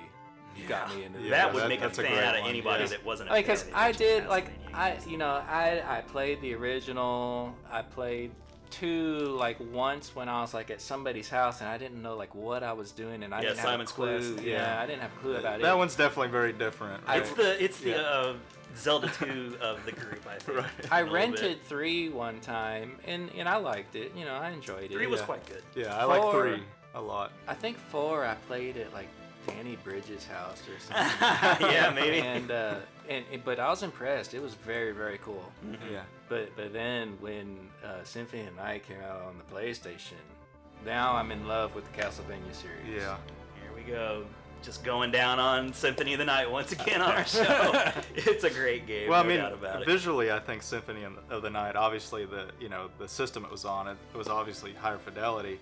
got 0.67 0.95
me 0.95 1.03
into 1.05 1.19
Yeah, 1.21 1.29
that 1.31 1.53
would 1.53 1.63
that- 1.63 1.69
make 1.69 1.79
a 1.79 1.83
that's 1.83 1.99
a 1.99 2.03
fan 2.03 2.11
great 2.13 2.23
out 2.23 2.35
of 2.35 2.41
one, 2.41 2.49
anybody 2.49 2.83
yeah. 2.83 2.89
that 2.89 3.05
wasn't 3.05 3.29
a 3.29 3.33
like 3.33 3.45
fan 3.45 3.55
because 3.55 3.67
of 3.67 3.73
I 3.75 3.91
did 3.91 4.27
like 4.27 4.47
I 4.73 4.97
you 5.07 5.17
know 5.17 5.29
I 5.47 5.81
I 5.85 6.01
played 6.01 6.41
the 6.41 6.53
original 6.55 7.55
I 7.71 7.81
played 7.81 8.31
two 8.69 9.17
like 9.37 9.57
once 9.71 10.15
when 10.15 10.27
I 10.27 10.41
was 10.41 10.53
like 10.53 10.71
at 10.71 10.81
somebody's 10.81 11.29
house 11.29 11.61
and 11.61 11.69
I 11.69 11.77
didn't 11.77 12.01
know 12.01 12.15
like 12.15 12.33
what 12.33 12.63
I 12.63 12.73
was 12.73 12.91
doing 12.91 13.21
and 13.23 13.33
I 13.33 13.41
Yeah, 13.41 13.49
didn't 13.49 13.59
Simon's 13.63 13.91
have 13.91 13.99
a 13.99 14.01
clue 14.01 14.33
Quest, 14.33 14.45
yeah, 14.45 14.53
yeah. 14.75 14.81
I 14.81 14.85
didn't 14.87 15.01
have 15.01 15.11
a 15.15 15.19
clue 15.19 15.31
about 15.33 15.43
that 15.43 15.59
it 15.59 15.63
That 15.63 15.77
one's 15.77 15.95
definitely 15.95 16.29
very 16.31 16.53
different. 16.53 17.03
I- 17.05 17.17
It's 17.17 17.31
the 17.33 17.63
it's 17.63 17.79
the 17.79 17.89
Yeah. 17.91 17.97
uh, 18.01 18.33
Zelda 18.75 19.07
2 19.19 19.57
of 19.61 19.85
the 19.85 19.91
group, 19.91 20.25
I 20.27 20.39
think. 20.39 20.57
Right. 20.57 20.65
I 20.89 21.01
a 21.01 21.03
little 21.03 21.13
rented 21.15 21.41
bit. 21.59 21.65
three 21.65 22.09
one 22.09 22.39
time 22.39 22.97
and 23.05 23.29
and 23.37 23.47
I 23.47 23.57
liked 23.57 23.95
it 23.95 24.13
you 24.15 24.25
know 24.25 24.33
I 24.33 24.49
enjoyed 24.49 24.85
it 24.85 24.91
Three 24.91 25.05
was 25.07 25.19
Yeah. 25.19 25.25
quite 25.27 25.45
good. 25.45 25.63
yeah, 25.75 25.95
I 25.95 26.05
like 26.05 26.31
three 26.31 26.63
a 26.95 27.01
lot. 27.01 27.31
I 27.47 27.53
think 27.53 27.77
four 27.77 28.25
I 28.25 28.33
played 28.47 28.75
it 28.77 28.91
like 28.93 29.07
Danny 29.47 29.77
Bridges' 29.83 30.25
house 30.25 30.61
or 30.67 30.79
something 30.79 31.67
yeah, 31.71 31.89
maybe. 31.93 32.19
and 32.19 32.51
uh 32.51 32.75
and, 33.09 33.25
and- 33.31 33.43
but 33.43 33.59
I 33.59 33.69
was 33.69 33.83
impressed 33.83 34.33
it 34.33 34.41
was 34.41 34.53
very 34.53 34.91
very 34.91 35.17
cool 35.19 35.51
Yeah. 35.91 36.01
But 36.29 36.55
but 36.55 36.73
then 36.73 37.17
when 37.19 37.57
uh, 37.83 38.03
Symphony 38.03 38.45
of 38.47 38.55
the 38.55 38.61
Night 38.61 38.87
came 38.87 38.97
out 39.01 39.21
on 39.21 39.35
the 39.37 39.55
PlayStation, 39.55 40.21
now 40.85 41.15
I'm 41.15 41.31
in 41.31 41.47
love 41.47 41.75
with 41.75 41.85
the 41.91 42.01
Castlevania 42.01 42.53
series. 42.53 42.79
Yeah. 42.95 43.17
Here 43.61 43.71
we 43.75 43.81
go. 43.83 44.25
Just 44.63 44.83
going 44.85 45.11
down 45.11 45.39
on 45.39 45.73
Symphony 45.73 46.13
of 46.13 46.19
the 46.19 46.25
Night 46.25 46.49
once 46.49 46.71
again 46.71 47.01
on 47.01 47.11
our 47.11 47.25
show. 47.37 47.91
it's 48.15 48.45
a 48.45 48.49
great 48.49 48.87
game. 48.87 49.09
Well, 49.09 49.21
I 49.21 49.27
mean, 49.27 49.37
doubt 49.39 49.51
about 49.53 49.81
it. 49.81 49.85
visually, 49.87 50.31
I 50.31 50.39
think 50.39 50.63
Symphony 50.63 51.03
of 51.03 51.13
the- 51.27 51.35
of 51.35 51.41
the 51.43 51.49
Night. 51.49 51.75
Obviously, 51.75 52.25
the 52.25 52.45
you 52.61 52.69
know 52.69 52.89
the 52.97 53.07
system 53.07 53.43
it 53.43 53.51
was 53.51 53.65
on 53.65 53.87
it, 53.89 53.97
it 54.13 54.17
was 54.17 54.29
obviously 54.29 54.73
higher 54.73 54.97
fidelity, 54.97 55.59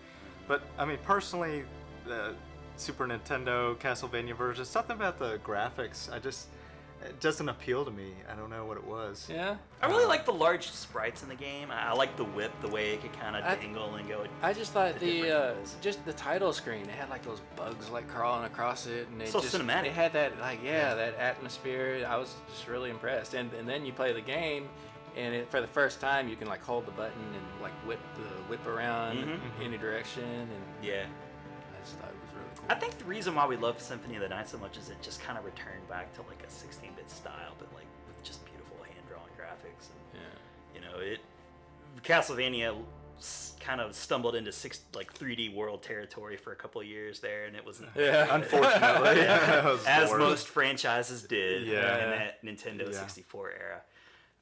but 0.48 0.62
I 0.78 0.86
mean 0.86 1.00
personally, 1.04 1.64
the 2.06 2.34
Super 2.82 3.06
Nintendo 3.08 3.76
Castlevania 3.78 4.36
version, 4.36 4.66
something 4.66 4.96
about 4.96 5.20
the 5.20 5.38
graphics, 5.46 6.12
I 6.12 6.20
just 6.20 6.48
it 7.04 7.20
doesn't 7.20 7.50
appeal 7.50 7.84
to 7.84 7.90
me. 7.90 8.12
I 8.32 8.36
don't 8.36 8.52
know 8.52 8.66
what 8.66 8.78
it 8.78 8.86
was. 8.86 9.28
Yeah. 9.28 9.56
I 9.82 9.88
really 9.88 10.06
like 10.06 10.24
the 10.24 10.34
large 10.34 10.70
sprites 10.70 11.24
in 11.24 11.30
the 11.30 11.36
game. 11.36 11.72
I 11.72 11.90
I 11.90 11.94
like 11.94 12.16
the 12.16 12.24
whip, 12.26 12.52
the 12.62 12.68
way 12.68 12.94
it 12.94 13.02
could 13.02 13.14
kind 13.20 13.36
of 13.36 13.44
I- 13.44 13.56
dangle 13.56 13.96
and 13.96 14.08
go. 14.08 14.24
I 14.44 14.54
just 14.54 14.72
thought 14.72 14.94
The 15.00 15.00
the 15.00 15.12
different 15.14 15.34
uh, 15.34 15.40
levels. 15.48 15.76
just 15.82 16.06
the 16.06 16.14
title 16.14 16.54
screen. 16.54 16.82
It 16.84 16.90
had 16.92 17.10
like 17.10 17.24
those 17.24 17.42
bugs 17.56 17.90
like 17.90 18.08
crawling 18.08 18.46
across 18.46 18.86
it, 18.88 19.08
and 19.10 19.22
it 19.22 19.30
So 19.30 19.42
just, 19.42 19.56
cinematic. 19.56 19.86
It 19.88 19.94
had 19.94 20.14
that 20.14 20.40
like 20.40 20.60
yeah, 20.64 20.94
that 20.96 21.16
atmosphere. 21.18 22.06
I 22.08 22.18
was 22.18 22.36
just 22.50 22.68
really 22.68 22.90
impressed. 22.92 23.34
And 23.36 23.52
and 23.54 23.68
then 23.68 23.84
you 23.86 23.94
play 23.94 24.14
the 24.14 24.22
game, 24.22 24.70
and 25.18 25.34
it, 25.34 25.50
for 25.50 25.60
the 25.62 25.68
first 25.68 26.02
time 26.02 26.30
you 26.30 26.36
can 26.36 26.48
like 26.48 26.62
hold 26.62 26.86
the 26.86 26.92
button 26.92 27.24
and 27.34 27.62
like 27.64 27.74
whip 27.88 28.00
the 28.16 28.30
whip 28.50 28.66
around 28.68 29.18
Mhm. 29.18 29.40
any 29.64 29.78
direction, 29.80 30.24
and 30.24 30.64
Yeah. 30.84 31.06
I 31.06 31.84
just 31.84 31.96
thought 31.98 32.10
it 32.10 32.14
was 32.14 32.14
really 32.14 32.20
cool. 32.20 32.21
I 32.70 32.76
think 32.76 32.98
the 32.98 33.06
reason 33.06 33.36
why 33.36 33.46
we 33.48 33.58
love 33.58 33.82
Symphony 33.82 34.16
of 34.16 34.22
the 34.22 34.30
Night 34.30 34.48
so 34.50 34.58
much 34.58 34.78
is 34.78 34.90
it 34.90 35.02
just 35.02 35.22
kind 35.22 35.38
of 35.38 35.44
returned 35.46 35.88
back 35.90 36.14
to 36.16 36.22
like 36.22 36.42
a 36.44 36.48
16-bit 36.48 37.10
style, 37.10 37.54
but 37.60 37.68
like 37.74 37.86
with 38.08 38.24
just 38.24 38.44
beautiful 38.46 38.78
hand-drawn 38.84 39.28
graphics. 39.38 39.90
And, 39.90 40.22
yeah. 40.22 40.76
you 40.76 40.82
know, 40.82 41.00
it 41.00 41.20
Castlevania 42.04 42.76
kind 43.60 43.82
of 43.82 43.94
stumbled 43.94 44.34
into 44.36 44.52
six 44.52 44.82
like 44.96 45.14
3D 45.14 45.54
world 45.54 45.84
territory 45.84 46.38
for 46.38 46.54
a 46.54 46.56
couple 46.56 46.82
of 46.82 46.88
years 46.88 47.20
there, 47.20 47.46
and 47.46 47.56
it 47.56 47.66
was 47.66 47.82
Yeah. 47.96 48.28
Unfortunately, 48.34 49.16
that 49.22 49.64
was 49.66 49.86
as 49.86 50.10
worst. 50.10 50.20
most 50.20 50.48
franchises 50.48 51.24
did 51.24 51.68
Yeah. 51.68 52.04
in 52.04 52.10
that 52.12 52.44
Nintendo 52.44 52.86
Yeah. 52.92 52.98
64 53.00 53.52
era. 53.52 53.82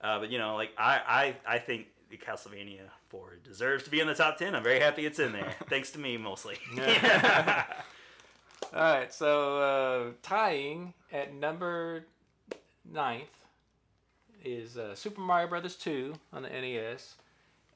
Uh, 0.01 0.19
but 0.19 0.29
you 0.31 0.37
know, 0.37 0.55
like 0.55 0.71
I, 0.77 1.35
I, 1.45 1.55
I 1.55 1.59
think 1.59 1.87
the 2.09 2.17
Castlevania 2.17 2.81
4 3.09 3.39
deserves 3.43 3.83
to 3.83 3.89
be 3.89 3.99
in 3.99 4.07
the 4.07 4.13
top 4.15 4.37
10. 4.37 4.55
I'm 4.55 4.63
very 4.63 4.79
happy 4.79 5.05
it's 5.05 5.19
in 5.19 5.31
there, 5.33 5.53
thanks 5.69 5.89
to 5.91 5.99
me 5.99 6.15
mostly. 6.17 6.57
All 8.73 8.81
right, 8.81 9.11
so 9.11 9.57
uh, 9.59 10.11
tying 10.21 10.93
at 11.11 11.33
number 11.33 12.05
ninth 12.85 13.29
is 14.43 14.77
uh, 14.77 14.93
Super 14.95 15.21
Mario 15.21 15.47
Brothers 15.47 15.75
2 15.75 16.13
on 16.33 16.43
the 16.43 16.49
NES 16.49 17.15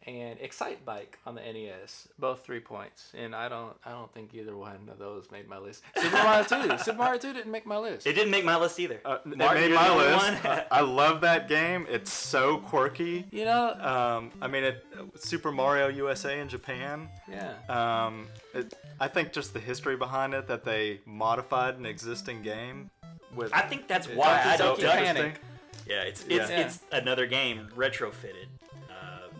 and 0.05 0.37
Excitebike 0.39 1.15
on 1.25 1.35
the 1.35 1.41
NES, 1.41 2.07
both 2.19 2.43
three 2.43 2.59
points. 2.59 3.11
And 3.17 3.33
I 3.35 3.47
don't, 3.47 3.73
I 3.85 3.91
don't 3.91 4.11
think 4.13 4.33
either 4.33 4.55
one 4.55 4.89
of 4.91 4.99
those 4.99 5.31
made 5.31 5.47
my 5.47 5.57
list. 5.57 5.81
Super 5.97 6.17
Mario 6.17 6.43
2, 6.43 6.77
Super 6.83 6.97
Mario 6.97 7.19
2 7.19 7.33
didn't 7.33 7.51
make 7.51 7.65
my 7.65 7.77
list. 7.77 8.05
it 8.05 8.13
didn't 8.13 8.31
make 8.31 8.43
my 8.43 8.57
list 8.57 8.79
either. 8.79 8.99
Uh, 9.05 9.17
it 9.25 9.37
Martin, 9.37 9.61
made 9.61 9.73
my 9.75 9.95
list. 9.95 10.25
one. 10.25 10.37
I, 10.43 10.65
I 10.71 10.81
love 10.81 11.21
that 11.21 11.47
game. 11.47 11.85
It's 11.89 12.11
so 12.11 12.57
quirky. 12.57 13.25
you 13.31 13.45
know, 13.45 13.73
Um, 13.79 14.31
I 14.41 14.47
mean, 14.47 14.63
it, 14.65 14.85
Super 15.15 15.51
Mario 15.51 15.87
USA 15.87 16.39
in 16.39 16.49
Japan. 16.49 17.07
yeah. 17.29 17.53
Um, 17.69 18.27
it, 18.53 18.73
I 18.99 19.07
think 19.07 19.31
just 19.33 19.53
the 19.53 19.59
history 19.59 19.95
behind 19.95 20.33
it 20.33 20.47
that 20.47 20.63
they 20.63 20.99
modified 21.05 21.77
an 21.77 21.85
existing 21.85 22.41
game 22.41 22.89
with. 23.35 23.53
I 23.53 23.61
think 23.61 23.87
that's 23.87 24.07
why 24.07 24.41
I 24.45 24.57
don't. 24.57 24.79
Panic. 24.79 25.39
Yeah, 25.87 26.03
it's 26.03 26.23
it's 26.29 26.49
Yeah. 26.49 26.61
it's 26.61 26.79
another 26.91 27.25
game 27.25 27.67
retrofitted. 27.75 28.47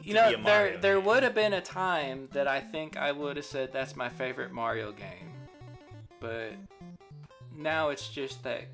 You 0.03 0.13
know, 0.13 0.29
be 0.29 0.35
a 0.35 0.37
there 0.37 0.43
Mario 0.43 0.77
there 0.79 0.95
game. 0.97 1.05
would 1.05 1.23
have 1.23 1.35
been 1.35 1.53
a 1.53 1.61
time 1.61 2.29
that 2.33 2.47
I 2.47 2.59
think 2.59 2.97
I 2.97 3.11
would 3.11 3.37
have 3.37 3.45
said 3.45 3.71
that's 3.71 3.95
my 3.95 4.09
favorite 4.09 4.51
Mario 4.51 4.91
game, 4.91 5.31
but 6.19 6.53
now 7.55 7.89
it's 7.89 8.09
just 8.09 8.43
that 8.43 8.65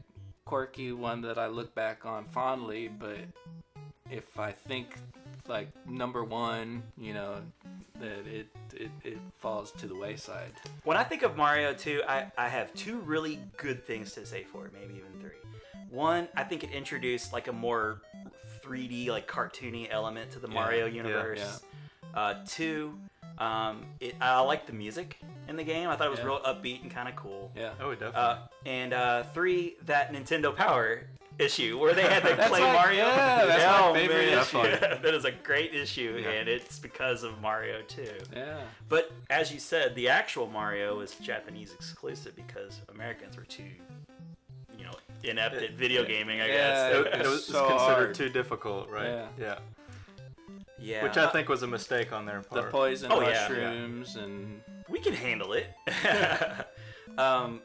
quirky 0.45 0.91
one 0.91 1.21
that 1.21 1.37
I 1.37 1.47
look 1.47 1.75
back 1.75 2.05
on 2.05 2.25
fondly. 2.25 2.87
But 2.87 3.19
if 4.09 4.39
I 4.39 4.51
think 4.51 4.95
like 5.47 5.69
number 5.87 6.23
one, 6.23 6.83
you 6.97 7.13
know, 7.13 7.35
that 7.99 8.25
it 8.27 8.47
it, 8.73 8.91
it 9.03 9.17
falls 9.37 9.71
to 9.73 9.87
the 9.87 9.95
wayside. 9.95 10.53
When 10.83 10.97
I 10.97 11.03
think 11.03 11.23
of 11.23 11.37
Mario 11.37 11.73
2, 11.73 12.03
I, 12.07 12.31
I 12.37 12.47
have 12.47 12.73
two 12.73 12.99
really 12.99 13.39
good 13.57 13.85
things 13.85 14.13
to 14.13 14.25
say 14.25 14.43
for 14.43 14.65
it, 14.65 14.73
maybe 14.73 14.93
even 14.95 15.19
three. 15.19 15.37
One, 15.89 16.27
I 16.35 16.43
think 16.43 16.63
it 16.63 16.71
introduced 16.71 17.33
like 17.33 17.47
a 17.47 17.53
more 17.53 18.01
3D, 18.69 19.07
like 19.09 19.27
cartoony 19.27 19.87
element 19.89 20.31
to 20.31 20.39
the 20.39 20.47
Yeah, 20.47 20.53
Mario 20.53 20.85
yeah, 20.85 20.93
universe. 20.93 21.61
Uh, 22.13 22.35
two, 22.47 22.97
um, 23.37 23.85
it, 23.99 24.15
I 24.21 24.39
like 24.41 24.65
the 24.67 24.73
music 24.73 25.17
in 25.47 25.55
the 25.55 25.63
game. 25.63 25.89
I 25.89 25.95
thought 25.95 26.07
it 26.07 26.11
was 26.11 26.19
Yeah. 26.19 26.25
real 26.25 26.39
upbeat 26.41 26.81
and 26.81 26.91
kind 26.91 27.07
of 27.09 27.15
cool. 27.15 27.51
Yeah. 27.55 27.71
oh, 27.79 27.91
definitely. 27.91 28.15
Uh, 28.21 28.37
and 28.65 28.93
uh, 28.93 29.23
three, 29.33 29.75
that 29.85 30.11
Nintendo 30.11 30.55
Power 30.55 31.03
issue 31.37 31.77
where 31.79 31.93
they 31.93 32.01
had 32.01 32.21
to 32.23 32.35
play 32.47 32.61
like- 32.61 32.73
Mario. 32.73 33.05
yeah, 33.07 33.45
that's 33.45 33.63
my 33.63 33.87
Oh, 33.89 33.93
favorite 33.93 34.25
man. 34.25 34.41
issue. 34.41 34.79
that 35.03 35.13
is 35.13 35.23
a 35.25 35.31
great 35.31 35.73
issue, 35.73 36.19
Yeah. 36.21 36.31
and 36.31 36.49
it's 36.49 36.79
because 36.79 37.23
of 37.23 37.39
Mario 37.41 37.81
2. 37.87 38.07
Yeah. 38.35 38.59
But 38.89 39.11
as 39.29 39.51
you 39.53 39.59
said, 39.59 39.95
the 39.95 40.09
actual 40.09 40.47
Mario 40.47 40.97
was 40.97 41.15
Japanese 41.15 41.73
exclusive 41.73 42.35
because 42.35 42.81
Americans 42.93 43.37
were 43.37 43.45
too, 43.45 43.63
you 45.23 45.33
know, 45.33 45.41
inept 45.47 45.61
at 45.61 45.71
video 45.73 46.03
gaming. 46.13 46.41
I 46.41 46.47
Yeah, 46.47 46.53
guess. 46.55 46.95
it, 46.95 47.07
it 47.07 47.13
it 47.13 47.17
was 47.19 47.27
was 47.27 47.45
so 47.45 47.67
considered 47.67 47.79
hard. 47.95 48.15
too 48.15 48.29
difficult, 48.29 48.89
right? 48.89 49.07
Yeah. 49.09 49.27
yeah. 49.39 49.59
yeah. 50.79 51.03
Which 51.03 51.17
I 51.17 51.27
think 51.27 51.49
was 51.49 51.63
a 51.63 51.67
mistake 51.67 52.11
on 52.13 52.25
their 52.25 52.41
part. 52.41 52.65
The 52.65 52.69
poison 52.71 53.11
Oh, 53.11 53.21
yeah. 53.21 53.47
mushrooms 53.47 54.15
and 54.15 54.61
we 54.87 54.99
can 54.99 55.13
handle 55.13 55.53
it. 55.53 55.67
um, 57.17 57.61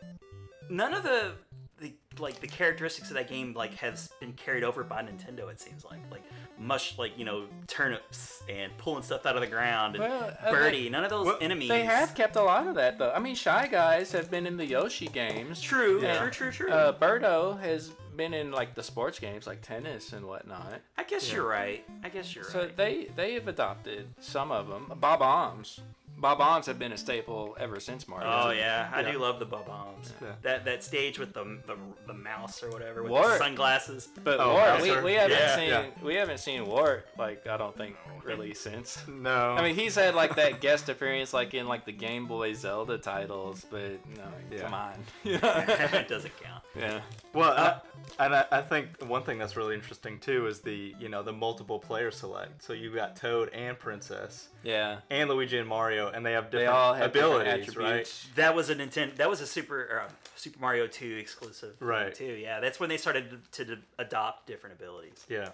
none 0.69 0.95
of 0.95 1.03
the 1.03 1.33
the 1.81 1.93
like 2.19 2.41
the 2.41 2.47
characteristics 2.47 3.09
of 3.09 3.15
that 3.17 3.29
game 3.29 3.53
like 3.55 3.75
has 3.75 4.09
been 4.21 4.33
carried 4.35 4.65
over 4.65 4.85
by 4.85 5.03
Nintendo. 5.03 5.51
It 5.51 5.61
seems 5.61 5.85
like 5.85 6.01
like 6.11 6.23
mush 6.59 6.97
like 6.99 7.19
you 7.19 7.25
know 7.25 7.45
turnips 7.67 8.43
and 8.49 8.77
pulling 8.79 9.03
stuff 9.03 9.27
out 9.27 9.35
of 9.35 9.41
the 9.41 9.47
ground 9.47 9.97
and 9.97 10.05
Well, 10.05 10.33
uh, 10.43 10.51
Birdo. 10.53 10.91
None 10.91 11.05
of 11.05 11.11
those 11.11 11.27
Well, 11.27 11.39
enemies. 11.41 11.69
they 11.69 11.85
have 11.85 12.15
kept 12.15 12.37
a 12.37 12.43
lot 12.43 12.67
of 12.67 12.75
that 12.77 12.99
though. 12.99 13.11
I 13.13 13.19
mean, 13.19 13.35
Shy 13.35 13.67
Guys 13.67 14.13
have 14.13 14.31
been 14.31 14.47
in 14.47 14.57
the 14.57 14.67
Yoshi 14.67 15.07
games. 15.09 15.61
True, 15.61 16.01
Yeah. 16.03 16.19
true, 16.19 16.31
true, 16.31 16.51
true. 16.53 16.71
Uh, 16.71 16.93
Birdo 16.99 17.59
has 17.61 17.91
been 18.17 18.33
in 18.35 18.53
like 18.53 18.75
the 18.75 18.83
sports 18.83 19.19
games 19.19 19.47
like 19.47 19.61
tennis 19.63 20.13
and 20.13 20.25
whatnot. 20.27 20.81
I 20.97 21.03
guess 21.03 21.29
yeah. 21.29 21.37
you're 21.37 21.49
right. 21.49 21.85
I 22.05 22.09
guess 22.09 22.35
you're 22.35 22.45
So 22.45 22.61
right. 22.61 22.77
they 22.77 23.09
they 23.17 23.35
have 23.35 23.49
adopted 23.49 24.07
some 24.21 24.53
of 24.53 24.69
them. 24.69 24.93
Bob-ombs. 25.01 25.81
Bob-ombs 26.25 26.65
have 26.65 26.79
been 26.79 26.93
a 26.93 26.97
staple 26.97 27.55
ever 27.61 27.79
since 27.79 28.09
Mario. 28.09 28.27
Oh 28.47 28.51
yeah, 28.51 28.91
I 28.95 29.03
Yeah. 29.03 29.13
do 29.13 29.19
love 29.19 29.39
the 29.39 29.45
bob-ombs. 29.45 30.11
Yeah. 30.23 30.29
That 30.41 30.65
that 30.65 30.83
stage 30.83 31.19
with 31.19 31.35
the, 31.35 31.45
the 31.67 31.77
the 32.07 32.15
mouse 32.15 32.63
or 32.63 32.71
whatever 32.71 33.03
with 33.03 33.13
Wart. 33.13 33.33
the 33.33 33.37
sunglasses. 33.39 34.09
But 34.25 34.41
Oh, 34.41 34.55
Wart, 34.55 34.81
we, 34.81 34.99
we 35.03 35.13
haven't 35.13 35.37
Yeah. 35.39 35.57
seen 35.57 35.69
Yeah. 35.69 35.85
we 36.03 36.15
haven't 36.15 36.39
seen 36.39 36.65
Wart 36.67 37.07
like 37.19 37.47
I 37.47 37.59
don't 37.59 37.77
think 37.77 37.97
really 38.25 38.55
since. 38.55 39.03
No. 39.07 39.51
I 39.51 39.61
mean, 39.63 39.75
he's 39.75 39.97
had 39.97 40.15
like 40.15 40.35
that 40.37 40.63
guest 40.63 40.89
appearance 40.89 41.35
like 41.35 41.53
in 41.53 41.69
like 41.69 41.85
the 41.85 41.93
Game 41.93 42.27
Boy 42.27 42.55
Zelda 42.55 42.97
titles, 42.97 43.67
but 43.71 43.83
no, 44.17 44.25
Yeah. 44.51 44.61
come 44.63 44.73
on. 44.73 44.95
it 45.25 46.09
doesn't 46.09 46.33
count. 46.43 46.63
yeah. 46.75 47.01
Well, 47.35 47.51
I, 47.53 47.81
and 48.25 48.35
I, 48.35 48.47
I 48.51 48.61
think 48.63 48.87
one 49.07 49.25
thing 49.25 49.37
that's 49.39 49.57
really 49.57 49.75
interesting 49.75 50.19
too 50.21 50.47
is 50.47 50.61
the 50.61 50.95
you 50.99 51.11
know 51.11 51.23
the 51.23 51.35
multiple 51.35 51.79
player 51.79 52.11
select. 52.11 52.63
So 52.63 52.73
you've 52.73 52.95
got 52.95 53.15
Toad 53.15 53.51
and 53.53 53.79
Princess 53.79 54.49
Yeah. 54.63 55.01
and 55.11 55.29
Luigi 55.29 55.59
and 55.59 55.69
Mario, 55.69 56.09
and 56.15 56.25
they 56.25 56.33
have 56.33 56.51
different 56.51 56.63
They 56.63 56.67
all 56.67 56.95
have 56.95 57.11
abilities, 57.11 57.67
different 57.67 57.91
right? 57.91 58.27
That 58.37 58.55
was 58.55 58.71
a 58.71 58.75
Nintendo. 58.75 59.17
That 59.17 59.29
was 59.29 59.41
a 59.41 59.47
Super 59.47 59.83
or, 59.83 60.01
um, 60.03 60.13
Super 60.37 60.61
Mario 60.61 60.87
2 60.87 61.17
exclusive. 61.19 61.75
Right. 61.81 62.15
Too. 62.15 62.25
Yeah, 62.25 62.61
that's 62.61 62.79
when 62.79 62.89
they 62.89 62.97
started 62.97 63.39
to, 63.53 63.65
to 63.65 63.79
adopt 63.99 64.47
different 64.47 64.77
abilities. 64.77 65.25
Yeah. 65.29 65.51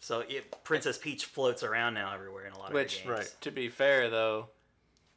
So 0.00 0.20
it, 0.28 0.64
Princess 0.64 0.96
Peach 0.96 1.26
floats 1.26 1.62
around 1.62 1.94
now 1.94 2.14
everywhere 2.14 2.46
in 2.46 2.52
a 2.52 2.58
lot 2.58 2.68
of 2.68 2.74
their 2.74 2.84
games. 2.84 3.06
right. 3.06 3.34
to 3.42 3.50
be 3.50 3.68
fair 3.68 4.08
though, 4.08 4.48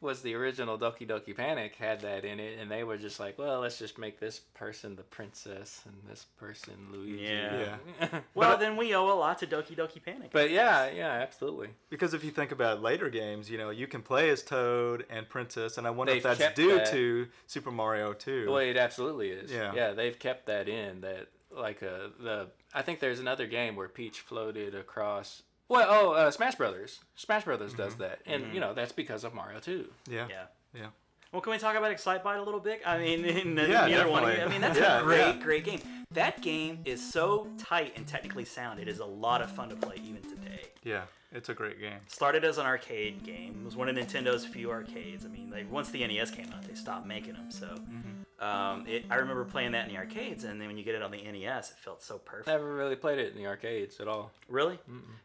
was 0.04 0.22
the 0.22 0.36
original 0.36 0.78
Doki 0.78 1.08
Doki 1.08 1.36
Panic 1.36 1.76
had 1.76 2.02
that 2.02 2.24
in 2.26 2.40
it, 2.40 2.60
and 2.60 2.70
they 2.70 2.84
were 2.84 2.98
just 2.98 3.20
like, 3.20 3.40
well, 3.40 3.62
let's 3.62 3.80
just 3.80 3.98
make 3.98 4.20
this 4.20 4.40
person 4.54 4.96
the 4.96 5.02
princess 5.04 5.82
and 5.86 5.96
this 6.08 6.26
person 6.38 6.74
Luigi. 6.92 7.24
Yeah. 7.24 7.78
Yeah. 8.00 8.20
Well, 8.36 8.58
then 8.58 8.78
we 8.78 8.94
owe 8.94 9.12
a 9.12 9.16
lot 9.18 9.40
to 9.40 9.48
Doki 9.48 9.76
Doki 9.76 10.04
Panic. 10.04 10.30
but 10.32 10.52
yeah, 10.52 10.90
yeah, 10.92 11.10
absolutely. 11.12 11.70
Because 11.90 12.14
if 12.14 12.24
you 12.24 12.32
think 12.32 12.52
about 12.52 12.82
later 12.82 13.10
games, 13.10 13.50
you 13.50 13.58
know, 13.58 13.70
you 13.70 13.88
can 13.88 14.02
play 14.02 14.30
as 14.30 14.44
Toad 14.44 15.06
and 15.10 15.28
Princess, 15.30 15.78
and 15.78 15.88
I 15.88 15.90
wonder 15.92 16.14
if 16.14 16.24
They've 16.24 16.38
that's 16.38 16.56
due 16.56 16.76
that. 16.76 16.92
to 16.92 17.28
Super 17.48 17.72
Mario 17.72 18.14
2. 18.14 18.48
Well, 18.50 18.58
it 18.58 18.78
absolutely 18.78 19.30
is. 19.30 19.52
Yeah. 19.52 19.74
Yeah, 19.74 19.92
they've 19.94 20.18
kept 20.20 20.48
that 20.48 20.68
in. 20.68 21.02
That 21.02 21.28
like 21.52 21.82
uh, 21.84 22.10
the 22.20 22.48
I 22.74 22.82
think 22.82 23.00
there's 23.00 23.20
another 23.20 23.48
game 23.48 23.76
where 23.76 23.88
Peach 23.88 24.20
floated 24.20 24.76
across. 24.76 25.44
Well, 25.70 25.88
oh, 25.90 26.12
uh, 26.12 26.32
Smash 26.32 26.56
Brothers. 26.56 27.00
Smash 27.16 27.46
Brothers 27.46 27.74
does 27.74 27.94
mm-hmm. 27.94 28.04
that, 28.04 28.20
and 28.26 28.44
you 28.44 28.50
mm-hmm. 28.50 28.60
know 28.60 28.74
that's 28.74 28.92
because 28.92 29.24
of 29.24 29.34
Mario 29.34 29.60
2. 29.60 29.86
yeah. 30.10 30.28
yeah. 30.30 30.44
Yeah. 30.74 30.88
Well, 31.32 31.42
can 31.42 31.52
we 31.52 31.58
talk 31.58 31.76
about 31.76 31.92
Excitebike 31.92 32.40
a 32.40 32.42
little 32.44 32.60
bit? 32.60 32.82
I 32.86 33.00
mean, 33.00 33.26
in 33.26 33.58
Yeah, 33.58 33.88
neither 33.88 34.08
one 34.08 34.24
of 34.24 34.38
you. 34.38 34.44
I 34.44 34.48
mean, 34.48 34.62
that's 34.62 34.78
Yeah, 34.78 35.00
a 35.00 35.04
great, 35.04 35.20
yeah. 35.20 35.42
great 35.42 35.66
game. 35.66 35.80
That 36.12 36.42
game 36.42 36.80
is 36.86 37.12
so 37.12 37.48
tight 37.58 37.94
and 37.96 38.08
technically 38.08 38.46
sound. 38.46 38.80
It 38.80 38.88
is 38.88 39.00
a 39.00 39.06
lot 39.06 39.42
of 39.42 39.50
fun 39.50 39.70
to 39.70 39.76
play 39.76 39.96
even 40.04 40.22
today. 40.22 40.62
Yeah. 40.84 41.04
It's 41.32 41.50
a 41.50 41.56
great 41.56 41.80
game. 41.80 42.00
Started 42.08 42.44
as 42.44 42.60
an 42.60 42.68
arcade 42.68 43.24
game. 43.24 43.62
It 43.62 43.66
was 43.66 43.76
one 43.76 43.90
of 43.90 43.96
Nintendo's 43.96 44.46
few 44.46 44.70
arcades. 44.70 45.26
I 45.26 45.30
mean, 45.30 45.50
like 45.50 45.72
once 45.72 45.90
the 45.90 46.06
NES 46.06 46.30
came 46.30 46.52
out, 46.54 46.62
they 46.68 46.76
stopped 46.76 47.08
making 47.08 47.34
them. 47.34 47.50
So, 47.50 47.66
mm-hmm. 47.66 48.22
Um, 48.44 48.86
it, 48.88 49.06
I 49.10 49.16
remember 49.16 49.46
playing 49.46 49.72
that 49.74 49.88
in 49.88 49.94
the 49.94 50.00
arcades, 50.00 50.44
and 50.44 50.60
then 50.60 50.68
when 50.68 50.78
you 50.78 50.84
get 50.84 50.96
it 50.96 51.02
on 51.02 51.12
the 51.12 51.18
NES, 51.22 51.72
it 51.72 51.78
felt 51.78 52.02
so 52.04 52.18
perfect. 52.18 52.48
Never 52.48 52.74
really 52.76 52.96
played 52.96 53.20
it 53.20 53.32
in 53.32 53.38
the 53.38 53.48
arcades 53.48 54.00
at 54.00 54.08
all. 54.08 54.32
Really? 54.50 54.80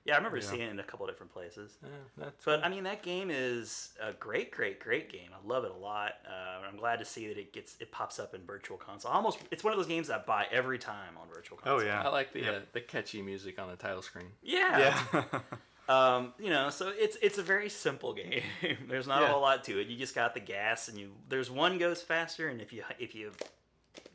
Yeah, 0.05 0.15
I 0.15 0.17
remember 0.19 0.39
Yeah. 0.39 0.45
seeing 0.45 0.63
it 0.63 0.71
in 0.71 0.79
a 0.79 0.83
couple 0.85 1.07
of 1.07 1.13
different 1.13 1.33
places. 1.33 1.77
Yeah, 1.83 1.89
that's 2.17 2.45
But 2.45 2.65
I 2.65 2.69
mean, 2.69 2.85
that 2.85 3.03
game 3.03 3.31
is 3.31 3.93
a 4.01 4.13
great, 4.13 4.51
great, 4.51 4.81
great 4.81 5.11
game. 5.11 5.31
I 5.35 5.47
love 5.47 5.65
it 5.65 5.71
a 5.71 5.77
lot. 5.77 6.13
Uh, 6.27 6.67
I'm 6.69 6.77
glad 6.77 6.99
to 7.01 7.05
see 7.05 7.29
that 7.29 7.39
it 7.39 7.53
gets 7.53 7.77
it 7.81 7.91
pops 7.93 8.19
up 8.19 8.35
in 8.35 8.43
Virtual 8.47 8.77
Console. 8.79 9.11
Almost, 9.11 9.39
it's 9.51 9.65
one 9.65 9.73
of 9.73 9.79
those 9.79 9.87
games 9.89 10.11
I 10.11 10.19
buy 10.19 10.47
every 10.51 10.79
time 10.79 11.17
on 11.21 11.29
Virtual 11.29 11.59
Console. 11.59 11.81
Oh, 11.81 11.83
yeah. 11.85 12.03
I 12.03 12.09
like 12.09 12.33
the 12.33 12.41
Yep. 12.41 12.55
uh, 12.55 12.61
the 12.73 12.81
catchy 12.81 13.21
music 13.23 13.59
on 13.59 13.69
the 13.69 13.77
title 13.77 14.03
screen. 14.03 14.29
Yeah. 14.43 15.03
Yeah. 15.13 15.23
Um, 15.89 16.35
you 16.39 16.51
know, 16.51 16.69
so 16.71 16.93
it's 16.95 17.17
it's 17.23 17.39
a 17.39 17.43
very 17.43 17.69
simple 17.71 18.13
game. 18.13 18.43
there's 18.89 19.07
not 19.07 19.23
a 19.23 19.27
whole 19.27 19.41
lot 19.41 19.65
to 19.65 19.81
it. 19.81 19.87
You 19.89 19.97
just 19.97 20.15
got 20.15 20.35
the 20.35 20.41
gas, 20.41 20.89
and 20.89 20.99
you 20.99 21.13
there's 21.29 21.51
one 21.51 21.79
goes 21.79 22.03
faster, 22.03 22.49
and 22.49 22.61
if 22.61 22.73
you 22.73 22.83
if 22.99 23.15
you 23.15 23.33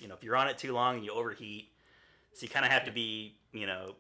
you 0.02 0.08
know 0.08 0.14
if 0.16 0.24
you're 0.24 0.36
on 0.36 0.48
it 0.48 0.58
too 0.58 0.74
long 0.74 0.98
and 0.98 1.06
you 1.06 1.12
overheat, 1.12 1.70
so 2.34 2.44
you 2.44 2.50
kind 2.50 2.66
of 2.66 2.72
have 2.72 2.86
to 2.86 2.92
be 2.92 3.36
you 3.54 3.66
know 3.66 3.96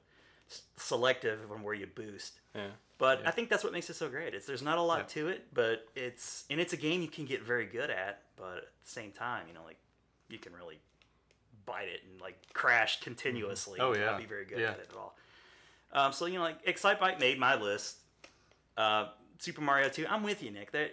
selective 0.77 1.39
on 1.51 1.63
where 1.63 1.73
you 1.73 1.87
boost. 1.87 2.39
Yeah. 2.53 2.67
But 2.99 3.21
Yeah. 3.21 3.27
I 3.29 3.31
think 3.31 3.49
that's 3.49 3.63
what 3.63 3.73
makes 3.73 3.89
it 3.89 3.95
so 3.95 4.07
great. 4.07 4.33
It's 4.35 4.45
there's 4.45 4.61
not 4.61 4.77
a 4.77 4.81
lot 4.81 4.99
Yeah. 4.99 5.05
to 5.23 5.27
it, 5.29 5.47
but 5.53 5.87
it's 5.95 6.45
and 6.49 6.59
it's 6.59 6.73
a 6.73 6.77
game 6.77 7.01
you 7.01 7.07
can 7.07 7.25
get 7.25 7.41
very 7.41 7.65
good 7.65 7.89
at. 7.89 8.21
But 8.35 8.57
at 8.57 8.83
the 8.83 8.89
same 8.91 9.11
time, 9.11 9.47
you 9.47 9.53
know, 9.53 9.63
like 9.65 9.77
you 10.29 10.37
can 10.37 10.53
really 10.53 10.79
bite 11.65 11.87
it 11.87 12.01
and 12.09 12.21
like 12.21 12.37
crash 12.53 12.99
continuously. 12.99 13.79
Oh, 13.79 13.95
yeah. 13.95 14.05
not 14.05 14.19
be 14.19 14.25
very 14.25 14.45
good 14.45 14.59
Yeah. 14.59 14.71
at 14.71 14.79
it 14.79 14.89
at 14.91 14.95
all. 14.97 15.15
Um, 15.93 16.11
so 16.11 16.25
you 16.25 16.35
know, 16.37 16.43
like 16.43 16.65
Excitebike 16.65 17.19
made 17.19 17.39
my 17.39 17.55
list. 17.55 17.97
Uh, 18.77 19.07
Super 19.37 19.61
Mario 19.61 19.89
2. 19.89 20.05
I'm 20.09 20.23
with 20.23 20.41
you, 20.43 20.51
Nick. 20.51 20.71
That. 20.71 20.91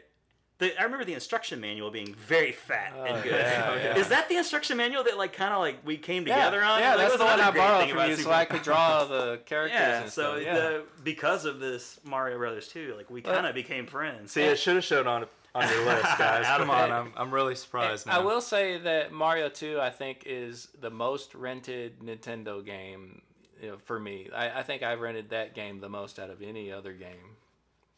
The, 0.58 0.78
I 0.78 0.82
remember 0.84 1.06
the 1.06 1.14
instruction 1.14 1.58
manual 1.58 1.90
being 1.90 2.14
very 2.14 2.52
fat 2.52 2.92
Oh, 2.94 3.04
and 3.04 3.22
good. 3.22 3.32
yeah, 3.32 3.74
yeah. 3.76 3.96
Is 3.96 4.08
that 4.08 4.28
the 4.28 4.36
instruction 4.36 4.76
manual 4.76 5.02
that 5.04 5.16
like 5.16 5.32
kind 5.32 5.54
of 5.54 5.60
like 5.60 5.78
we 5.86 5.96
came 5.96 6.26
Yeah, 6.26 6.36
together 6.36 6.62
on? 6.62 6.80
yeah, 6.80 6.96
Like, 6.96 7.06
that's 7.08 7.16
the 7.16 7.24
one 7.24 7.40
I 7.40 7.50
borrowed 7.50 7.88
from 7.88 7.96
about 7.96 8.10
you 8.10 8.16
so 8.16 8.30
I 8.30 8.44
could 8.44 8.62
draw 8.62 9.06
the 9.06 9.40
characters. 9.46 9.80
yeah, 9.80 10.02
and 10.02 10.10
so. 10.10 10.36
Yeah. 10.36 10.54
the 10.54 10.84
because 11.02 11.46
of 11.46 11.60
this 11.60 11.98
Mario 12.04 12.36
Brothers 12.36 12.68
2, 12.68 12.92
like 12.94 13.08
we 13.08 13.22
kind 13.22 13.46
of 13.46 13.54
became 13.54 13.86
friends. 13.86 14.32
See, 14.32 14.42
it 14.42 14.58
should 14.58 14.74
have 14.74 14.84
showed 14.84 15.06
on 15.06 15.24
on 15.54 15.66
your 15.66 15.82
list, 15.86 16.02
guys. 16.18 16.44
Out 16.44 16.60
of 16.60 16.66
Come 16.66 16.76
on. 16.76 16.92
I'm, 16.92 17.12
I'm 17.16 17.30
really 17.32 17.54
surprised 17.54 18.06
I 18.06 18.18
will 18.18 18.42
say 18.42 18.76
that 18.76 19.12
Mario 19.12 19.48
2, 19.48 19.80
I 19.80 19.88
think, 19.88 20.24
is 20.26 20.68
the 20.78 20.90
most 20.90 21.34
rented 21.34 22.00
Nintendo 22.00 22.62
game 22.62 23.22
you 23.60 23.68
know, 23.70 23.76
for 23.84 23.98
me. 24.00 24.28
I, 24.34 24.60
I 24.60 24.62
think 24.62 24.82
I've 24.82 25.00
rented 25.00 25.30
that 25.30 25.54
game 25.54 25.80
the 25.80 25.88
most 25.88 26.18
out 26.18 26.30
of 26.30 26.42
any 26.42 26.70
other 26.72 26.92
game 26.92 27.36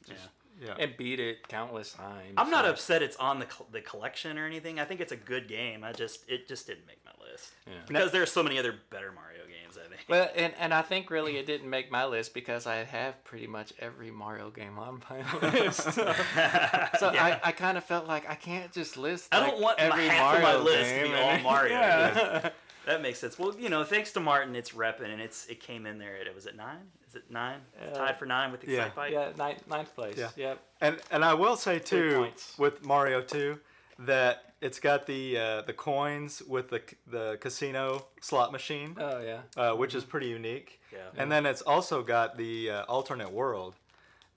Yeah. 0.08 0.14
Yeah. 0.60 0.74
and 0.78 0.96
beat 0.96 1.18
it 1.20 1.48
countless 1.48 1.92
times. 1.94 2.34
I'm 2.36 2.50
not 2.50 2.64
so, 2.64 2.70
upset 2.72 3.02
it's 3.02 3.16
on 3.16 3.38
the 3.38 3.46
col- 3.46 3.66
the 3.72 3.80
collection 3.80 4.38
or 4.38 4.46
anything. 4.46 4.78
I 4.78 4.84
think 4.84 5.00
it's 5.00 5.12
a 5.12 5.16
good 5.16 5.48
game. 5.48 5.82
I 5.84 5.92
just 5.92 6.28
it 6.28 6.46
just 6.48 6.66
didn't 6.66 6.86
make 6.86 6.98
my 7.04 7.12
list 7.30 7.50
Yeah. 7.66 7.72
because 7.88 8.14
are 8.14 8.26
so 8.26 8.42
many 8.42 8.58
other 8.58 8.74
better 8.90 9.12
Mario 9.12 9.40
games. 9.46 9.78
I 9.78 9.88
think. 9.88 10.02
Well, 10.08 10.28
and, 10.36 10.52
and 10.58 10.74
I 10.74 10.82
think 10.82 11.10
really 11.10 11.38
it 11.38 11.46
didn't 11.46 11.70
make 11.70 11.90
my 11.90 12.04
list 12.04 12.34
because 12.34 12.66
I 12.66 12.76
have 12.84 13.24
pretty 13.24 13.46
much 13.46 13.72
every 13.78 14.10
Mario 14.10 14.50
game 14.50 14.78
on 14.78 15.02
my 15.08 15.38
list. 15.52 15.80
so 15.82 15.90
so 16.98 17.12
Yeah. 17.12 17.24
I, 17.24 17.40
I 17.44 17.52
kind 17.52 17.78
of 17.78 17.84
felt 17.84 18.06
like 18.06 18.28
I 18.28 18.34
can't 18.34 18.70
just 18.72 18.96
list. 18.98 19.28
I 19.34 19.40
don't 19.40 19.54
like, 19.54 19.60
want 19.62 19.78
my- 19.78 19.84
every 19.84 20.08
half 20.08 20.36
of 20.36 20.42
my 20.42 20.52
Mario 20.52 20.64
list 20.64 20.94
to 20.94 21.02
be 21.04 21.14
all 21.14 21.38
Mario 21.38 21.72
Yeah. 21.78 22.50
That 22.87 23.03
makes 23.03 23.18
sense. 23.18 23.39
Well, 23.39 23.55
you 23.59 23.68
know, 23.68 23.85
thanks 23.85 24.12
to 24.12 24.20
Martin, 24.20 24.55
it's 24.57 24.70
repping 24.70 25.12
and 25.12 25.20
it's 25.20 25.47
it 25.47 25.61
came 25.61 25.87
in 25.87 25.99
there. 25.99 26.16
It 26.16 26.35
was 26.35 26.47
at 26.47 26.57
nine? 26.57 26.91
Is 27.09 27.14
it 27.14 27.30
nine? 27.30 27.61
It's 27.80 27.99
Uh, 27.99 28.07
tied 28.07 28.18
for 28.18 28.26
nine 28.26 28.51
with 28.53 28.62
the 28.62 28.72
yeah. 28.72 28.89
Excitebike. 28.89 29.11
yeah, 29.11 29.33
ninth, 29.37 29.66
ninth 29.68 29.95
place. 29.95 30.16
Yeah. 30.16 30.30
Yep. 30.37 30.59
And 30.80 31.01
and 31.11 31.24
I 31.24 31.35
will 31.35 31.57
say 31.57 31.78
too 31.78 32.28
with 32.59 32.85
Mario 32.85 33.20
2 33.22 33.59
that 34.01 34.53
it's 34.61 34.78
got 34.80 35.07
the 35.07 35.37
uh, 35.39 35.62
the 35.62 35.72
coins 35.72 36.43
with 36.43 36.70
the 36.70 36.80
the 37.07 37.37
casino 37.41 38.07
slot 38.20 38.53
machine, 38.53 38.97
Oh 38.99 39.20
yeah. 39.20 39.41
uh, 39.57 39.74
which 39.76 39.95
is 39.95 40.05
pretty 40.05 40.28
unique. 40.28 40.80
Yeah. 40.93 40.99
And 41.16 41.30
then 41.33 41.47
it's 41.47 41.62
also 41.62 42.03
got 42.03 42.37
the 42.37 42.70
uh, 42.70 42.83
alternate 42.85 43.33
world. 43.33 43.74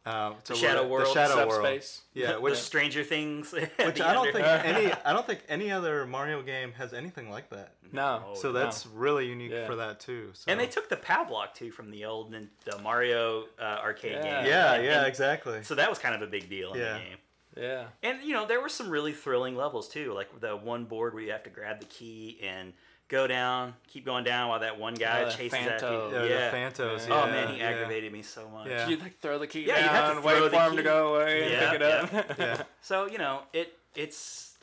Um, 0.08 0.36
so 0.44 0.54
Shadow 0.54 0.82
where- 0.84 0.90
World, 1.02 1.08
The 1.08 1.14
Shadow 1.28 1.36
World. 1.48 1.52
Subspace. 1.54 2.02
Yeah, 2.14 2.32
the 2.34 2.42
which 2.42 2.56
Stranger 2.58 3.04
Things. 3.04 3.52
which 3.78 4.02
I 4.02 4.14
don't 4.14 4.32
think 4.32 4.46
any 4.46 4.94
I 5.06 5.14
don't 5.14 5.26
think 5.26 5.40
any 5.50 5.72
other 5.72 6.06
Mario 6.06 6.42
game 6.44 6.74
has 6.74 6.94
anything 6.94 7.30
like 7.32 7.50
that. 7.50 7.74
No. 7.92 8.24
Oh, 8.28 8.36
So 8.36 8.52
no. 8.52 8.60
that's 8.60 8.86
really 8.86 9.28
unique 9.28 9.52
Yeah. 9.52 9.66
for 9.66 9.76
that 9.78 10.00
too. 10.00 10.30
So. 10.34 10.52
And 10.52 10.60
they 10.60 10.68
took 10.68 10.90
the 10.90 10.98
POW 10.98 11.24
block 11.26 11.56
too 11.56 11.72
from 11.72 11.90
the 11.90 12.06
old 12.06 12.36
the 12.66 12.78
Mario 12.80 13.46
uh, 13.60 13.80
arcade 13.84 14.12
Yeah. 14.14 14.22
game. 14.42 14.46
yeah, 14.52 14.74
And- 14.74 14.86
yeah, 14.86 14.98
and 15.00 15.08
exactly. 15.08 15.64
So 15.64 15.74
that 15.76 15.90
was 15.90 15.98
kind 15.98 16.14
of 16.14 16.22
a 16.22 16.28
big 16.28 16.50
deal 16.50 16.74
in 16.74 16.80
Yeah. 16.82 16.94
the 16.94 17.00
game. 17.00 17.18
Yeah. 17.58 17.86
And 18.04 18.22
you 18.22 18.34
know, 18.34 18.46
there 18.46 18.62
were 18.62 18.70
some 18.70 18.90
really 18.90 19.14
thrilling 19.14 19.56
levels 19.56 19.88
too, 19.88 20.14
like 20.14 20.40
the 20.40 20.56
one 20.58 20.86
board 20.86 21.14
where 21.14 21.24
you 21.24 21.32
have 21.32 21.44
to 21.44 21.50
grab 21.50 21.80
the 21.80 21.86
key 21.88 22.38
and 22.44 22.74
go 23.08 23.28
down, 23.28 23.74
keep 23.88 24.04
going 24.06 24.24
down 24.24 24.50
while 24.50 24.60
that 24.62 24.80
one 24.80 24.96
guy 24.96 25.22
Oh, 25.22 25.26
the 25.26 25.32
chases 25.32 25.60
after 25.60 25.92
you. 25.92 26.10
Yeah, 26.12 26.24
Yeah. 26.24 26.50
the 26.50 26.58
Phantos. 26.58 27.06
Oh, 27.06 27.08
yeah. 27.10 27.24
oh 27.24 27.28
man, 27.28 27.48
he 27.54 27.60
yeah. 27.60 27.70
aggravated 27.70 28.12
me 28.12 28.22
so 28.24 28.50
much. 28.50 28.68
Yeah. 28.68 28.88
You 28.88 28.98
like 28.98 29.20
throw 29.20 29.38
the 29.40 29.48
key 29.48 29.66
Yeah, 29.66 29.78
you 29.80 29.88
have 29.90 30.10
to 30.10 30.14
down, 30.16 30.24
wait 30.24 30.38
throw 30.38 30.44
for 30.46 30.50
the 30.50 30.60
him 30.66 30.72
key. 30.72 30.78
to 30.78 30.84
go 30.84 31.16
away 31.16 31.44
and 31.44 31.52
Yeah, 31.52 31.72
pick 31.72 31.82
it 31.82 31.84
up. 32.30 32.40
Yeah. 32.40 32.64
So 32.82 33.06
you 33.08 33.18
know, 33.18 33.42
it 33.54 33.78
it's 33.96 34.58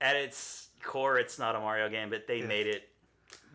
at 0.00 0.16
its 0.16 0.68
core, 0.82 1.18
it's 1.18 1.38
not 1.38 1.56
a 1.56 1.60
Mario 1.60 1.88
game, 1.88 2.08
but 2.10 2.26
they 2.26 2.38
Yeah. 2.38 2.46
made 2.46 2.66
it. 2.66 2.88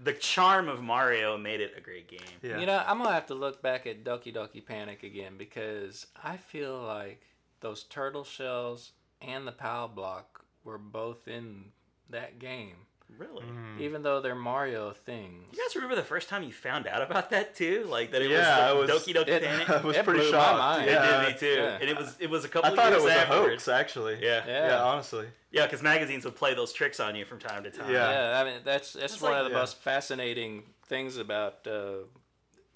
The 0.04 0.14
charm 0.14 0.68
of 0.70 0.82
Mario 0.82 1.38
made 1.38 1.62
it 1.62 1.74
a 1.78 1.82
great 1.82 2.08
game. 2.08 2.20
Yeah. 2.42 2.60
You 2.60 2.66
know, 2.66 2.84
I'm 2.86 2.98
gonna 2.98 3.14
have 3.14 3.28
to 3.28 3.36
look 3.36 3.62
back 3.62 3.88
at 3.88 4.04
Doki 4.04 4.34
Doki 4.34 4.64
Panic 4.66 5.04
again 5.04 5.38
because 5.38 6.08
I 6.24 6.38
feel 6.38 6.78
like 6.82 7.22
those 7.62 7.84
turtle 7.84 8.24
shells 8.24 8.92
and 9.22 9.48
the 9.48 9.52
POW 9.54 9.88
block 9.88 10.46
were 10.66 10.78
both 10.78 11.28
in 11.28 11.72
that 12.10 12.38
game, 12.40 12.76
Really. 13.18 13.44
Mm. 13.44 13.80
even 13.82 14.02
though 14.04 14.22
they're 14.22 14.36
Mario 14.36 14.92
things. 14.92 15.46
You 15.52 15.58
guys 15.64 15.76
remember 15.76 15.96
the 15.96 16.04
first 16.04 16.30
time 16.30 16.44
you 16.44 16.52
found 16.52 16.88
out 16.88 17.02
about 17.02 17.30
that 17.32 17.56
too? 17.56 17.86
Like 17.90 18.12
that 18.12 18.22
it 18.22 18.30
Yeah, 18.32 18.38
was, 18.38 18.48
I 18.48 18.88
the 18.88 18.94
was- 18.94 19.04
Doki 19.08 19.14
Doki 19.16 19.28
it- 19.30 19.44
Panic. 19.44 19.70
I 19.70 19.82
was 19.82 19.98
It 19.98 20.06
pretty 20.06 20.20
blew 20.22 20.32
my 20.32 20.38
shocked. 20.38 20.58
mind. 20.58 20.86
Yeah. 20.90 21.04
it 21.22 21.24
did 21.26 21.34
me 21.34 21.40
too, 21.40 21.62
Yeah. 21.62 21.78
and 21.82 21.90
it 21.90 21.98
was 21.98 22.16
it 22.20 22.30
was 22.30 22.46
a 22.46 22.50
couple. 22.50 22.72
I 22.72 22.76
thought 22.76 22.92
years 22.92 23.04
it 23.04 23.06
was 23.06 23.14
a 23.16 23.26
hoax, 23.26 23.68
actually. 23.68 24.16
Yeah, 24.22 24.44
Yeah. 24.48 24.68
Yeah, 24.68 24.84
honestly. 24.84 25.28
yeah, 25.52 25.66
because 25.66 25.82
magazines 25.82 26.26
would 26.26 26.36
play 26.36 26.54
those 26.54 26.74
tricks 26.74 27.00
on 27.00 27.16
you 27.16 27.26
from 27.26 27.40
time 27.40 27.64
to 27.64 27.72
time. 27.72 27.92
Yeah. 27.92 28.12
Yeah, 28.34 28.40
I 28.42 28.44
mean 28.44 28.62
that's 28.64 28.94
that's 28.94 29.14
It's 29.14 29.22
one 29.22 29.32
like- 29.34 29.40
of 29.42 29.46
the 29.46 29.52
yeah. 29.54 29.60
most 29.60 29.78
fascinating 29.78 30.64
things 30.88 31.18
about 31.18 31.66
uh, 31.68 32.06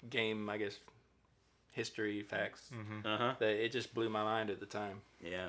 game, 0.08 0.48
I 0.48 0.56
guess, 0.58 0.78
history 1.72 2.22
facts. 2.22 2.70
Mm-hmm. 2.74 3.06
Uh 3.06 3.18
huh. 3.18 3.34
That 3.38 3.64
it 3.64 3.72
just 3.72 3.94
blew 3.94 4.08
my 4.08 4.22
mind 4.22 4.50
at 4.50 4.60
the 4.60 4.66
time. 4.66 5.00
Yeah. 5.20 5.48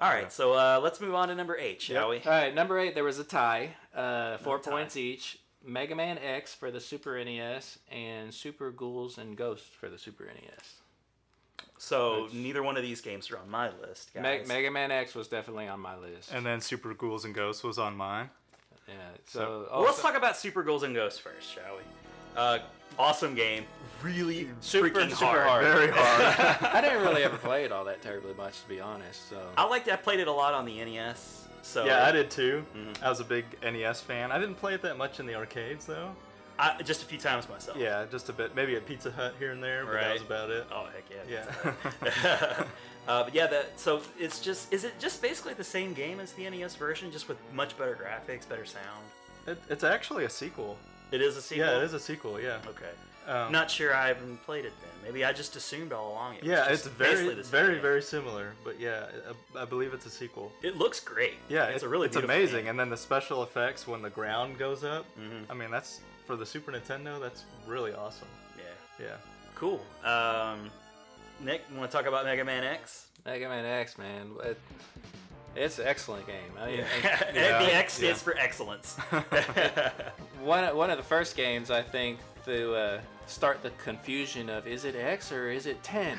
All 0.00 0.08
right, 0.08 0.32
so 0.32 0.52
uh, 0.54 0.80
let's 0.82 1.00
move 1.00 1.14
on 1.14 1.28
to 1.28 1.34
number 1.34 1.56
eight, 1.58 1.82
shall 1.82 2.10
Yep. 2.12 2.24
we? 2.24 2.30
All 2.30 2.36
right, 2.38 2.54
number 2.54 2.78
eight, 2.78 2.94
there 2.94 3.04
was 3.04 3.18
a 3.18 3.24
tie, 3.24 3.76
uh, 3.94 4.38
four 4.38 4.58
tie. 4.58 4.70
points 4.70 4.96
each. 4.96 5.38
Mega 5.62 5.94
Man 5.94 6.16
X 6.16 6.54
for 6.54 6.70
the 6.70 6.80
Super 6.80 7.22
NES 7.22 7.78
and 7.92 8.32
Super 8.32 8.70
Ghouls 8.70 9.18
and 9.18 9.36
Ghosts 9.36 9.68
for 9.78 9.90
the 9.90 9.98
Super 9.98 10.24
NES. 10.24 10.76
So 11.76 12.24
Which- 12.24 12.32
neither 12.32 12.62
one 12.62 12.78
of 12.78 12.82
these 12.82 13.02
games 13.02 13.30
are 13.30 13.36
on 13.36 13.50
my 13.50 13.68
list, 13.78 14.14
guys. 14.14 14.22
Me- 14.22 14.54
Mega 14.54 14.70
Man 14.70 14.90
X 14.90 15.14
was 15.14 15.28
definitely 15.28 15.68
on 15.68 15.78
my 15.80 15.96
list. 15.98 16.32
And 16.32 16.46
then 16.46 16.62
Super 16.62 16.94
Ghouls 16.94 17.26
and 17.26 17.34
Ghosts 17.34 17.62
was 17.62 17.78
on 17.78 17.94
mine. 17.94 18.30
yeah, 18.88 18.94
so 19.26 19.68
well, 19.70 19.82
let's 19.82 20.00
talk 20.00 20.14
about 20.16 20.34
Super 20.38 20.62
Ghouls 20.62 20.82
and 20.82 20.94
Ghosts 20.94 21.18
first, 21.18 21.52
shall 21.52 21.76
we? 21.76 21.82
Uh, 22.36 22.58
awesome 22.98 23.34
game, 23.34 23.64
really 24.02 24.48
Super- 24.60 24.88
freaking 24.90 25.10
super 25.10 25.42
hard. 25.44 25.64
hard. 25.64 25.64
Very 25.64 25.90
hard. 25.94 26.74
I 26.74 26.80
didn't 26.80 27.02
really 27.02 27.22
ever 27.22 27.36
play 27.36 27.64
it 27.64 27.72
all 27.72 27.84
that 27.84 28.02
terribly 28.02 28.34
much, 28.34 28.62
to 28.62 28.68
be 28.68 28.80
honest. 28.80 29.28
So 29.28 29.40
I 29.56 29.64
liked. 29.66 29.88
I 29.88 29.96
played 29.96 30.20
it 30.20 30.28
a 30.28 30.32
lot 30.32 30.54
on 30.54 30.64
the 30.64 30.84
NES. 30.84 31.46
So 31.62 31.84
yeah, 31.84 32.06
I 32.06 32.12
did 32.12 32.30
too. 32.30 32.64
Mhm. 32.76 33.02
I 33.02 33.08
was 33.08 33.20
a 33.20 33.24
big 33.24 33.44
NES 33.62 34.00
fan. 34.00 34.32
I 34.32 34.38
didn't 34.38 34.54
play 34.56 34.74
it 34.74 34.82
that 34.82 34.96
much 34.96 35.20
in 35.20 35.26
the 35.26 35.34
arcades 35.34 35.84
though. 35.86 36.14
I, 36.58 36.82
just 36.82 37.02
a 37.02 37.06
few 37.06 37.16
times 37.18 37.48
myself. 37.48 37.78
Yeah, 37.78 38.04
just 38.10 38.28
a 38.28 38.34
bit. 38.34 38.54
Maybe 38.54 38.76
a 38.76 38.80
Pizza 38.82 39.10
Hut 39.10 39.34
here 39.38 39.52
and 39.52 39.62
there, 39.62 39.86
but 39.86 39.94
that 39.94 40.12
was 40.12 40.22
about 40.22 40.50
it. 40.50 40.66
Oh 40.70 40.86
heck 40.92 41.04
yeah. 41.28 41.42
Yeah. 41.64 41.72
yeah. 42.24 42.64
Uh, 43.08 43.24
but 43.24 43.34
yeah, 43.34 43.46
that 43.46 43.80
so 43.80 44.02
it's 44.18 44.38
just 44.40 44.72
is 44.72 44.84
it 44.84 44.92
just 45.00 45.20
basically 45.22 45.54
the 45.54 45.64
same 45.64 45.94
game 45.94 46.20
as 46.20 46.32
the 46.34 46.48
NES 46.48 46.76
version, 46.76 47.10
just 47.10 47.28
with 47.28 47.38
much 47.52 47.76
better 47.78 47.96
graphics, 48.00 48.46
better 48.48 48.66
sound? 48.66 48.84
It, 49.46 49.58
it's 49.70 49.82
actually 49.82 50.26
a 50.26 50.30
sequel. 50.30 50.76
It 51.12 51.20
is 51.22 51.36
a 51.36 51.42
sequel. 51.42 51.66
Yeah, 51.66 51.78
it 51.78 51.84
is 51.84 51.92
a 51.94 52.00
sequel. 52.00 52.40
Yeah. 52.40 52.58
Okay. 52.66 52.90
Um, 53.26 53.52
Not 53.52 53.70
sure 53.70 53.94
I 53.94 54.08
haven't 54.08 54.42
played 54.44 54.64
it 54.64 54.72
then. 54.80 54.90
Maybe 55.04 55.24
I 55.24 55.32
just 55.32 55.54
assumed 55.54 55.92
all 55.92 56.10
along 56.12 56.34
it 56.36 56.42
was 56.42 56.50
yeah, 56.50 56.68
just 56.68 56.86
it's 56.86 56.94
very, 56.96 57.34
the 57.34 57.44
same 57.44 57.50
very, 57.50 57.72
game. 57.74 57.82
very 57.82 58.02
similar. 58.02 58.52
But 58.64 58.80
yeah, 58.80 59.06
I, 59.56 59.62
I 59.62 59.64
believe 59.66 59.92
it's 59.94 60.06
a 60.06 60.10
sequel. 60.10 60.50
It 60.62 60.76
looks 60.76 61.00
great. 61.00 61.34
Yeah, 61.48 61.66
it's 61.66 61.82
it- 61.82 61.86
a 61.86 61.88
really 61.88 62.06
it's 62.06 62.16
amazing. 62.16 62.60
game. 62.62 62.68
And 62.70 62.80
then 62.80 62.90
the 62.90 62.96
special 62.96 63.42
effects 63.42 63.86
when 63.86 64.02
the 64.02 64.10
ground 64.10 64.58
goes 64.58 64.82
up. 64.84 65.04
Mhm. 65.18 65.44
I 65.50 65.54
mean, 65.54 65.70
that's 65.70 66.00
for 66.26 66.34
the 66.36 66.46
Super 66.46 66.72
Nintendo. 66.72 67.20
That's 67.20 67.44
really 67.66 67.92
awesome. 67.92 68.28
Yeah. 68.56 69.06
Yeah. 69.06 69.16
Cool. 69.54 69.80
Um, 70.04 70.70
Nick, 71.40 71.62
want 71.76 71.90
to 71.90 71.96
talk 71.96 72.06
about 72.06 72.24
Mega 72.24 72.44
Man 72.44 72.64
X? 72.64 73.06
Mega 73.26 73.48
Man 73.48 73.64
X, 73.64 73.96
man. 73.98 74.30
It, 74.44 74.58
it's 75.56 75.78
an 75.78 75.86
excellent 75.86 76.26
game. 76.26 76.36
I 76.60 76.66
mean, 76.66 76.84
Yeah, 77.34 77.58
the 77.64 77.74
X 77.74 78.00
yeah. 78.00 78.14
for 78.14 78.36
excellence. 78.36 78.94
one 80.42 80.74
one 80.76 80.90
of 80.90 80.96
the 80.96 81.04
first 81.04 81.36
games 81.36 81.70
I 81.70 81.82
think 81.82 82.18
to 82.46 82.74
uh, 82.74 83.00
start 83.26 83.62
the 83.62 83.70
confusion 83.84 84.48
of 84.48 84.66
is 84.66 84.84
it 84.84 84.96
X 84.96 85.30
or 85.30 85.50
is 85.50 85.66
it 85.66 85.82
10? 85.82 86.18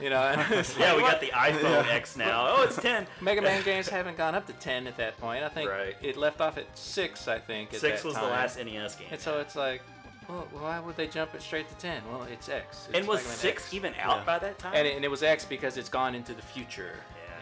You 0.00 0.10
know, 0.10 0.20
and 0.22 0.40
it's 0.52 0.76
yeah, 0.78 0.94
we 0.94 1.02
what? 1.02 1.12
got 1.12 1.20
the 1.20 1.28
iPhone 1.28 1.86
X 1.90 2.16
now. 2.16 2.46
Oh, 2.50 2.62
it's 2.64 2.76
10. 2.76 3.06
Mega 3.20 3.40
Man 3.40 3.62
games 3.64 3.88
haven't 3.88 4.16
gone 4.18 4.34
up 4.34 4.46
to 4.46 4.52
10 4.54 4.86
at 4.86 4.96
that 4.98 5.18
point. 5.18 5.42
I 5.42 5.48
think 5.48 5.70
Right. 5.70 5.96
it 6.02 6.16
left 6.16 6.40
off 6.40 6.58
at 6.58 6.66
six. 6.76 7.28
I 7.28 7.38
think 7.38 7.72
at 7.72 7.80
Six 7.80 8.02
that 8.02 8.06
was 8.08 8.14
the 8.16 8.22
last 8.22 8.58
NES 8.62 8.96
game. 8.96 9.08
And 9.10 9.20
so 9.20 9.38
it's 9.40 9.56
like, 9.56 9.80
well, 10.28 10.46
why 10.52 10.80
would 10.80 10.96
they 10.96 11.06
jump 11.06 11.34
it 11.34 11.40
straight 11.42 11.68
to 11.70 11.74
10? 11.76 12.02
Well, 12.10 12.24
it's 12.30 12.48
X. 12.48 12.86
It's 12.90 12.98
and 12.98 13.08
was 13.08 13.22
Mega 13.24 13.36
six 13.36 13.62
X. 13.64 13.74
even 13.74 13.94
out 14.00 14.18
Yeah. 14.18 14.24
by 14.24 14.38
that 14.38 14.58
time? 14.58 14.72
And 14.74 14.86
it, 14.86 14.96
and 14.96 15.04
it 15.04 15.10
was 15.10 15.22
X 15.22 15.44
because 15.46 15.76
it's 15.78 15.88
gone 15.88 16.14
into 16.14 16.34
the 16.34 16.42
future. 16.42 16.96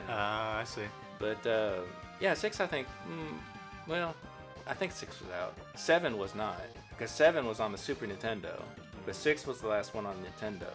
yeah. 0.08 0.14
Uh, 0.14 0.60
I 0.60 0.64
see. 0.64 0.82
But 1.22 1.46
uh, 1.48 1.78
yeah, 2.20 2.34
six 2.34 2.58
I 2.60 2.66
think. 2.66 2.88
Mm, 3.08 3.38
well, 3.86 4.14
I 4.66 4.74
think 4.74 4.90
six 4.90 5.20
was 5.20 5.30
out. 5.30 5.54
Seven 5.76 6.18
was 6.18 6.34
not 6.34 6.60
because 6.90 7.12
seven 7.12 7.46
was 7.46 7.60
on 7.60 7.70
the 7.70 7.78
Super 7.78 8.06
Nintendo, 8.06 8.60
but 9.06 9.14
six 9.14 9.46
was 9.46 9.60
the 9.60 9.68
last 9.68 9.94
one 9.94 10.04
on 10.04 10.16
Nintendo. 10.16 10.66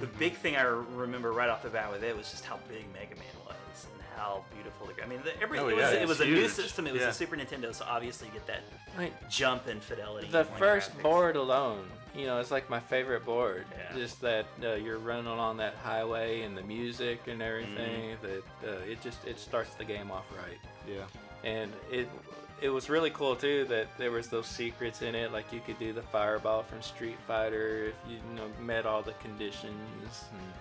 The 0.00 0.06
big 0.06 0.34
thing 0.34 0.56
I 0.56 0.62
remember 0.62 1.32
right 1.32 1.48
off 1.48 1.62
the 1.64 1.68
bat 1.70 1.90
with 1.90 2.04
it 2.04 2.16
was 2.16 2.30
just 2.30 2.44
how 2.44 2.58
big 2.68 2.84
Mega 2.92 3.16
Man 3.16 3.24
was 3.46 3.86
and 3.92 4.02
how 4.16 4.44
beautiful 4.54 4.86
the. 4.86 5.02
I 5.04 5.06
mean, 5.08 5.20
the, 5.24 5.40
every, 5.42 5.58
Oh, 5.58 5.66
it 5.68 5.76
yeah, 5.76 5.90
was, 5.90 5.92
it 5.92 6.08
was 6.08 6.20
a 6.20 6.24
new 6.24 6.48
system. 6.48 6.86
It 6.86 6.92
was 6.92 7.02
Yeah. 7.02 7.08
a 7.08 7.12
Super 7.12 7.36
Nintendo, 7.36 7.74
so 7.74 7.84
obviously 7.88 8.28
you 8.28 8.34
get 8.34 8.46
that 8.46 8.60
I 8.96 9.00
mean, 9.02 9.10
jump 9.28 9.66
in 9.68 9.80
fidelity. 9.80 10.28
the 10.30 10.44
first 10.44 10.96
graphics- 10.98 11.02
board 11.02 11.36
alone, 11.36 11.84
you 12.16 12.26
know, 12.26 12.38
it's 12.38 12.50
like 12.50 12.70
my 12.70 12.80
favorite 12.80 13.24
board. 13.24 13.66
Yeah. 13.70 13.96
Just 13.98 14.20
that 14.20 14.46
uh, 14.62 14.74
you're 14.74 14.98
running 14.98 15.26
along 15.26 15.56
that 15.58 15.74
highway 15.82 16.42
and 16.42 16.56
the 16.56 16.62
music 16.62 17.22
and 17.26 17.42
everything. 17.42 18.16
Mm-hmm. 18.16 18.26
That 18.26 18.70
uh, 18.70 18.90
it 18.90 19.00
just 19.02 19.24
it 19.26 19.38
starts 19.38 19.74
the 19.74 19.84
game 19.84 20.10
off 20.10 20.24
right. 20.36 20.58
Yeah. 20.88 21.04
and 21.44 21.72
it 21.90 22.08
it 22.60 22.68
was 22.68 22.88
really 22.88 23.10
cool 23.10 23.36
too 23.36 23.64
that 23.68 23.88
there 23.98 24.10
was 24.10 24.28
those 24.28 24.46
secrets 24.46 25.02
in 25.02 25.14
it 25.14 25.32
like 25.32 25.52
you 25.52 25.60
could 25.64 25.78
do 25.78 25.92
the 25.92 26.02
fireball 26.02 26.62
from 26.62 26.80
street 26.82 27.16
fighter 27.26 27.86
if 27.86 28.10
you, 28.10 28.16
you 28.16 28.36
know 28.36 28.46
met 28.60 28.86
all 28.86 29.02
the 29.02 29.12
conditions 29.14 30.24
and 30.30 30.52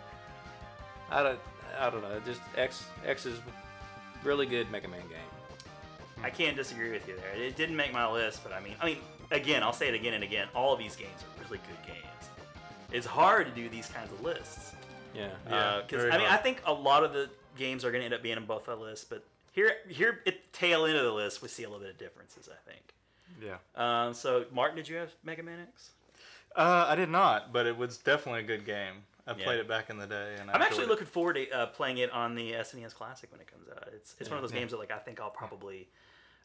i 1.12 1.22
don't 1.22 1.40
i 1.80 1.90
don't 1.90 2.02
know 2.02 2.20
just 2.26 2.42
x 2.58 2.86
x 3.06 3.26
is 3.26 3.38
really 4.24 4.46
good 4.46 4.70
mega 4.72 4.88
man 4.88 5.02
game 5.02 5.20
I 6.24 6.30
can't 6.30 6.56
disagree 6.56 6.92
with 6.92 7.06
you 7.08 7.18
there. 7.18 7.34
It 7.36 7.58
didn't 7.58 7.76
make 7.76 7.92
my 7.92 8.10
list, 8.10 8.44
but 8.44 8.54
I 8.54 8.62
mean, 8.62 8.76
I 8.80 8.86
mean, 8.86 8.98
again, 9.32 9.62
I'll 9.62 9.74
say 9.74 9.90
it 9.90 9.94
again 9.94 10.14
and 10.14 10.24
again. 10.24 10.48
All 10.56 10.72
of 10.72 10.80
these 10.80 10.96
games 10.96 11.22
are 11.22 11.33
really 11.54 11.64
good 11.68 11.94
games. 11.94 12.30
It's 12.92 13.06
hard 13.06 13.48
to 13.48 13.52
do 13.54 13.70
these 13.70 13.88
kinds 13.88 14.12
of 14.12 14.22
lists. 14.24 14.74
yeah 15.14 15.30
Yeah, 15.50 15.82
because 15.86 16.02
very 16.04 16.12
I 16.14 16.18
mean, 16.18 16.28
hard. 16.28 16.40
I 16.40 16.44
think 16.44 16.62
a 16.66 16.74
lot 16.74 17.04
of 17.04 17.14
the 17.14 17.30
games 17.58 17.86
are 17.86 17.92
going 17.92 18.02
to 18.02 18.06
end 18.06 18.14
up 18.14 18.24
being 18.24 18.38
in 18.38 18.46
both 18.46 18.68
our 18.70 18.76
lists, 18.76 19.06
but 19.08 19.24
here, 19.52 19.72
here 19.88 20.20
at 20.26 20.26
the 20.26 20.34
tail 20.52 20.86
end 20.86 20.98
of 20.98 21.04
the 21.04 21.12
list, 21.12 21.42
we 21.42 21.48
see 21.48 21.64
a 21.64 21.68
little 21.70 21.82
bit 21.82 21.92
of 21.92 21.98
differences. 21.98 22.50
I 22.52 22.70
think. 22.70 22.94
Yeah. 23.42 23.58
Um, 23.76 24.14
so, 24.14 24.46
Martin, 24.52 24.76
did 24.78 24.88
you 24.88 24.96
have 24.98 25.12
Mega 25.24 25.44
Man 25.44 25.60
X? 25.60 25.92
Uh, 26.56 26.86
I 26.88 26.96
did 26.96 27.10
not, 27.10 27.52
but 27.52 27.66
it 27.66 27.78
was 27.78 27.98
definitely 27.98 28.42
a 28.42 28.44
good 28.48 28.66
game. 28.66 29.04
I 29.26 29.34
Yeah. 29.34 29.44
played 29.46 29.60
it 29.60 29.68
back 29.68 29.90
in 29.90 29.98
the 29.98 30.06
day, 30.08 30.36
and 30.40 30.50
I 30.52 30.56
I'm 30.56 30.62
actually 30.62 30.84
enjoyed 30.84 30.88
it. 30.88 30.90
looking 30.90 31.08
forward 31.08 31.34
to 31.36 31.50
uh, 31.52 31.66
playing 31.68 31.98
it 32.00 32.12
on 32.12 32.36
the 32.36 32.52
SNES 32.54 32.94
Classic 32.94 33.32
when 33.32 33.42
it 33.42 33.48
comes 33.48 33.68
out. 33.70 33.88
It's 33.94 34.16
it's 34.20 34.30
one 34.30 34.38
of 34.38 34.44
those 34.44 34.52
Yeah. 34.52 34.60
games 34.60 34.72
that 34.72 34.78
like 34.78 34.92
I 34.92 34.98
think 35.00 35.20
I'll 35.22 35.30
probably 35.30 35.88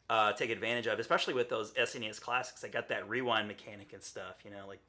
uh, 0.09 0.33
take 0.33 0.49
advantage 0.49 0.87
of, 0.87 0.97
especially 0.97 1.35
with 1.35 1.49
those 1.49 1.71
SNES 1.73 2.19
Classics. 2.19 2.63
I 2.63 2.67
got 2.69 2.87
that 2.89 3.07
rewind 3.07 3.47
mechanic 3.47 3.93
and 3.93 4.01
stuff, 4.01 4.37
you 4.43 4.49
know, 4.49 4.65
like 4.67 4.79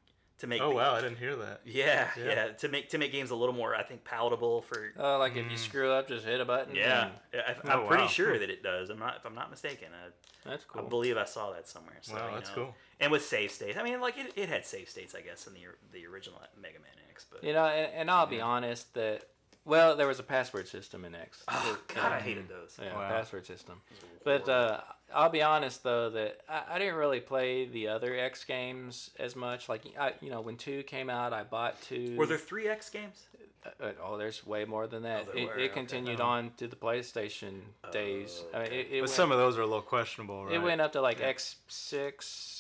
to 0.41 0.47
make. 0.47 0.61
Oh 0.61 0.71
the- 0.71 0.75
wow, 0.75 0.95
I 0.95 1.01
didn't 1.01 1.19
hear 1.19 1.37
that. 1.37 1.61
Yeah, 1.67 2.09
yeah, 2.19 2.25
Yeah. 2.25 2.47
to 2.49 2.69
make 2.69 2.89
to 2.91 2.99
make 2.99 3.13
games 3.13 3.31
a 3.31 3.35
little 3.37 3.55
more, 3.55 3.75
I 3.75 3.83
think, 3.83 4.05
palatable 4.05 4.63
for. 4.63 4.93
oh 4.99 5.19
like 5.19 5.33
if 5.37 5.47
you 5.51 5.57
mm. 5.57 5.59
screw 5.59 5.91
up 5.93 6.09
just 6.09 6.27
hit 6.27 6.41
a 6.41 6.45
button 6.45 6.75
Yeah, 6.75 7.05
and- 7.07 7.13
yeah, 7.33 7.41
I, 7.47 7.55
Oh, 7.77 7.83
I'm 7.83 7.87
pretty 7.87 8.03
wow. 8.05 8.09
sure 8.09 8.39
that 8.39 8.51
it 8.51 8.63
does. 8.63 8.91
I'm 8.91 8.99
not, 8.99 9.17
if 9.17 9.25
I'm 9.27 9.35
not 9.35 9.51
mistaken. 9.51 9.89
I, 9.93 10.49
that's 10.49 10.65
I 10.75 10.83
believe 10.83 11.17
I 11.17 11.25
saw 11.25 11.53
that 11.53 11.69
somewhere. 11.69 11.99
So, 12.01 12.15
Wow, 12.15 12.31
that's 12.35 12.49
know. 12.51 12.55
cool. 12.55 12.75
And 12.99 13.13
with 13.13 13.25
save 13.25 13.51
states, 13.51 13.79
I 13.79 13.83
mean, 13.83 14.01
like 14.01 14.19
it, 14.19 14.33
it 14.37 14.49
had 14.49 14.65
save 14.67 14.89
states, 14.89 15.15
I 15.15 15.21
guess, 15.21 15.47
in 15.47 15.55
the 15.55 15.61
the 15.93 16.07
original 16.07 16.41
Mega 16.61 16.79
Man 16.79 16.91
X. 17.11 17.27
But 17.31 17.45
you 17.45 17.53
know 17.53 17.65
and, 17.67 17.93
and 17.95 18.11
i'll 18.11 18.27
be 18.27 18.41
honest 18.41 18.95
that 18.95 19.25
well 19.65 19.97
there 19.97 20.07
was 20.07 20.19
a 20.19 20.23
password 20.23 20.67
system 20.69 21.05
in 21.05 21.15
x 21.15 21.43
oh 21.49 21.79
That, 21.89 21.95
god, 21.95 22.13
I 22.13 22.17
uh, 22.17 22.21
hated 22.21 22.49
those. 22.49 22.79
Yeah, 22.83 22.95
Wow. 22.95 23.09
password 23.09 23.47
system. 23.47 23.81
But 24.25 24.49
uh, 24.49 24.81
I'll 25.15 25.31
be 25.31 25.43
honest 25.43 25.83
though 25.83 26.11
that 26.11 26.41
I, 26.49 26.63
I 26.75 26.79
didn't 26.79 26.95
really 26.97 27.21
play 27.21 27.67
the 27.67 27.89
other 27.89 28.17
X 28.19 28.45
games 28.45 29.11
as 29.19 29.35
much. 29.37 29.69
Like 29.69 29.83
I, 29.99 30.13
you 30.21 30.31
know, 30.31 30.41
when 30.41 30.57
two 30.57 30.83
came 30.85 31.11
out, 31.11 31.33
I 31.33 31.43
bought 31.43 31.81
two. 31.83 32.17
Were 32.17 32.27
there 32.27 32.39
three 32.39 32.69
X 32.69 32.91
games? 32.91 33.25
Uh, 33.65 33.85
uh, 33.85 33.93
oh, 34.03 34.17
there's 34.17 34.47
way 34.47 34.65
more 34.65 34.87
than 34.87 35.03
that. 35.03 35.27
there 35.27 35.37
it 35.37 35.47
were, 35.47 35.55
it 35.59 35.65
okay. 35.65 35.69
continued 35.69 36.21
on 36.21 36.51
to 36.57 36.67
the 36.67 36.77
PlayStation 36.77 37.61
days. 37.93 38.43
I 38.55 38.63
mean, 38.63 38.67
it, 38.73 38.73
it, 38.73 38.89
But 38.93 39.01
went, 39.01 39.11
some 39.11 39.33
of 39.33 39.39
those 39.39 39.59
are 39.59 39.63
a 39.63 39.67
little 39.67 39.83
questionable, 39.83 40.47
right? 40.47 40.55
it 40.55 40.63
went 40.63 40.81
up 40.81 40.93
to 40.93 41.03
like 41.03 41.19
Yeah. 41.21 41.27
X 41.27 41.57
six. 41.69 42.57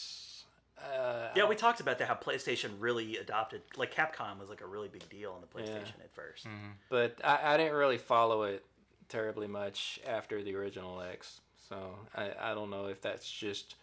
Uh, 0.82 1.28
Yeah, 1.36 1.46
we 1.46 1.54
talked 1.56 1.80
about 1.80 1.98
that. 1.98 2.08
How 2.08 2.14
PlayStation 2.14 2.70
really 2.78 3.16
adopted, 3.16 3.62
like 3.76 3.94
Capcom 3.94 4.38
was 4.38 4.48
like 4.48 4.60
a 4.60 4.66
really 4.66 4.88
big 4.88 5.08
deal 5.08 5.32
on 5.32 5.40
the 5.40 5.46
PlayStation 5.46 6.00
at 6.02 6.14
1st 6.14 6.46
Mm-hmm. 6.46 6.70
but 6.88 7.16
I, 7.24 7.54
I 7.54 7.56
didn't 7.56 7.74
really 7.74 7.98
follow 7.98 8.42
it 8.44 8.64
terribly 9.08 9.46
much 9.46 10.00
after 10.06 10.42
the 10.42 10.54
original 10.54 11.00
X. 11.00 11.40
So 11.68 11.76
I, 12.16 12.30
I 12.40 12.54
don't 12.54 12.70
know 12.70 12.86
if 12.86 13.00
that's 13.00 13.30
just, 13.30 13.76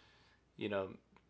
you 0.56 0.68
know, 0.68 0.88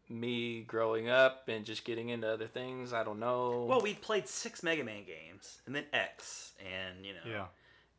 me 0.09 0.63
growing 0.63 1.09
up 1.09 1.49
and 1.49 1.65
just 1.65 1.85
getting 1.85 2.09
into 2.09 2.27
other 2.33 2.47
things. 2.47 2.93
I 2.93 3.05
don't 3.05 3.21
know. 3.21 3.67
Well, 3.69 3.81
we 3.83 3.95
played 3.95 4.27
six 4.27 4.63
Mega 4.63 4.83
Man 4.83 5.05
games 5.05 5.59
and 5.67 5.75
then 5.75 5.85
X, 5.93 6.53
and 6.61 7.05
you 7.05 7.13
know, 7.13 7.21
Yeah. 7.31 7.45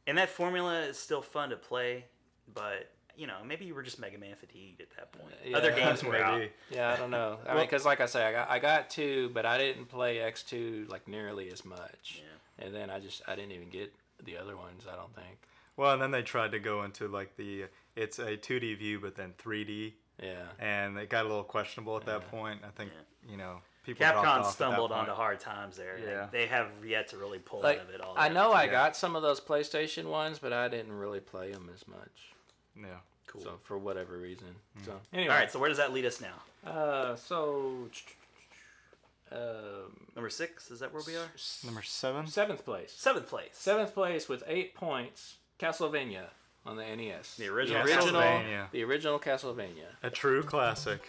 and 0.07 0.17
that 0.17 0.29
formula 0.29 0.81
is 0.81 0.97
still 0.97 1.21
fun 1.21 1.49
to 1.51 1.55
play, 1.55 2.05
but 2.53 2.89
you 3.19 3.27
know, 3.27 3.35
maybe 3.45 3.65
you 3.65 3.75
were 3.75 3.83
just 3.83 3.99
Mega 3.99 4.17
Man 4.17 4.35
fatigued 4.35 4.79
at 4.81 4.89
that 4.95 5.11
point. 5.11 5.33
Yeah. 5.45 5.57
Other 5.57 5.71
games 5.75 6.03
were 6.03 6.15
out. 6.17 6.41
Yeah, 6.71 6.91
I 6.91 6.95
don't 6.95 7.11
know. 7.11 7.37
I 7.47 7.53
mean, 7.55 7.65
because 7.65 7.83
like 7.85 7.99
I 7.99 8.05
say, 8.05 8.23
I 8.25 8.31
got 8.31 8.49
I 8.49 8.59
got 8.59 8.89
two, 8.89 9.29
but 9.33 9.45
I 9.45 9.57
didn't 9.57 9.85
play 9.85 10.19
X 10.19 10.43
two 10.43 10.85
like 10.89 11.07
nearly 11.07 11.51
as 11.51 11.65
much. 11.65 12.21
Yeah. 12.23 12.65
And 12.65 12.73
then 12.75 12.89
I 12.89 12.99
just 12.99 13.21
I 13.27 13.35
didn't 13.35 13.51
even 13.51 13.69
get 13.69 13.93
the 14.23 14.37
other 14.37 14.55
ones. 14.55 14.85
I 14.91 14.95
don't 14.95 15.13
think. 15.13 15.37
Well, 15.75 15.93
and 15.93 16.01
then 16.01 16.11
they 16.11 16.21
tried 16.21 16.51
to 16.53 16.59
go 16.59 16.83
into 16.83 17.07
like 17.07 17.35
the 17.37 17.65
it's 17.95 18.19
a 18.19 18.37
2D 18.37 18.77
view, 18.77 18.99
but 18.99 19.15
then 19.15 19.33
3D, 19.43 19.93
Yeah. 20.21 20.35
and 20.59 20.97
it 20.97 21.09
got 21.09 21.25
a 21.25 21.27
little 21.27 21.43
questionable 21.43 21.97
at 21.97 22.05
that 22.05 22.21
Yeah. 22.21 22.39
point. 22.39 22.61
I 22.65 22.69
think 22.69 22.91
you 23.29 23.35
know 23.37 23.61
people 23.83 24.05
dropped 24.05 24.17
Capcom 24.17 24.29
off 24.29 24.37
at 24.37 24.43
that 24.43 24.51
stumbled 24.51 24.91
point. 24.91 25.01
onto 25.01 25.13
hard 25.13 25.39
times 25.39 25.75
there. 25.77 25.97
Yeah. 25.97 26.27
They 26.31 26.47
have 26.47 26.67
yet 26.85 27.09
to 27.09 27.17
really 27.17 27.39
pull 27.39 27.61
Like 27.61 27.79
out 27.79 27.83
of 27.89 27.93
it 27.93 28.01
all. 28.01 28.13
I 28.17 28.29
know 28.29 28.51
I 28.53 28.63
Yeah. 28.65 28.71
got 28.71 28.95
some 28.95 29.15
of 29.15 29.21
those 29.21 29.39
PlayStation 29.41 30.05
ones, 30.05 30.39
but 30.39 30.53
I 30.53 30.67
didn't 30.69 30.93
really 30.93 31.19
play 31.19 31.51
them 31.51 31.69
as 31.73 31.87
much. 31.87 32.33
Yeah. 32.75 32.87
Cool. 33.27 33.41
So 33.41 33.51
for 33.63 33.77
whatever 33.77 34.17
reason. 34.17 34.47
Mm. 34.79 34.85
So 34.85 34.93
anyway. 35.13 35.33
All 35.33 35.39
right, 35.39 35.51
so 35.51 35.59
where 35.59 35.69
does 35.69 35.77
that 35.77 35.93
lead 35.93 36.05
us 36.05 36.19
now? 36.19 36.69
Uh, 36.69 37.15
so, 37.15 37.87
um, 39.31 39.39
Number 40.15 40.29
six? 40.29 40.71
Is 40.71 40.79
that 40.79 40.93
where 40.93 41.03
we 41.05 41.15
are? 41.15 41.27
Number 41.65 41.81
seven. 41.83 42.27
seventh 42.27 42.65
place. 42.65 42.91
Seventh 42.97 43.27
place. 43.29 43.49
Seventh 43.53 43.93
place 43.93 44.27
with 44.27 44.43
eight 44.47 44.73
points. 44.75 45.35
Castlevania 45.59 46.25
on 46.65 46.75
the 46.77 46.83
NES. 46.83 47.35
The 47.37 47.47
original 47.47 47.83
The 47.83 47.93
original. 47.93 48.21
Castlevania. 48.21 48.71
The 48.71 48.83
original 48.83 49.19
Castlevania. 49.19 49.87
A 50.03 50.09
true 50.09 50.41
classic. 50.43 51.07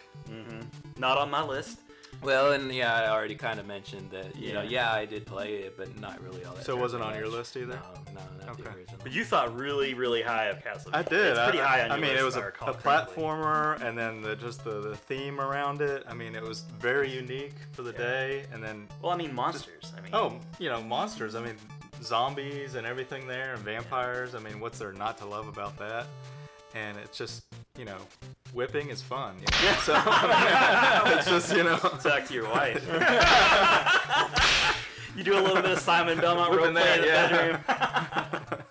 Not 0.99 1.19
on 1.19 1.31
my 1.31 1.43
list. 1.43 1.79
Well, 2.23 2.53
and 2.53 2.73
yeah, 2.75 2.95
I 2.95 3.09
already 3.09 3.35
kind 3.35 3.59
of 3.59 3.67
mentioned 3.67 4.11
that. 4.11 4.37
You 4.37 4.53
know, 4.53 4.61
Yeah. 4.63 4.93
yeah, 4.93 4.93
I 4.93 5.07
did 5.07 5.25
play 5.25 5.55
it, 5.55 5.77
but 5.77 5.99
not 5.99 6.21
really 6.23 6.45
all 6.45 6.55
that. 6.55 6.65
So 6.65 6.77
it 6.77 6.81
wasn't 6.81 7.03
terribly 7.03 7.25
on 7.25 7.31
your 7.31 7.39
list 7.39 7.57
either? 7.57 7.75
No, 7.77 8.13
no, 8.13 8.21
not 8.47 8.57
the 8.59 8.63
Okay. 8.65 8.77
original. 8.79 9.01
But 9.03 9.13
you 9.13 9.25
thought 9.25 9.57
really, 9.57 9.95
really 9.95 10.21
high 10.23 10.47
of 10.47 10.59
Castlevania. 10.59 10.95
I 10.95 11.03
did. 11.03 11.27
It's 11.29 11.41
pretty 11.41 11.61
I, 11.61 11.67
high 11.67 11.81
on 11.85 11.91
I 11.93 11.95
your 11.95 12.03
mean, 12.03 12.11
list, 12.13 12.21
it 12.21 12.25
was 12.25 12.37
if 12.37 12.41
I 12.41 12.43
a, 12.43 12.47
recall 12.47 12.69
a 12.71 12.75
correctly. 12.75 13.15
platformer, 13.25 13.81
and 13.83 13.97
then 13.97 14.21
the, 14.21 14.37
just 14.37 14.65
the, 14.65 14.81
the 14.81 14.97
theme 14.97 15.41
around 15.41 15.81
it. 15.81 16.05
I 16.09 16.13
mean, 16.15 16.35
it 16.35 16.43
was 16.43 16.65
very 16.79 17.11
unique 17.11 17.55
for 17.73 17.83
the 17.83 17.93
Yeah. 17.93 17.99
day. 17.99 18.45
And 18.53 18.63
then, 18.63 18.87
Well, 19.01 19.13
I 19.13 19.17
mean, 19.17 19.35
monsters. 19.35 19.93
I 19.97 20.01
mean, 20.03 20.11
oh, 20.15 20.39
you 20.59 20.69
know, 20.69 20.83
monsters. 20.83 21.35
I 21.35 21.43
mean, 21.43 21.57
zombies 22.03 22.75
and 22.75 22.87
everything 22.87 23.27
there, 23.27 23.55
and 23.55 23.63
vampires. 23.63 24.35
I 24.35 24.41
mean, 24.41 24.61
what's 24.61 24.79
there 24.79 24.93
not 24.93 25.17
to 25.19 25.27
love 25.27 25.49
about 25.49 25.79
that? 25.79 26.07
And 26.75 26.97
it's 26.99 27.19
just, 27.19 27.43
you 27.79 27.85
know, 27.85 27.99
whipping 28.55 28.91
is 28.91 29.03
fun. 29.03 29.37
You 29.39 29.47
know? 29.69 29.75
So 29.83 29.95
it's 31.17 31.27
just, 31.29 31.57
you 31.57 31.65
know, 31.65 31.77
talk 31.79 32.27
to 32.27 32.35
your 32.35 32.49
wife. 32.49 32.85
you 35.17 35.25
do 35.25 35.35
a 35.35 35.41
little 35.41 35.63
bit 35.63 35.73
of 35.73 35.79
Simon 35.79 36.19
Belmont 36.19 36.51
Whipping 36.53 36.75
roleplay 36.75 36.95
in 36.97 37.01
the 37.03 37.07
yeah. 37.07 37.29
bedroom. 37.29 38.63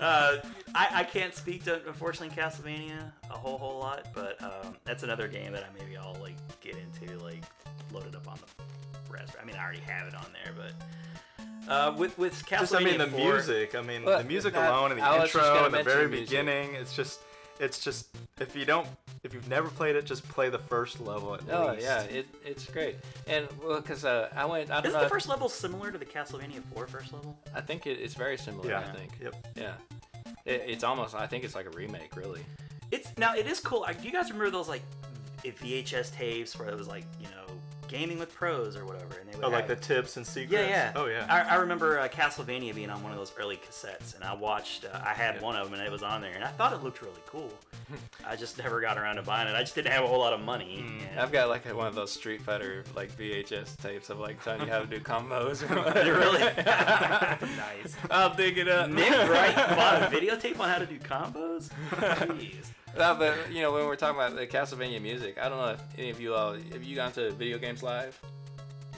uh, 0.00 0.36
I, 0.74 0.88
I 0.92 1.04
can't 1.04 1.34
speak 1.34 1.64
to 1.64 1.80
unfortunately 1.86 2.34
Castlevania 2.36 3.10
a 3.30 3.34
whole 3.34 3.58
whole 3.58 3.78
lot, 3.80 4.06
but 4.14 4.40
um, 4.42 4.76
that's 4.84 5.02
another 5.02 5.26
game 5.28 5.52
that 5.52 5.64
I 5.64 5.78
maybe 5.78 5.96
I'll 5.96 6.16
like 6.20 6.36
get 6.60 6.76
into, 6.76 7.18
like 7.18 7.42
load 7.92 8.06
it 8.06 8.14
up 8.14 8.28
on 8.28 8.38
the 8.56 9.12
Raspberry. 9.12 9.42
I 9.42 9.46
mean, 9.46 9.56
I 9.56 9.62
already 9.64 9.80
have 9.80 10.06
it 10.06 10.14
on 10.14 10.26
there, 10.32 10.52
but 10.56 11.70
uh, 11.70 11.92
with 11.96 12.16
with 12.18 12.34
Castlevania 12.46 12.58
Just, 12.60 12.74
I 12.74 12.84
mean, 12.84 12.98
the 12.98 13.06
4 13.08 13.32
music. 13.34 13.74
I 13.74 13.82
mean, 13.82 14.04
Well, 14.04 14.18
the 14.18 14.24
music 14.24 14.54
that- 14.54 14.70
alone 14.70 14.92
and 14.92 15.00
the 15.00 15.04
I 15.04 15.22
intro 15.24 15.40
gonna 15.42 15.64
and 15.66 15.74
the 15.74 15.82
very 15.82 16.06
music. 16.08 16.28
beginning. 16.28 16.74
It's 16.74 16.94
just, 16.94 17.20
it's 17.60 17.78
just. 17.78 18.08
If 18.40 18.56
you 18.56 18.64
don't, 18.64 18.88
if 19.22 19.34
you've 19.34 19.48
never 19.48 19.68
played 19.68 19.96
it, 19.96 20.06
just 20.06 20.26
play 20.28 20.48
the 20.48 20.58
first 20.58 20.98
level 21.00 21.34
at 21.34 21.42
Oh 21.52 21.72
least. 21.72 21.82
yeah, 21.82 22.02
it, 22.04 22.26
it's 22.44 22.64
great. 22.64 22.96
And 23.26 23.46
well, 23.62 23.80
cause 23.82 24.04
uh, 24.04 24.30
I 24.34 24.46
went. 24.46 24.70
I 24.70 24.76
don't 24.76 24.86
Isn't 24.86 24.94
know. 24.94 25.00
the 25.00 25.06
if- 25.06 25.12
first 25.12 25.28
level 25.28 25.48
similar 25.48 25.90
to 25.92 25.98
the 25.98 26.06
Castlevania 26.06 26.62
4 26.74 26.86
first 26.86 27.12
level? 27.12 27.38
I 27.54 27.60
think 27.60 27.86
it, 27.86 27.98
it's 28.00 28.14
very 28.14 28.38
similar. 28.38 28.70
Yeah. 28.70 28.80
I 28.80 28.96
think. 28.96 29.12
Yep. 29.22 29.46
Yeah. 29.56 29.72
It, 30.46 30.62
it's 30.66 30.84
almost. 30.84 31.14
I 31.14 31.26
think 31.26 31.44
it's 31.44 31.54
like 31.54 31.66
a 31.66 31.70
remake, 31.70 32.16
really. 32.16 32.40
It's 32.90 33.08
now 33.18 33.34
it 33.34 33.46
is 33.46 33.60
cool. 33.60 33.86
Do 34.00 34.06
you 34.06 34.12
guys 34.12 34.30
remember 34.30 34.50
those 34.50 34.68
like 34.68 34.82
VHS 35.44 36.12
tapes 36.14 36.58
where 36.58 36.68
it 36.68 36.76
was 36.76 36.88
like 36.88 37.04
you 37.20 37.26
know 37.28 37.46
gaming 37.90 38.18
with 38.18 38.32
pros 38.34 38.76
or 38.76 38.84
whatever, 38.84 39.18
and 39.20 39.28
they 39.28 39.36
would 39.36 39.44
Oh, 39.44 39.48
like 39.50 39.66
the 39.66 39.74
have- 39.74 39.82
tips 39.82 40.16
and 40.16 40.26
secrets. 40.26 40.52
Yeah, 40.52 40.68
yeah. 40.68 40.92
Oh 40.94 41.06
yeah. 41.06 41.26
I, 41.28 41.40
I 41.40 41.54
remember 41.56 41.98
uh, 41.98 42.08
Castlevania 42.08 42.74
being 42.74 42.88
on 42.90 43.02
one 43.02 43.10
of 43.12 43.18
those 43.18 43.32
early 43.38 43.56
cassettes, 43.56 44.14
and 44.14 44.22
I 44.24 44.32
watched. 44.34 44.84
Uh, 44.84 44.98
I 45.04 45.12
had 45.12 45.34
Yeah. 45.36 45.42
one 45.42 45.56
of 45.56 45.64
them, 45.68 45.78
and 45.78 45.86
it 45.86 45.90
was 45.90 46.02
on 46.02 46.20
there, 46.20 46.32
and 46.34 46.44
I 46.44 46.48
thought 46.48 46.72
it 46.72 46.82
looked 46.82 47.02
really 47.02 47.20
cool. 47.26 47.52
I 48.26 48.36
just 48.36 48.56
never 48.58 48.80
got 48.80 48.96
around 48.96 49.16
to 49.16 49.22
buying 49.22 49.48
it. 49.48 49.54
I 49.56 49.60
just 49.60 49.74
didn't 49.74 49.90
have 49.92 50.04
a 50.04 50.06
whole 50.06 50.20
lot 50.20 50.32
of 50.32 50.40
money. 50.40 50.84
Mm. 50.86 51.10
and- 51.10 51.20
I've 51.20 51.32
got 51.32 51.48
like 51.48 51.64
one 51.74 51.88
of 51.88 51.94
those 51.96 52.12
Street 52.12 52.40
Fighter 52.40 52.84
like 52.94 53.10
VHS 53.18 53.76
tapes 53.78 54.08
of 54.10 54.20
like 54.20 54.42
telling 54.44 54.62
you 54.62 54.68
how 54.68 54.78
to 54.78 54.86
do 54.86 55.00
combos. 55.00 55.60
You 56.06 56.14
really? 56.14 56.40
nice. 57.56 57.96
I'll 58.10 58.34
dig 58.34 58.58
it 58.58 58.68
up. 58.68 58.88
Nick 58.90 59.10
Wright 59.10 59.54
bought 59.54 60.02
a 60.02 60.06
videotape 60.16 60.58
on 60.60 60.68
how 60.68 60.78
to 60.78 60.86
do 60.86 60.98
combos. 60.98 61.70
Jeez. 61.90 62.66
No, 62.96 63.14
but 63.14 63.52
you 63.52 63.62
know 63.62 63.72
when 63.72 63.86
we're 63.86 63.96
talking 63.96 64.16
about 64.16 64.36
the 64.36 64.46
Castlevania 64.46 65.00
music, 65.00 65.38
I 65.40 65.48
don't 65.48 65.58
know 65.58 65.70
if 65.70 65.82
any 65.98 66.10
of 66.10 66.20
you 66.20 66.34
all 66.34 66.52
have 66.54 66.82
you 66.82 66.96
gone 66.96 67.12
to 67.12 67.30
Video 67.32 67.58
Games 67.58 67.82
Live, 67.82 68.20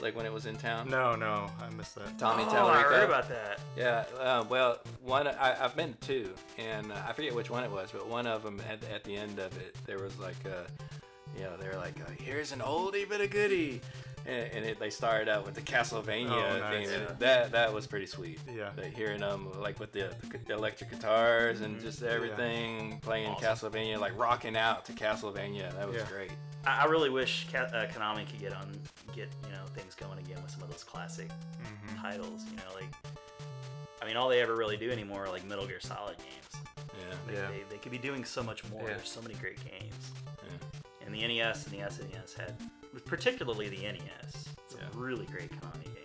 like 0.01 0.15
when 0.15 0.25
it 0.25 0.33
was 0.33 0.45
in 0.45 0.55
town. 0.57 0.89
No, 0.89 1.15
no, 1.15 1.49
I 1.61 1.69
missed 1.75 1.95
that. 1.95 2.17
Tommy 2.17 2.43
oh, 2.43 2.51
Tallarico. 2.51 2.75
I 2.75 2.81
heard 2.81 3.09
about 3.09 3.29
that. 3.29 3.59
Yeah, 3.77 4.05
uh, 4.19 4.43
well, 4.49 4.79
one 5.03 5.27
I, 5.27 5.63
I've 5.63 5.75
been 5.75 5.93
to 6.01 6.07
two, 6.07 6.33
and 6.57 6.91
uh, 6.91 6.95
I 7.07 7.13
forget 7.13 7.33
which 7.33 7.49
one 7.49 7.63
it 7.63 7.71
was, 7.71 7.91
but 7.91 8.07
one 8.07 8.27
of 8.27 8.43
them 8.43 8.61
at, 8.69 8.83
at 8.93 9.03
the 9.03 9.15
end 9.15 9.39
of 9.39 9.55
it, 9.57 9.75
there 9.85 9.99
was 9.99 10.17
like, 10.19 10.37
uh, 10.45 10.67
you 11.37 11.43
know, 11.43 11.55
they 11.57 11.67
were 11.67 11.77
like, 11.77 11.99
uh, 12.01 12.09
"Here's 12.19 12.51
an 12.51 12.59
oldie 12.59 13.07
but 13.07 13.21
a 13.21 13.27
goodie," 13.27 13.81
and, 14.25 14.51
and 14.53 14.65
it, 14.65 14.79
they 14.79 14.89
started 14.89 15.27
out 15.29 15.45
with 15.45 15.55
the 15.55 15.61
Castlevania 15.61 16.29
Oh, 16.31 16.51
thing. 16.71 16.87
nice. 16.87 16.91
and 16.91 17.19
that 17.19 17.51
that 17.51 17.73
was 17.73 17.87
pretty 17.87 18.05
sweet. 18.05 18.39
Yeah. 18.53 18.69
Like, 18.77 18.95
hearing 18.95 19.19
them 19.21 19.49
like 19.61 19.79
with 19.79 19.91
the, 19.91 20.13
the 20.47 20.53
electric 20.53 20.91
guitars 20.91 21.61
and 21.61 21.79
just 21.81 22.01
everything 22.03 22.99
playing 23.01 23.27
Awesome. 23.31 23.71
Castlevania, 23.71 23.99
like 23.99 24.17
rocking 24.17 24.55
out 24.57 24.85
to 24.85 24.93
Castlevania. 24.93 25.73
That 25.77 25.87
was 25.87 25.97
Yeah. 25.97 26.05
great. 26.09 26.31
I, 26.65 26.83
I 26.83 26.85
really 26.85 27.09
wish 27.09 27.47
Ca- 27.51 27.69
uh, 27.73 27.87
Konami 27.87 28.25
could 28.29 28.39
get 28.39 28.53
on, 28.55 28.71
get 29.15 29.29
you 29.45 29.51
know 29.51 29.65
things 29.75 29.95
going 29.95 30.19
again 30.19 30.41
with 30.41 30.51
some 30.51 30.63
of 30.63 30.69
those 30.69 30.83
classic 30.83 31.27
Mhm. 31.29 32.01
titles. 32.01 32.43
You 32.49 32.55
know, 32.57 32.73
like 32.75 32.89
I 34.01 34.05
mean, 34.05 34.17
all 34.17 34.27
they 34.29 34.41
ever 34.41 34.55
really 34.55 34.75
do 34.77 34.91
anymore 34.91 35.25
are 35.25 35.29
like 35.29 35.45
Metal 35.45 35.65
Gear 35.65 35.79
Solid 35.79 36.17
games. 36.17 36.65
Yeah. 36.77 37.15
Like, 37.27 37.35
Yeah. 37.35 37.47
They, 37.49 37.63
they 37.69 37.77
could 37.77 37.91
be 37.91 37.97
doing 37.97 38.25
so 38.25 38.43
much 38.43 38.63
more. 38.69 38.81
Yeah. 38.81 38.95
There's 38.95 39.09
so 39.09 39.21
many 39.21 39.33
great 39.35 39.57
games. 39.63 40.11
yeah. 40.43 41.05
And 41.05 41.13
the 41.15 41.25
NES 41.27 41.67
and 41.67 41.73
the 41.75 41.85
SNES 41.85 42.33
had, 42.37 42.55
particularly 43.05 43.69
the 43.69 43.83
NES, 43.83 44.49
some 44.67 44.79
Yeah. 44.79 44.87
really 44.93 45.25
great 45.25 45.51
Konami 45.51 45.85
games. 45.85 46.03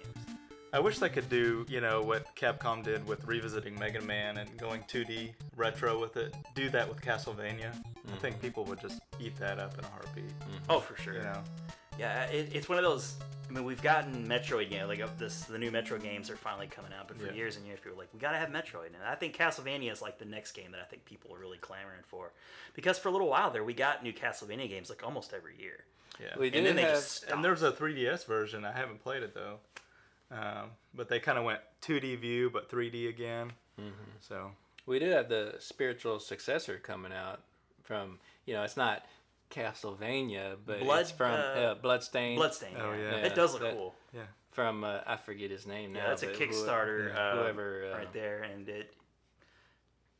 I 0.73 0.81
wish 0.81 0.99
they 0.99 1.09
could 1.09 1.29
do, 1.31 1.65
you 1.69 1.81
know, 1.81 2.03
what 2.03 2.35
Capcom 2.37 2.83
did 2.83 3.07
with 3.09 3.25
revisiting 3.25 3.79
Mega 3.79 4.03
Man 4.03 4.37
and 4.37 4.55
going 4.59 4.83
2D 4.83 5.33
retro 5.57 5.99
with 5.99 6.17
it. 6.19 6.35
Do 6.55 6.69
that 6.71 6.87
with 6.87 7.01
Castlevania. 7.01 7.75
I 8.07 8.11
mm. 8.11 8.19
think 8.19 8.41
people 8.41 8.65
would 8.67 8.81
just 8.81 9.01
eat 9.19 9.35
that 9.37 9.59
up 9.59 9.79
in 9.79 9.85
a 9.85 9.89
heartbeat. 9.89 10.29
Mm-hmm. 10.29 10.71
Oh, 10.71 10.81
for 10.81 10.97
sure. 11.01 11.15
You 11.15 11.23
know. 11.23 11.43
Yeah, 11.99 12.27
uh, 12.29 12.33
it, 12.33 12.51
it's 12.53 12.69
one 12.69 12.79
of 12.79 12.85
those. 12.85 13.15
I 13.49 13.53
mean, 13.53 13.65
we've 13.65 13.81
gotten 13.81 14.29
Metroid 14.29 14.69
games. 14.69 14.89
Like 14.89 15.01
uh, 15.01 15.09
this, 15.17 15.45
the 15.45 15.59
new 15.59 15.71
Metroid 15.71 16.03
games 16.03 16.29
are 16.29 16.37
finally 16.37 16.67
coming 16.67 16.93
out. 16.93 17.09
But 17.09 17.19
for 17.19 17.27
Yeah. 17.27 17.33
years 17.33 17.57
and 17.57 17.67
years, 17.67 17.81
people 17.81 17.97
were 17.97 18.03
like, 18.03 18.13
we 18.13 18.21
gotta 18.21 18.37
have 18.37 18.51
Metroid. 18.51 18.89
And 18.89 19.03
I 19.07 19.15
think 19.15 19.35
Castlevania 19.35 19.91
is 19.91 20.03
like 20.03 20.19
the 20.19 20.27
next 20.27 20.53
game 20.53 20.71
that 20.73 20.81
I 20.81 20.85
think 20.85 21.07
people 21.07 21.35
are 21.35 21.39
really 21.39 21.59
clamoring 21.59 22.03
for, 22.07 22.33
because 22.75 22.99
for 22.99 23.09
a 23.09 23.11
little 23.11 23.29
while 23.29 23.51
there, 23.51 23.65
we 23.65 23.73
got 23.73 24.03
new 24.03 24.13
Castlevania 24.13 24.69
games 24.69 24.91
like 24.91 25.03
almost 25.03 25.33
every 25.33 25.57
year. 25.59 25.85
Yeah. 26.21 26.37
We 26.39 26.47
And 26.49 26.67
then 26.67 26.77
did 26.77 26.77
they 26.79 26.83
just 26.91 27.11
stopped. 27.19 27.33
and 27.33 27.45
there's 27.45 27.63
a 27.63 27.71
3DS 27.73 28.27
version. 28.27 28.65
I 28.65 28.73
haven't 28.73 29.03
played 29.03 29.23
it 29.23 29.35
though. 29.35 29.59
Um, 30.31 30.71
but 30.95 31.09
they 31.09 31.21
kind 31.21 31.39
of 31.39 31.45
went 31.45 31.61
2D 31.83 32.19
view, 32.21 32.51
but 32.51 32.69
3D 32.71 33.09
again. 33.09 33.53
Mm-hmm. 33.81 33.91
So 34.21 34.51
We 34.87 34.99
do 34.99 35.09
have 35.11 35.29
the 35.29 35.55
spiritual 35.59 36.19
successor 36.21 36.79
coming 36.79 37.13
out 37.13 37.41
from 37.85 38.19
you 38.45 38.55
know 38.55 38.63
it's 38.65 38.77
not 38.77 39.05
Castlevania, 39.51 40.57
but 40.67 40.81
Blood- 40.81 41.01
it's 41.03 41.11
from 41.11 41.31
uh, 41.33 41.37
uh, 41.37 41.75
Bloodstain. 41.77 42.37
Bloodstain. 42.37 42.77
Oh, 42.79 42.93
yeah. 42.93 43.17
it 43.17 43.35
does 43.35 43.53
look 43.53 43.63
that- 43.63 43.75
cool. 43.75 43.95
yeah. 44.13 44.23
from 44.51 44.85
uh, 44.85 44.99
I 45.07 45.17
forget 45.17 45.51
his 45.51 45.67
name 45.67 45.93
now. 45.93 46.01
Yeah, 46.01 46.09
that's 46.09 46.23
a 46.23 46.27
but 46.27 46.37
who- 46.37 46.47
Kickstarter. 46.47 47.09
yeah, 47.15 47.19
uh, 47.21 47.37
whoever, 47.43 47.91
uh, 47.93 47.97
right 47.99 48.13
there, 48.13 48.43
and 48.43 48.69
it 48.69 48.93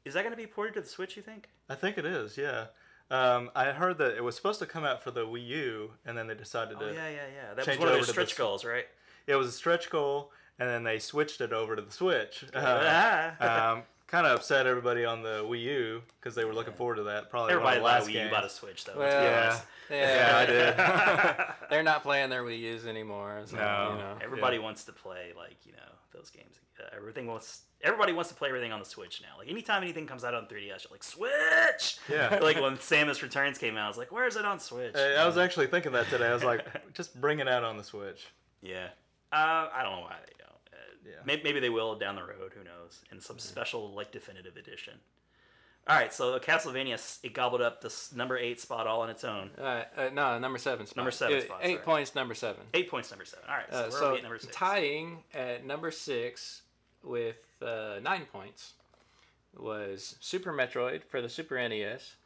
is 0.05 0.15
that 0.15 0.23
going 0.23 0.33
to 0.33 0.37
be 0.37 0.47
ported 0.47 0.75
to 0.75 0.81
the 0.81 0.89
Switch? 0.89 1.17
You 1.17 1.23
think? 1.23 1.49
I 1.69 1.75
think 1.75 1.99
it 1.99 2.07
is. 2.07 2.39
Yeah. 2.39 2.67
Um, 3.11 3.51
I 3.55 3.67
heard 3.73 3.99
that 3.99 4.17
it 4.17 4.23
was 4.25 4.37
supposed 4.37 4.59
to 4.61 4.67
come 4.67 4.85
out 4.85 5.03
for 5.03 5.11
the 5.11 5.27
Wii 5.27 5.47
U, 5.47 5.91
and 6.05 6.17
then 6.17 6.27
they 6.27 6.35
decided 6.35 6.77
Oh 6.81 6.87
to. 6.89 6.95
yeah, 6.95 7.09
yeah, 7.09 7.17
yeah. 7.35 7.55
That 7.55 7.67
was 7.67 7.79
one 7.79 7.89
of 7.89 7.95
over 7.95 8.05
their 8.05 8.13
stretch 8.13 8.29
this- 8.31 8.39
goals, 8.39 8.65
right? 8.65 8.87
It 9.27 9.35
was 9.37 9.49
a 9.49 9.53
stretch 9.53 9.89
goal, 9.91 10.31
and 10.59 10.69
then 10.69 10.85
they 10.85 10.99
switched 10.99 11.41
it 11.41 11.53
over 11.53 11.77
to 11.77 11.83
the 11.83 11.91
Switch. 11.91 12.45
Ah. 12.55 13.73
um, 13.73 13.83
kind 14.07 14.27
of 14.27 14.37
upset 14.39 14.67
everybody 14.67 15.05
on 15.05 15.23
the 15.23 15.43
Wii 15.45 15.63
U 15.65 16.03
because 16.21 16.35
they 16.35 16.45
were 16.47 16.55
looking 16.55 16.73
forward 16.75 16.97
to 16.97 17.03
that. 17.05 17.29
Probably 17.31 17.53
Everybody 17.53 17.81
one 17.81 17.95
of 17.97 18.07
the 18.07 18.13
a 18.13 18.15
Wii 18.15 18.21
last 18.21 18.25
U, 18.27 18.31
bought 18.31 18.45
a. 18.45 18.51
Switch 18.51 18.85
though. 18.85 18.99
Well, 18.99 19.23
let's 19.23 19.57
Yeah. 19.59 19.61
Yeah, 19.91 20.37
I 20.37 20.47
did. 20.47 21.71
They're 21.71 21.83
not 21.83 22.03
playing 22.03 22.29
their 22.29 22.43
Wii 22.45 22.59
U's 22.59 22.87
anymore. 22.87 23.41
So, 23.47 23.57
No. 23.57 23.93
you 23.93 23.99
know. 23.99 24.19
Everybody 24.23 24.59
wants 24.59 24.85
to 24.85 24.93
play 24.93 25.33
like 25.37 25.57
you 25.65 25.73
know 25.73 25.93
those 26.13 26.29
games. 26.31 26.57
Uh, 26.81 26.97
everything 26.97 27.27
wants. 27.27 27.63
Everybody 27.83 28.13
wants 28.13 28.29
to 28.31 28.35
play 28.35 28.49
everything 28.49 28.73
on 28.73 28.79
the 28.81 28.85
Switch 28.85 29.21
now. 29.23 29.39
Like 29.39 29.49
anytime 29.49 29.83
anything 29.83 30.07
comes 30.07 30.25
out 30.25 30.35
on 30.35 30.47
3DS, 30.47 30.85
you're 30.85 30.91
like 30.91 31.03
Switch. 31.05 31.97
Yeah. 32.09 32.39
like 32.43 32.61
when 32.61 32.77
Samus 32.79 33.23
Returns 33.23 33.57
came 33.59 33.77
out, 33.77 33.85
I 33.85 33.89
was 33.89 33.97
like, 33.99 34.11
where 34.13 34.27
is 34.27 34.37
it 34.37 34.45
on 34.45 34.59
Switch? 34.59 34.95
Hey, 34.95 35.17
I 35.17 35.27
was 35.27 35.39
actually 35.39 35.69
thinking 35.69 35.93
that 35.93 36.09
today. 36.09 36.27
I 36.29 36.35
was 36.35 36.43
like, 36.45 36.67
just 36.95 37.21
bring 37.21 37.39
it 37.41 37.49
out 37.49 37.63
on 37.65 37.77
the 37.77 37.85
Switch. 37.85 38.27
yeah. 38.63 38.89
Uh, 39.31 39.69
I 39.75 39.83
don't 39.83 39.93
know 39.97 40.01
why 40.01 40.17
they 40.27 40.33
don't. 40.39 40.51
Uh, 40.73 40.77
Yeah. 41.07 41.17
maybe, 41.27 41.43
maybe 41.45 41.61
they 41.61 41.69
will 41.71 41.95
down 41.97 42.17
the 42.17 42.23
road. 42.23 42.53
Who 42.57 42.65
knows? 42.65 43.01
In 43.13 43.21
some 43.21 43.39
special 43.39 43.93
like 43.93 44.11
definitive 44.11 44.57
edition. 44.57 44.95
All 45.87 45.97
right, 45.97 46.13
so 46.13 46.39
Castlevania 46.39 46.95
s- 46.95 47.19
it 47.23 47.33
gobbled 47.33 47.63
up 47.63 47.81
this 47.81 48.13
number 48.15 48.37
eight 48.37 48.61
spot 48.61 48.87
all 48.87 49.01
on 49.03 49.09
its 49.09 49.25
own. 49.25 49.51
All 49.59 49.65
right, 49.65 49.87
uh, 49.97 50.11
no, 50.13 50.39
number 50.39 50.59
seven 50.59 50.85
spot. 50.87 50.97
Number 50.97 51.11
seven 51.11 51.39
Uh, 51.39 51.41
spot, 51.43 51.61
Eight 51.63 51.75
sorry. 51.77 51.85
points, 51.85 52.15
number 52.15 52.35
seven. 52.35 52.63
Eight 52.75 52.91
points, 52.91 53.11
number 53.11 53.25
seven. 53.25 53.45
All 53.49 53.57
right, 53.57 53.67
so 53.71 53.79
Uh, 53.79 53.83
we're 53.85 53.91
so 53.99 54.15
at 54.17 54.23
number 54.23 54.39
six. 54.39 54.55
tying 54.55 55.25
at 55.33 55.65
number 55.65 55.91
six 55.91 56.63
with 57.09 57.37
uh, 57.63 58.01
nine 58.03 58.27
points 58.33 58.75
was 59.57 60.17
Super 60.21 60.53
Metroid 60.53 61.03
for 61.05 61.21
the 61.21 61.29
Super 61.29 61.57
NES 61.69 62.17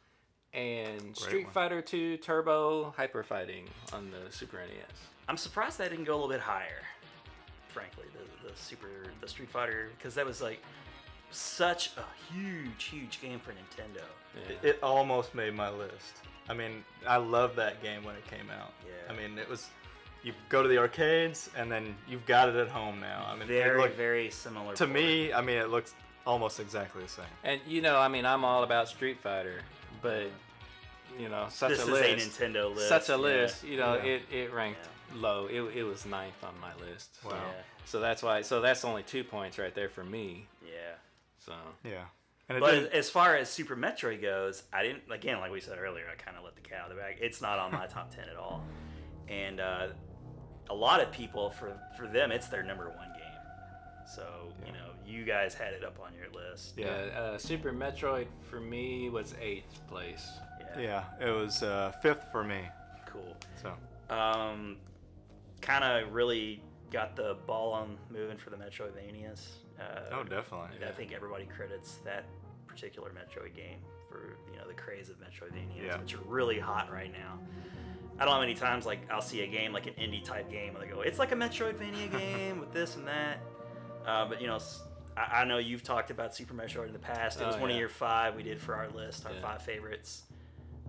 and 0.53 1.15
Street 1.17 1.45
one. 1.45 1.53
Fighter 1.53 1.83
II 1.91 2.17
Turbo 2.17 2.93
Hyper 2.95 3.23
Fighting 3.23 3.65
on 3.91 4.11
the 4.11 4.31
Super 4.31 4.57
NES. 4.57 4.99
I'm 5.27 5.37
surprised 5.37 5.77
that 5.79 5.89
didn't 5.89 6.05
go 6.05 6.13
a 6.13 6.15
little 6.17 6.29
bit 6.29 6.41
higher. 6.41 6.81
Frankly, 7.69 8.05
the 8.13 8.49
the 8.49 8.55
super 8.55 9.05
the 9.21 9.27
Street 9.27 9.49
Fighter 9.49 9.89
because 9.97 10.13
that 10.15 10.25
was 10.25 10.41
like 10.41 10.61
such 11.31 11.91
a 11.97 12.33
huge 12.33 12.83
huge 12.83 13.19
game 13.21 13.39
for 13.39 13.51
Nintendo. 13.51 14.03
Yeah. 14.35 14.55
It, 14.55 14.59
it 14.67 14.79
almost 14.83 15.33
made 15.33 15.55
my 15.55 15.69
list. 15.69 16.21
I 16.49 16.53
mean, 16.53 16.83
I 17.07 17.17
loved 17.17 17.55
that 17.55 17.81
game 17.81 18.03
when 18.03 18.15
it 18.15 18.27
came 18.27 18.49
out. 18.51 18.73
Yeah. 18.85 19.13
I 19.13 19.17
mean, 19.17 19.37
it 19.39 19.49
was. 19.49 19.69
You 20.23 20.33
go 20.49 20.63
to 20.63 20.69
the 20.69 20.77
arcades, 20.77 21.49
and 21.57 21.69
then 21.71 21.95
you've 22.07 22.25
got 22.25 22.47
it 22.49 22.55
at 22.55 22.69
home 22.69 22.99
now. 23.01 23.25
I 23.27 23.33
mean, 23.33 23.43
it 23.43 23.47
Very 23.47 23.81
looked- 23.81 23.97
very 23.97 24.29
similar. 24.29 24.73
to 24.75 24.85
port. 24.85 24.95
me, 24.95 25.33
I 25.33 25.41
mean, 25.41 25.57
it 25.57 25.69
looks 25.69 25.93
almost 26.25 26.59
exactly 26.61 27.03
the 27.03 27.09
same. 27.09 27.25
And 27.43 27.59
you 27.67 27.81
know, 27.81 27.97
I 27.99 28.07
mean, 28.07 28.25
I'm 28.25 28.45
all 28.45 28.63
about 28.63 28.87
Street 28.87 29.19
Fighter, 29.19 29.59
but 30.01 30.27
you 31.19 31.27
know, 31.29 31.47
such 31.49 31.71
this 31.71 31.79
a 31.79 31.83
is 31.83 31.89
list, 32.17 32.39
a 32.39 32.43
Nintendo 32.45 32.73
list. 32.73 32.87
such 32.89 33.09
a 33.09 33.11
yeah. 33.13 33.17
list. 33.17 33.63
You 33.65 33.77
know, 33.77 33.95
Yeah. 33.95 34.03
it, 34.13 34.21
it 34.31 34.53
ranked 34.53 34.87
low. 35.13 35.47
It, 35.47 35.61
it 35.75 35.83
was 35.83 36.05
ninth 36.05 36.41
on 36.43 36.53
my 36.59 36.73
list. 36.89 37.21
So, 37.21 37.29
Wow. 37.29 37.35
Yeah. 37.35 37.61
so 37.85 37.99
that's 37.99 38.23
why. 38.23 38.41
So 38.41 38.61
that's 38.61 38.83
only 38.85 39.03
two 39.03 39.23
points 39.25 39.59
right 39.59 39.75
there 39.75 39.89
for 39.89 40.03
me. 40.03 40.47
Yeah. 40.65 40.93
So 41.39 41.51
Yeah. 41.83 42.05
And 42.49 42.59
But 42.59 42.71
didn't, 42.71 42.93
as 42.93 43.09
far 43.09 43.35
as 43.35 43.49
Super 43.49 43.75
Metroid 43.75 44.21
goes, 44.21 44.63
I 44.73 44.83
didn't 44.83 45.03
again 45.11 45.39
like 45.39 45.51
we 45.51 45.59
said 45.61 45.77
earlier. 45.77 46.05
I 46.11 46.15
kind 46.15 46.37
of 46.37 46.43
let 46.43 46.55
the 46.55 46.61
cat 46.61 46.79
out 46.79 46.89
of 46.91 46.95
the 46.95 47.01
bag. 47.01 47.17
It's 47.21 47.41
not 47.41 47.59
on 47.59 47.71
my 47.73 47.85
top 47.87 48.13
ten 48.15 48.27
at 48.29 48.35
all, 48.37 48.63
and 49.29 49.59
uh, 49.59 49.87
a 50.69 50.73
lot 50.75 51.01
of 51.01 51.11
people 51.11 51.49
for 51.49 51.73
for 51.97 52.07
them 52.07 52.31
it's 52.31 52.47
their 52.47 52.63
number 52.63 52.85
one 52.89 53.09
game. 53.13 54.05
So 54.05 54.25
you 54.65 54.71
know 54.73 54.89
you 55.05 55.23
guys 55.25 55.53
had 55.53 55.73
it 55.73 55.83
up 55.83 55.99
on 56.03 56.11
your 56.15 56.29
list. 56.33 56.73
yeah, 56.77 56.87
uh, 56.87 57.37
Super 57.37 57.71
Metroid 57.73 58.27
for 58.49 58.59
me 58.59 59.09
was 59.09 59.35
eighth 59.41 59.85
place. 59.87 60.29
Yeah. 60.77 61.03
yeah, 61.19 61.27
it 61.27 61.31
was 61.31 61.61
uh, 61.63 61.91
fifth 62.01 62.25
for 62.31 62.43
me. 62.43 62.61
Cool. 63.05 63.35
So 63.61 63.73
Um, 64.15 64.77
kind 65.61 65.83
of 65.83 66.13
really 66.13 66.61
got 66.91 67.15
the 67.15 67.37
ball 67.47 67.73
on 67.73 67.97
moving 68.09 68.37
for 68.37 68.49
the 68.49 68.55
Metroidvanias. 68.57 69.47
Uh, 69.79 69.99
Oh, 70.13 70.23
definitely. 70.23 70.85
I 70.87 70.91
think 70.91 71.11
everybody 71.13 71.45
credits 71.45 71.97
that 72.05 72.25
particular 72.67 73.09
Metroid 73.11 73.55
game 73.55 73.79
for 74.09 74.37
you 74.51 74.57
know 74.57 74.67
the 74.67 74.73
craze 74.73 75.09
of 75.09 75.17
Metroidvanias, 75.19 75.85
Yeah. 75.85 75.97
which 75.99 76.15
are 76.15 76.21
really 76.27 76.59
hot 76.59 76.91
right 76.91 77.11
now. 77.11 77.39
I 78.19 78.25
don't 78.25 78.27
know 78.27 78.33
how 78.33 78.39
many 78.39 78.53
times 78.53 78.85
like 78.85 79.09
I'll 79.11 79.21
see 79.21 79.41
a 79.41 79.47
game 79.47 79.73
like 79.73 79.87
an 79.87 79.93
indie 79.93 80.23
type 80.23 80.49
game 80.51 80.75
and 80.75 80.83
they 80.83 80.87
go, 80.87 81.01
it's 81.01 81.19
like 81.19 81.31
a 81.31 81.35
Metroidvania 81.35 82.11
game 82.19 82.59
with 82.59 82.71
this 82.71 82.95
and 82.95 83.07
that. 83.07 83.39
Uh, 84.05 84.25
but 84.27 84.39
you 84.41 84.47
know, 84.47 84.59
I 85.15 85.45
know 85.45 85.57
you've 85.59 85.83
talked 85.83 86.09
about 86.11 86.35
Super 86.35 86.53
Metroid 86.53 86.87
in 86.87 86.93
the 86.93 86.99
past. 86.99 87.39
It 87.41 87.45
was 87.45 87.55
Oh, 87.55 87.61
one 87.61 87.71
of 87.71 87.77
your 87.77 87.89
five 87.89 88.35
we 88.35 88.43
did 88.43 88.59
for 88.59 88.75
our 88.75 88.89
list, 88.89 89.25
our 89.25 89.33
Yeah. 89.33 89.39
five 89.41 89.61
favorites. 89.61 90.23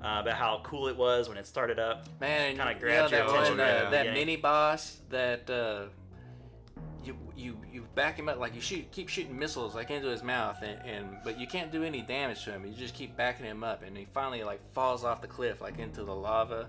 Uh, 0.02 0.18
about 0.20 0.34
how 0.34 0.60
cool 0.64 0.88
it 0.88 0.96
was 0.96 1.28
when 1.28 1.38
it 1.38 1.46
started 1.46 1.78
up. 1.78 2.06
Man, 2.20 2.56
Kinda 2.56 2.74
yeah, 2.74 2.78
your 2.80 2.88
that 2.90 3.26
attention 3.26 3.56
one, 3.56 3.58
right 3.58 3.70
uh, 3.86 3.90
that 3.90 4.12
mini 4.12 4.36
boss 4.36 4.98
that 5.08 5.48
uh, 5.48 5.86
you 7.02 7.16
you 7.36 7.56
you 7.72 7.86
back 7.94 8.18
him 8.18 8.28
up 8.28 8.38
like 8.38 8.54
you 8.54 8.60
shoot 8.60 8.90
keep 8.90 9.08
shooting 9.08 9.38
missiles 9.38 9.74
like 9.74 9.90
into 9.90 10.08
his 10.08 10.22
mouth 10.22 10.60
and, 10.62 10.78
and 10.86 11.16
but 11.24 11.38
you 11.38 11.46
can't 11.46 11.70
do 11.72 11.84
any 11.84 12.02
damage 12.02 12.44
to 12.44 12.50
him. 12.52 12.66
You 12.66 12.72
just 12.74 12.94
keep 12.94 13.16
backing 13.16 13.46
him 13.46 13.62
up 13.64 13.82
and 13.82 13.96
he 13.96 14.06
finally 14.12 14.42
like 14.42 14.60
falls 14.74 15.04
off 15.04 15.22
the 15.22 15.28
cliff 15.28 15.60
like 15.62 15.78
into 15.78 16.02
the 16.04 16.14
lava. 16.14 16.68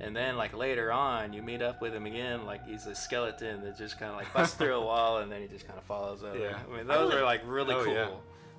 And 0.00 0.16
then 0.16 0.36
like 0.36 0.56
later 0.56 0.90
on, 0.90 1.32
you 1.34 1.42
meet 1.42 1.60
up 1.60 1.80
with 1.82 1.94
him 1.94 2.06
again 2.06 2.46
like 2.46 2.66
he's 2.66 2.86
a 2.86 2.94
skeleton 2.94 3.62
that 3.64 3.76
just 3.76 3.98
kind 3.98 4.10
of 4.10 4.16
like 4.16 4.32
busts 4.32 4.54
through 4.56 4.74
a 4.74 4.80
wall 4.80 5.18
and 5.18 5.30
then 5.30 5.42
he 5.42 5.46
just 5.48 5.66
kind 5.66 5.78
of 5.78 5.84
follows 5.84 6.24
over. 6.24 6.38
Yeah. 6.38 6.58
I 6.66 6.76
mean 6.76 6.90
I 6.90 6.94
those 6.96 7.10
really- 7.10 7.22
are 7.22 7.24
like 7.24 7.42
really 7.44 7.74
Oh, 7.74 7.84
cool. 7.84 7.92
yeah. 7.94 8.08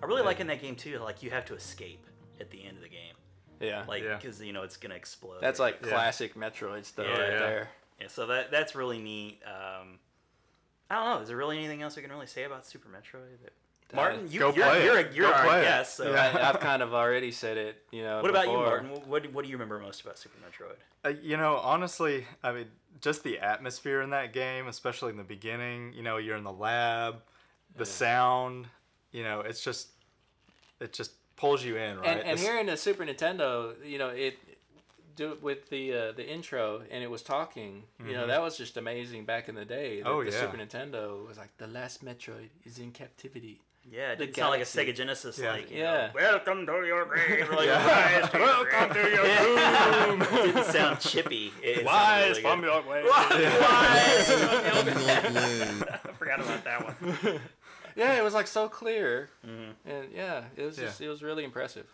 I 0.03 0.05
really 0.05 0.21
like 0.23 0.39
in 0.39 0.47
that 0.47 0.61
game 0.61 0.75
too, 0.75 0.99
like 0.99 1.23
you 1.23 1.31
have 1.31 1.45
to 1.45 1.55
escape 1.55 2.05
at 2.39 2.49
the 2.51 2.63
end 2.63 2.77
of 2.77 2.83
the 2.83 2.89
game, 2.89 3.15
Yeah. 3.59 3.85
like 3.87 4.03
Yeah. 4.03 4.17
because 4.17 4.41
you 4.41 4.53
know 4.53 4.63
it's 4.63 4.77
gonna 4.77 4.95
explode. 4.95 5.41
That's 5.41 5.59
like 5.59 5.79
Yeah. 5.81 5.89
classic 5.89 6.35
Metroid 6.35 6.85
stuff 6.85 7.05
Yeah, 7.09 7.17
right 7.19 7.31
yeah. 7.31 7.39
there. 7.39 7.69
Yeah, 8.01 8.07
so 8.07 8.25
that 8.27 8.51
that's 8.51 8.75
really 8.75 8.99
neat. 8.99 9.41
Um, 9.45 9.99
I 10.89 10.95
don't 10.95 11.05
know. 11.15 11.21
Is 11.21 11.27
there 11.29 11.37
really 11.37 11.57
anything 11.57 11.81
else 11.81 11.95
we 11.95 12.01
can 12.01 12.11
really 12.11 12.27
say 12.27 12.43
about 12.43 12.65
Super 12.65 12.89
Metroid? 12.89 13.41
That... 13.43 13.53
Martin, 13.93 14.27
you, 14.31 14.39
Go 14.39 14.53
you're, 14.53 14.65
play 14.65 14.85
you're, 14.85 14.99
it. 14.99 15.11
A, 15.11 15.15
you're 15.15 15.27
Go 15.29 15.33
our 15.33 15.61
guest. 15.61 15.95
So 15.95 16.11
Yeah. 16.11 16.31
I, 16.35 16.49
I've 16.49 16.59
kind 16.69 16.81
of 16.81 16.93
already 16.93 17.31
said 17.31 17.57
it, 17.57 17.83
you 17.91 18.03
know. 18.03 18.21
what 18.21 18.29
about 18.29 18.47
you. 18.47 18.53
Martin? 18.53 18.89
What, 18.91 19.07
what 19.07 19.33
what 19.33 19.43
do 19.45 19.49
you 19.49 19.55
remember 19.55 19.79
most 19.79 20.01
about 20.01 20.17
Super 20.17 20.37
Metroid? 20.39 20.75
Uh, 21.03 21.09
you 21.21 21.37
know, 21.37 21.57
honestly, 21.57 22.25
I 22.43 22.51
mean, 22.51 22.65
just 23.01 23.23
the 23.23 23.39
atmosphere 23.39 24.01
in 24.01 24.11
that 24.11 24.33
game, 24.33 24.67
especially 24.67 25.11
in 25.11 25.17
the 25.17 25.23
beginning. 25.23 25.93
You 25.93 26.03
know, 26.03 26.17
you're 26.17 26.37
in 26.37 26.43
the 26.43 26.51
lab, 26.53 27.21
the 27.75 27.85
sound. 27.85 28.67
You 29.11 29.23
know, 29.23 29.41
it's 29.41 29.63
just, 29.63 29.89
it 30.79 30.93
just 30.93 31.11
pulls 31.35 31.63
you 31.63 31.75
in, 31.75 31.97
right? 31.97 32.07
And, 32.07 32.19
and 32.19 32.29
It's- 32.29 32.41
here 32.41 32.59
in 32.59 32.67
the 32.67 32.77
Super 32.77 33.03
Nintendo, 33.05 33.73
you 33.85 33.97
know, 33.97 34.09
it 34.09 34.37
do 35.15 35.33
it 35.33 35.43
with 35.43 35.69
the 35.69 35.93
uh, 35.93 36.11
the 36.13 36.25
intro 36.27 36.81
and 36.89 37.03
it 37.03 37.09
was 37.11 37.21
talking. 37.21 37.83
You 38.05 38.13
know, 38.13 38.27
that 38.27 38.41
was 38.41 38.57
just 38.57 38.77
amazing 38.77 39.25
back 39.25 39.49
in 39.49 39.55
the 39.55 39.65
day. 39.65 39.97
that 40.01 40.05
Mm-hmm. 40.07 40.17
Oh, 40.17 40.23
the 40.23 40.31
yeah. 40.31 40.39
Super 40.39 40.57
Nintendo 40.57 41.27
was 41.27 41.37
like 41.37 41.55
the 41.57 41.67
last 41.67 42.03
Metroid 42.05 42.49
is 42.63 42.79
in 42.79 42.91
captivity. 42.91 43.59
Yeah, 43.89 44.11
it 44.11 44.19
didn't 44.19 44.35
sound 44.35 44.51
like 44.51 44.61
a 44.61 44.65
Sega 44.65 44.93
Genesis. 44.95 45.39
Yeah. 45.39 45.51
Like, 45.53 45.71
you 45.71 45.79
Yeah. 45.79 46.07
Know, 46.07 46.11
Welcome 46.13 46.65
to 46.67 46.85
your 46.85 47.05
grave. 47.05 47.49
Like, 47.49 47.65
Yeah. 47.65 48.21
rise 48.21 48.33
Welcome 48.33 48.93
to 48.93 49.09
your 49.09 49.25
Yeah. 49.25 50.05
doom. 50.05 50.21
It 50.31 50.53
didn't 50.53 50.63
sound 50.65 50.99
chippy. 50.99 51.51
It, 51.63 51.79
it 51.79 51.85
Wise 51.85 52.35
sounded 52.37 52.41
from 52.41 52.61
really 52.61 52.73
your 52.73 52.81
way. 52.83 53.01
good. 53.01 53.59
Wise. 53.61 54.31
I 54.31 56.09
forgot 56.17 56.39
about 56.41 56.63
that 56.63 56.83
one. 56.85 57.41
yeah, 57.95 58.13
it 58.17 58.23
was 58.23 58.33
like 58.33 58.47
so 58.47 58.69
clear, 58.69 59.29
Mhm. 59.45 59.73
and 59.85 60.11
yeah, 60.13 60.43
it 60.55 60.63
was 60.63 60.77
Yeah. 60.77 60.85
just 60.85 61.01
it 61.01 61.09
was 61.09 61.23
really 61.23 61.43
impressive. 61.43 61.87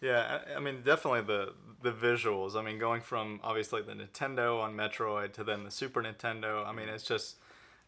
Yeah, 0.00 0.40
I, 0.50 0.56
I 0.56 0.60
mean, 0.60 0.82
definitely 0.82 1.22
the 1.22 1.54
the 1.82 1.92
visuals. 1.92 2.54
I 2.56 2.62
mean, 2.62 2.78
going 2.78 3.00
from 3.00 3.40
obviously 3.42 3.80
the 3.82 3.92
Nintendo 3.92 4.60
on 4.60 4.74
Metroid 4.76 5.32
to 5.34 5.44
then 5.44 5.64
the 5.64 5.70
Super 5.70 6.02
Nintendo. 6.02 6.66
I 6.66 6.72
mean, 6.72 6.88
it's 6.88 7.04
just 7.04 7.36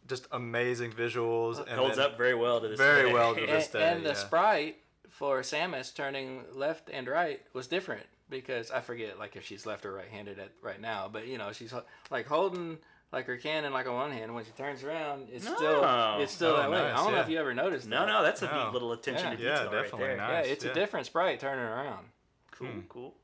just 0.06 0.26
amazing 0.32 0.92
visuals. 0.92 1.58
And 1.60 1.78
Holds 1.78 1.98
up 1.98 2.16
very 2.16 2.34
well 2.34 2.60
to 2.60 2.68
this 2.68 2.78
Very 2.78 3.08
day. 3.08 3.12
well 3.14 3.34
to 3.34 3.40
and, 3.44 3.48
this 3.48 3.68
day, 3.68 3.82
and 3.82 4.04
the 4.04 4.10
yeah. 4.10 4.14
sprite 4.14 4.76
for 5.08 5.40
Samus 5.40 5.94
turning 5.94 6.42
left 6.52 6.90
and 6.90 7.06
right 7.08 7.40
was 7.52 7.66
different 7.66 8.04
because 8.28 8.70
I 8.70 8.80
forget 8.80 9.18
like 9.18 9.36
if 9.36 9.44
she's 9.44 9.64
left 9.66 9.86
or 9.86 9.92
right-handed 9.92 10.38
at 10.38 10.50
right 10.62 10.80
now, 10.80 11.08
but 11.12 11.26
you 11.26 11.38
know 11.38 11.52
she's 11.52 11.72
like 12.10 12.26
holding 12.26 12.78
like 13.12 13.26
her 13.26 13.36
cannon 13.36 13.72
like 13.72 13.86
on 13.86 13.94
one 13.94 14.10
hand 14.10 14.34
when 14.34 14.44
she 14.44 14.50
turns 14.50 14.82
around 14.82 15.28
it's 15.32 15.44
No. 15.44 15.54
still 15.56 16.20
it's 16.20 16.32
still 16.32 16.50
Oh, 16.54 16.56
that 16.58 16.70
way. 16.70 16.78
I 16.80 16.96
don't 16.96 17.12
know 17.12 17.20
if 17.20 17.28
you 17.28 17.38
ever 17.38 17.54
noticed. 17.54 17.86
No, 17.88 18.00
that. 18.00 18.06
no, 18.12 18.22
that's 18.22 18.42
a 18.42 18.46
No. 18.46 18.64
neat 18.64 18.72
little 18.72 18.92
attention 18.92 19.36
to 19.36 19.42
Yeah. 19.42 19.50
detail 19.54 19.56
Yeah, 19.56 19.62
right 19.76 19.82
definitely 19.84 20.06
there. 20.08 20.16
nice. 20.16 20.46
Yeah, 20.46 20.52
it's 20.52 20.64
yeah. 20.64 20.70
a 20.72 20.74
different 20.74 21.06
sprite 21.06 21.40
turning 21.40 21.64
around. 21.64 22.08
Cool, 22.50 22.68
Hmm. 22.68 22.80
cool. 22.88 23.14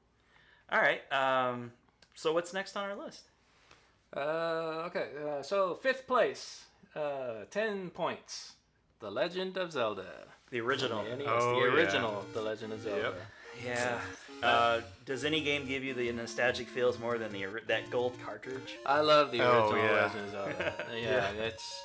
All 0.70 0.80
right. 0.80 1.02
Um, 1.12 1.72
so 2.14 2.32
what's 2.32 2.54
next 2.54 2.76
on 2.76 2.88
our 2.88 2.94
list? 2.96 3.24
Uh, 4.16 4.84
okay, 4.86 5.08
uh, 5.26 5.42
so 5.42 5.74
fifth 5.74 6.06
place, 6.06 6.64
uh, 6.96 7.44
ten 7.50 7.90
points. 7.90 8.54
The 9.00 9.10
Legend 9.10 9.56
of 9.56 9.72
Zelda. 9.72 10.06
The 10.50 10.60
original. 10.60 11.02
The, 11.04 11.16
NES, 11.16 11.26
Oh, 11.28 11.54
the 11.60 11.66
yeah. 11.66 11.72
original 11.74 12.24
The 12.34 12.42
Legend 12.42 12.72
of 12.72 12.82
Zelda. 12.82 13.14
Yeah. 13.64 13.98
Uh, 14.42 14.80
does 15.06 15.24
any 15.24 15.40
game 15.40 15.66
give 15.66 15.84
you 15.84 15.94
the 15.94 16.10
nostalgic 16.12 16.66
feels 16.68 16.98
more 16.98 17.16
than 17.18 17.32
the 17.32 17.46
that 17.68 17.90
gold 17.90 18.14
cartridge? 18.24 18.76
I 18.86 19.00
love 19.00 19.30
the 19.32 19.40
Oh, 19.40 19.70
original 19.70 19.84
yeah. 19.84 20.02
Legend 20.02 20.24
of 20.24 20.30
Zelda. 20.30 20.74
yeah, 21.00 21.30
it's. 21.44 21.82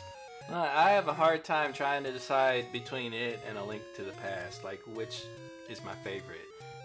I 0.49 0.91
have 0.91 1.07
a 1.07 1.13
hard 1.13 1.43
time 1.43 1.73
trying 1.73 2.03
to 2.05 2.11
decide 2.11 2.71
between 2.71 3.13
it 3.13 3.39
and 3.49 3.57
A 3.57 3.63
Link 3.63 3.81
to 3.97 4.03
the 4.03 4.13
Past, 4.13 4.63
like 4.63 4.81
which 4.95 5.23
is 5.69 5.83
my 5.83 5.93
favorite. 6.03 6.39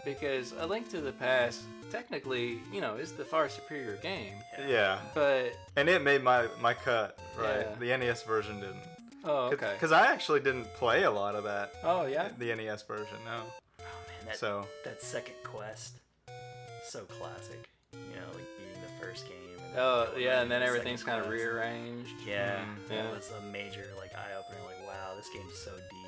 Because 0.05 0.53
A 0.59 0.67
Link 0.67 0.89
to 0.91 1.01
the 1.01 1.13
Past, 1.13 1.63
technically, 1.91 2.61
you 2.73 2.81
know, 2.81 2.97
is 2.97 3.13
the 3.13 3.25
far 3.25 3.49
superior 3.49 3.97
game. 3.97 4.35
Yeah, 4.69 4.99
But 5.15 5.53
and 5.77 5.89
it 5.89 6.03
made 6.03 6.23
my 6.23 6.47
my 6.61 6.75
cut. 6.75 7.19
Right, 7.39 7.67
Yeah. 7.67 7.75
the 7.79 7.97
NES 7.99 8.23
version 8.25 8.61
didn't. 8.61 8.83
oh, 9.25 9.51
okay. 9.53 9.73
Because 9.75 9.93
I 9.93 10.07
actually 10.13 10.41
didn't 10.41 10.73
play 10.75 11.05
a 11.05 11.11
lot 11.11 11.35
of 11.35 11.45
that. 11.45 11.75
Oh 11.85 12.07
yeah. 12.07 12.29
The 12.39 12.55
NES 12.55 12.83
version, 12.83 13.17
no. 13.25 13.43
Oh 13.81 13.83
man, 13.83 14.27
that 14.27 14.37
So 14.37 14.67
that 14.85 15.01
second 15.03 15.37
quest, 15.45 15.95
so 16.85 17.01
classic. 17.05 17.69
You 17.93 18.17
know, 18.17 18.27
like 18.35 18.49
beating 18.59 18.83
the 18.83 19.05
first 19.07 19.27
game. 19.29 19.37
Oh 19.79 20.09
yeah, 20.19 20.43
and 20.43 20.51
then 20.51 20.61
the 20.61 20.67
everything's 20.67 21.03
kind 21.05 21.21
of 21.25 21.31
rearranged. 21.31 22.11
Yeah, 22.27 22.57
Mm, 22.61 22.89
that 22.89 22.95
yeah. 23.05 23.11
was 23.11 23.31
a 23.39 23.47
major 23.53 23.87
like 23.99 24.13
eye 24.15 24.33
opener. 24.39 24.59
Like, 24.67 24.87
wow, 24.87 25.15
this 25.17 25.29
game's 25.33 25.57
so 25.57 25.71
deep, 25.91 26.02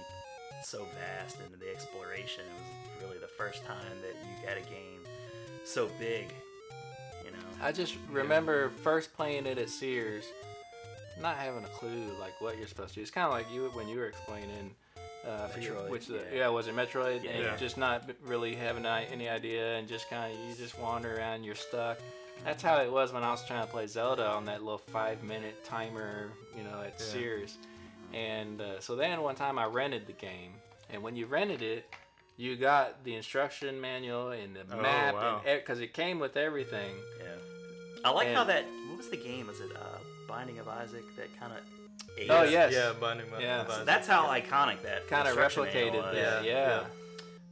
so 0.65 0.87
vast, 0.99 1.39
and 1.41 1.61
the 1.61 1.71
exploration 1.71 2.45
it 2.45 2.55
was 2.55 3.03
really 3.03 3.19
the 3.19 3.29
first 3.29 3.65
time 3.65 3.97
that 4.03 4.15
you 4.25 4.47
got 4.47 4.57
a 4.57 4.71
game 4.71 5.01
so 5.65 5.89
big. 5.99 6.27
You 7.25 7.31
know. 7.31 7.39
I 7.63 7.73
just 7.73 7.97
remember 8.11 8.71
first 8.83 9.15
playing 9.15 9.47
it 9.47 9.59
at 9.59 9.71
Sears, 9.71 10.25
not 11.21 11.37
having 11.37 11.65
a 11.65 11.69
clue 11.69 12.11
like 12.21 12.41
what 12.41 12.59
you're 12.59 12.67
supposed 12.67 12.91
to 12.91 12.95
do. 12.97 13.01
It's 13.03 13.11
kind 13.11 13.27
of 13.27 13.33
like 13.33 13.51
you 13.53 13.71
when 13.75 13.89
you 13.89 13.99
were 13.99 14.07
explaining. 14.07 14.75
Uh, 15.27 15.49
Metroid, 15.49 15.89
which 15.89 16.07
the, 16.07 16.17
yeah. 16.17 16.41
yeah. 16.41 16.49
was 16.49 16.67
it 16.67 16.77
Metroid? 16.77 17.25
Yeah. 17.25 17.31
And 17.31 17.59
just 17.59 17.79
not 17.79 18.11
really 18.27 18.55
having 18.55 18.85
any 18.85 19.27
idea, 19.27 19.77
and 19.77 19.89
just 19.89 20.11
kind 20.11 20.31
of 20.31 20.39
you 20.39 20.55
just 20.55 20.79
wander 20.79 21.17
around, 21.17 21.45
you're 21.45 21.55
stuck. 21.55 21.99
That's 22.45 22.63
how 22.63 22.77
it 22.83 22.93
was 22.93 23.11
when 23.11 23.23
I 23.23 23.31
was 23.31 23.43
trying 23.47 23.65
to 23.65 23.71
play 23.71 23.87
Zelda 23.87 24.27
on 24.27 24.45
that 24.47 24.63
little 24.63 24.77
five 24.77 25.23
minute 25.23 25.65
timer, 25.65 26.31
you 26.55 26.63
know, 26.63 26.83
at 26.83 26.95
Yeah. 26.99 27.05
Sears. 27.07 27.57
And 28.15 28.61
uh, 28.61 28.81
so 28.81 28.95
then 28.97 29.21
one 29.23 29.35
time 29.35 29.59
I 29.59 29.65
rented 29.67 30.07
the 30.07 30.13
game, 30.13 30.53
and 30.91 31.03
when 31.03 31.17
you 31.17 31.27
rented 31.27 31.63
it, 31.63 31.93
you 32.37 32.57
got 32.57 33.03
the 33.05 33.15
instruction 33.15 33.81
manual 33.81 34.31
and 34.31 34.55
the 34.57 34.63
Oh, 34.73 34.81
map, 34.81 35.15
wow. 35.15 35.43
and 35.47 35.61
because 35.61 35.81
it 35.81 35.93
came 35.95 36.19
with 36.19 36.37
everything. 36.37 36.95
Yeah. 37.19 37.27
I 38.05 38.11
like 38.11 38.29
how 38.35 38.45
that. 38.45 38.65
What 38.89 38.99
was 38.99 39.09
the 39.09 39.17
game? 39.17 39.47
Was 39.47 39.61
it 39.61 39.71
uh, 39.75 39.99
Binding 40.29 40.59
of 40.59 40.69
Isaac? 40.69 41.05
That 41.17 41.29
kind 41.41 41.53
of. 41.53 41.59
Oh, 42.31 42.43
yes. 42.45 42.73
Yeah, 42.73 42.93
Binding 43.01 43.33
of 43.33 43.41
Yeah. 43.41 43.63
Isaac. 43.63 43.73
So 43.75 43.85
that's 43.85 44.07
how 44.07 44.27
iconic 44.29 44.83
that 44.83 45.09
kind 45.09 45.27
of 45.27 45.37
replicated 45.37 45.95
was. 46.03 46.15
that. 46.15 46.15
Yeah, 46.15 46.41
Yeah. 46.43 46.69
yeah. 46.69 46.85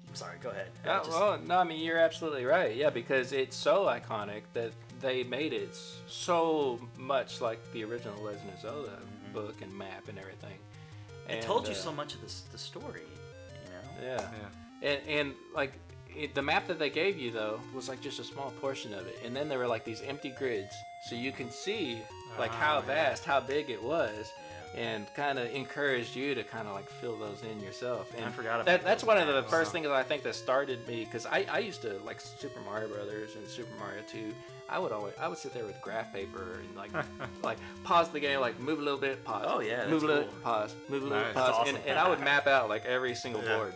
I'm 0.08 0.14
sorry. 0.14 0.36
Go 0.42 0.50
ahead. 0.50 0.68
I 0.84 0.88
Oh, 0.88 0.98
just- 0.98 1.10
well, 1.10 1.38
no, 1.46 1.58
I 1.58 1.64
mean 1.64 1.80
you're 1.80 1.98
absolutely 1.98 2.44
right. 2.44 2.76
Yeah, 2.76 2.90
because 2.90 3.32
it's 3.32 3.56
so 3.56 3.86
iconic 3.86 4.42
that 4.52 4.72
they 5.00 5.24
made 5.24 5.52
it 5.52 5.74
so 6.06 6.78
much 6.98 7.40
like 7.40 7.58
the 7.72 7.82
original 7.84 8.22
Legend 8.22 8.50
of 8.54 8.60
Zelda 8.60 8.98
book 9.32 9.56
and 9.62 9.72
map 9.76 10.08
and 10.08 10.18
everything. 10.18 10.58
it 11.28 11.32
And, 11.34 11.42
told 11.42 11.66
you 11.66 11.72
uh, 11.72 11.76
so 11.76 11.92
much 11.92 12.14
of 12.14 12.20
the, 12.20 12.32
the 12.52 12.58
story. 12.58 13.02
You 13.64 13.70
know. 13.72 14.06
Yeah, 14.16 14.28
Yeah. 14.82 14.88
and 14.90 15.00
and 15.08 15.34
like 15.54 15.72
it, 16.14 16.34
the 16.34 16.42
map 16.42 16.66
that 16.68 16.78
they 16.78 16.90
gave 16.90 17.18
you 17.18 17.30
though 17.30 17.60
was 17.74 17.88
like 17.88 18.00
just 18.00 18.18
a 18.20 18.24
small 18.24 18.50
portion 18.60 18.92
of 18.94 19.06
it, 19.06 19.16
and 19.24 19.34
then 19.34 19.48
there 19.48 19.58
were 19.58 19.66
like 19.68 19.84
these 19.84 20.02
empty 20.02 20.30
grids, 20.38 20.74
so 21.08 21.14
you 21.14 21.32
can 21.32 21.50
see 21.50 21.98
like 22.38 22.50
how 22.52 22.76
Ah, 22.76 22.80
yeah. 22.80 22.86
vast, 22.94 23.24
how 23.24 23.40
big 23.40 23.70
it 23.70 23.82
was. 23.82 24.30
Yeah. 24.74 24.80
and 24.88 25.06
kind 25.14 25.38
of 25.38 25.50
encouraged 25.54 26.16
you 26.16 26.34
to 26.34 26.42
kind 26.42 26.66
of 26.66 26.72
like 26.74 26.88
fill 26.88 27.18
those 27.18 27.42
in 27.42 27.60
yourself. 27.60 28.10
And 28.16 28.24
I 28.24 28.30
forgot 28.30 28.54
about 28.54 28.64
that. 28.64 28.82
That's 28.82 29.04
one 29.04 29.18
of 29.18 29.26
the 29.28 29.42
first 29.42 29.68
Wow. 29.68 29.72
things 29.74 29.86
I 29.88 30.02
think 30.02 30.22
that 30.22 30.34
started 30.34 30.88
me 30.88 31.04
because 31.04 31.26
I, 31.26 31.44
I 31.50 31.58
used 31.58 31.82
to 31.82 31.98
like 32.06 32.22
Super 32.22 32.60
Mario 32.60 32.88
Brothers 32.88 33.36
and 33.36 33.46
Super 33.46 33.74
Mario 33.78 34.00
Two. 34.10 34.32
I 34.72 34.78
would 34.78 34.90
always 34.90 35.12
I 35.20 35.28
would 35.28 35.36
sit 35.38 35.52
there 35.52 35.64
with 35.66 35.78
graph 35.82 36.12
paper 36.14 36.58
and 36.66 36.74
like 36.76 36.90
like 37.42 37.58
pause 37.84 38.08
the 38.08 38.20
game, 38.20 38.40
like 38.40 38.58
move 38.58 38.78
a 38.78 38.82
little 38.82 38.98
bit, 38.98 39.22
pause. 39.22 39.44
Oh, 39.46 39.60
yeah, 39.60 39.82
move 39.86 40.00
that's 40.00 40.02
a 40.02 40.06
little, 40.06 40.22
cool. 40.24 40.40
pause, 40.42 40.74
move 40.88 41.02
a 41.02 41.06
little, 41.06 41.24
Nice. 41.24 41.34
pause, 41.34 41.54
That's 41.58 41.68
and, 41.70 41.78
and 41.86 41.98
I 41.98 42.08
would 42.08 42.20
map 42.20 42.46
out 42.46 42.68
like 42.70 42.84
every 42.86 43.14
single 43.14 43.42
Yeah. 43.44 43.56
board. 43.56 43.74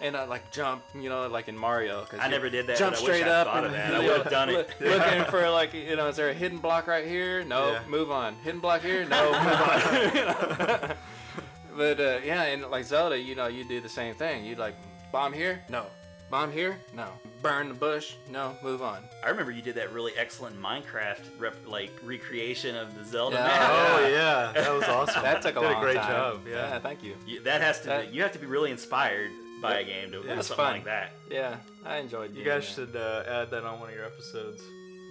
And 0.00 0.14
I 0.14 0.24
like 0.26 0.52
jump, 0.52 0.82
you 0.94 1.08
know, 1.08 1.26
like 1.26 1.48
in 1.48 1.56
Mario. 1.56 2.04
Cause 2.04 2.20
I 2.22 2.28
never 2.28 2.48
did 2.50 2.66
that, 2.68 2.76
Jump 2.76 2.94
but 2.96 3.00
I 3.02 3.06
wish 3.06 3.14
straight 3.16 3.28
I'd 3.28 3.46
up 3.46 3.54
and 3.56 3.66
of 3.66 3.72
that. 3.72 3.94
I 3.94 4.00
you 4.00 4.02
know, 4.06 4.12
would've 4.18 4.30
done 4.30 4.48
it. 4.50 4.52
look- 4.52 4.80
looking 4.80 5.24
for 5.24 5.48
like, 5.60 5.72
you 5.74 5.96
know, 5.96 6.06
is 6.08 6.16
there 6.16 6.28
a 6.28 6.34
hidden 6.34 6.58
block 6.58 6.86
right 6.86 7.06
here? 7.06 7.42
No, 7.44 7.72
Yeah. 7.72 7.80
move 7.88 8.10
on. 8.10 8.34
Hidden 8.44 8.60
block 8.60 8.82
here? 8.82 9.04
No, 9.06 9.32
move 9.32 9.60
on. 9.60 10.92
but 11.76 11.98
uh, 12.00 12.18
yeah, 12.24 12.42
and 12.44 12.62
like 12.70 12.84
Zelda, 12.84 13.18
you 13.18 13.34
know, 13.34 13.46
you 13.48 13.64
do 13.64 13.80
the 13.80 13.88
same 13.88 14.14
thing. 14.14 14.44
You'd 14.44 14.58
like 14.58 14.74
bomb 15.12 15.32
here, 15.32 15.62
no. 15.70 15.86
Bomb 16.30 16.50
here, 16.50 16.78
no. 16.94 17.06
Burn 17.40 17.68
the 17.68 17.74
bush, 17.74 18.14
no. 18.30 18.56
Move 18.62 18.82
on. 18.82 19.02
I 19.24 19.28
remember 19.28 19.52
you 19.52 19.62
did 19.62 19.76
that 19.76 19.92
really 19.92 20.12
excellent 20.18 20.60
Minecraft 20.60 21.20
rep, 21.38 21.54
like 21.66 21.90
recreation 22.04 22.74
of 22.74 22.96
the 22.98 23.04
Zelda 23.04 23.36
Yeah. 23.36 23.46
map. 23.46 23.70
Oh 23.70 24.08
yeah, 24.08 24.52
that 24.60 24.72
was 24.72 24.82
awesome. 24.84 25.22
That 25.22 25.42
took 25.42 25.56
a 25.56 25.60
Did 25.60 25.66
long 25.66 25.76
a 25.76 25.80
great 25.80 25.96
time. 25.96 26.10
job. 26.10 26.40
Yeah. 26.48 26.78
thank 26.80 27.04
you. 27.04 27.14
You, 27.26 27.42
that 27.44 27.60
has 27.60 27.80
to. 27.82 27.86
That- 27.88 28.12
you 28.12 28.22
have 28.22 28.32
to 28.32 28.38
be 28.40 28.46
really 28.46 28.72
inspired 28.72 29.30
by 29.62 29.78
a 29.78 29.84
game 29.84 30.10
to 30.10 30.18
Yeah, 30.26 30.34
do 30.34 30.42
something 30.42 30.56
fun. 30.64 30.72
like 30.74 30.84
that. 30.86 31.12
Yeah, 31.30 31.56
I 31.84 31.98
enjoyed. 31.98 32.32
It. 32.32 32.38
You 32.38 32.44
guys 32.44 32.66
that. 32.66 32.74
should 32.92 32.96
uh, 32.96 33.22
add 33.42 33.50
that 33.50 33.62
on 33.64 33.78
one 33.78 33.88
of 33.90 33.94
your 33.94 34.04
episodes. 34.04 34.62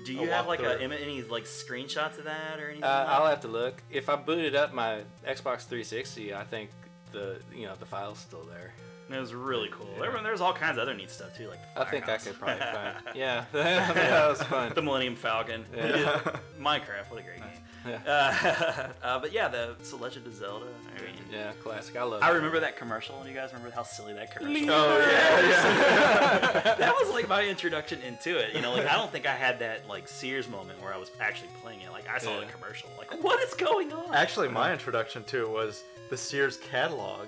Do 0.06 0.14
you 0.14 0.30
have 0.30 0.48
like 0.48 0.60
a, 0.60 0.80
any 0.82 1.24
like 1.24 1.46
screenshots 1.46 2.18
of 2.20 2.26
that 2.26 2.60
or 2.60 2.66
anything? 2.68 2.84
Uh, 2.84 2.88
like 2.88 3.08
I'll 3.08 3.24
that? 3.24 3.30
have 3.30 3.42
to 3.42 3.48
look. 3.48 3.82
If 3.90 4.10
I 4.10 4.18
booted 4.18 4.56
up 4.56 4.74
my 4.74 5.00
Xbox 5.26 5.62
360, 5.66 6.34
I 6.36 6.44
think 6.44 6.70
the 7.14 7.40
you 7.56 7.66
know 7.66 7.74
the 7.80 7.86
file's 7.86 8.20
still 8.20 8.44
there. 8.44 8.74
It 9.10 9.20
was 9.20 9.34
really 9.36 9.70
cool. 9.72 9.88
Yeah. 10.00 10.10
There, 10.12 10.24
there's 10.24 10.42
all 10.42 10.54
kinds 10.54 10.78
of 10.78 10.82
other 10.84 10.96
neat 10.96 11.12
stuff 11.12 11.36
too, 11.38 11.48
like 11.48 11.60
the 11.76 11.82
I 11.82 11.86
think 11.86 12.04
I 12.06 12.18
Firehouse. 12.18 12.24
could 12.28 12.40
probably 12.40 12.60
find. 12.60 12.96
Yeah, 13.16 13.46
that 13.52 14.28
was 14.30 14.42
fun. 14.44 14.72
the 14.74 14.82
Millennium 14.82 15.16
Falcon. 15.16 15.64
Yeah. 15.76 16.20
Minecraft, 16.60 17.10
what 17.12 17.20
a 17.20 17.24
great 17.24 17.38
game. 17.40 17.50
Yeah. 17.88 18.00
Uh, 18.08 18.88
uh, 19.06 19.20
but 19.20 19.32
yeah, 19.32 19.48
the 19.48 19.76
so 19.84 19.98
Legend 19.98 20.26
of 20.26 20.34
Zelda. 20.34 20.66
I 20.66 21.02
mean, 21.04 21.14
Yeah, 21.32 21.52
classic. 21.64 21.96
I 21.96 22.02
love. 22.04 22.24
I 22.24 22.32
it. 22.32 22.34
remember 22.34 22.60
that 22.62 22.78
commercial. 22.78 23.22
Do 23.22 23.30
you 23.30 23.36
guys 23.36 23.54
remember 23.54 23.74
how 23.76 23.84
silly 23.84 24.14
that 24.14 24.36
commercial? 24.36 24.72
Oh 24.72 24.98
yeah, 24.98 26.76
that 26.80 26.94
was 27.00 27.12
like 27.14 27.30
my 27.30 27.46
introduction 27.46 28.02
into 28.02 28.38
it. 28.38 28.56
You 28.56 28.62
know, 28.62 28.74
like 28.74 28.88
I 28.88 28.94
don't 28.96 29.12
think 29.12 29.28
I 29.28 29.36
had 29.36 29.60
that 29.60 29.88
like 29.88 30.08
Sears 30.08 30.48
moment 30.50 30.82
where 30.82 30.94
I 30.94 30.98
was 30.98 31.12
actually 31.20 31.50
playing 31.62 31.82
it. 31.82 31.92
Like 31.92 32.10
I 32.10 32.18
saw 32.18 32.40
the 32.40 32.48
commercial. 32.48 32.90
Like 32.98 33.24
what 33.24 33.40
is 33.42 33.54
going 33.54 33.94
on? 33.94 34.16
Actually, 34.16 34.50
my 34.50 34.72
introduction 34.74 35.24
to 35.26 35.44
it 35.44 35.50
was 35.50 35.84
the 36.10 36.18
Sears 36.18 36.58
catalog. 36.58 37.28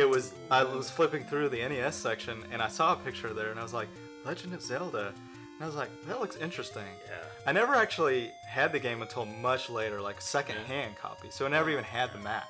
It 0.00 0.08
was 0.08 0.32
I 0.50 0.64
was 0.64 0.88
flipping 0.90 1.24
through 1.24 1.50
the 1.50 1.58
NES 1.68 1.94
section 1.94 2.42
and 2.52 2.62
I 2.62 2.68
saw 2.68 2.94
a 2.94 2.96
picture 2.96 3.34
there 3.34 3.50
and 3.50 3.60
I 3.60 3.62
was 3.62 3.74
like, 3.74 3.88
Legend 4.24 4.54
of 4.54 4.62
Zelda. 4.62 5.08
And 5.08 5.62
I 5.62 5.66
was 5.66 5.74
like, 5.76 5.90
that 6.06 6.20
looks 6.20 6.36
interesting. 6.36 6.90
yeah. 7.06 7.16
I 7.46 7.52
never 7.52 7.74
actually 7.74 8.30
had 8.48 8.72
the 8.72 8.78
game 8.78 9.02
until 9.02 9.26
much 9.26 9.68
later, 9.68 10.00
like 10.00 10.18
second-hand 10.22 10.96
copy. 10.96 11.28
So 11.30 11.44
I 11.44 11.48
never 11.50 11.68
even 11.68 11.84
had 11.84 12.12
the 12.14 12.18
map. 12.18 12.48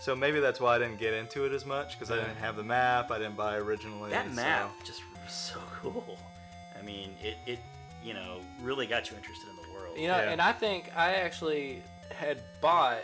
So 0.00 0.16
maybe 0.16 0.40
that's 0.40 0.58
why 0.60 0.74
I 0.74 0.78
didn't 0.80 0.98
get 0.98 1.14
into 1.14 1.44
it 1.46 1.52
as 1.52 1.64
much 1.64 1.96
because 1.96 2.10
I 2.10 2.16
didn't 2.16 2.36
have 2.36 2.56
the 2.56 2.64
map. 2.64 3.12
I 3.12 3.18
didn't 3.18 3.36
buy 3.36 3.54
originally. 3.56 4.10
That 4.10 4.26
so- 4.28 4.34
map 4.34 4.70
just 4.84 5.00
was 5.24 5.32
so 5.32 5.60
cool. 5.80 6.18
I 6.76 6.82
mean, 6.82 7.10
it 7.22 7.36
it 7.46 7.58
you 8.02 8.14
know 8.14 8.40
really 8.60 8.86
got 8.88 9.10
you 9.10 9.16
interested 9.16 9.48
in 9.48 9.56
the 9.62 9.72
world. 9.72 9.96
You 9.96 10.08
know, 10.08 10.16
Yeah. 10.16 10.30
and 10.32 10.40
I 10.40 10.52
think 10.52 10.90
I 10.96 11.14
actually 11.14 11.82
had 12.12 12.40
bought 12.60 12.98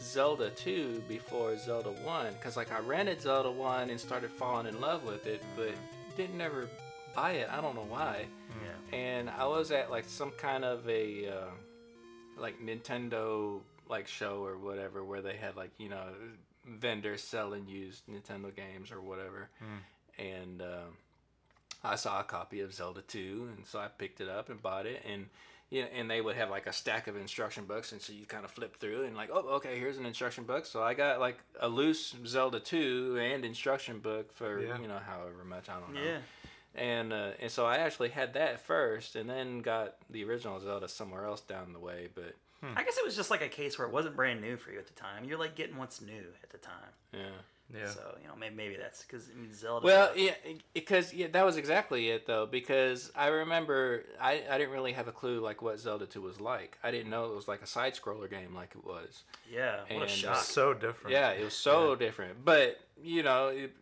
Zelda 0.00 0.50
2 0.50 1.02
before 1.08 1.56
Zelda 1.56 1.90
1 1.90 2.32
because 2.34 2.56
like 2.56 2.72
I 2.72 2.80
rented 2.80 3.20
Zelda 3.20 3.50
1 3.50 3.90
and 3.90 4.00
started 4.00 4.30
falling 4.30 4.66
in 4.66 4.80
love 4.80 5.04
with 5.04 5.26
it, 5.26 5.42
but 5.56 5.74
didn't 6.16 6.40
ever 6.40 6.68
buy 7.14 7.32
it. 7.32 7.48
I 7.50 7.60
don't 7.60 7.74
know 7.74 7.86
why. 7.88 8.26
Yeah. 8.62 8.98
And 8.98 9.30
I 9.30 9.46
was 9.46 9.70
at 9.70 9.90
like 9.90 10.04
some 10.06 10.30
kind 10.32 10.64
of 10.64 10.88
a 10.88 11.28
uh, 11.28 11.50
like 12.38 12.60
Nintendo 12.60 13.60
like 13.88 14.06
show 14.06 14.44
or 14.44 14.56
whatever 14.56 15.04
where 15.04 15.22
they 15.22 15.36
had 15.36 15.56
like 15.56 15.70
you 15.78 15.88
know 15.88 16.04
vendors 16.66 17.22
selling 17.22 17.66
used 17.68 18.06
Nintendo 18.06 18.54
games 18.54 18.90
or 18.90 19.00
whatever, 19.00 19.48
and 20.18 20.62
um, 20.62 20.96
I 21.82 21.96
saw 21.96 22.20
a 22.20 22.24
copy 22.24 22.60
of 22.60 22.72
Zelda 22.72 23.02
2, 23.02 23.50
and 23.56 23.66
so 23.66 23.78
I 23.78 23.88
picked 23.88 24.20
it 24.20 24.28
up 24.28 24.48
and 24.48 24.62
bought 24.62 24.86
it, 24.86 25.04
and 25.10 25.26
you 25.74 25.82
know, 25.82 25.88
and 25.98 26.08
they 26.10 26.20
would 26.20 26.36
have 26.36 26.50
like 26.50 26.66
a 26.66 26.72
stack 26.72 27.06
of 27.08 27.16
instruction 27.16 27.64
books, 27.64 27.92
and 27.92 28.00
so 28.00 28.12
you 28.12 28.26
kind 28.26 28.44
of 28.44 28.50
flip 28.50 28.76
through 28.76 29.04
and 29.04 29.16
like, 29.16 29.30
oh, 29.32 29.46
okay, 29.58 29.78
here's 29.78 29.98
an 29.98 30.06
instruction 30.06 30.44
book. 30.44 30.66
So 30.66 30.82
I 30.82 30.94
got 30.94 31.18
like 31.20 31.38
a 31.58 31.68
loose 31.68 32.14
Zelda 32.26 32.60
2 32.60 33.18
and 33.20 33.44
instruction 33.44 33.98
book 33.98 34.32
for 34.32 34.60
Yeah. 34.62 34.78
you 34.80 34.88
know 34.88 35.00
however 35.04 35.44
much 35.44 35.68
I 35.68 35.80
don't 35.80 35.92
know 35.94 36.00
Yeah. 36.02 36.18
and 36.76 37.12
uh, 37.12 37.30
and 37.40 37.50
so 37.50 37.66
I 37.66 37.76
actually 37.78 38.10
had 38.10 38.34
that 38.34 38.60
first, 38.60 39.16
and 39.16 39.28
then 39.28 39.60
got 39.62 39.96
the 40.10 40.24
original 40.24 40.60
Zelda 40.60 40.88
somewhere 40.88 41.24
else 41.24 41.40
down 41.40 41.72
the 41.72 41.80
way. 41.80 42.08
But 42.14 42.34
I 42.76 42.82
guess 42.82 42.96
it 42.96 43.04
was 43.04 43.14
just 43.16 43.30
like 43.30 43.42
a 43.42 43.48
case 43.48 43.78
where 43.78 43.86
it 43.86 43.92
wasn't 43.92 44.16
brand 44.16 44.40
new 44.40 44.56
for 44.56 44.70
you 44.72 44.78
at 44.78 44.86
the 44.86 44.94
time. 44.94 45.24
You're 45.24 45.38
like 45.38 45.54
getting 45.54 45.76
what's 45.76 46.00
new 46.00 46.24
at 46.42 46.50
the 46.50 46.58
time. 46.58 46.92
yeah, 47.12 47.36
Yeah. 47.74 47.88
So 47.88 48.16
you 48.22 48.28
know 48.28 48.34
maybe, 48.38 48.54
maybe 48.54 48.76
that's 48.76 49.02
because 49.02 49.28
I 49.34 49.40
mean 49.40 49.52
Zelda. 49.52 49.84
well, 49.84 50.16
yeah, 50.16 50.34
because 50.72 51.12
yeah, 51.12 51.26
that 51.32 51.44
was 51.44 51.56
exactly 51.56 52.10
it 52.10 52.26
though. 52.26 52.46
Because 52.46 53.10
I 53.16 53.28
remember 53.28 54.04
I, 54.20 54.42
I 54.50 54.58
didn't 54.58 54.72
really 54.72 54.92
have 54.92 55.08
a 55.08 55.12
clue 55.12 55.40
like 55.40 55.62
what 55.62 55.78
Zelda 55.78 56.06
Two 56.06 56.22
was 56.22 56.40
like. 56.40 56.78
I 56.82 56.90
didn't 56.90 57.10
know 57.10 57.26
it 57.30 57.34
was 57.34 57.48
like 57.48 57.62
a 57.62 57.66
side 57.66 57.94
scroller 57.94 58.30
game 58.30 58.54
like 58.54 58.74
it 58.76 58.84
was. 58.84 59.24
yeah. 59.52 59.80
What 59.88 59.90
a 59.98 60.02
and, 60.02 60.10
shock. 60.10 60.36
So 60.36 60.74
different. 60.74 61.12
Yeah, 61.12 61.30
it 61.30 61.44
was 61.44 61.54
so 61.54 61.94
different. 61.96 62.44
But 62.44 62.78
you 63.02 63.22
know, 63.22 63.48
it, 63.48 63.72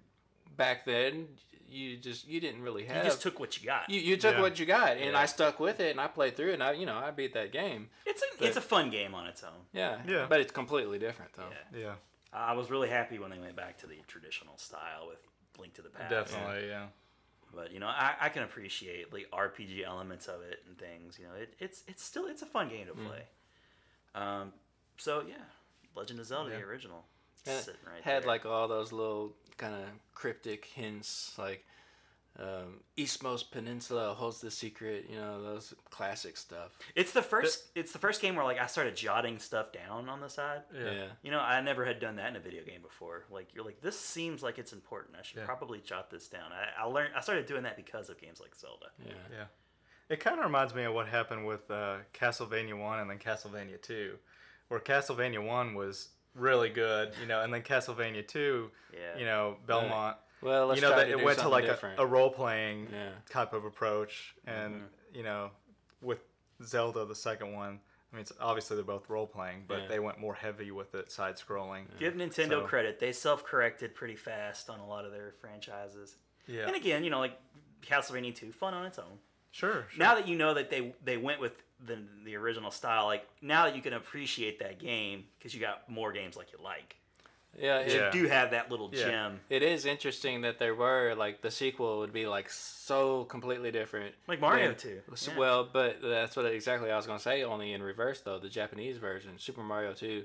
back 0.56 0.84
then 0.86 1.28
you 1.68 1.96
just 1.96 2.28
you 2.28 2.40
didn't 2.40 2.62
really 2.62 2.84
have. 2.84 2.98
you 3.04 3.10
just 3.10 3.22
took 3.22 3.40
what 3.40 3.58
you 3.58 3.66
got. 3.66 3.88
you, 3.88 4.00
you 4.00 4.16
took 4.16 4.34
Yeah. 4.34 4.42
what 4.42 4.58
you 4.58 4.66
got, 4.66 4.96
and 4.98 5.12
Yeah. 5.12 5.18
I 5.18 5.26
stuck 5.26 5.58
with 5.58 5.80
it, 5.80 5.90
and 5.90 6.00
I 6.00 6.06
played 6.06 6.36
through 6.36 6.50
it, 6.50 6.54
and 6.54 6.62
I 6.62 6.72
you 6.72 6.86
know 6.86 6.96
I 6.96 7.10
beat 7.10 7.34
that 7.34 7.50
game. 7.52 7.88
it's 8.06 8.22
a 8.22 8.44
it's 8.46 8.56
a 8.56 8.60
fun 8.60 8.90
game 8.90 9.14
on 9.14 9.26
its 9.26 9.42
own. 9.42 9.66
Yeah. 9.72 9.98
Yeah. 10.06 10.26
But 10.28 10.40
it's 10.40 10.52
completely 10.52 10.98
different 10.98 11.32
though. 11.34 11.48
Yeah. 11.74 11.78
Yeah. 11.80 11.94
I 12.32 12.54
was 12.54 12.70
really 12.70 12.88
happy 12.88 13.18
when 13.18 13.30
they 13.30 13.38
went 13.38 13.56
back 13.56 13.78
to 13.78 13.86
the 13.86 13.96
traditional 14.08 14.56
style 14.56 15.06
with 15.08 15.18
Link 15.58 15.74
to 15.74 15.82
the 15.82 15.90
Past. 15.90 16.10
Definitely. 16.10 16.68
Yeah. 16.68 16.86
But 17.54 17.72
you 17.72 17.80
know, 17.80 17.88
I, 17.88 18.14
I 18.20 18.28
can 18.30 18.42
appreciate 18.44 19.10
the 19.12 19.26
RPG 19.32 19.84
elements 19.86 20.26
of 20.26 20.40
it 20.42 20.62
and 20.66 20.78
things. 20.78 21.18
You 21.18 21.26
know, 21.26 21.34
it, 21.34 21.54
it's 21.58 21.82
it's 21.86 22.02
still 22.02 22.26
it's 22.26 22.40
a 22.42 22.46
fun 22.46 22.68
game 22.70 22.86
to 22.86 22.94
play. 22.94 23.22
Um, 24.14 24.52
so 24.96 25.22
yeah, 25.28 25.34
Legend 25.94 26.20
of 26.20 26.26
Zelda, 26.26 26.50
Yeah. 26.50 26.56
the 26.58 26.64
original, 26.64 27.04
sitting 27.44 27.74
right 27.86 28.02
had 28.02 28.22
there. 28.22 28.28
like 28.28 28.46
all 28.46 28.68
those 28.68 28.92
little 28.92 29.34
kind 29.58 29.74
of 29.74 29.82
cryptic 30.14 30.64
hints, 30.64 31.34
like 31.38 31.66
um, 32.38 32.80
Eastmost 32.96 33.50
Peninsula 33.50 34.14
holds 34.14 34.40
the 34.40 34.50
secret. 34.50 35.06
You 35.10 35.16
know 35.16 35.42
those 35.42 35.74
classic 35.90 36.36
stuff. 36.36 36.78
it's 36.94 37.12
the 37.12 37.22
first 37.22 37.68
it's 37.74 37.92
the 37.92 37.98
first 37.98 38.22
game 38.22 38.36
where 38.36 38.44
like 38.44 38.58
I 38.58 38.66
started 38.66 38.96
jotting 38.96 39.38
stuff 39.38 39.70
down 39.72 40.08
on 40.08 40.20
the 40.20 40.28
side. 40.28 40.62
Yeah. 40.74 41.04
You 41.22 41.30
know, 41.30 41.40
I 41.40 41.60
never 41.60 41.84
had 41.84 42.00
done 42.00 42.16
that 42.16 42.30
in 42.30 42.36
a 42.36 42.40
video 42.40 42.64
game 42.64 42.80
before. 42.82 43.24
Like 43.30 43.48
you're 43.54 43.64
like, 43.64 43.80
this 43.82 43.98
seems 43.98 44.42
like 44.42 44.58
it's 44.58 44.72
important. 44.72 45.16
I 45.18 45.22
should 45.22 45.38
Yeah. 45.38 45.44
probably 45.46 45.80
jot 45.80 46.10
this 46.10 46.28
down. 46.28 46.50
I, 46.52 46.82
I 46.82 46.86
learned 46.86 47.12
I 47.16 47.20
started 47.20 47.46
doing 47.46 47.64
that 47.64 47.76
because 47.76 48.08
of 48.08 48.18
games 48.20 48.40
like 48.40 48.54
Zelda. 48.54 48.86
Yeah. 49.04 49.12
Yeah. 49.30 49.44
It 50.08 50.20
kind 50.20 50.38
of 50.38 50.44
reminds 50.44 50.74
me 50.74 50.84
of 50.84 50.94
what 50.94 51.08
happened 51.08 51.46
with 51.46 51.70
uh, 51.70 51.96
Castlevania 52.12 52.78
1 52.78 52.98
and 53.00 53.08
then 53.10 53.18
Castlevania 53.18 53.80
2, 53.80 54.14
where 54.68 54.80
Castlevania 54.80 55.42
1 55.42 55.74
was 55.74 56.08
really 56.34 56.68
good, 56.68 57.12
you 57.20 57.26
know, 57.26 57.40
and 57.42 57.52
then 57.54 57.62
Castlevania 57.62 58.26
2, 58.26 58.70
Yeah. 58.92 59.18
you 59.18 59.24
know, 59.24 59.56
Belmont, 59.66 60.16
Well, 60.42 60.66
let's 60.66 60.80
you 60.80 60.82
know, 60.86 60.92
try 60.92 60.98
that 61.04 61.10
to 61.10 61.12
it 61.14 61.18
do 61.18 61.24
went 61.24 61.38
to 61.38 61.42
something 61.44 61.52
like 61.52 61.64
different. 61.66 61.98
a, 61.98 62.02
a 62.02 62.06
role 62.06 62.30
playing 62.30 62.88
Yeah. 62.92 63.10
type 63.30 63.52
of 63.52 63.64
approach. 63.64 64.34
And, 64.46 64.74
Mm-hmm. 64.74 65.16
you 65.16 65.22
know, 65.22 65.50
with 66.00 66.20
Zelda, 66.64 67.04
the 67.04 67.14
second 67.14 67.52
one, 67.52 67.80
I 68.12 68.16
mean, 68.16 68.22
it's, 68.22 68.32
obviously 68.40 68.76
they're 68.76 68.84
both 68.84 69.08
role 69.08 69.26
playing, 69.26 69.64
but 69.66 69.82
Yeah. 69.82 69.88
they 69.88 69.98
went 70.00 70.18
more 70.18 70.34
heavy 70.34 70.70
with 70.70 70.94
it, 70.94 71.10
side 71.10 71.36
scrolling. 71.36 71.84
Give 71.98 72.14
Nintendo 72.14 72.60
So- 72.60 72.66
credit. 72.66 72.98
They 72.98 73.12
self 73.12 73.44
corrected 73.44 73.94
pretty 73.94 74.16
fast 74.16 74.68
on 74.68 74.80
a 74.80 74.86
lot 74.86 75.04
of 75.04 75.12
their 75.12 75.32
franchises. 75.40 76.16
Yeah. 76.46 76.66
And 76.66 76.76
again, 76.76 77.04
you 77.04 77.10
know, 77.10 77.20
like 77.20 77.38
Castlevania 77.82 78.34
2, 78.34 78.52
fun 78.52 78.74
on 78.74 78.84
its 78.86 78.98
own. 78.98 79.18
Sure. 79.50 79.86
sure. 79.90 79.98
Now 79.98 80.14
that 80.14 80.26
you 80.28 80.34
know 80.36 80.54
that 80.54 80.70
they 80.70 80.94
they 81.04 81.16
went 81.18 81.38
with 81.40 81.62
the 81.84 81.98
the 82.24 82.36
original 82.36 82.70
style, 82.70 83.04
like 83.04 83.26
now 83.42 83.64
that 83.66 83.76
you 83.76 83.82
can 83.82 83.92
appreciate 83.92 84.58
that 84.60 84.78
game 84.78 85.24
because 85.38 85.54
you 85.54 85.60
got 85.60 85.88
more 85.90 86.10
games 86.12 86.36
like 86.36 86.52
you 86.52 86.58
like. 86.62 86.96
Yeah, 87.58 87.78
it, 87.80 87.92
Yeah. 87.92 88.06
You 88.06 88.12
do 88.22 88.28
have 88.28 88.50
that 88.52 88.70
little 88.70 88.90
Yeah. 88.92 89.04
gem, 89.04 89.40
it 89.50 89.62
is 89.62 89.84
interesting 89.86 90.42
that 90.42 90.58
there 90.58 90.74
were 90.74 91.14
like 91.14 91.42
the 91.42 91.50
sequel 91.50 91.98
would 92.00 92.12
be 92.12 92.26
like 92.26 92.48
so 92.50 93.24
completely 93.24 93.70
different. 93.70 94.14
like 94.26 94.40
Mario 94.40 94.68
than- 94.68 94.76
2. 94.78 95.02
Yeah. 95.30 95.38
Well, 95.38 95.64
but 95.72 96.00
that's 96.02 96.36
what 96.36 96.46
exactly 96.46 96.90
I 96.90 96.96
was 96.96 97.06
gonna 97.06 97.18
say. 97.18 97.42
Only 97.44 97.72
in 97.72 97.82
reverse 97.82 98.20
though. 98.20 98.38
The 98.38 98.48
Japanese 98.48 98.98
version, 98.98 99.38
Super 99.38 99.62
Mario 99.62 99.92
Two, 99.94 100.24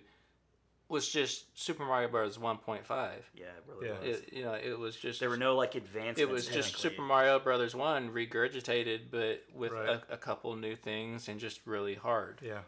was 0.90 1.10
just 1.10 1.46
Super 1.60 1.84
Mario 1.84 2.08
Bros. 2.08 2.40
One 2.40 2.58
point 2.60 2.86
five. 2.86 3.30
yeah, 3.36 3.48
it 3.48 3.64
really 3.68 3.88
Yeah. 3.88 4.00
was. 4.00 4.20
It, 4.22 4.34
you 4.34 4.44
know, 4.46 4.54
it 4.54 4.80
was 4.80 4.96
just 4.96 5.20
there 5.20 5.30
were 5.30 5.36
no 5.36 5.56
like 5.56 5.76
advancements. 5.76 6.22
it 6.22 6.30
was 6.30 6.48
just. 6.48 6.78
Super 6.78 7.02
Mario 7.02 7.40
Brothers 7.40 7.76
One 7.76 8.10
regurgitated, 8.12 9.12
but 9.12 9.44
with 9.54 9.74
Right. 9.74 9.90
a, 9.90 10.14
a 10.14 10.18
couple 10.18 10.56
new 10.56 10.78
things 10.78 11.28
and 11.28 11.40
just 11.42 11.60
really 11.66 11.96
hard. 11.96 12.40
Yeah. 12.42 12.62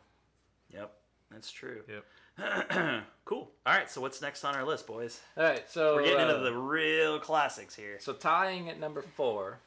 Yep, 0.72 0.92
that's 1.32 1.50
true. 1.52 1.84
Yep. 1.88 2.06
cool. 3.26 3.52
All 3.66 3.74
right, 3.74 3.90
so 3.90 4.02
what's 4.02 4.22
next 4.22 4.44
on 4.44 4.56
our 4.56 4.66
list, 4.66 4.88
boys? 4.88 5.20
All 5.38 5.44
right, 5.44 5.70
so 5.70 5.96
We're 5.96 6.04
getting 6.04 6.20
uh, 6.28 6.30
into 6.36 6.44
the 6.44 6.54
real 6.56 7.20
classics 7.20 7.76
here. 7.76 7.98
so 8.00 8.14
tying 8.14 8.70
at 8.70 8.80
number 8.80 9.02
four, 9.02 9.60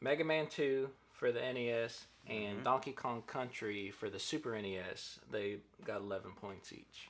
Mega 0.00 0.24
Man 0.24 0.46
Two 0.46 0.90
for 1.12 1.32
the 1.32 1.40
NES 1.40 2.04
and 2.28 2.54
Mm-hmm. 2.56 2.62
Donkey 2.64 2.92
Kong 2.92 3.22
Country 3.26 3.90
for 3.90 4.08
the 4.08 4.18
Super 4.18 4.60
NES. 4.60 5.18
They 5.30 5.58
got 5.84 6.00
eleven 6.00 6.30
points 6.32 6.72
each. 6.72 7.08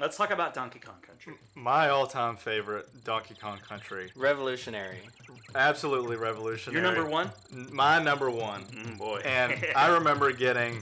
Let's 0.00 0.16
talk 0.16 0.30
about 0.30 0.54
Donkey 0.54 0.78
Kong 0.78 0.94
Country. 1.02 1.34
My 1.54 1.90
all 1.90 2.06
time 2.06 2.36
favorite, 2.36 2.88
Donkey 3.04 3.34
Kong 3.38 3.58
Country. 3.68 4.10
Revolutionary. 4.16 5.00
Absolutely 5.54 6.16
revolutionary. 6.16 6.82
Your 6.82 6.90
number 6.90 7.08
one? 7.08 7.30
My 7.70 8.02
number 8.02 8.30
one. 8.30 8.62
Mm, 8.62 8.96
boy. 8.96 9.20
And 9.26 9.62
I 9.76 9.88
remember 9.92 10.32
getting 10.32 10.80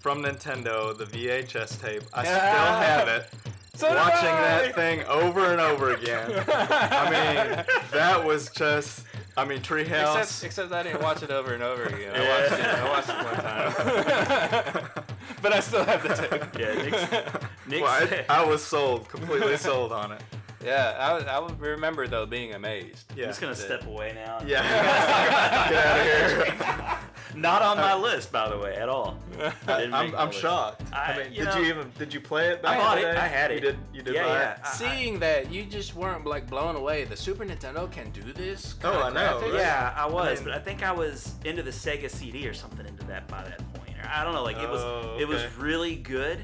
from 0.00 0.24
Nintendo 0.24 0.98
the 0.98 1.04
VHS 1.04 1.80
tape. 1.80 2.02
I 2.12 2.24
still 2.24 2.40
have 2.40 3.06
it. 3.06 3.30
So 3.74 3.88
watching 3.94 4.30
that 4.30 4.74
thing 4.74 5.04
over 5.04 5.52
and 5.52 5.60
over 5.60 5.94
again. 5.94 6.28
I 6.48 7.04
mean, 7.04 7.64
that 7.92 8.24
was 8.24 8.50
just. 8.50 9.04
I 9.36 9.44
mean, 9.44 9.60
Treehouse. 9.60 10.18
Except, 10.18 10.44
except 10.44 10.72
I 10.72 10.82
didn't 10.82 11.02
watch 11.02 11.22
it 11.22 11.30
over 11.30 11.54
and 11.54 11.62
over 11.62 11.84
again. 11.84 12.14
I 12.16 12.28
watched 12.28 12.58
it. 12.58 12.66
I 12.66 12.88
watched 12.88 13.08
it 13.10 13.24
one 13.24 14.82
time. 14.84 15.04
but 15.42 15.52
I 15.52 15.60
still 15.60 15.84
have 15.84 16.02
the 16.02 16.14
tape. 16.14 16.58
Yeah, 16.58 17.48
Nick's, 17.68 17.70
Nick's 17.70 17.82
Well, 17.82 18.24
I, 18.28 18.42
I 18.42 18.44
was 18.44 18.62
sold, 18.62 19.08
completely 19.08 19.56
sold 19.56 19.92
on 19.92 20.12
it. 20.12 20.22
Yeah, 20.64 20.96
I, 20.98 21.12
would- 21.14 21.28
I 21.28 21.46
remember 21.64 22.08
though 22.08 22.26
being 22.26 22.54
amazed. 22.54 23.12
Yeah. 23.14 23.24
I'm 23.24 23.30
just 23.30 23.40
gonna 23.40 23.54
step 23.54 23.86
away 23.86 24.12
now. 24.16 24.40
Yeah. 24.44 24.62
Get 25.70 25.86
out 25.86 26.00
of 26.00 26.56
here. 26.56 26.98
Not 27.40 27.62
on 27.62 27.76
my 27.76 27.94
list, 27.94 28.32
by 28.32 28.48
the 28.48 28.58
way, 28.58 28.74
at 28.74 28.88
all. 28.88 29.16
Didn't 29.38 29.94
I'm, 29.94 30.06
make 30.06 30.14
my 30.14 30.22
I'm 30.22 30.32
shocked. 30.32 30.82
I, 30.92 31.12
I- 31.12 31.18
mean, 31.18 31.32
you 31.32 31.44
did 31.44 31.54
know- 31.54 31.58
you 31.60 31.66
even 31.66 31.92
did 31.98 32.12
you 32.12 32.20
play 32.20 32.48
it? 32.48 32.62
I 32.64 32.78
bought 32.78 32.98
it. 32.98 33.02
day? 33.02 33.10
I 33.16 33.28
had 33.28 33.52
it. 33.52 33.54
You 33.56 33.60
did. 33.60 33.78
You 33.94 34.02
did 34.02 34.14
Yeah, 34.14 34.22
buy 34.24 34.28
yeah. 34.32 34.52
it. 34.54 34.60
I- 34.64 34.68
Seeing 34.72 35.18
that 35.20 35.52
you 35.52 35.66
just 35.66 35.94
weren't 35.94 36.26
like 36.26 36.48
blown 36.50 36.74
away. 36.74 37.04
The 37.04 37.16
Super 37.16 37.44
Nintendo 37.44 37.88
can 37.92 38.10
do 38.10 38.32
this. 38.32 38.74
Oh, 38.82 39.02
I 39.02 39.10
know, 39.10 39.40
right? 39.42 39.54
Yeah, 39.54 39.92
I 39.96 40.06
was, 40.06 40.38
mean- 40.40 40.48
but 40.48 40.54
I 40.54 40.58
think 40.58 40.82
I 40.82 40.90
was 40.90 41.34
into 41.44 41.62
the 41.62 41.70
Sega 41.70 42.10
CD 42.10 42.48
or 42.48 42.54
something 42.54 42.84
into 42.86 43.04
that 43.06 43.28
by 43.28 43.44
that 43.44 43.58
point. 43.74 43.90
I 44.12 44.24
don't 44.24 44.34
know, 44.34 44.42
like 44.42 44.56
it 44.58 44.68
was 44.68 44.82
Oh, 44.82 45.16
it 45.20 45.28
was 45.28 45.42
really 45.58 45.94
good, 45.96 46.38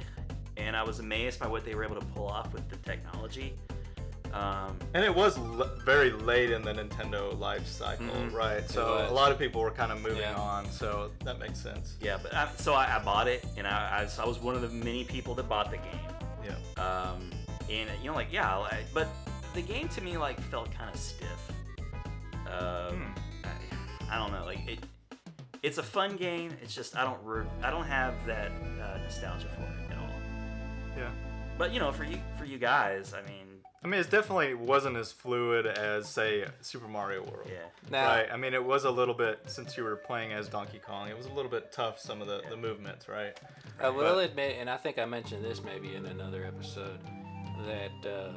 and 0.56 0.76
I 0.76 0.82
was 0.82 0.98
amazed 0.98 1.40
by 1.40 1.46
what 1.48 1.64
they 1.64 1.74
were 1.74 1.84
able 1.84 1.96
to 2.00 2.06
pull 2.06 2.28
off 2.28 2.52
with 2.52 2.68
the 2.68 2.76
technology. 2.78 3.54
Um, 4.32 4.78
And 4.94 5.04
it 5.04 5.14
was 5.14 5.36
l- 5.36 5.70
very 5.84 6.10
late 6.10 6.50
in 6.50 6.62
the 6.62 6.72
Nintendo 6.72 7.38
life 7.38 7.66
cycle, 7.66 8.06
Mhm. 8.06 8.32
right? 8.32 8.68
So 8.68 9.06
a 9.06 9.12
lot 9.12 9.30
of 9.30 9.38
people 9.38 9.60
were 9.60 9.70
kind 9.70 9.92
of 9.92 10.00
moving 10.00 10.20
Yeah. 10.22 10.36
on. 10.40 10.70
So 10.70 11.10
that 11.24 11.38
makes 11.38 11.58
sense. 11.58 11.96
yeah, 12.00 12.18
but 12.22 12.32
I, 12.34 12.48
so 12.56 12.72
I, 12.72 12.96
I 12.96 12.98
bought 13.04 13.28
it, 13.28 13.44
and 13.58 13.66
I, 13.66 14.08
I, 14.18 14.24
was 14.26 14.38
one 14.38 14.54
of 14.54 14.62
the 14.62 14.68
many 14.70 15.04
people 15.04 15.34
that 15.34 15.48
bought 15.50 15.70
the 15.70 15.76
game. 15.76 16.00
Yeah. 16.44 16.82
Um, 16.82 17.30
and 17.70 17.90
you 18.02 18.10
know, 18.10 18.14
like 18.14 18.32
yeah, 18.32 18.56
I, 18.58 18.84
but 18.94 19.06
the 19.52 19.60
game 19.62 19.88
to 19.90 20.00
me 20.00 20.16
like 20.16 20.40
felt 20.40 20.72
kind 20.72 20.88
of 20.92 20.98
stiff. 20.98 21.52
Um, 22.46 23.14
I, 23.44 24.14
I 24.14 24.18
don't 24.18 24.32
know, 24.32 24.44
like 24.46 24.66
it. 24.68 24.78
It's 25.62 25.78
a 25.78 25.82
fun 25.82 26.16
game. 26.16 26.56
It's 26.62 26.74
just 26.74 26.96
I 26.96 27.04
don't 27.04 27.22
re- 27.22 27.46
I 27.62 27.70
don't 27.70 27.84
have 27.86 28.14
that 28.26 28.50
uh, 28.50 28.98
nostalgia 28.98 29.46
for 29.48 29.60
it 29.62 29.66
at 29.66 29.68
all. 29.68 29.76
Yeah. 29.76 29.81
But 31.58 31.72
you 31.72 31.80
know, 31.80 31.92
for 31.92 32.04
you 32.04 32.18
for 32.38 32.44
you 32.44 32.58
guys, 32.58 33.14
I 33.14 33.22
mean, 33.28 33.46
I 33.84 33.88
mean, 33.88 34.00
it 34.00 34.10
definitely 34.10 34.54
wasn't 34.54 34.96
as 34.96 35.10
fluid 35.10 35.66
as, 35.66 36.08
say, 36.08 36.46
Super 36.60 36.86
Mario 36.86 37.22
World. 37.24 37.48
yeah, 37.50 37.58
Now, 37.90 38.06
Right. 38.06 38.28
I 38.32 38.36
mean, 38.36 38.54
it 38.54 38.64
was 38.64 38.84
a 38.84 38.90
little 38.90 39.14
bit 39.14 39.40
since 39.46 39.76
you 39.76 39.82
were 39.82 39.96
playing 39.96 40.32
as 40.32 40.48
Donkey 40.48 40.78
Kong. 40.78 41.08
It 41.08 41.16
was 41.16 41.26
a 41.26 41.32
little 41.32 41.50
bit 41.50 41.72
tough. 41.72 41.98
Some 41.98 42.20
of 42.22 42.28
the, 42.28 42.42
the 42.48 42.56
movements, 42.56 43.08
right? 43.08 43.36
I 43.80 43.88
will 43.88 44.14
But- 44.14 44.30
admit, 44.30 44.56
and 44.60 44.70
I 44.70 44.76
think 44.76 44.98
I 45.00 45.04
mentioned 45.04 45.44
this 45.44 45.62
maybe 45.64 45.96
in 45.96 46.06
another 46.06 46.44
episode, 46.44 47.00
that 47.66 48.08
uh, 48.10 48.32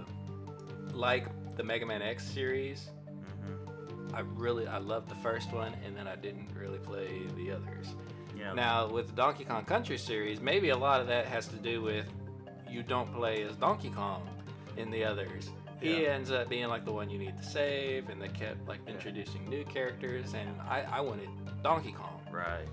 like 0.93 1.27
the 1.57 1.63
Mega 1.63 1.85
Man 1.85 2.01
X 2.01 2.23
series, 2.23 2.89
hmm 3.43 4.15
I 4.15 4.21
really 4.21 4.65
I 4.67 4.77
loved 4.79 5.09
the 5.09 5.15
first 5.15 5.51
one, 5.53 5.75
and 5.85 5.95
then 5.95 6.07
I 6.07 6.15
didn't 6.15 6.49
really 6.59 6.79
play 6.79 7.21
the 7.37 7.51
others. 7.51 7.87
you 8.35 8.43
know, 8.45 8.53
Now 8.55 8.87
with 8.87 9.07
the 9.09 9.13
Donkey 9.13 9.45
Kong 9.45 9.63
Country 9.63 9.97
series, 9.99 10.41
maybe 10.41 10.69
a 10.69 10.77
lot 10.77 11.01
of 11.01 11.07
that 11.07 11.27
has 11.27 11.47
to 11.49 11.55
do 11.57 11.81
with 11.83 12.05
you 12.69 12.83
don't 12.83 13.13
play 13.13 13.43
as 13.43 13.55
Donkey 13.55 13.89
Kong 13.89 14.27
in 14.77 14.89
the 14.91 15.03
others. 15.03 15.49
He 15.81 16.03
Yeah. 16.03 16.09
ends 16.09 16.31
up 16.31 16.49
being 16.49 16.67
like 16.67 16.85
the 16.85 16.91
one 16.91 17.09
you 17.09 17.19
need 17.19 17.37
to 17.37 17.43
save, 17.43 18.09
and 18.09 18.21
they 18.21 18.29
kept 18.29 18.67
like 18.67 18.79
introducing 18.87 19.47
new 19.49 19.63
characters, 19.65 20.33
and 20.33 20.49
I, 20.61 20.83
I 20.91 21.01
wanted 21.01 21.29
Donkey 21.63 21.91
Kong. 21.91 22.21
right. 22.31 22.65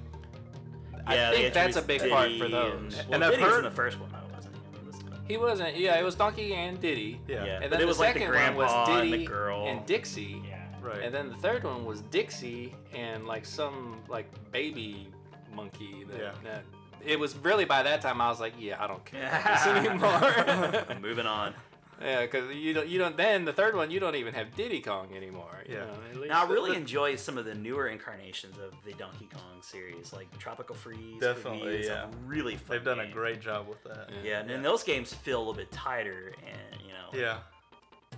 I 1.06 1.14
Yeah, 1.16 1.30
they 1.30 1.36
think 1.42 1.54
that's 1.54 1.76
a 1.76 1.80
introduced 1.80 2.02
big 2.04 2.10
part 2.12 2.28
Diddy 2.28 2.38
for 2.38 2.44
and- 2.44 2.54
those. 2.54 2.96
well, 2.96 3.06
And 3.14 3.24
I've 3.24 3.30
Diddy 3.32 3.42
was 3.42 3.52
heard- 3.52 3.58
in 3.58 3.64
the 3.64 3.70
first 3.76 3.98
one 4.00 4.10
though, 4.12 4.34
wasn't 4.36 4.54
he? 4.56 4.78
He 4.78 4.86
was- 4.86 5.22
He 5.28 5.36
wasn't. 5.36 5.76
Yeah, 5.76 5.98
it 5.98 6.04
was 6.04 6.14
Donkey 6.14 6.54
and 6.54 6.80
Diddy. 6.80 7.20
Yeah. 7.26 7.44
Yeah. 7.44 7.52
And 7.54 7.62
But 7.62 7.70
then 7.70 7.78
it 7.80 7.82
the 7.82 7.86
was 7.88 7.98
like 7.98 8.14
the 8.14 8.20
second 8.20 8.34
one 8.34 8.54
was 8.56 8.70
grandpa 8.72 8.92
and 9.00 9.02
the 9.12 9.16
Diddy 9.16 9.24
girl. 9.26 9.66
and 9.66 9.86
Dixie. 9.86 10.42
Yeah. 10.48 10.58
Right. 10.80 11.02
And 11.02 11.12
then 11.14 11.28
the 11.28 11.34
third 11.36 11.64
one 11.64 11.84
was 11.84 12.02
Dixie 12.02 12.74
and 12.92 13.26
like 13.26 13.44
some 13.44 14.00
like 14.08 14.26
baby 14.52 15.08
monkey. 15.52 16.04
That, 16.04 16.18
Yeah. 16.20 16.32
that- 16.44 16.64
it 17.06 17.18
was 17.18 17.36
really 17.36 17.64
by 17.64 17.82
that 17.82 18.00
time 18.02 18.20
I 18.20 18.28
was 18.28 18.40
like, 18.40 18.54
yeah, 18.58 18.82
I 18.82 18.86
don't 18.86 19.04
care 19.04 19.26
about 19.28 19.44
this 19.44 20.86
anymore. 20.86 21.00
Moving 21.00 21.26
on. 21.26 21.54
yeah, 22.00 22.22
because 22.22 22.54
you 22.54 22.72
don't. 22.74 22.88
You 22.88 22.98
don't. 22.98 23.16
Then 23.16 23.44
the 23.44 23.52
third 23.52 23.76
one, 23.76 23.90
you 23.90 24.00
don't 24.00 24.16
even 24.16 24.34
have 24.34 24.54
Diddy 24.56 24.80
Kong 24.80 25.08
anymore. 25.16 25.62
you 25.68 25.74
Yeah. 25.76 25.84
know, 25.84 25.94
at 26.10 26.16
least- 26.16 26.28
Now 26.30 26.46
I 26.46 26.50
really 26.50 26.76
enjoy 26.76 27.14
some 27.16 27.38
of 27.38 27.44
the 27.44 27.54
newer 27.54 27.88
incarnations 27.88 28.56
of 28.58 28.72
the 28.84 28.92
Donkey 28.94 29.28
Kong 29.32 29.60
series, 29.60 30.12
like 30.12 30.36
Tropical 30.38 30.74
Freeze. 30.74 31.20
Definitely, 31.20 31.84
yeah. 31.86 32.06
really 32.26 32.56
fun. 32.56 32.76
They've 32.76 32.84
done 32.84 33.00
a 33.00 33.06
great 33.10 33.40
job 33.40 33.68
with 33.68 33.82
that. 33.84 34.10
Yeah. 34.10 34.30
Yeah, 34.30 34.40
and 34.40 34.50
then 34.50 34.62
those 34.62 34.82
games 34.82 35.12
feel 35.14 35.38
a 35.38 35.40
little 35.40 35.54
bit 35.54 35.70
tighter, 35.70 36.32
and 36.46 36.80
you 36.82 36.88
know. 36.92 37.10
Yeah. 37.26 37.38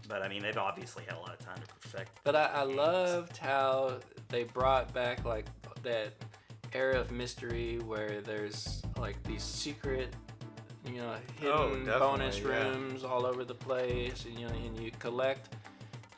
But 0.08 0.22
I 0.22 0.28
mean, 0.28 0.42
they've 0.42 0.56
obviously 0.58 1.04
had 1.04 1.16
a 1.16 1.20
lot 1.20 1.30
of 1.32 1.38
time 1.38 1.56
to 1.56 1.74
perfect. 1.80 2.10
But 2.24 2.36
I, 2.36 2.44
I 2.46 2.62
loved 2.64 3.36
how 3.38 3.98
they 4.28 4.44
brought 4.44 4.92
back 4.92 5.24
like 5.24 5.46
that 5.82 6.12
era 6.74 6.98
of 7.00 7.10
mystery 7.10 7.78
where 7.86 8.20
there's 8.20 8.82
like 8.98 9.20
these 9.22 9.42
secret, 9.42 10.08
you 10.86 10.98
know, 10.98 11.14
Oh, 11.44 11.68
hidden 11.68 11.84
definitely, 11.86 11.98
bonus 11.98 12.38
yeah. 12.40 12.46
rooms 12.48 13.04
all 13.04 13.24
over 13.24 13.44
the 13.44 13.54
place, 13.54 14.24
and, 14.26 14.38
you 14.38 14.46
know, 14.46 14.52
and 14.54 14.78
you 14.80 14.90
collect 14.98 15.54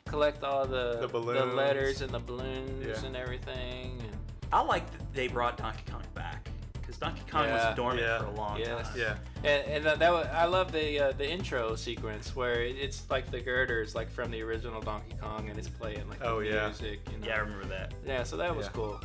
collect 0.05 0.43
all 0.43 0.65
the 0.65 0.99
The 1.01 1.07
balloons. 1.09 1.53
letters 1.53 2.01
and 2.01 2.11
the 2.11 2.19
balloons 2.19 2.85
Yeah. 2.85 3.05
and 3.05 3.15
everything. 3.15 3.99
And, 4.01 4.17
I 4.53 4.61
like 4.61 4.89
that 4.91 5.13
they 5.13 5.27
brought 5.27 5.57
Donkey 5.57 5.83
Kong 5.91 6.01
back 6.15 6.49
because 6.79 6.95
Donkey 6.97 7.21
Kong 7.29 7.43
Yeah. 7.43 7.67
was 7.67 7.75
dormant 7.75 8.01
Yeah. 8.01 8.19
for 8.19 8.25
a 8.27 8.31
long 8.31 8.57
Yes. 8.57 8.87
time. 8.87 8.97
Yeah. 8.97 9.15
and, 9.43 9.67
and 9.67 9.85
that, 9.85 9.99
that 9.99 10.13
was, 10.13 10.25
I 10.27 10.45
love 10.45 10.71
the 10.71 10.99
uh, 10.99 11.11
the 11.11 11.29
intro 11.29 11.75
sequence 11.75 12.33
where 12.37 12.61
it's 12.63 13.09
like 13.09 13.29
the 13.29 13.41
girders 13.41 13.93
like 13.95 14.09
from 14.09 14.31
the 14.31 14.41
original 14.41 14.79
Donkey 14.81 15.15
Kong 15.21 15.49
and 15.49 15.59
it's 15.59 15.67
playing 15.69 16.07
like 16.09 16.23
Oh, 16.23 16.39
the 16.39 16.47
yeah. 16.47 16.65
music. 16.67 17.01
You 17.11 17.17
know? 17.19 17.27
Yeah, 17.27 17.35
I 17.35 17.39
remember 17.39 17.65
that. 17.65 17.93
Yeah, 18.05 18.23
so 18.23 18.37
that 18.37 18.55
was 18.55 18.67
Yeah. 18.67 18.71
cool. 18.71 19.01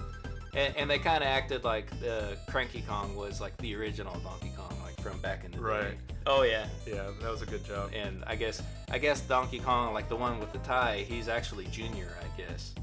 And, 0.54 0.76
and 0.76 0.90
they 0.90 0.98
kind 0.98 1.22
of 1.22 1.28
acted 1.28 1.64
like 1.64 1.88
the 2.00 2.36
Cranky 2.48 2.82
Kong 2.82 3.16
was 3.16 3.40
like 3.40 3.56
the 3.58 3.74
original 3.74 4.18
Donkey 4.20 4.52
Kong, 4.56 4.76
like 4.84 5.00
from 5.00 5.18
back 5.20 5.44
in 5.44 5.50
the 5.52 5.60
Right. 5.60 5.92
day. 5.92 5.96
Oh 6.26 6.42
yeah. 6.42 6.66
Yeah. 6.86 7.08
That 7.22 7.30
was 7.30 7.42
a 7.42 7.46
good 7.46 7.64
job. 7.64 7.90
And 7.94 8.22
I 8.26 8.36
guess 8.36 8.62
I 8.90 8.98
guess 8.98 9.22
Donkey 9.22 9.58
Kong, 9.60 9.94
like 9.94 10.08
the 10.08 10.16
one 10.16 10.38
with 10.38 10.52
the 10.52 10.58
tie, 10.58 11.04
he's 11.08 11.28
actually 11.28 11.66
Junior. 11.66 12.14
I 12.20 12.36
guess 12.40 12.74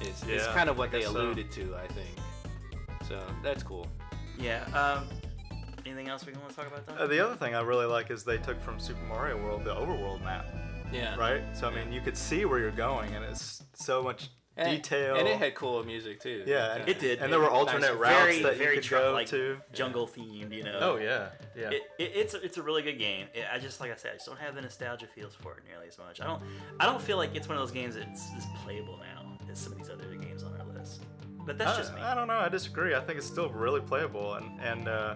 is 0.00 0.22
is 0.24 0.44
Yeah, 0.46 0.52
kind 0.54 0.68
of 0.68 0.76
what 0.76 0.90
they 0.90 1.00
guess 1.00 1.12
so. 1.12 1.16
alluded 1.20 1.50
to. 1.52 1.76
I 1.76 1.86
think. 1.92 2.18
So 3.08 3.22
that's 3.42 3.62
cool. 3.62 3.86
Yeah. 4.38 4.64
Um, 4.74 5.06
anything 5.86 6.08
else 6.08 6.26
we 6.26 6.32
want 6.32 6.48
to 6.48 6.56
talk 6.56 6.66
about? 6.66 6.84
Donkey 6.86 7.02
Uh, 7.02 7.06
the 7.06 7.20
other 7.24 7.36
thing 7.36 7.54
I 7.54 7.60
really 7.60 7.86
like 7.86 8.10
is 8.10 8.24
they 8.24 8.38
took 8.38 8.60
from 8.60 8.80
Super 8.80 9.04
Mario 9.04 9.36
World 9.40 9.64
the 9.64 9.74
overworld 9.74 10.22
map, 10.24 10.46
Yeah. 10.92 11.14
right? 11.14 11.42
So 11.54 11.68
I 11.68 11.74
mean, 11.74 11.92
you 11.92 12.00
could 12.00 12.16
see 12.16 12.44
where 12.44 12.58
you're 12.58 12.70
going, 12.72 13.14
and 13.14 13.24
it's 13.24 13.62
so 13.74 14.02
much 14.02 14.30
And, 14.56 14.70
detail. 14.76 15.16
And 15.16 15.26
it 15.26 15.36
had 15.36 15.56
cool 15.56 15.82
music 15.84 16.20
too. 16.20 16.44
yeah, 16.46 16.76
and, 16.76 16.88
It 16.88 17.00
did. 17.00 17.18
and 17.20 17.32
there 17.32 17.40
were 17.40 17.50
alternate 17.50 17.80
nice. 17.92 17.98
routes 17.98 18.16
very, 18.22 18.42
that 18.42 18.56
very 18.56 18.76
you 18.76 18.80
could 18.80 18.88
tr- 18.88 18.94
go 18.96 19.12
like 19.12 19.26
to. 19.28 19.58
jungle 19.72 20.06
themed, 20.06 20.52
you 20.54 20.62
know. 20.62 20.78
Oh 20.80 20.96
yeah, 20.96 21.30
yeah. 21.56 21.70
It, 21.70 21.82
it, 21.98 22.12
it's 22.14 22.34
a, 22.34 22.40
it's 22.40 22.56
a 22.56 22.62
really 22.62 22.82
good 22.82 22.98
game. 22.98 23.26
It, 23.34 23.46
I 23.52 23.58
just 23.58 23.80
like 23.80 23.90
I 23.90 23.96
said, 23.96 24.12
I 24.12 24.14
just 24.14 24.26
don't 24.26 24.38
have 24.38 24.54
the 24.54 24.62
nostalgia 24.62 25.06
feels 25.12 25.34
for 25.34 25.54
it 25.56 25.64
nearly 25.68 25.88
as 25.88 25.98
much. 25.98 26.20
I 26.20 26.26
don't 26.26 26.40
I 26.78 26.86
don't 26.86 27.02
feel 27.02 27.16
like 27.16 27.34
it's 27.34 27.48
one 27.48 27.56
of 27.56 27.62
those 27.62 27.72
games 27.72 27.96
that's 27.96 28.28
as 28.36 28.46
playable 28.64 28.98
now 28.98 29.36
as 29.50 29.58
some 29.58 29.72
of 29.72 29.78
these 29.78 29.90
other 29.90 30.04
games 30.14 30.44
on 30.44 30.52
our 30.60 30.66
list. 30.78 31.02
But 31.44 31.58
that's 31.58 31.72
I, 31.72 31.76
just 31.76 31.94
me. 31.94 32.00
I 32.00 32.14
don't 32.14 32.28
know. 32.28 32.38
I 32.38 32.48
disagree. 32.48 32.94
I 32.94 33.00
think 33.00 33.18
it's 33.18 33.26
still 33.26 33.50
really 33.50 33.80
playable, 33.80 34.34
and 34.34 34.60
and 34.60 34.86
uh, 34.88 35.14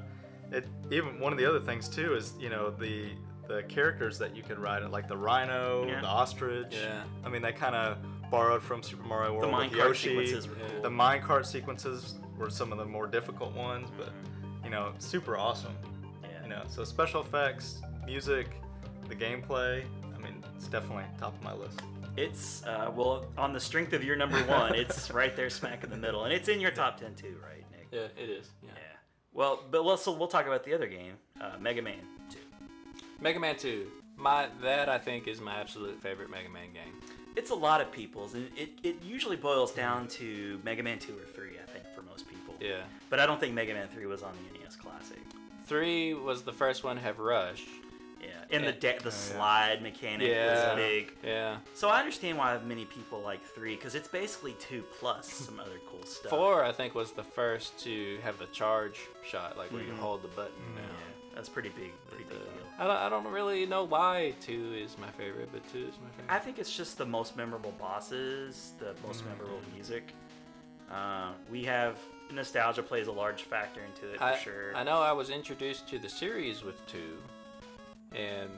it 0.50 0.66
even 0.90 1.20
one 1.20 1.32
of 1.32 1.38
the 1.38 1.46
other 1.46 1.60
things 1.60 1.88
too 1.88 2.14
is 2.14 2.32
you 2.40 2.50
know 2.50 2.70
the 2.70 3.10
the 3.46 3.62
characters 3.68 4.18
that 4.18 4.36
you 4.36 4.42
could 4.42 4.58
ride, 4.58 4.82
like 4.90 5.06
the 5.08 5.16
rhino, 5.16 5.86
Yeah. 5.86 6.00
the 6.02 6.06
ostrich. 6.06 6.74
Yeah. 6.74 7.02
I 7.24 7.28
mean, 7.30 7.40
they 7.40 7.52
kind 7.52 7.74
of 7.74 7.96
borrowed 8.30 8.62
from 8.62 8.82
Super 8.82 9.04
Mario 9.04 9.34
World 9.34 9.52
with 9.52 9.70
minecart 9.72 9.76
Yoshi. 9.76 10.08
sequences 10.10 10.48
were 10.48 10.54
cool. 10.54 10.82
The 10.82 10.90
minecart 10.90 11.46
sequences 11.46 12.14
were 12.36 12.50
some 12.50 12.72
of 12.72 12.78
the 12.78 12.84
more 12.84 13.06
difficult 13.06 13.54
ones, 13.54 13.88
but 13.96 14.10
you 14.64 14.70
know, 14.70 14.92
super 14.98 15.36
awesome. 15.36 15.74
yeah. 16.22 16.42
You 16.42 16.48
know, 16.48 16.62
so 16.68 16.84
special 16.84 17.20
effects, 17.22 17.80
music, 18.04 18.48
the 19.08 19.14
gameplay. 19.14 19.84
I 20.14 20.18
mean, 20.18 20.44
it's 20.56 20.68
definitely 20.68 21.04
top 21.18 21.34
of 21.34 21.42
my 21.42 21.54
list. 21.54 21.80
It's 22.16 22.64
uh, 22.66 22.90
well 22.94 23.26
on 23.36 23.52
the 23.52 23.60
strength 23.60 23.92
of 23.92 24.02
your 24.02 24.16
number 24.16 24.38
one, 24.44 24.74
it's 24.74 25.10
right 25.12 25.34
there 25.36 25.50
smack 25.50 25.84
in 25.84 25.90
the 25.90 25.96
middle, 25.96 26.24
and 26.24 26.32
it's 26.32 26.48
in 26.48 26.60
your 26.60 26.72
top 26.72 26.98
ten 27.00 27.14
too, 27.14 27.36
right, 27.42 27.64
Nick? 27.70 27.88
Yeah, 27.92 28.22
it 28.22 28.28
is. 28.28 28.50
Yeah. 28.62 28.70
Yeah. 28.74 28.82
Well, 29.32 29.62
but 29.70 29.84
let's 29.84 30.02
so 30.02 30.12
we'll 30.12 30.26
talk 30.28 30.46
about 30.46 30.64
the 30.64 30.74
other 30.74 30.88
game, 30.88 31.12
uh, 31.40 31.52
Mega 31.60 31.80
Man 31.80 32.00
Two. 32.28 32.38
Mega 33.20 33.38
Man 33.38 33.56
Two. 33.56 33.86
My 34.16 34.48
that 34.62 34.88
I 34.88 34.98
think 34.98 35.28
is 35.28 35.40
my 35.40 35.60
absolute 35.60 36.02
favorite 36.02 36.28
Mega 36.28 36.48
Man 36.48 36.72
game. 36.72 37.00
It's 37.36 37.50
a 37.50 37.54
lot 37.54 37.80
of 37.80 37.92
people's, 37.92 38.34
and 38.34 38.48
it, 38.56 38.70
it 38.82 38.96
usually 39.02 39.36
boils 39.36 39.72
down 39.72 40.08
to 40.08 40.60
Mega 40.64 40.82
Man 40.82 40.98
Two 40.98 41.12
or 41.16 41.24
Three, 41.34 41.52
I 41.62 41.70
think, 41.70 41.84
for 41.94 42.02
most 42.02 42.28
people. 42.28 42.54
Yeah. 42.60 42.82
But 43.10 43.20
I 43.20 43.26
don't 43.26 43.38
think 43.38 43.54
Mega 43.54 43.74
Man 43.74 43.86
Three 43.88 44.06
was 44.06 44.22
on 44.22 44.32
the 44.52 44.58
NES 44.58 44.76
Classic. 44.76 45.18
Three 45.66 46.14
was 46.14 46.42
the 46.42 46.52
first 46.52 46.82
one 46.84 46.96
to 46.96 47.02
have 47.02 47.18
Rush. 47.18 47.64
Yeah, 48.20 48.30
and 48.50 48.66
the 48.66 48.72
de- 48.72 48.98
the 48.98 49.12
slide 49.12 49.80
mechanic 49.80 50.26
Yeah. 50.28 50.70
was 50.74 50.76
big. 50.76 51.12
Yeah. 51.22 51.58
So 51.74 51.88
I 51.88 52.00
understand 52.00 52.36
why 52.36 52.58
many 52.66 52.84
people 52.86 53.20
like 53.20 53.40
three 53.44 53.76
because 53.76 53.94
it's 53.94 54.08
basically 54.08 54.54
two 54.58 54.82
plus 54.98 55.32
some 55.32 55.60
other 55.60 55.78
cool 55.88 56.04
stuff. 56.04 56.30
Four, 56.30 56.64
I 56.64 56.72
think, 56.72 56.96
was 56.96 57.12
the 57.12 57.22
first 57.22 57.78
to 57.84 58.18
have 58.24 58.36
the 58.40 58.46
charge 58.46 58.98
shot, 59.24 59.56
like 59.56 59.70
where 59.70 59.82
you 59.82 59.92
Mhm. 59.92 59.98
hold 59.98 60.22
the 60.22 60.28
button 60.28 60.52
Yeah, 60.74 60.80
down. 60.82 60.96
that's 61.36 61.48
pretty 61.48 61.68
big, 61.68 61.92
I 62.78 62.84
don't, 62.86 62.96
I 62.96 63.08
don't 63.08 63.26
really 63.26 63.66
know 63.66 63.82
why 63.84 64.34
two 64.40 64.72
is 64.80 64.96
my 64.98 65.08
favorite, 65.10 65.48
but 65.52 65.62
two 65.72 65.78
is 65.80 65.94
my 66.02 66.10
favorite. 66.10 66.28
I 66.30 66.38
think 66.38 66.58
it's 66.58 66.74
just 66.76 66.96
the 66.96 67.06
most 67.06 67.36
memorable 67.36 67.74
bosses, 67.78 68.72
the 68.78 68.94
most 69.06 69.20
Mm-hmm. 69.20 69.30
memorable 69.30 69.60
music. 69.74 70.12
Uh, 70.90 71.32
we 71.50 71.64
have 71.64 71.98
nostalgia 72.32 72.82
plays 72.82 73.08
a 73.08 73.12
large 73.12 73.42
factor 73.42 73.80
into 73.82 74.12
it 74.12 74.18
for 74.18 74.24
I, 74.24 74.36
sure. 74.38 74.76
I 74.76 74.84
know 74.84 75.00
I 75.00 75.12
was 75.12 75.28
introduced 75.30 75.88
to 75.88 75.98
the 75.98 76.08
series 76.08 76.62
with 76.62 76.76
two, 76.86 77.18
and 78.14 78.48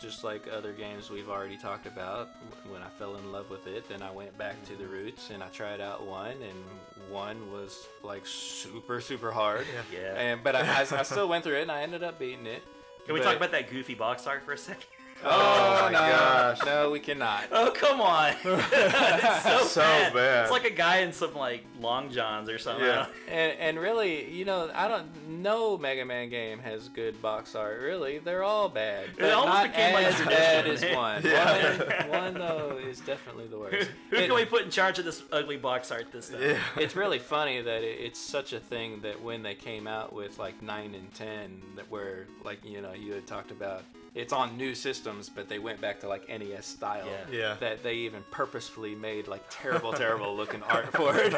just 0.00 0.24
like 0.24 0.46
other 0.50 0.72
games 0.72 1.10
we've 1.10 1.28
already 1.28 1.56
talked 1.56 1.86
about, 1.86 2.30
when 2.70 2.82
I 2.82 2.88
fell 2.98 3.16
in 3.16 3.32
love 3.32 3.50
with 3.50 3.66
it, 3.66 3.88
then 3.88 4.00
I 4.02 4.10
went 4.10 4.36
back 4.38 4.64
to 4.66 4.76
the 4.76 4.86
roots 4.86 5.30
and 5.30 5.42
I 5.42 5.48
tried 5.48 5.80
out 5.80 6.06
one, 6.06 6.30
and 6.42 7.10
one 7.12 7.52
was 7.52 7.86
like 8.02 8.24
super 8.26 9.00
super 9.00 9.30
hard. 9.30 9.66
Yeah. 9.92 10.14
And 10.14 10.42
but 10.42 10.56
I, 10.56 10.60
I, 10.60 10.86
I 10.98 11.02
still 11.02 11.28
went 11.28 11.44
through 11.44 11.56
it 11.58 11.62
and 11.62 11.70
I 11.72 11.82
ended 11.82 12.02
up 12.02 12.18
beating 12.18 12.46
it. 12.46 12.62
Can 13.08 13.14
we 13.14 13.20
But- 13.20 13.24
talk 13.24 13.36
about 13.36 13.52
that 13.52 13.70
goofy 13.70 13.94
box 13.94 14.26
art 14.26 14.44
for 14.44 14.52
a 14.52 14.58
second? 14.58 14.84
Oh, 15.24 15.28
oh, 15.30 15.84
my 15.86 15.90
no, 15.92 15.98
gosh. 15.98 16.58
no, 16.64 16.90
we 16.90 17.00
cannot. 17.00 17.44
Oh 17.50 17.72
come 17.74 18.00
on! 18.00 18.34
it's 18.44 19.42
so, 19.42 19.58
So 19.66 19.80
bad. 19.80 20.14
bad. 20.14 20.42
It's 20.42 20.50
like 20.52 20.64
a 20.64 20.70
guy 20.70 20.98
in 20.98 21.12
some 21.12 21.34
like 21.34 21.64
long 21.80 22.10
johns 22.10 22.48
or 22.48 22.58
something. 22.58 22.84
Yeah. 22.86 23.06
And, 23.28 23.52
and 23.58 23.78
really, 23.78 24.30
you 24.30 24.44
know, 24.46 24.70
I 24.74 24.88
don't. 24.88 25.06
No 25.28 25.76
Mega 25.76 26.04
Man 26.04 26.30
game 26.30 26.58
has 26.60 26.88
good 26.88 27.20
box 27.20 27.54
art. 27.54 27.80
Really, 27.82 28.18
they're 28.18 28.42
all 28.42 28.68
bad. 28.70 29.10
But 29.18 29.32
almost 29.32 29.52
not 29.54 29.70
became 29.70 29.92
like 29.94 30.06
as 30.06 30.14
tradition, 30.14 30.36
bad 30.38 30.66
as 30.66 30.82
one. 30.96 31.22
Yeah. 31.24 32.06
one. 32.08 32.18
One 32.28 32.34
though 32.34 32.78
is 32.78 33.00
definitely 33.00 33.46
the 33.48 33.58
worst. 33.58 33.90
Who 34.10 34.16
It- 34.16 34.26
can 34.26 34.34
we 34.34 34.44
put 34.44 34.62
in 34.62 34.70
charge 34.70 34.98
of 34.98 35.04
this 35.04 35.22
ugly 35.32 35.56
box 35.56 35.90
art 35.90 36.10
this 36.12 36.28
time? 36.30 36.40
Yeah. 36.42 36.58
it's 36.78 36.96
really 36.96 37.18
funny 37.18 37.60
that 37.60 37.82
it, 37.82 37.98
it's 38.00 38.18
such 38.20 38.52
a 38.52 38.60
thing 38.60 39.00
that 39.02 39.22
when 39.22 39.42
they 39.42 39.54
came 39.54 39.86
out 39.86 40.12
with 40.12 40.38
like 40.38 40.62
9 40.62 40.94
and 40.94 41.12
10 41.14 41.62
that 41.76 41.90
where 41.90 42.26
like 42.44 42.64
you 42.64 42.80
know 42.80 42.92
you 42.92 43.12
had 43.12 43.26
talked 43.26 43.50
about 43.50 43.82
it's 44.14 44.32
on 44.32 44.56
new 44.56 44.74
systems 44.74 45.28
but 45.28 45.48
they 45.48 45.58
went 45.58 45.80
back 45.80 46.00
to 46.00 46.08
like 46.08 46.28
nes 46.28 46.66
style 46.66 47.06
Yeah. 47.30 47.38
Yeah. 47.38 47.54
that 47.60 47.82
they 47.82 47.94
even 47.94 48.24
purposefully 48.30 48.94
made 48.94 49.28
like 49.28 49.44
terrible 49.50 49.92
terrible 49.92 50.34
looking 50.36 50.62
art 50.62 50.92
for 50.96 51.16
it 51.16 51.34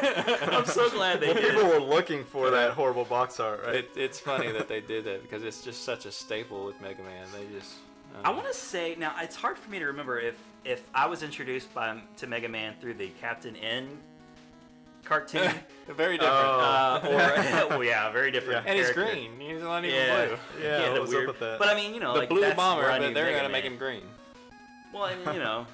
I'm 0.52 0.64
so 0.66 0.88
glad 0.90 1.20
they 1.20 1.26
Well, 1.28 1.34
did. 1.36 1.54
people 1.54 1.68
were 1.68 1.80
looking 1.80 2.24
for 2.24 2.50
that 2.50 2.70
horrible 2.72 3.04
box 3.04 3.40
art, 3.40 3.62
right? 3.66 3.76
it, 3.76 3.90
it's 3.96 4.18
funny 4.20 4.50
that 4.52 4.68
they 4.68 4.80
did 4.80 5.04
that 5.04 5.22
because 5.22 5.42
it's 5.44 5.62
just 5.62 5.84
such 5.84 6.06
a 6.06 6.12
staple 6.12 6.64
with 6.64 6.80
mega 6.80 7.02
man 7.02 7.26
they 7.36 7.46
just 7.58 7.74
um, 8.16 8.22
I 8.24 8.30
want 8.30 8.46
to 8.48 8.54
say 8.54 8.96
now 8.98 9.14
it's 9.20 9.36
hard 9.36 9.56
for 9.58 9.70
me 9.70 9.78
to 9.78 9.86
remember 9.86 10.18
if 10.18 10.36
if 10.64 10.88
I 10.94 11.06
was 11.06 11.22
introduced 11.22 11.72
by 11.72 11.96
to 12.18 12.26
Mega 12.26 12.48
Man 12.48 12.74
through 12.80 12.94
the 12.94 13.08
Captain 13.20 13.56
N 13.56 13.88
cartoon, 15.04 15.50
very 15.88 16.16
different 16.18 16.34
Oh. 16.34 17.00
uh, 17.02 17.66
or 17.68 17.68
well, 17.78 17.84
yeah, 17.84 18.10
very 18.12 18.30
different. 18.30 18.66
and 18.66 18.76
he's 18.78 18.90
character. 18.90 19.12
green 19.14 19.40
he's 19.40 19.62
not 19.62 19.84
even 19.84 19.94
Yeah, 19.96 20.26
blue 20.26 20.38
Yeah, 20.62 20.92
the 20.94 21.00
what's 21.00 21.10
up 21.10 21.16
weird- 21.16 21.26
with 21.28 21.38
that? 21.40 21.58
But 21.58 21.68
I 21.68 21.74
mean, 21.74 21.94
you 21.94 22.00
know, 22.00 22.12
the 22.14 22.20
like, 22.20 22.28
blue 22.28 22.40
that's 22.40 22.56
bomber 22.56 22.82
but 22.82 23.14
they're 23.14 23.24
Mega 23.26 23.36
gonna 23.38 23.48
make 23.48 23.64
him 23.64 23.76
green 23.76 24.02
Well, 24.92 25.04
and, 25.06 25.20
you 25.34 25.40
know, 25.40 25.66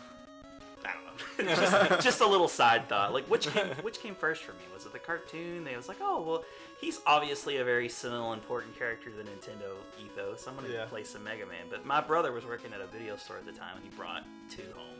I 0.85 0.91
don't 1.39 1.49
know. 1.49 1.55
just, 1.55 2.05
just 2.05 2.21
a 2.21 2.27
little 2.27 2.49
side 2.49 2.89
thought. 2.89 3.13
Like, 3.13 3.25
which 3.27 3.49
came, 3.49 3.67
which 3.83 4.01
came 4.01 4.15
first 4.15 4.43
for 4.45 4.53
me? 4.53 4.59
Was 4.75 4.87
it 4.87 4.93
the 4.93 4.99
cartoon? 4.99 5.65
They 5.65 5.77
was 5.77 5.89
like, 5.89 5.99
oh, 6.01 6.23
well, 6.23 6.45
he's 6.81 7.01
obviously 7.07 7.57
a 7.59 7.65
very 7.65 7.89
seminal, 7.89 8.33
important 8.35 8.79
character 8.79 9.11
to 9.11 9.17
the 9.17 9.23
Nintendo 9.25 9.73
ethos. 10.03 10.47
I'm 10.47 10.55
gonna 10.55 10.69
Yeah. 10.69 10.85
play 10.85 11.03
some 11.05 11.25
Mega 11.25 11.45
Man. 11.47 11.67
But 11.71 11.85
my 11.85 12.01
brother 12.01 12.33
was 12.33 12.45
working 12.45 12.73
at 12.75 12.81
a 12.81 12.87
video 12.87 13.17
store 13.17 13.37
at 13.39 13.47
the 13.47 13.53
time, 13.53 13.77
and 13.77 13.85
he 13.85 13.91
brought 13.97 14.25
two 14.51 14.63
home. 14.75 14.96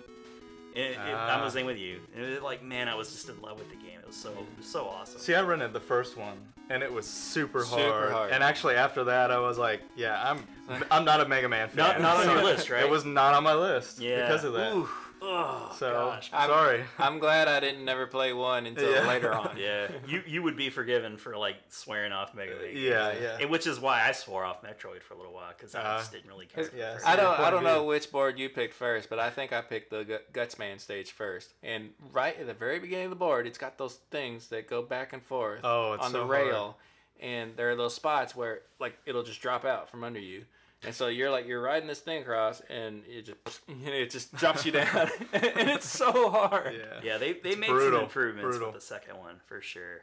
And 0.77 0.85
it, 0.85 0.91
it- 0.93 1.15
I'm 1.15 1.41
the 1.41 1.51
same 1.51 1.67
with 1.67 1.79
you. 1.79 2.01
And 2.15 2.25
it 2.25 2.43
like, 2.43 2.63
man, 2.63 2.89
I 2.89 2.95
was 2.95 3.11
just 3.11 3.29
in 3.29 3.41
love 3.41 3.59
with 3.59 3.71
the 3.71 3.77
game. 3.77 3.99
It 4.01 4.07
was 4.07 4.17
so, 4.17 4.33
so 4.61 4.85
awesome. 4.87 5.19
See, 5.19 5.35
I 5.35 5.41
rented 5.43 5.73
the 5.73 5.81
first 5.81 6.17
one, 6.17 6.37
and 6.71 6.83
it 6.83 6.93
was 6.93 7.07
super, 7.07 7.65
Super 7.65 7.83
hard. 7.83 8.13
hard. 8.13 8.31
And 8.33 8.43
actually, 8.45 8.75
after 8.77 9.05
that, 9.05 9.31
I 9.31 9.39
was 9.39 9.59
like, 9.59 9.81
"Yeah, 9.97 10.23
I'm, 10.23 10.47
I'm 10.91 11.05
not 11.05 11.21
a 11.21 11.27
Mega 11.27 11.49
Man 11.49 11.69
fan." 11.69 11.77
Not- 11.79 12.01
not 12.01 12.17
on 12.19 12.31
your 12.37 12.45
list, 12.45 12.71
right? 12.71 12.85
It 12.85 12.91
was 12.91 13.05
not 13.05 13.35
on 13.35 13.43
my 13.43 13.55
list 13.55 13.99
yeah. 14.01 14.27
because 14.29 14.45
of 14.45 14.53
that. 14.53 14.75
Ooh. 14.75 14.89
Oh, 15.23 15.75
so 15.79 15.93
gosh. 15.93 16.31
I'm- 16.33 16.49
sorry. 16.49 16.85
i'm 16.99 17.19
glad 17.19 17.49
i 17.49 17.59
didn't 17.59 17.85
never 17.87 18.07
play 18.07 18.33
one 18.35 18.67
until 18.67 18.93
Yeah. 18.93 19.09
later 19.09 19.33
on 19.43 19.57
Yeah, 19.57 19.89
you 20.07 20.23
you 20.27 20.43
would 20.43 20.57
be 20.57 20.69
forgiven 20.71 21.17
for 21.17 21.37
like 21.37 21.57
swearing 21.69 22.13
off 22.13 22.35
Mega 22.35 22.55
Man. 22.55 22.65
games. 22.67 22.79
Yeah, 22.81 23.15
yeah. 23.21 23.39
And 23.41 23.51
which 23.51 23.67
is 23.67 23.81
why 23.81 24.07
I 24.07 24.13
swore 24.13 24.45
off 24.45 24.63
Metroid 24.63 25.03
for 25.03 25.15
a 25.15 25.17
little 25.17 25.33
while 25.33 25.53
because 25.57 25.75
I 25.75 25.81
Uh, 25.81 25.99
just 25.99 26.13
didn't 26.13 26.29
really 26.29 26.47
care. 26.47 26.69
yeah, 26.77 26.99
I 27.05 27.17
don't. 27.17 27.39
I 27.41 27.51
don't 27.51 27.65
know 27.65 27.85
which 27.85 28.13
board 28.13 28.39
you 28.39 28.49
picked 28.51 28.75
first, 28.75 29.09
but 29.09 29.19
I 29.19 29.31
think 29.31 29.53
I 29.53 29.63
picked 29.63 29.91
the 29.91 30.05
Gu- 30.05 30.19
Guts 30.33 30.59
Man 30.59 30.79
stage 30.79 31.13
first. 31.13 31.55
And 31.63 31.91
right 32.13 32.39
at 32.39 32.47
the 32.47 32.55
very 32.55 32.79
beginning 32.79 33.07
of 33.07 33.11
the 33.11 33.17
board, 33.17 33.47
it's 33.47 33.59
got 33.59 33.79
those 33.79 33.95
things 34.11 34.49
that 34.49 34.69
go 34.69 34.83
back 34.83 35.13
and 35.15 35.23
forth 35.23 35.61
Oh, 35.65 35.95
it's 35.95 36.05
on 36.05 36.13
so 36.13 36.19
the 36.21 36.27
hard. 36.27 36.47
rail, 36.47 36.79
and 37.21 37.57
there 37.57 37.71
are 37.71 37.77
those 37.77 37.95
spots 37.95 38.37
where 38.37 38.61
like 38.79 38.99
it'll 39.07 39.23
just 39.23 39.41
drop 39.41 39.65
out 39.65 39.89
from 39.91 40.05
under 40.05 40.21
you. 40.21 40.45
And 40.85 40.95
so 40.95 41.09
you're 41.09 41.31
like 41.31 41.47
you're 41.47 41.61
riding 41.63 41.89
this 41.89 42.01
thing 42.01 42.23
across, 42.23 42.61
and 42.69 43.03
it 43.09 43.23
just 43.27 43.61
it 43.69 44.11
just 44.11 44.35
drops 44.35 44.65
you 44.67 44.73
down, 44.73 45.11
and 45.33 45.71
it's 45.71 45.89
so 45.89 46.31
hard. 46.31 46.75
Yeah. 46.75 47.01
Yeah, 47.13 47.19
they, 47.19 47.33
they 47.35 47.51
It's 47.51 47.59
made 47.59 47.69
brutal, 47.71 47.99
some 47.99 48.05
improvements 48.05 48.43
brutal. 48.57 48.69
with 48.73 48.75
the 48.77 48.87
second 48.87 49.19
one 49.19 49.37
for 49.47 49.61
sure. 49.61 50.03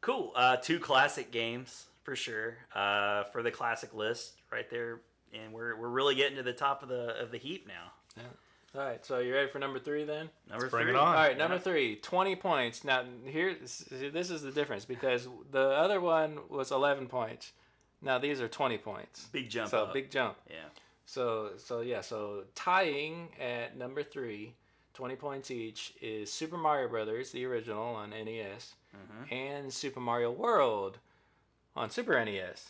Cool. 0.00 0.32
Uh, 0.36 0.56
two 0.56 0.78
classic 0.78 1.30
games 1.30 1.86
for 2.02 2.14
sure 2.14 2.56
uh, 2.74 3.24
for 3.24 3.42
the 3.42 3.50
classic 3.50 3.92
list 3.94 4.34
right 4.52 4.68
there, 4.70 5.00
and 5.32 5.52
we're, 5.52 5.76
we're 5.76 5.88
really 5.88 6.14
getting 6.14 6.36
to 6.36 6.42
the 6.42 6.52
top 6.52 6.82
of 6.82 6.88
the 6.88 7.18
of 7.20 7.30
the 7.30 7.38
heap 7.38 7.66
now. 7.66 7.92
Yeah. 8.16 8.22
All 8.76 8.84
right, 8.86 9.04
so 9.06 9.18
you 9.20 9.32
ready 9.32 9.48
for 9.48 9.60
number 9.60 9.78
three 9.78 10.04
then? 10.04 10.30
Number 10.50 10.68
bring 10.68 10.88
it 10.88 10.90
three. 10.90 10.98
on. 10.98 11.06
All 11.06 11.14
right, 11.14 11.38
number 11.38 11.60
three, 11.60 11.94
20 11.94 12.34
points. 12.34 12.82
Now, 12.82 13.04
here, 13.24 13.54
see, 13.66 14.08
this 14.08 14.30
is 14.30 14.42
the 14.42 14.50
difference 14.50 14.84
because 14.84 15.28
the 15.52 15.60
other 15.60 16.00
one 16.00 16.38
was 16.50 16.72
11 16.72 17.06
points. 17.06 17.52
Now, 18.04 18.18
these 18.18 18.40
are 18.40 18.48
20 18.48 18.78
points. 18.78 19.24
Big 19.32 19.48
jump 19.50 19.70
So, 19.70 19.84
up. 19.84 19.92
big 19.94 20.10
jump. 20.10 20.36
Yeah. 20.48 20.56
So, 21.06 21.52
so 21.56 21.80
yeah, 21.80 22.00
so 22.02 22.44
tying 22.54 23.28
at 23.40 23.76
number 23.76 24.02
three, 24.02 24.54
20 24.94 25.16
points 25.16 25.50
each, 25.50 25.92
is 26.00 26.30
Super 26.32 26.56
Mario 26.56 26.88
Brothers, 26.88 27.32
the 27.32 27.44
original 27.46 27.94
on 27.94 28.10
NES, 28.10 28.74
Mhm. 28.94 29.32
and 29.32 29.72
Super 29.72 30.00
Mario 30.00 30.30
World 30.30 30.98
on 31.74 31.90
Super 31.90 32.12
NES. 32.24 32.68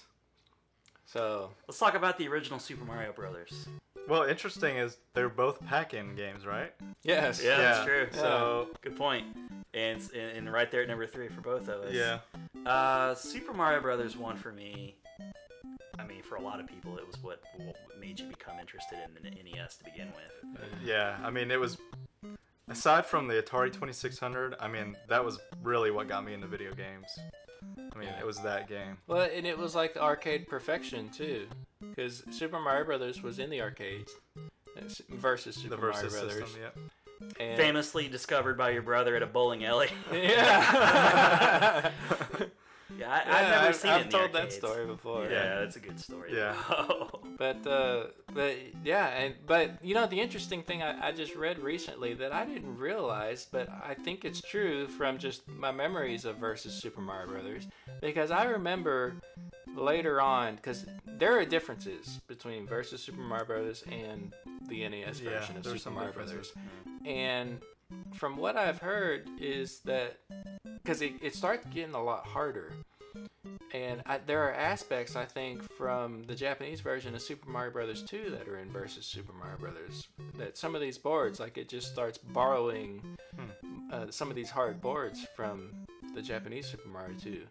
So, 1.06 1.50
Let's 1.68 1.78
talk 1.78 1.94
about 1.94 2.16
the 2.18 2.26
original 2.28 2.58
Super 2.58 2.84
Mario 2.84 3.12
Brothers. 3.12 3.68
Well, 4.08 4.22
interesting 4.24 4.76
is 4.76 4.96
they're 5.14 5.28
both 5.28 5.64
pack-in 5.66 6.14
games, 6.16 6.44
right? 6.46 6.72
yes. 7.02 7.42
Yeah, 7.42 7.56
that's 7.58 7.84
true. 7.84 8.08
So 8.12 8.70
Good 8.82 8.96
point. 8.96 9.26
And, 9.74 10.00
and 10.14 10.36
and 10.38 10.52
right 10.52 10.70
there 10.70 10.82
at 10.82 10.88
number 10.88 11.06
three 11.06 11.28
for 11.28 11.40
both 11.40 11.68
of 11.68 11.82
us. 11.84 11.92
yeah, 11.92 12.20
Uh, 12.66 13.14
Super 13.14 13.52
Mario 13.52 13.80
Brothers 13.80 14.16
one 14.16 14.36
for 14.36 14.52
me. 14.52 14.96
I 15.98 16.04
mean, 16.06 16.22
for 16.22 16.36
a 16.36 16.40
lot 16.40 16.60
of 16.60 16.66
people, 16.66 16.98
it 16.98 17.06
was 17.06 17.16
what, 17.22 17.40
what 17.56 17.76
made 18.00 18.18
you 18.20 18.26
become 18.26 18.58
interested 18.60 18.98
in 19.04 19.22
the 19.22 19.30
NES 19.30 19.76
to 19.78 19.84
begin 19.84 20.08
with. 20.08 20.60
yeah. 20.84 21.16
I 21.22 21.30
mean, 21.30 21.50
it 21.50 21.60
was 21.60 21.78
aside 22.68 23.06
from 23.06 23.28
the 23.28 23.34
Atari 23.34 23.72
2600. 23.72 24.56
I 24.60 24.68
mean, 24.68 24.96
that 25.08 25.24
was 25.24 25.38
really 25.62 25.90
what 25.90 26.08
got 26.08 26.24
me 26.24 26.34
into 26.34 26.46
video 26.46 26.72
games. 26.72 27.06
I 27.94 27.98
mean, 27.98 28.10
it 28.20 28.26
was 28.26 28.38
that 28.40 28.68
game. 28.68 28.98
Well, 29.06 29.28
and 29.34 29.46
it 29.46 29.56
was 29.56 29.74
like 29.74 29.94
the 29.94 30.02
arcade 30.02 30.48
perfection 30.48 31.08
too, 31.08 31.46
because 31.80 32.22
Super 32.30 32.60
Mario 32.60 32.84
Brothers 32.84 33.22
was 33.22 33.38
in 33.38 33.48
the 33.50 33.62
arcades 33.62 34.12
versus 35.10 35.56
Super 35.56 35.70
The 35.70 35.76
versus 35.76 36.12
Mario 36.12 36.28
Brothers. 36.28 36.48
system, 36.50 36.62
yeah. 36.62 36.82
And, 37.40 37.56
Famously 37.56 38.08
discovered 38.08 38.58
by 38.58 38.70
your 38.70 38.82
brother 38.82 39.16
at 39.16 39.22
a 39.22 39.26
bowling 39.26 39.64
alley. 39.64 39.88
Yeah. 40.12 41.90
yeah, 43.04 43.12
I, 43.12 43.18
I've 43.20 43.26
Yeah, 43.26 43.50
never 43.50 43.66
I've- 43.66 43.74
seen 43.76 43.90
I've 43.90 44.00
it 44.00 44.04
in 44.04 44.10
the 44.10 44.18
told 44.18 44.32
that 44.32 44.52
story 44.52 44.86
before. 44.86 45.24
Yeah, 45.24 45.60
that's 45.60 45.76
a 45.76 45.80
good 45.80 45.98
story. 46.00 46.36
Yeah. 46.36 46.54
But 47.36 47.66
uh, 47.66 48.04
but 48.32 48.54
yeah, 48.84 49.08
and 49.08 49.34
but 49.44 49.84
you 49.84 49.92
know 49.94 50.06
the 50.06 50.20
interesting 50.20 50.62
thing 50.62 50.84
I, 50.84 51.08
I 51.08 51.12
just 51.12 51.34
read 51.34 51.58
recently 51.58 52.14
that 52.14 52.32
I 52.32 52.44
didn't 52.44 52.78
realize, 52.78 53.48
but 53.50 53.68
I 53.68 53.94
think 53.94 54.24
it's 54.24 54.40
true 54.40 54.86
from 54.86 55.18
just 55.18 55.46
my 55.48 55.72
memories 55.72 56.24
of 56.24 56.36
versus 56.36 56.74
Super 56.74 57.00
Mario 57.00 57.32
Brothers, 57.32 57.66
because 58.00 58.30
I 58.30 58.44
remember 58.44 59.16
later 59.74 60.20
on 60.20 60.54
because 60.54 60.86
there 61.06 61.36
are 61.36 61.44
differences 61.44 62.20
between 62.28 62.68
versus 62.68 63.02
Super 63.02 63.20
Mario 63.22 63.46
Brothers 63.46 63.82
and 63.90 64.32
the 64.68 64.88
NES 64.88 65.20
Yeah, 65.20 65.30
version 65.40 65.56
of 65.56 65.66
Super 65.66 65.90
Mario. 65.90 66.12
Brothers, 66.12 66.52
and 67.04 67.58
from 68.14 68.36
what 68.36 68.56
I've 68.56 68.78
heard 68.78 69.28
is 69.40 69.80
that 69.86 70.18
because 70.84 71.02
it, 71.02 71.14
it 71.20 71.34
starts 71.34 71.66
getting 71.74 71.94
a 71.96 72.02
lot 72.02 72.26
harder 72.26 72.72
and 73.74 74.02
I, 74.06 74.18
there 74.24 74.44
are 74.44 74.52
aspects 74.52 75.16
I 75.16 75.24
think 75.24 75.70
from 75.72 76.22
the 76.22 76.36
Japanese 76.36 76.80
version 76.80 77.12
of 77.14 77.20
Super 77.20 77.50
Mario 77.50 77.72
Brothers 77.72 78.02
2 78.02 78.30
that 78.30 78.48
are 78.48 78.58
in 78.58 78.70
versus 78.70 79.04
Super 79.04 79.32
Mario 79.32 79.58
Brothers. 79.58 80.06
That 80.38 80.56
some 80.56 80.76
of 80.76 80.80
these 80.80 80.96
boards, 80.96 81.40
like 81.40 81.58
it 81.58 81.68
just 81.68 81.90
starts 81.92 82.16
borrowing 82.16 83.02
uh, 83.90 84.06
some 84.10 84.30
of 84.30 84.36
these 84.36 84.48
hard 84.48 84.80
boards 84.80 85.26
from 85.34 85.70
the 86.14 86.22
Japanese 86.22 86.68
Super 86.68 86.88
Mario 86.88 87.16
2. 87.20 87.42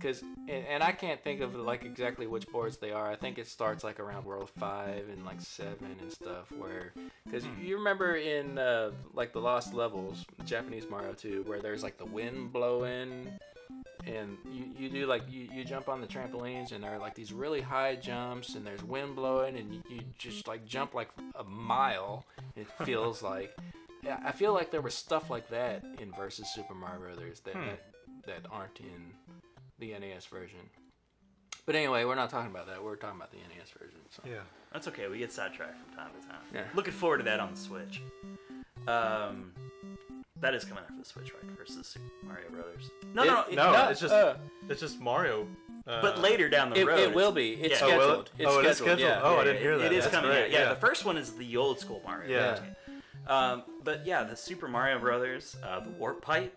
Cause 0.00 0.22
and, 0.48 0.66
and 0.66 0.82
I 0.82 0.90
can't 0.90 1.22
think 1.22 1.40
of 1.40 1.54
like 1.54 1.84
exactly 1.84 2.26
which 2.26 2.48
boards 2.48 2.78
they 2.78 2.90
are. 2.90 3.08
I 3.10 3.14
think 3.14 3.38
it 3.38 3.46
starts 3.46 3.84
like 3.84 4.00
around 4.00 4.24
World 4.24 4.50
Five 4.58 5.08
and 5.08 5.24
like 5.24 5.40
Seven 5.40 5.96
and 6.00 6.12
stuff. 6.12 6.50
Where, 6.58 6.92
cause 7.30 7.46
you 7.62 7.78
remember 7.78 8.16
in 8.16 8.58
uh, 8.58 8.90
like 9.14 9.32
the 9.32 9.40
Lost 9.40 9.72
Levels, 9.72 10.26
Japanese 10.44 10.90
Mario 10.90 11.12
2, 11.12 11.44
where 11.46 11.60
there's 11.60 11.84
like 11.84 11.96
the 11.96 12.04
wind 12.04 12.52
blowing 12.52 13.30
and 14.06 14.36
you, 14.50 14.64
you 14.78 14.88
do 14.88 15.06
like 15.06 15.22
you, 15.30 15.48
you 15.52 15.64
jump 15.64 15.88
on 15.88 16.00
the 16.00 16.06
trampolines 16.06 16.72
and 16.72 16.82
there 16.84 16.92
are 16.94 16.98
like 16.98 17.14
these 17.14 17.32
really 17.32 17.60
high 17.60 17.94
jumps 17.96 18.54
and 18.54 18.66
there's 18.66 18.82
wind 18.84 19.16
blowing 19.16 19.56
and 19.56 19.74
you, 19.74 19.82
you 19.88 20.00
just 20.18 20.46
like 20.48 20.64
jump 20.66 20.94
like 20.94 21.08
a 21.38 21.44
mile 21.44 22.24
it 22.56 22.66
feels 22.84 23.22
like 23.22 23.56
yeah 24.02 24.18
i 24.24 24.32
feel 24.32 24.52
like 24.52 24.70
there 24.70 24.82
was 24.82 24.94
stuff 24.94 25.30
like 25.30 25.48
that 25.48 25.82
in 26.00 26.12
versus 26.12 26.46
super 26.54 26.74
mario 26.74 27.00
brothers 27.00 27.40
that, 27.40 27.54
Hmm. 27.54 27.66
that 27.66 27.80
that 28.26 28.50
aren't 28.50 28.78
in 28.80 29.12
the 29.78 29.92
nes 29.98 30.26
version 30.26 30.58
but 31.66 31.74
anyway 31.74 32.04
we're 32.04 32.14
not 32.14 32.30
talking 32.30 32.50
about 32.50 32.66
that 32.66 32.82
we're 32.84 32.96
talking 32.96 33.16
about 33.16 33.30
the 33.30 33.38
nes 33.38 33.70
version 33.78 34.00
so. 34.10 34.22
Yeah. 34.26 34.40
That's 34.72 34.88
okay. 34.88 35.06
We 35.06 35.18
get 35.18 35.30
sidetracked 35.32 35.76
from 35.78 35.96
time 35.96 36.10
to 36.20 36.26
time. 36.26 36.40
Yeah. 36.52 36.64
Looking 36.74 36.94
forward 36.94 37.18
to 37.18 37.22
that 37.24 37.38
on 37.38 37.52
the 37.52 37.56
Switch. 37.56 38.02
Um, 38.88 39.52
that 40.40 40.54
is 40.54 40.64
coming 40.64 40.82
out 40.82 40.90
for 40.90 40.98
the 40.98 41.04
Switch, 41.04 41.32
right? 41.32 41.56
Versus 41.56 41.86
Super 41.86 42.04
Mario 42.26 42.50
Brothers. 42.50 42.90
No, 43.14 43.22
It- 43.22 43.26
no, 43.26 43.40
it- 43.50 43.54
no. 43.54 43.72
No, 43.72 43.88
it's 43.88 44.00
just 44.00 44.12
uh, 44.14 44.34
it's 44.68 44.80
just 44.80 45.00
Mario. 45.00 45.46
Uh, 45.86 46.00
but 46.00 46.18
later 46.18 46.48
down 46.48 46.70
the 46.70 46.80
it, 46.80 46.86
road, 46.86 46.98
it 46.98 47.14
will 47.14 47.30
be 47.32 47.52
it's 47.52 47.80
yeah. 47.80 47.86
Oh, 47.86 47.90
will 47.90 48.00
scheduled 48.04 48.26
it? 48.26 48.42
it's 48.42 48.50
Oh, 48.52 48.58
it 48.60 48.66
is 48.66 48.76
scheduled, 48.78 48.98
scheduled? 48.98 49.00
yeah. 49.00 49.20
Oh, 49.22 49.34
I 49.34 49.38
Yeah, 49.38 49.44
didn't 49.44 49.62
hear 49.62 49.78
that. 49.78 49.84
It 49.86 49.92
is 49.92 50.04
That's 50.04 50.16
coming 50.16 50.30
great, 50.30 50.44
out. 50.44 50.50
Yeah, 50.50 50.58
yeah. 50.60 50.68
the 50.70 50.80
first 50.80 51.04
one 51.04 51.18
is 51.18 51.32
the 51.34 51.56
old 51.58 51.78
school 51.78 52.00
Mario. 52.06 52.30
Yeah. 52.30 52.38
Brothers 52.40 52.60
game. 52.60 53.02
Um, 53.26 53.62
but 53.84 54.06
yeah, 54.06 54.22
the 54.24 54.36
Super 54.36 54.66
Mario 54.68 54.98
Brothers, 54.98 55.56
uh, 55.62 55.80
the 55.80 55.90
warp 55.90 56.22
pipe. 56.22 56.54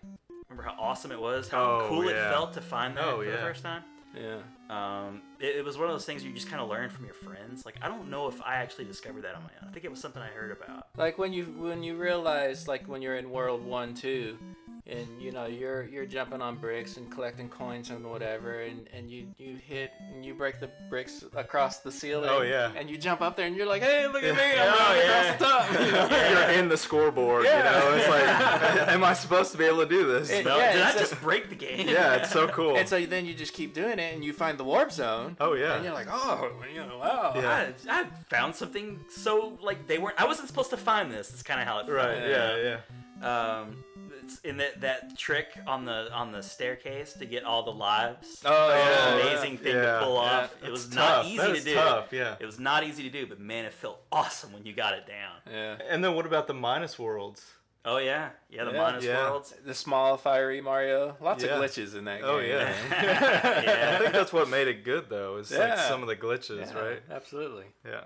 Remember 0.49 0.63
how 0.69 0.77
awesome 0.81 1.11
it 1.11 1.19
was? 1.19 1.49
How 1.49 1.61
Oh, 1.81 1.85
cool 1.89 2.07
it 2.07 2.13
yeah. 2.15 2.29
felt 2.31 2.53
to 2.53 2.61
find 2.61 2.95
that 2.97 3.03
Oh, 3.03 3.17
for 3.17 3.25
the 3.25 3.31
yeah. 3.31 3.41
first 3.41 3.63
time. 3.63 3.83
yeah 4.15 4.37
Um, 4.69 5.21
it, 5.39 5.57
it 5.57 5.65
was 5.65 5.77
one 5.77 5.87
of 5.87 5.93
those 5.93 6.05
things 6.05 6.23
you 6.23 6.31
just 6.33 6.49
kind 6.49 6.61
of 6.61 6.67
learn 6.69 6.89
from 6.89 7.05
your 7.05 7.13
friends. 7.13 7.65
Like 7.65 7.75
I 7.81 7.87
don't 7.87 8.09
know 8.09 8.27
if 8.27 8.41
I 8.41 8.55
actually 8.55 8.85
discovered 8.85 9.23
that 9.23 9.35
on 9.35 9.43
my 9.43 9.49
own. 9.61 9.69
I 9.69 9.71
think 9.71 9.85
it 9.85 9.91
was 9.91 9.99
something 10.01 10.21
I 10.21 10.27
heard 10.27 10.51
about. 10.51 10.87
like 10.97 11.17
when 11.17 11.31
you 11.33 11.45
when 11.57 11.83
you 11.83 11.95
realize 11.95 12.67
like 12.67 12.85
when 12.87 13.01
you're 13.01 13.15
in 13.15 13.29
world 13.29 13.63
one 13.65 13.93
two 13.93 14.37
and 14.85 15.05
you 15.21 15.33
know 15.33 15.45
you're 15.47 15.83
you're 15.89 16.05
jumping 16.05 16.41
on 16.41 16.55
bricks 16.55 16.95
and 16.95 17.11
collecting 17.11 17.49
coins 17.49 17.89
and 17.89 18.05
whatever 18.09 18.61
and 18.61 18.87
and 18.93 19.11
you 19.11 19.27
you 19.37 19.55
hit 19.57 19.91
and 20.13 20.23
you 20.25 20.33
break 20.33 20.61
the 20.61 20.69
bricks 20.89 21.25
across 21.35 21.79
the 21.79 21.91
ceiling 21.91 22.29
Oh, 22.31 22.41
yeah. 22.41 22.71
and 22.73 22.89
you 22.89 22.97
jump 22.97 23.19
up 23.21 23.35
there 23.35 23.47
and 23.47 23.55
you're 23.57 23.65
like 23.65 23.81
hey 23.83 24.07
look 24.07 24.23
at 24.23 24.33
me 24.33 24.41
i'm 24.41 24.73
Oh, 24.73 24.93
yeah. 24.95 25.33
across 25.33 25.39
the 25.39 25.45
top 25.45 26.11
You're 26.31 26.57
in 26.59 26.69
the 26.69 26.77
scoreboard. 26.77 27.43
You 27.43 27.49
Yeah. 27.49 27.63
know, 27.71 27.93
it's 27.95 28.07
like, 28.07 28.87
am 28.93 29.03
I 29.03 29.13
supposed 29.13 29.51
to 29.51 29.57
be 29.57 29.65
able 29.65 29.79
to 29.79 29.85
do 29.89 30.05
this? 30.07 30.29
It- 30.29 30.45
No, 30.45 30.57
Yeah, 30.57 30.71
did 30.73 30.81
I 30.83 30.87
it's 30.91 30.95
a- 30.95 30.99
just 31.09 31.21
break 31.21 31.49
the 31.49 31.55
game? 31.55 31.87
yeah, 31.89 32.15
it's 32.15 32.31
so 32.31 32.47
cool. 32.47 32.77
and 32.77 32.87
so 32.87 33.05
then 33.05 33.25
you 33.25 33.33
just 33.33 33.53
keep 33.53 33.73
doing 33.73 33.99
it 33.99 34.13
and 34.15 34.23
you 34.23 34.31
find 34.31 34.56
the 34.57 34.63
warp 34.63 34.91
zone 34.91 35.37
oh 35.39 35.53
yeah. 35.53 35.75
and 35.75 35.83
you're 35.85 35.93
like 35.93 36.07
oh 36.09 36.51
you 36.73 36.79
know 36.85 36.97
wow 36.99 37.33
Yeah. 37.35 37.71
I, 37.89 38.01
I 38.01 38.05
found 38.29 38.55
something 38.55 38.99
so 39.09 39.57
like 39.61 39.87
they 39.87 39.97
weren't. 39.97 40.19
I 40.19 40.25
wasn't 40.25 40.47
supposed 40.47 40.69
to 40.71 40.77
find 40.77 41.11
this. 41.11 41.31
It's 41.33 41.43
kind 41.43 41.59
of 41.61 41.67
how 41.67 41.79
it 41.79 41.85
felt. 41.85 41.97
right. 41.97 42.17
Yeah. 42.29 42.77
Yeah. 43.21 43.59
Um, 43.61 43.83
it's 44.23 44.39
in 44.41 44.57
that 44.57 44.81
that 44.81 45.17
trick 45.17 45.47
on 45.65 45.85
the 45.85 46.11
on 46.13 46.31
the 46.31 46.43
staircase 46.43 47.13
to 47.13 47.25
get 47.25 47.43
all 47.43 47.63
the 47.63 47.71
lives. 47.71 48.41
Oh, 48.45 48.49
It 48.49 48.77
was 48.77 48.85
yeah, 48.87 49.07
an 49.13 49.17
yeah. 49.19 49.23
amazing 49.31 49.57
thing 49.57 49.75
Yeah. 49.75 49.99
to 49.99 50.05
pull 50.05 50.13
Yeah. 50.15 50.19
off. 50.39 50.55
It 50.63 50.71
was 50.71 50.85
tough. 50.87 50.95
not 50.95 51.25
easy 51.25 51.37
That 51.37 51.55
to 51.55 51.61
do. 51.63 51.73
tough, 51.73 52.13
yeah. 52.13 52.35
It 52.39 52.45
was 52.45 52.59
not 52.59 52.83
easy 52.83 53.03
to 53.03 53.09
do, 53.09 53.25
but 53.25 53.39
man, 53.39 53.65
it 53.65 53.73
felt 53.73 53.99
awesome 54.11 54.51
when 54.53 54.65
you 54.65 54.73
got 54.73 54.93
it 54.93 55.05
down. 55.07 55.35
yeah 55.51 55.77
And 55.89 56.03
then 56.03 56.13
what 56.13 56.25
about 56.25 56.47
the 56.47 56.53
minus 56.53 56.99
worlds? 56.99 57.45
Oh 57.89 57.99
yeah, 57.99 58.31
yeah. 58.49 58.65
The 58.65 58.71
Yeah. 58.71 58.77
minus 58.77 59.05
Yeah. 59.05 59.29
worlds. 59.29 59.53
the 59.63 59.73
small 59.73 60.17
fiery 60.17 60.59
mario 60.59 61.15
lots 61.21 61.41
Yeah. 61.43 61.51
of 61.57 61.61
glitches 61.63 61.95
in 61.95 62.03
that 62.05 62.21
Oh 62.21 62.39
game 62.41 62.49
yeah. 62.49 62.75
Yeah. 62.91 63.95
I 63.95 63.99
think 63.99 64.11
that's 64.13 64.33
what 64.33 64.49
made 64.49 64.67
it 64.67 64.83
good 64.83 65.09
though. 65.09 65.37
Is 65.37 65.51
like 65.51 65.77
some 65.77 66.01
of 66.01 66.07
the 66.09 66.15
glitches, 66.17 66.73
Yeah, 66.73 66.79
right? 66.79 67.01
absolutely 67.09 67.65
Yeah. 67.85 68.03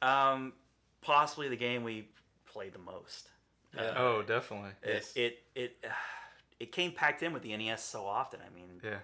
Um, 0.00 0.52
possibly 1.00 1.48
the 1.48 1.56
game 1.56 1.82
we 1.82 2.08
played 2.46 2.72
the 2.72 2.78
most. 2.78 3.28
Yeah. 3.74 3.94
Oh, 3.96 4.22
definitely. 4.22 4.70
It 4.82 5.10
it 5.16 5.42
it, 5.56 5.84
it 6.60 6.72
came 6.72 6.92
packed 6.92 7.22
in 7.24 7.32
with 7.32 7.42
the 7.42 7.56
NES 7.56 7.82
so 7.82 8.06
often. 8.06 8.40
I 8.46 8.54
mean, 8.54 8.80
Yeah. 8.82 8.98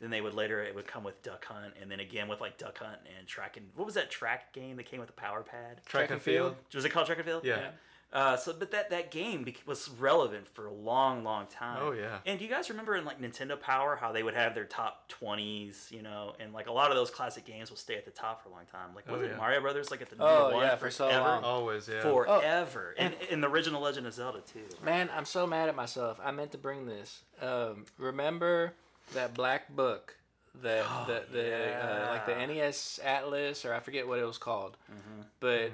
then 0.00 0.10
they 0.10 0.20
would 0.20 0.34
later 0.34 0.62
it 0.62 0.74
would 0.76 0.86
come 0.86 1.02
with 1.02 1.20
Duck 1.22 1.44
Hunt, 1.44 1.74
and 1.80 1.90
then 1.90 1.98
again 1.98 2.28
with 2.28 2.40
like 2.40 2.56
Duck 2.56 2.78
Hunt 2.78 3.00
and 3.18 3.26
Track 3.26 3.56
and 3.56 3.68
what 3.74 3.84
was 3.84 3.94
that 3.96 4.10
track 4.12 4.52
game 4.52 4.76
that 4.76 4.84
came 4.86 5.00
with 5.00 5.08
the 5.08 5.12
Power 5.14 5.42
Pad? 5.42 5.80
Track 5.86 6.10
and 6.12 6.22
field. 6.22 6.54
Was 6.72 6.84
it 6.84 6.90
called 6.90 7.06
Track 7.06 7.18
and 7.18 7.26
Field? 7.26 7.44
Yeah. 7.44 7.70
Uh, 8.10 8.38
so, 8.38 8.54
but 8.58 8.70
that 8.70 8.88
that 8.88 9.10
game 9.10 9.46
was 9.66 9.90
relevant 9.98 10.48
for 10.48 10.66
a 10.66 10.72
long, 10.72 11.22
long 11.24 11.46
time. 11.46 11.78
Oh, 11.82 11.92
yeah. 11.92 12.20
And 12.24 12.38
do 12.38 12.44
you 12.46 12.50
guys 12.50 12.70
remember 12.70 12.96
in 12.96 13.04
like 13.04 13.20
Nintendo 13.20 13.60
Power 13.60 13.96
how 13.96 14.12
they 14.12 14.22
would 14.22 14.32
have 14.32 14.54
their 14.54 14.64
top 14.64 15.08
twenties, 15.08 15.88
you 15.90 16.00
know, 16.00 16.34
and 16.40 16.54
like 16.54 16.68
a 16.68 16.72
lot 16.72 16.90
of 16.90 16.96
those 16.96 17.10
classic 17.10 17.44
games 17.44 17.68
will 17.68 17.76
stay 17.76 17.96
at 17.96 18.06
the 18.06 18.10
top 18.10 18.42
for 18.42 18.48
a 18.48 18.52
long 18.52 18.64
time. 18.72 18.94
Like 18.94 19.06
was 19.10 19.20
Oh, 19.20 19.24
it 19.24 19.30
yeah. 19.32 19.36
Mario 19.36 19.60
Brothers 19.60 19.90
like 19.90 20.00
at 20.00 20.08
the 20.08 20.16
Oh, 20.20 20.42
number 20.42 20.56
one 20.56 20.64
yeah, 20.66 20.76
for 20.76 20.90
so 20.90 21.06
forever? 21.06 21.22
long. 21.24 21.44
Always. 21.44 21.86
Yeah. 21.86 22.00
Forever, 22.00 22.94
Oh, 22.98 23.02
and 23.02 23.14
in 23.28 23.42
the 23.42 23.48
original 23.50 23.82
Legend 23.82 24.06
of 24.06 24.14
Zelda 24.14 24.40
too. 24.40 24.64
Man, 24.82 25.10
I'm 25.14 25.26
so 25.26 25.46
mad 25.46 25.68
at 25.68 25.76
myself. 25.76 26.18
I 26.24 26.30
meant 26.30 26.52
to 26.52 26.58
bring 26.58 26.86
this. 26.86 27.20
Um, 27.42 27.84
remember 27.98 28.72
that 29.12 29.34
black 29.34 29.68
book 29.76 30.16
that 30.62 30.82
Oh, 30.88 31.04
the, 31.06 31.24
the 31.30 31.74
uh, 31.76 32.06
like 32.10 32.24
the. 32.24 32.34
NES 32.46 33.00
Atlas 33.04 33.66
or 33.66 33.74
I 33.74 33.80
forget 33.80 34.08
what 34.08 34.18
it 34.18 34.24
was 34.24 34.38
called, 34.38 34.78
Mm-hmm. 34.90 35.20
but 35.40 35.72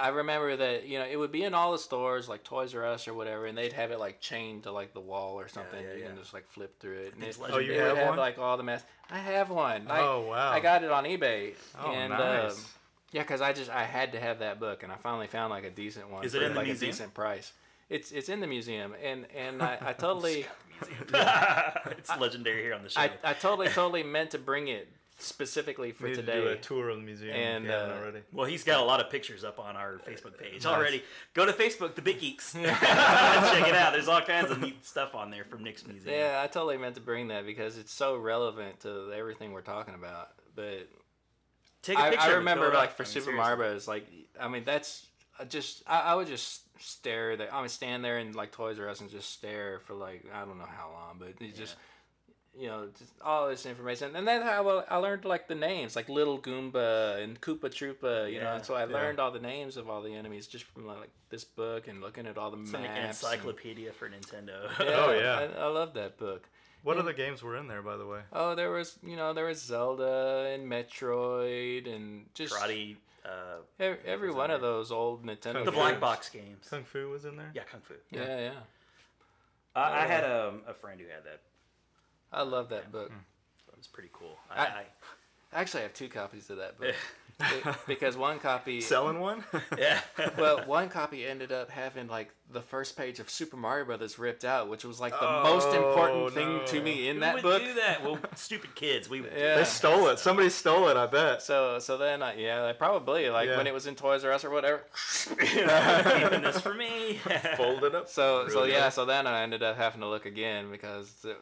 I 0.00 0.08
remember 0.08 0.56
that 0.56 0.86
you 0.86 0.98
know 0.98 1.04
it 1.04 1.16
would 1.16 1.32
be 1.32 1.42
in 1.44 1.54
all 1.54 1.72
the 1.72 1.78
stores 1.78 2.28
like 2.28 2.42
Toys 2.42 2.74
R 2.74 2.84
Us 2.86 3.06
or 3.06 3.14
whatever, 3.14 3.46
and 3.46 3.56
they'd 3.56 3.72
have 3.74 3.90
it 3.90 3.98
like 3.98 4.20
chained 4.20 4.62
to 4.64 4.72
like 4.72 4.94
the 4.94 5.00
wall 5.00 5.38
or 5.38 5.48
something. 5.48 5.82
yeah, 5.82 5.94
you 5.94 6.00
yeah. 6.00 6.06
can 6.08 6.16
just 6.16 6.32
like 6.32 6.48
flip 6.48 6.80
through 6.80 6.98
it. 6.98 7.14
And 7.14 7.22
it's 7.24 7.38
it, 7.38 7.44
Oh, 7.50 7.58
you 7.58 7.72
it 7.72 7.76
would 7.76 7.86
have 7.86 7.96
have 7.98 8.08
one? 8.08 8.18
like 8.18 8.38
all 8.38 8.56
the 8.56 8.62
mess. 8.62 8.82
I 9.10 9.18
have 9.18 9.50
one. 9.50 9.86
I, 9.88 10.00
Oh, 10.00 10.26
wow. 10.28 10.50
I 10.50 10.60
got 10.60 10.82
it 10.84 10.90
on 10.90 11.04
eBay. 11.04 11.54
Oh, 11.78 11.90
and, 11.90 12.10
nice. 12.10 12.52
um, 12.56 12.64
yeah, 13.12 13.22
because 13.22 13.40
I 13.40 13.52
just 13.52 13.70
I 13.70 13.84
had 13.84 14.12
to 14.12 14.20
have 14.20 14.38
that 14.38 14.58
book, 14.60 14.82
and 14.82 14.90
I 14.92 14.96
finally 14.96 15.26
found 15.26 15.50
like 15.50 15.64
a 15.64 15.70
decent 15.70 16.10
one. 16.10 16.24
Is 16.24 16.34
it 16.34 16.38
for, 16.38 16.44
in 16.44 16.52
the 16.52 16.58
like 16.58 16.66
museum? 16.66 16.88
a 16.88 16.92
decent 16.92 17.14
price? 17.14 17.52
It's 17.88 18.12
it's 18.12 18.28
in 18.28 18.40
the 18.40 18.46
museum, 18.46 18.94
and 19.02 19.26
and 19.36 19.62
I, 19.70 19.78
I 19.80 19.92
totally 19.92 20.46
it's 21.90 22.10
legendary 22.18 22.62
here 22.62 22.74
on 22.74 22.82
the 22.82 22.88
show. 22.88 23.00
I, 23.00 23.10
I 23.24 23.32
totally 23.34 23.68
totally 23.68 24.02
meant 24.02 24.30
to 24.30 24.38
bring 24.38 24.68
it 24.68 24.88
specifically 25.22 25.92
for 25.92 26.06
Need 26.06 26.16
to 26.16 26.22
today. 26.22 26.40
do 26.40 26.48
a 26.48 26.56
tour 26.56 26.88
of 26.88 26.96
the 26.96 27.02
museum. 27.02 27.34
And, 27.34 27.64
if 27.64 27.70
you 27.70 27.76
haven't 27.76 27.96
uh, 27.96 28.00
already. 28.00 28.18
well, 28.32 28.46
he's 28.46 28.64
got 28.64 28.80
a 28.80 28.84
lot 28.84 29.00
of 29.00 29.10
pictures 29.10 29.44
up 29.44 29.58
on 29.58 29.76
our 29.76 29.98
Facebook 30.06 30.38
page 30.38 30.64
Nice. 30.64 30.66
already. 30.66 31.02
Go 31.34 31.44
to 31.46 31.52
Facebook, 31.52 31.94
the 31.94 32.02
Big 32.02 32.20
Geeks. 32.20 32.52
Check 32.62 32.72
it 32.72 33.74
out. 33.74 33.92
There's 33.92 34.08
all 34.08 34.20
kinds 34.20 34.50
of 34.50 34.60
neat 34.60 34.84
stuff 34.84 35.14
on 35.14 35.30
there 35.30 35.44
from 35.44 35.62
Nick's 35.62 35.86
museum. 35.86 36.14
Yeah, 36.14 36.40
I 36.42 36.46
totally 36.46 36.76
meant 36.76 36.94
to 36.96 37.00
bring 37.00 37.28
that 37.28 37.46
because 37.46 37.78
it's 37.78 37.92
so 37.92 38.16
relevant 38.16 38.80
to 38.80 39.12
everything 39.16 39.52
we're 39.52 39.60
talking 39.62 39.94
about. 39.94 40.30
But 40.54 40.88
Take 41.82 41.98
a 41.98 42.10
picture. 42.10 42.20
I 42.20 42.26
of 42.26 42.32
it, 42.32 42.36
remember 42.36 42.70
throw 42.70 42.78
like 42.78 42.92
for 42.92 43.02
I 43.02 43.06
mean, 43.06 43.12
Super 43.12 43.24
seriously. 43.24 43.34
Mario 43.34 43.56
Bros. 43.56 43.88
Like 43.88 44.06
I 44.38 44.48
mean 44.48 44.64
that's 44.64 45.06
I 45.38 45.44
just 45.44 45.82
I, 45.86 46.00
I 46.00 46.14
would 46.14 46.28
just 46.28 46.62
stare 46.82 47.36
there. 47.36 47.52
I 47.52 47.60
would 47.60 47.70
stand 47.70 48.04
there 48.04 48.18
and 48.18 48.34
like 48.34 48.52
Toys 48.52 48.78
R 48.78 48.88
Us 48.88 49.00
and 49.00 49.10
just 49.10 49.32
stare 49.32 49.80
for 49.80 49.94
like 49.94 50.26
I 50.34 50.44
don't 50.44 50.58
know 50.58 50.68
how 50.68 50.90
long, 50.92 51.16
but 51.18 51.28
it 51.40 51.56
just 51.56 51.76
you 52.58 52.66
know 52.66 52.88
just 52.98 53.12
all 53.22 53.48
this 53.48 53.66
information. 53.66 54.16
And 54.16 54.26
then 54.26 54.42
I, 54.42 54.60
well, 54.60 54.84
I 54.88 54.96
learned 54.96 55.24
like 55.24 55.48
the 55.48 55.54
names 55.54 55.96
like 55.96 56.08
Little 56.08 56.38
Goomba 56.38 57.22
and 57.22 57.40
Koopa 57.40 57.70
Troopa. 57.70 58.32
You 58.32 58.40
know, 58.40 58.54
and 58.54 58.64
so 58.64 58.74
I 58.74 58.86
yeah. 58.86 58.94
learned 58.94 59.20
all 59.20 59.30
the 59.30 59.40
names 59.40 59.76
of 59.76 59.88
all 59.88 60.02
the 60.02 60.14
enemies 60.14 60.46
just 60.46 60.64
from 60.64 60.86
like 60.86 61.10
this 61.30 61.44
book 61.44 61.88
and 61.88 62.00
looking 62.00 62.26
at 62.26 62.36
all 62.36 62.50
the 62.50 62.58
It's 62.58 62.72
like 62.72 62.82
maps. 62.82 62.92
an 62.92 62.98
and- 62.98 63.08
encyclopedia 63.08 63.92
for 63.92 64.08
Nintendo. 64.08 64.68
Oh, 64.80 65.12
yeah. 65.12 65.48
I, 65.58 65.62
I 65.62 65.66
love 65.66 65.94
that 65.94 66.18
book. 66.18 66.48
What 66.82 66.96
other 66.96 67.12
games 67.12 67.42
were 67.42 67.56
in 67.56 67.68
there, 67.68 67.82
by 67.82 67.96
the 67.96 68.06
way? 68.06 68.20
Oh, 68.32 68.54
there 68.54 68.70
was 68.70 68.98
you 69.02 69.16
know 69.16 69.32
there 69.34 69.44
was 69.44 69.60
Zelda 69.62 70.50
and 70.52 70.70
Metroid 70.70 71.92
and 71.92 72.26
just 72.34 72.54
Karate. 72.54 72.96
Uh, 73.22 73.58
every, 73.78 73.98
every 74.06 74.30
one 74.32 74.50
of 74.50 74.62
those 74.62 74.90
old 74.90 75.24
Nintendo. 75.24 75.52
Kung 75.52 75.64
the 75.66 75.72
black 75.72 76.00
box 76.00 76.30
games. 76.30 76.66
Kung 76.70 76.84
Fu 76.84 77.10
was 77.10 77.26
in 77.26 77.36
there. 77.36 77.50
Yeah, 77.54 77.64
Kung 77.64 77.82
Fu. 77.82 77.94
Yeah, 78.10 78.40
yeah. 78.40 78.50
I, 79.76 80.04
I 80.04 80.06
had 80.06 80.24
um, 80.24 80.62
a 80.66 80.72
friend 80.72 80.98
who 81.00 81.06
had 81.06 81.24
that. 81.24 81.40
I 82.32 82.42
love 82.42 82.68
that 82.70 82.92
book. 82.92 83.08
Hmm. 83.10 83.18
It 83.72 83.76
was 83.76 83.86
pretty 83.86 84.10
cool. 84.12 84.38
I- 84.50 84.60
I, 84.66 84.84
Actually, 85.52 85.80
I 85.80 85.82
have 85.84 85.94
two 85.94 86.08
copies 86.08 86.48
of 86.50 86.58
that 86.58 86.78
book 86.78 86.94
Be- 87.40 87.70
because 87.88 88.16
one 88.16 88.38
copy. 88.38 88.80
Selling 88.82 89.18
one? 89.18 89.42
Yeah. 89.76 90.00
Well, 90.38 90.64
one 90.64 90.88
copy 90.88 91.26
ended 91.26 91.50
up 91.50 91.70
having 91.70 92.06
like 92.06 92.30
the 92.52 92.60
first 92.60 92.96
page 92.96 93.18
of 93.18 93.28
Super 93.28 93.56
Mario 93.56 93.84
Brothers 93.84 94.16
ripped 94.16 94.44
out, 94.44 94.68
which 94.68 94.84
was 94.84 95.00
like 95.00 95.12
the 95.12 95.28
oh, 95.28 95.42
most 95.42 95.66
Oh, 95.72 95.88
important 95.88 96.34
thing 96.34 96.60
to 96.66 96.80
me 96.84 97.08
in 97.08 97.16
Who 97.16 97.20
that 97.22 97.34
would 97.34 97.42
book. 97.42 97.62
do 97.62 97.74
that? 97.74 98.04
Well, 98.04 98.20
stupid 98.36 98.76
kids. 98.76 99.10
We 99.10 99.22
would 99.22 99.32
Yeah. 99.36 99.56
They 99.56 99.64
stole 99.64 100.06
it. 100.10 100.20
Somebody 100.20 100.50
stole 100.50 100.86
it. 100.88 100.96
I 100.96 101.06
bet. 101.08 101.42
So, 101.42 101.80
so 101.80 101.98
then, 101.98 102.22
I, 102.22 102.36
yeah, 102.36 102.64
I 102.66 102.72
probably 102.72 103.28
like 103.28 103.48
Yeah. 103.48 103.56
when 103.56 103.66
it 103.66 103.74
was 103.74 103.88
in 103.88 103.96
Toys 103.96 104.22
R 104.24 104.30
Us 104.32 104.44
or 104.44 104.50
whatever. 104.50 104.84
Keeping 105.36 106.42
this 106.42 106.60
for 106.60 106.74
me. 106.74 107.18
Folded 107.56 107.96
up. 107.96 108.08
So, 108.08 108.46
so 108.48 108.60
Really? 108.60 108.70
yeah, 108.72 108.88
so 108.90 109.04
then 109.04 109.26
I 109.26 109.42
ended 109.42 109.64
up 109.64 109.76
having 109.76 110.00
to 110.02 110.06
look 110.08 110.26
again 110.26 110.70
because 110.70 111.10
th- 111.22 111.36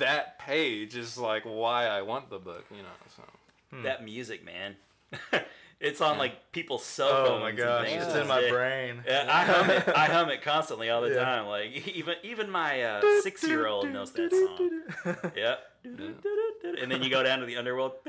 that 0.00 0.38
page 0.38 0.96
is 0.96 1.16
like 1.16 1.44
why 1.44 1.86
I 1.86 2.02
want 2.02 2.28
the 2.28 2.38
book, 2.38 2.64
you 2.70 2.82
know. 2.82 2.88
So. 3.16 3.82
that 3.84 4.04
music, 4.04 4.44
man. 4.44 4.76
it's 5.80 6.00
on 6.00 6.18
like 6.18 6.52
people's 6.52 6.84
cell 6.84 7.24
phones. 7.24 7.28
Oh 7.28 7.40
my 7.40 7.48
and 7.50 7.58
gosh, 7.58 7.86
things 7.86 8.04
it's 8.04 8.14
in 8.14 8.26
my 8.26 8.48
brain. 8.48 9.02
Yeah, 9.06 9.26
I 9.28 9.44
hum 9.44 9.70
it. 9.70 9.88
I 9.88 10.06
hum 10.06 10.28
it 10.30 10.42
constantly 10.42 10.90
all 10.90 11.00
the 11.00 11.10
Yeah. 11.10 11.24
time. 11.24 11.46
Like 11.46 11.88
even 11.94 12.16
even 12.22 12.50
my 12.50 12.82
uh, 12.82 13.02
six 13.22 13.42
year 13.44 13.66
old 13.66 13.88
knows 13.90 14.12
that 14.12 14.30
song. 14.30 14.70
Yep. 15.36 15.66
And 15.82 16.90
then 16.90 17.02
you 17.02 17.08
go 17.10 17.22
down 17.22 17.40
to 17.40 17.46
the 17.46 17.56
underworld. 17.56 17.92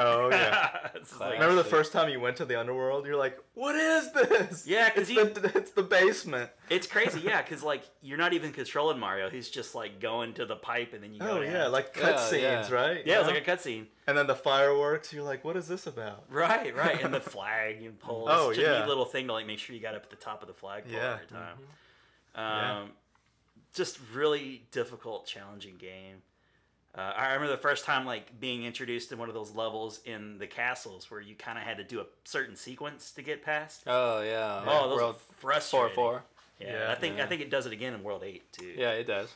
Oh, 0.00 0.28
yeah. 0.30 0.68
Like- 1.20 1.34
Remember 1.34 1.54
the 1.54 1.64
first 1.64 1.92
time 1.92 2.08
you 2.08 2.20
went 2.20 2.36
to 2.36 2.44
the 2.44 2.58
underworld? 2.58 3.06
You're 3.06 3.16
like, 3.16 3.38
what 3.54 3.74
is 3.74 4.12
this? 4.12 4.66
Yeah, 4.66 4.88
'cause 4.90 5.08
it's, 5.08 5.10
you- 5.10 5.24
the, 5.24 5.56
it's 5.58 5.70
the 5.72 5.82
basement. 5.82 6.50
It's 6.70 6.86
crazy, 6.86 7.20
yeah, 7.20 7.42
because 7.46 7.62
like 7.62 7.82
you're 8.02 8.18
not 8.18 8.32
even 8.32 8.52
controlling 8.52 8.98
Mario. 8.98 9.30
He's 9.30 9.48
just 9.48 9.74
like 9.74 10.00
going 10.00 10.34
to 10.34 10.44
the 10.46 10.56
pipe, 10.56 10.92
and 10.92 11.02
then 11.02 11.12
you 11.14 11.20
go. 11.20 11.38
Oh 11.38 11.42
down. 11.42 11.50
yeah, 11.52 11.66
like 11.68 11.94
cutscenes, 11.94 12.40
yeah. 12.42 12.70
right? 12.72 13.06
yeah, 13.06 13.16
it 13.16 13.18
was 13.18 13.28
like 13.28 13.46
a 13.46 13.50
cutscene. 13.50 13.86
and 14.06 14.16
then 14.18 14.26
the 14.26 14.34
fireworks. 14.36 15.12
You're 15.12 15.22
like, 15.24 15.44
what 15.44 15.56
is 15.56 15.66
this 15.68 15.86
about? 15.86 16.24
Right, 16.30 16.74
right, 16.76 17.02
and 17.02 17.12
the 17.14 17.20
flag 17.20 17.82
and 17.82 17.98
pole. 17.98 18.26
Oh, 18.28 18.50
it's 18.50 18.58
just 18.58 18.68
a 18.68 18.72
yeah. 18.72 18.78
neat 18.80 18.88
little 18.88 19.04
thing 19.04 19.26
to 19.28 19.32
like 19.32 19.46
make 19.46 19.58
sure 19.58 19.74
you 19.74 19.82
got 19.82 19.94
up 19.94 20.02
at 20.04 20.10
the 20.10 20.16
top 20.16 20.42
of 20.42 20.48
the 20.48 20.54
flagpole 20.54 20.92
Yeah. 20.92 21.14
every 21.14 21.26
time. 21.26 21.56
Yeah. 22.34 22.78
Um, 22.82 22.90
just 23.74 23.98
really 24.14 24.62
difficult, 24.70 25.26
challenging 25.26 25.76
game. 25.76 26.22
Uh, 26.98 27.12
I 27.16 27.26
remember 27.34 27.46
the 27.54 27.56
first 27.62 27.84
time 27.84 28.04
like 28.04 28.40
being 28.40 28.64
introduced 28.64 29.12
in 29.12 29.18
one 29.18 29.28
of 29.28 29.34
those 29.34 29.52
levels 29.54 30.00
in 30.04 30.38
the 30.38 30.48
castles 30.48 31.08
where 31.12 31.20
you 31.20 31.36
kind 31.36 31.56
of 31.56 31.62
had 31.62 31.76
to 31.76 31.84
do 31.84 32.00
a 32.00 32.04
certain 32.24 32.56
sequence 32.56 33.12
to 33.12 33.22
get 33.22 33.44
past. 33.44 33.82
Oh 33.86 34.20
yeah. 34.22 34.62
Oh, 34.66 34.88
those 34.88 34.96
World 34.98 35.14
were 35.14 35.20
four 35.36 35.50
frustrating. 35.52 35.94
four. 35.94 36.22
Yeah, 36.60 36.72
Yeah. 36.86 36.90
I 36.92 36.96
think 36.96 37.18
Yeah. 37.18 37.24
I 37.24 37.26
think 37.28 37.40
it 37.42 37.50
does 37.50 37.66
it 37.66 37.72
again 37.72 37.94
in 37.94 38.02
World 38.02 38.24
Eight 38.24 38.52
too. 38.52 38.74
Yeah, 38.76 38.90
it 38.90 39.06
does. 39.06 39.28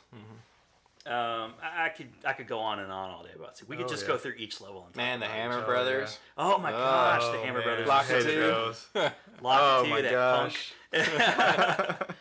Um, 1.04 1.54
I, 1.62 1.86
I 1.86 1.88
could 1.90 2.08
I 2.24 2.32
could 2.32 2.48
go 2.48 2.58
on 2.58 2.78
and 2.80 2.90
on 2.90 3.10
all 3.10 3.22
day 3.22 3.30
about 3.36 3.60
it. 3.60 3.68
We 3.68 3.76
could 3.76 3.86
Oh, 3.86 3.88
just 3.88 4.02
yeah. 4.04 4.08
go 4.08 4.16
through 4.18 4.34
each 4.38 4.60
level. 4.60 4.84
And 4.84 4.94
talk 4.94 4.96
Man, 4.96 5.20
the 5.20 5.26
about 5.26 5.36
it. 5.36 5.40
Hammer 5.40 5.62
Oh, 5.62 5.66
Brothers. 5.66 6.18
Oh 6.38 6.58
my 6.58 6.70
gosh, 6.72 7.22
the 7.22 7.38
Oh, 7.38 7.42
Hammer 7.42 7.58
man. 7.58 7.66
Brothers. 7.68 7.86
Lock 7.88 8.10
are 8.10 8.16
it 8.16 8.22
so 8.22 8.28
two. 8.28 8.34
good. 8.34 8.54
those. 8.54 8.86
Lock 9.40 9.60
oh 9.62 9.80
it 9.80 9.84
two, 9.84 9.90
my 9.90 10.00
that 10.02 10.12
gosh. 10.12 10.72
punk. 10.92 12.18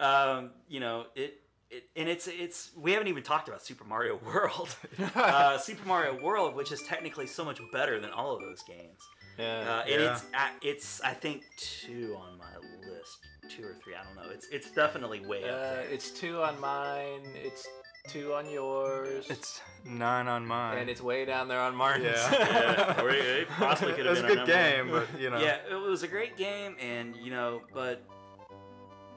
um, 0.00 0.50
you 0.68 0.80
know 0.80 1.06
it, 1.14 1.40
it, 1.76 1.84
and 1.96 2.08
it's 2.08 2.26
it's 2.28 2.70
we 2.76 2.92
haven't 2.92 3.08
even 3.08 3.22
talked 3.22 3.48
about 3.48 3.62
Super 3.62 3.84
Mario 3.84 4.18
World. 4.26 4.74
uh, 5.14 5.58
Super 5.58 5.86
Mario 5.86 6.20
World, 6.22 6.54
which 6.54 6.72
is 6.72 6.82
technically 6.82 7.26
so 7.26 7.44
much 7.44 7.60
better 7.72 8.00
than 8.00 8.10
all 8.10 8.34
of 8.34 8.40
those 8.40 8.62
games. 8.62 9.00
yeah. 9.38 9.64
Uh, 9.68 9.82
and 9.82 10.02
Yeah. 10.02 10.12
it's 10.12 10.22
uh, 10.34 10.48
it's 10.62 11.00
I 11.02 11.12
think 11.14 11.42
two 11.56 12.16
on 12.18 12.38
my 12.38 12.54
list, 12.88 13.18
two 13.48 13.64
or 13.64 13.74
three. 13.82 13.94
I 13.94 14.04
don't 14.04 14.16
know. 14.16 14.30
It's 14.32 14.46
it's 14.48 14.70
definitely 14.70 15.20
way 15.26 15.44
up 15.44 15.56
Uh, 15.56 15.58
there. 15.58 15.80
it's 15.90 16.10
two 16.10 16.42
on 16.42 16.60
mine. 16.60 17.20
It's 17.34 17.66
two 18.08 18.34
on 18.34 18.48
yours. 18.50 19.26
It's 19.30 19.62
nine 19.84 20.28
on 20.28 20.46
mine. 20.46 20.76
and 20.78 20.90
it's 20.90 21.00
way 21.00 21.24
down 21.24 21.48
there 21.48 21.60
on 21.60 21.74
Martin's. 21.74 22.06
yeah. 22.06 22.94
Yeah, 22.96 23.02
or 23.02 23.08
it- 23.10 23.24
it 23.24 23.48
possibly 23.48 23.94
could 23.94 24.06
it 24.06 24.14
have 24.14 24.16
was 24.16 24.24
a 24.24 24.26
good 24.28 24.38
our 24.38 24.46
number 24.46 24.52
game, 24.52 24.90
but 24.90 25.20
you 25.20 25.30
know. 25.30 25.38
Yeah, 25.40 25.56
it 25.70 25.74
was 25.74 26.02
a 26.02 26.08
great 26.08 26.36
game, 26.36 26.76
and 26.80 27.16
you 27.16 27.30
know, 27.30 27.62
but 27.72 28.02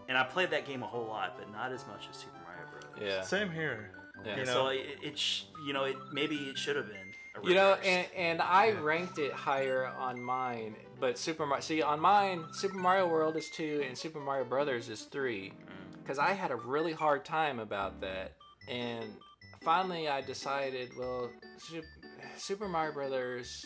and 0.09 0.17
I 0.17 0.23
played 0.23 0.51
that 0.51 0.65
game 0.65 0.83
a 0.83 0.87
whole 0.87 1.05
lot, 1.05 1.35
but 1.37 1.51
not 1.51 1.73
as 1.73 1.85
much 1.85 2.07
as 2.09 2.15
Super 2.15 2.31
Mario 2.31 2.35
Brothers. 2.35 2.36
Yeah. 3.01 3.21
Same 3.21 3.49
here. 3.51 3.91
Yeah. 4.25 4.37
You 4.37 4.45
know. 4.45 4.53
so 4.53 4.67
it, 4.69 4.85
it 5.03 5.17
sh- 5.17 5.43
you 5.65 5.73
know, 5.73 5.83
it 5.85 5.95
maybe 6.11 6.35
it 6.35 6.57
should 6.57 6.75
have 6.75 6.87
been. 6.87 7.13
A 7.43 7.47
You 7.47 7.53
know, 7.55 7.73
and, 7.83 8.07
and 8.15 8.41
I 8.41 8.67
Yeah. 8.69 8.79
ranked 8.81 9.19
it 9.19 9.31
higher 9.31 9.85
on 9.85 10.19
mine, 10.21 10.75
but 10.99 11.17
Super 11.19 11.45
Mario. 11.45 11.61
See, 11.61 11.81
on 11.83 11.99
mine, 11.99 12.45
Super 12.51 12.77
Mario 12.77 13.07
World 13.07 13.35
is 13.37 13.49
two, 13.51 13.83
and 13.87 13.95
Super 13.97 14.19
Mario 14.19 14.43
Brothers 14.45 14.89
is 14.89 15.03
three, 15.03 15.51
Mm. 15.51 16.01
because 16.01 16.17
I 16.17 16.33
had 16.33 16.49
a 16.51 16.55
really 16.55 16.93
hard 16.93 17.23
time 17.25 17.59
about 17.59 18.01
that, 18.01 18.33
and 18.67 19.05
finally 19.61 20.09
I 20.09 20.21
decided, 20.21 20.89
well, 20.97 21.29
Super 22.37 22.67
Mario 22.67 22.93
Brothers, 22.93 23.65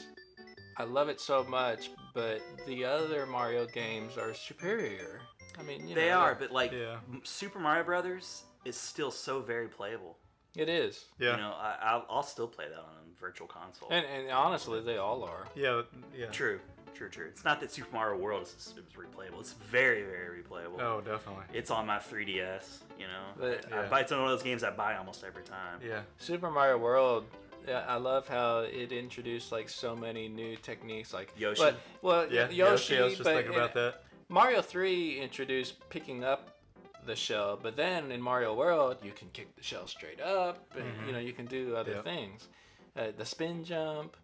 I 0.77 0.83
love 0.83 1.07
it 1.09 1.19
so 1.21 1.43
much, 1.45 1.91
but 2.13 2.41
the 2.67 2.83
other 2.85 3.25
Mario 3.25 3.65
games 3.67 4.17
are 4.17 4.33
superior. 4.33 5.21
I 5.57 5.63
mean, 5.63 5.87
you 5.87 5.95
they 5.95 6.09
know, 6.09 6.19
are, 6.19 6.35
but 6.35 6.51
like 6.51 6.71
Yeah. 6.71 6.97
Super 7.23 7.59
Mario 7.59 7.83
Brothers 7.83 8.43
is 8.65 8.75
still 8.77 9.11
so 9.11 9.41
very 9.41 9.67
playable. 9.67 10.17
it 10.55 10.69
is, 10.69 11.05
Yeah. 11.19 11.31
You 11.31 11.38
know, 11.38 11.51
I, 11.57 11.77
I'll, 11.81 12.05
I'll 12.09 12.23
still 12.23 12.47
play 12.47 12.65
that 12.69 12.77
on 12.77 12.85
a 13.15 13.19
virtual 13.19 13.47
console. 13.47 13.89
and 13.91 14.05
and 14.05 14.29
honestly, 14.31 14.81
they 14.81 14.97
all 14.97 15.23
are. 15.23 15.45
yeah. 15.55 15.81
Yeah. 16.17 16.27
True, 16.27 16.59
true, 16.93 17.09
true. 17.09 17.27
It's 17.27 17.43
not 17.45 17.59
that 17.61 17.71
Super 17.71 17.93
Mario 17.93 18.17
World 18.19 18.43
is, 18.43 18.49
is 18.53 18.73
replayable. 18.95 19.39
It's 19.39 19.53
very, 19.53 20.03
very 20.03 20.41
replayable. 20.43 20.79
Oh, 20.81 21.01
definitely. 21.01 21.45
It's 21.53 21.71
on 21.71 21.85
my 21.88 21.97
3DS. 21.99 22.79
You 22.99 23.07
know, 23.07 23.23
But- 23.39 23.71
I 23.73 23.83
Yeah. 23.83 23.89
buy 23.89 24.01
it's 24.01 24.11
one 24.11 24.21
of 24.21 24.29
those 24.29 24.43
games 24.43 24.63
I 24.63 24.71
buy 24.71 24.97
almost 24.97 25.23
every 25.23 25.43
time. 25.43 25.79
Yeah. 25.85 26.01
Super 26.17 26.51
Mario 26.51 26.77
World. 26.77 27.25
Yeah, 27.67 27.85
I 27.88 27.95
love 27.97 28.27
how 28.27 28.59
it 28.61 28.91
introduced 28.91 29.51
like 29.51 29.69
so 29.69 29.95
many 29.95 30.27
new 30.27 30.55
techniques, 30.57 31.13
like 31.13 31.31
Yoshi. 31.38 31.61
But, 31.61 31.75
well, 32.01 32.27
Yeah. 32.31 32.49
Yoshi. 32.49 32.97
I 32.97 33.03
was 33.03 33.13
just 33.13 33.23
but 33.23 33.35
thinking 33.35 33.53
about 33.55 33.73
that. 33.75 34.03
Mario 34.29 34.61
Three 34.61 35.19
introduced 35.19 35.75
picking 35.89 36.23
up 36.23 36.51
the 37.06 37.15
shell, 37.15 37.60
but 37.61 37.76
then 37.76 38.11
in 38.11 38.22
Mario 38.22 38.53
World 38.53 38.98
you 39.03 39.11
can 39.11 39.30
kick 39.34 39.56
the 39.56 39.64
shell 39.64 39.88
straight 39.88 40.22
up, 40.22 40.65
and 40.78 41.06
you 41.07 41.14
know 41.14 41.19
you 41.19 41.34
can 41.34 41.45
do 41.45 41.76
other 41.76 41.91
Yep. 41.94 42.03
things. 42.03 42.48
Uh, 42.98 43.07
the 43.18 43.26
spin 43.26 43.64
jump, 43.64 44.18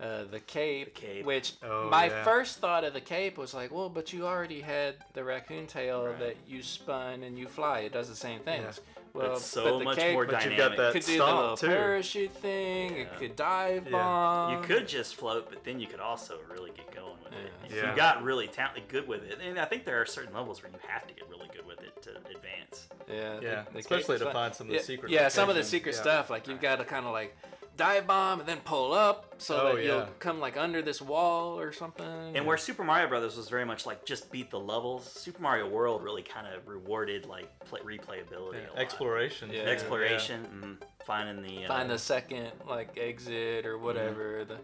uh, 0.00 0.24
the 0.24 0.40
cape, 0.40 0.94
The 0.94 1.00
cape. 1.00 1.26
which 1.26 1.52
Oh, 1.62 1.88
my 1.90 2.06
yeah. 2.06 2.22
first 2.24 2.58
thought 2.58 2.84
of 2.84 2.92
the 2.94 3.00
cape 3.00 3.36
was 3.38 3.52
like, 3.54 3.70
well, 3.72 3.88
but 3.88 4.12
you 4.12 4.26
already 4.26 4.60
had 4.60 4.96
the 5.14 5.22
raccoon 5.24 5.66
tail 5.66 6.06
Right. 6.06 6.18
that 6.20 6.36
you 6.46 6.62
spun 6.62 7.22
and 7.22 7.38
you 7.38 7.46
fly. 7.46 7.80
It 7.80 7.92
does 7.92 8.08
the 8.08 8.16
same 8.16 8.40
things. 8.40 8.80
Well, 9.12 9.36
It's 9.36 9.46
so 9.46 9.64
but 9.64 9.78
the 9.78 9.84
much 9.84 9.96
cape 9.98 10.12
more 10.12 10.26
But 10.26 10.32
dynamic. 10.32 10.58
you've 10.58 10.68
got 10.70 10.76
that 10.76 10.92
could 10.92 11.04
do 11.06 11.16
the 11.18 11.24
little 11.24 11.56
too. 11.56 11.66
parachute 11.68 12.32
thing. 12.32 12.96
It 12.96 13.12
could 13.18 13.34
dive 13.36 13.84
Yeah. 13.86 13.92
bomb. 13.92 14.50
You 14.50 14.58
could 14.66 14.86
just 14.88 15.14
float, 15.14 15.48
but 15.48 15.64
then 15.64 15.80
you 15.80 15.86
could 15.86 16.00
also 16.00 16.38
really 16.50 16.70
get 16.72 16.90
going 16.94 17.16
with 17.24 17.32
it. 17.32 17.50
If 17.64 17.72
Yeah. 17.76 17.90
you 17.90 17.96
got 17.96 18.22
really 18.22 18.46
talented, 18.46 18.88
good 18.88 19.08
with 19.08 19.24
it, 19.24 19.38
and 19.40 19.58
I 19.58 19.64
think 19.64 19.86
there 19.86 19.98
are 20.02 20.04
certain 20.06 20.34
levels 20.34 20.62
where 20.62 20.70
you 20.70 20.78
have 20.86 21.06
to 21.06 21.14
get 21.14 21.26
really 21.30 21.48
good 21.48 21.64
with 21.64 21.80
it 21.82 21.85
to 22.06 22.30
advance. 22.36 22.88
Yeah, 23.08 23.40
Yeah, 23.40 23.64
the 23.72 23.78
especially 23.78 24.16
cape's 24.18 24.26
to 24.26 24.32
find 24.32 24.54
some 24.54 24.66
of 24.66 24.70
the 24.72 24.76
yeah, 24.78 24.82
secret 24.82 25.12
Yeah, 25.12 25.28
some 25.28 25.48
of 25.48 25.54
the 25.56 25.64
secret 25.64 25.94
Yeah. 25.94 26.00
stuff, 26.02 26.30
like 26.30 26.48
you've 26.48 26.60
got 26.60 26.76
to 26.78 26.84
kind 26.84 27.06
of 27.06 27.12
like 27.12 27.36
dive 27.76 28.06
bomb 28.06 28.40
and 28.40 28.48
then 28.48 28.58
pull 28.64 28.92
up 28.94 29.34
so 29.36 29.54
Oh, 29.72 29.76
that 29.76 29.84
you'll 29.84 29.98
yeah. 29.98 30.06
come 30.18 30.40
like 30.40 30.56
under 30.56 30.80
this 30.80 31.02
wall 31.02 31.58
or 31.60 31.72
something. 31.72 32.34
And 32.34 32.46
where 32.46 32.56
Super 32.56 32.82
Mario 32.84 33.06
Brothers 33.08 33.36
was 33.36 33.48
very 33.50 33.66
much 33.66 33.84
like 33.86 34.04
just 34.06 34.32
beat 34.32 34.50
the 34.50 34.58
levels, 34.58 35.04
Super 35.10 35.42
Mario 35.42 35.68
World 35.68 36.02
really 36.02 36.22
kind 36.22 36.46
of 36.46 36.66
rewarded 36.66 37.26
like 37.26 37.48
play, 37.60 37.80
replayability, 37.80 38.54
Yeah, 38.54 38.68
a 38.68 38.72
lot. 38.72 38.78
Exploration. 38.78 39.50
Yeah. 39.52 39.60
exploration, 39.62 40.78
mm, 40.80 41.04
finding 41.06 41.42
the 41.42 41.66
uh, 41.66 41.68
find 41.68 41.90
the 41.90 41.98
second 41.98 42.50
like 42.66 42.96
exit 42.98 43.66
or 43.66 43.76
whatever. 43.78 44.44
The 44.46 44.56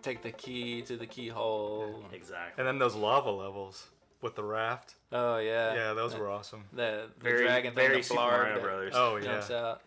take 0.00 0.22
the 0.22 0.30
key 0.32 0.80
to 0.82 0.96
the 0.96 1.06
keyhole. 1.06 2.04
exactly. 2.12 2.54
And 2.58 2.66
then 2.66 2.78
those 2.78 2.94
lava 2.94 3.30
levels 3.30 3.88
with 4.20 4.34
the 4.34 4.42
raft. 4.44 4.94
Oh 5.12 5.38
yeah. 5.38 5.74
Yeah, 5.74 5.92
those 5.94 6.14
were 6.16 6.28
awesome. 6.30 6.64
the, 6.72 7.08
the 7.18 7.24
Very, 7.24 7.44
dragon 7.44 7.74
very 7.74 7.98
the 7.98 8.02
Super 8.02 8.20
Mario 8.20 8.60
Brothers. 8.60 8.92
Oh 8.96 9.16
yeah. 9.16 9.24
jumps 9.24 9.50
out. 9.50 9.82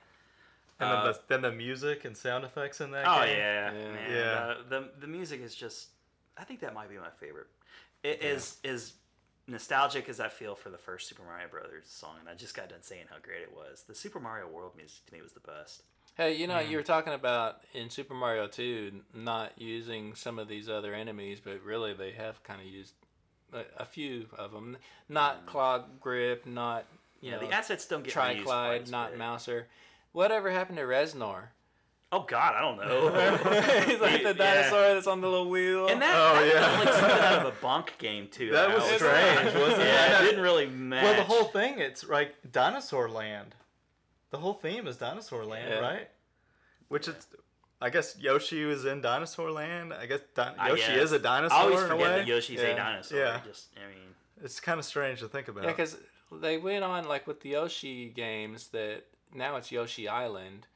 And 0.80 0.90
Uh, 0.90 1.04
then, 1.04 1.14
the, 1.14 1.20
then 1.28 1.42
the 1.42 1.52
music 1.52 2.06
and 2.06 2.18
sound 2.18 2.44
effects 2.44 2.82
in 2.82 2.92
that 2.92 3.06
Oh 3.08 3.26
game. 3.26 3.38
yeah, 3.38 3.72
Yeah. 3.72 3.92
man. 3.92 4.12
Yeah. 4.12 4.22
Uh, 4.34 4.56
the 4.70 4.90
the 5.00 5.08
music 5.08 5.42
is 5.42 5.54
just. 5.56 5.90
I 6.38 6.44
think 6.44 6.60
that 6.62 6.74
might 6.74 6.90
be 6.90 6.98
my 6.98 7.10
favorite. 7.20 7.48
It 8.04 8.24
is 8.24 8.58
is 8.64 8.94
nostalgic 9.48 10.08
as 10.10 10.20
I 10.20 10.30
feel 10.30 10.56
for 10.56 10.70
the 10.70 10.78
first 10.78 11.08
Super 11.10 11.24
Mario 11.24 11.48
Brothers 11.50 11.86
song, 11.88 12.16
and 12.20 12.30
I 12.30 12.36
just 12.36 12.56
got 12.56 12.70
done 12.70 12.82
saying 12.82 13.06
how 13.10 13.18
great 13.22 13.42
it 13.42 13.54
was. 13.56 13.84
The 13.88 13.96
Super 13.96 14.20
Mario 14.20 14.48
World 14.48 14.74
music 14.78 15.06
to 15.08 15.14
me 15.14 15.22
was 15.22 15.34
the 15.34 15.40
best. 15.42 15.84
Hey, 16.16 16.36
you 16.36 16.46
know, 16.48 16.60
you 16.60 16.78
were 16.78 16.84
talking 16.84 17.14
about 17.14 17.62
in 17.74 17.90
Super 17.90 18.14
Mario 18.14 18.46
2 18.48 19.02
not 19.14 19.54
using 19.60 20.14
some 20.14 20.40
of 20.40 20.48
these 20.50 20.68
other 20.68 20.94
enemies, 20.94 21.40
but 21.44 21.62
really 21.64 21.94
they 21.94 22.12
have 22.12 22.44
kind 22.44 22.60
of 22.60 22.68
used 22.68 22.94
a, 23.54 23.64
a 23.78 23.86
few 23.86 24.28
of 24.38 24.52
them. 24.52 24.78
Not 25.10 25.46
mm. 25.46 25.52
Clawgrip, 25.52 26.46
not 26.46 26.86
you 27.22 27.30
Yeah, 27.32 27.38
know, 27.40 27.48
the 27.48 27.54
assets 27.54 27.88
don't 27.88 28.04
get 28.04 28.14
reused 28.14 28.44
quite 28.44 28.86
Tryclyde, 28.86 28.92
not 28.92 29.10
big. 29.12 29.20
Mouser. 29.20 29.68
Whatever 30.12 30.50
happened 30.52 30.78
to 30.78 30.84
Reznor? 30.84 31.44
Oh 32.14 32.26
God, 32.28 32.56
I 32.56 32.62
don't 32.62 32.78
know. 32.78 33.10
He's 33.88 34.00
like 34.02 34.22
the 34.24 34.30
Oh. 34.30 34.32
Yeah. 34.32 34.34
dinosaur 34.34 34.94
that's 34.96 35.08
on 35.08 35.22
the 35.22 35.30
little 35.30 35.50
wheel. 35.50 35.88
And 35.88 36.02
that, 36.02 36.14
Oh, 36.14 36.36
that 36.44 36.54
yeah. 36.54 36.66
felt 36.76 36.86
like 36.86 36.94
something 36.96 37.20
out 37.26 37.46
of 37.46 37.54
a 37.54 37.56
bunk 37.62 37.94
game 38.00 38.28
too. 38.28 38.52
That 38.52 38.74
was 38.74 38.84
I 38.84 38.96
strange, 38.98 39.56
wasn't 39.56 39.84
yeah, 39.88 40.20
it? 40.20 40.22
it 40.24 40.26
didn't 40.26 40.42
really 40.44 40.66
match. 40.68 41.04
Well, 41.04 41.16
the 41.16 41.24
whole 41.24 41.46
thing, 41.46 41.80
it's 41.80 42.06
like 42.08 42.36
Dinosaur 42.52 43.10
Land. 43.10 43.56
The 44.32 44.40
whole 44.40 44.54
theme 44.54 44.88
is 44.88 44.98
Dinosaur 44.98 45.46
Land, 45.46 45.70
Yeah. 45.70 45.80
right? 45.80 46.10
Which 46.90 47.08
is, 47.08 47.16
I 47.84 47.90
guess 47.90 48.16
Yoshi 48.20 48.64
was 48.66 48.86
in 48.86 49.02
Dinosaur 49.02 49.50
Land. 49.52 49.92
I 49.94 50.06
guess 50.06 50.20
Di- 50.36 50.54
I 50.58 50.70
Yoshi 50.70 50.82
guess. 50.94 50.98
is 51.06 51.12
a 51.14 51.20
dinosaur 51.20 51.58
I 51.58 51.62
always 51.64 51.80
in 51.80 51.86
a 51.86 51.88
forget 51.90 52.10
way. 52.12 52.18
that 52.18 52.28
Yoshi's 52.28 52.62
Yeah. 52.62 52.68
a 52.68 52.76
dinosaur. 52.76 53.18
Yeah. 53.18 53.42
Just, 53.44 53.70
I 53.76 53.88
mean, 53.90 54.16
It's 54.44 54.60
kind 54.60 54.80
of 54.80 54.86
strange 54.86 55.20
to 55.22 55.28
think 55.28 55.48
about. 55.48 55.64
yeah, 55.64 55.72
because 55.72 55.98
they 56.32 56.58
went 56.60 56.84
on 56.84 57.06
like 57.08 57.26
with 57.28 57.42
the 57.42 57.50
Yoshi 57.50 58.10
games 58.10 58.68
that 58.70 59.06
now 59.34 59.56
it's 59.56 59.72
Yoshi 59.72 60.08
Island, 60.08 60.68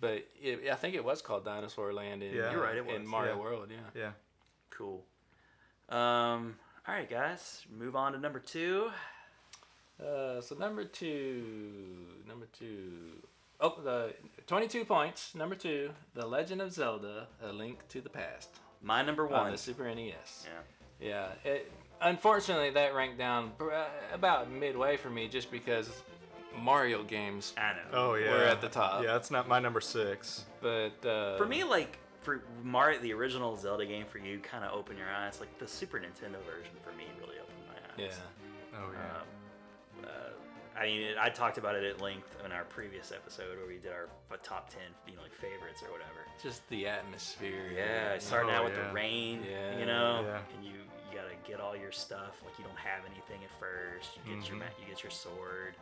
but 0.00 0.26
it, 0.40 0.68
I 0.70 0.74
think 0.74 0.94
it 0.94 1.04
was 1.04 1.22
called 1.22 1.44
Dinosaur 1.46 1.92
Land 1.94 2.22
in, 2.22 2.34
Yeah. 2.34 2.50
You're 2.52 2.62
right, 2.62 2.76
it 2.76 2.86
in 2.86 3.06
Mario 3.06 3.34
yeah. 3.36 3.40
World. 3.40 3.68
Yeah. 3.70 3.76
yeah. 4.02 4.10
cool. 4.70 5.04
Um, 5.88 6.56
all 6.86 6.94
right, 6.94 7.08
guys, 7.08 7.64
move 7.70 7.96
on 7.96 8.12
to 8.12 8.18
number 8.18 8.38
two. 8.40 8.90
Uh, 10.02 10.40
so 10.40 10.54
number 10.56 10.84
two, 10.84 12.06
number 12.26 12.46
two. 12.58 13.22
Oh, 13.64 13.74
the 13.82 14.12
twenty-two 14.46 14.84
points. 14.84 15.34
Number 15.34 15.54
two, 15.54 15.90
The 16.14 16.26
Legend 16.26 16.60
of 16.60 16.72
Zelda: 16.72 17.28
A 17.42 17.52
Link 17.52 17.86
to 17.88 18.00
the 18.00 18.10
Past 18.10 18.50
My 18.82 19.02
number 19.02 19.24
on 19.26 19.30
one. 19.32 19.52
the 19.52 19.58
Super 19.58 19.84
NES. 19.94 20.46
Yeah. 21.00 21.08
Yeah. 21.44 21.50
It, 21.50 21.70
unfortunately, 22.00 22.70
that 22.70 22.94
ranked 22.94 23.18
down 23.18 23.52
uh, 23.60 23.84
about 24.12 24.50
midway 24.50 24.96
for 24.96 25.10
me, 25.10 25.28
just 25.28 25.50
because 25.52 25.88
Mario 26.60 27.02
games, 27.04 27.54
I 27.56 27.72
know. 27.74 27.80
Oh 27.92 28.14
yeah. 28.14 28.30
We're 28.30 28.44
at 28.44 28.60
the 28.60 28.68
top. 28.68 29.02
Yeah, 29.04 29.12
that's 29.12 29.30
not 29.30 29.46
my 29.48 29.60
number 29.60 29.80
six. 29.80 30.44
but 30.60 31.04
uh, 31.06 31.36
For 31.36 31.46
me, 31.46 31.62
like 31.64 31.98
for 32.20 32.42
Mario, 32.64 33.00
the 33.00 33.12
original 33.12 33.56
Zelda 33.56 33.86
game 33.86 34.06
for 34.06 34.18
you, 34.18 34.38
kind 34.40 34.64
of 34.64 34.72
opened 34.76 34.98
your 34.98 35.08
eyes. 35.08 35.38
Like 35.40 35.56
the 35.58 35.66
Super 35.68 35.98
Nintendo 35.98 36.38
version 36.44 36.74
for 36.84 36.92
me 36.96 37.04
really 37.20 37.38
opened 37.40 37.58
my 37.68 37.74
eyes. 37.74 37.98
yeah, 37.98 38.06
eyes. 38.06 38.14
Oh 38.74 38.90
yeah. 38.92 39.18
Um, 39.18 40.04
uh, 40.04 40.08
I 40.78 40.86
mean, 40.86 41.08
I 41.20 41.28
talked 41.28 41.58
about 41.58 41.74
it 41.74 41.84
at 41.84 42.00
length 42.00 42.34
in 42.44 42.50
our 42.52 42.64
previous 42.64 43.12
episode 43.12 43.56
where 43.58 43.66
we 43.66 43.76
did 43.78 43.92
our 43.92 44.08
top 44.42 44.70
ten, 44.70 44.80
you 45.06 45.16
know, 45.16 45.22
like 45.22 45.34
favorites 45.34 45.82
or 45.82 45.92
whatever. 45.92 46.08
just 46.42 46.66
the 46.70 46.88
atmosphere. 46.88 47.70
Yeah, 47.74 48.14
you 48.14 48.20
starting 48.20 48.50
Oh, 48.50 48.54
out 48.54 48.64
with 48.64 48.76
yeah. 48.76 48.88
the 48.88 48.94
rain, 48.94 49.44
Yeah. 49.48 49.78
you 49.78 49.86
know, 49.86 50.22
Yeah. 50.26 50.40
and 50.56 50.64
you 50.64 50.72
you 51.12 51.18
gotta 51.18 51.34
get 51.46 51.60
all 51.60 51.76
your 51.76 51.92
stuff. 51.92 52.42
Like 52.42 52.58
you 52.58 52.64
don't 52.64 52.78
have 52.78 53.04
anything 53.04 53.44
at 53.44 53.50
first. 53.60 54.16
You 54.26 54.34
get 54.36 54.48
your 54.48 54.56
Mhm. 54.56 54.60
ma- 54.60 54.74
you 54.80 54.86
get 54.86 55.02
your 55.02 55.10
sword. 55.10 55.74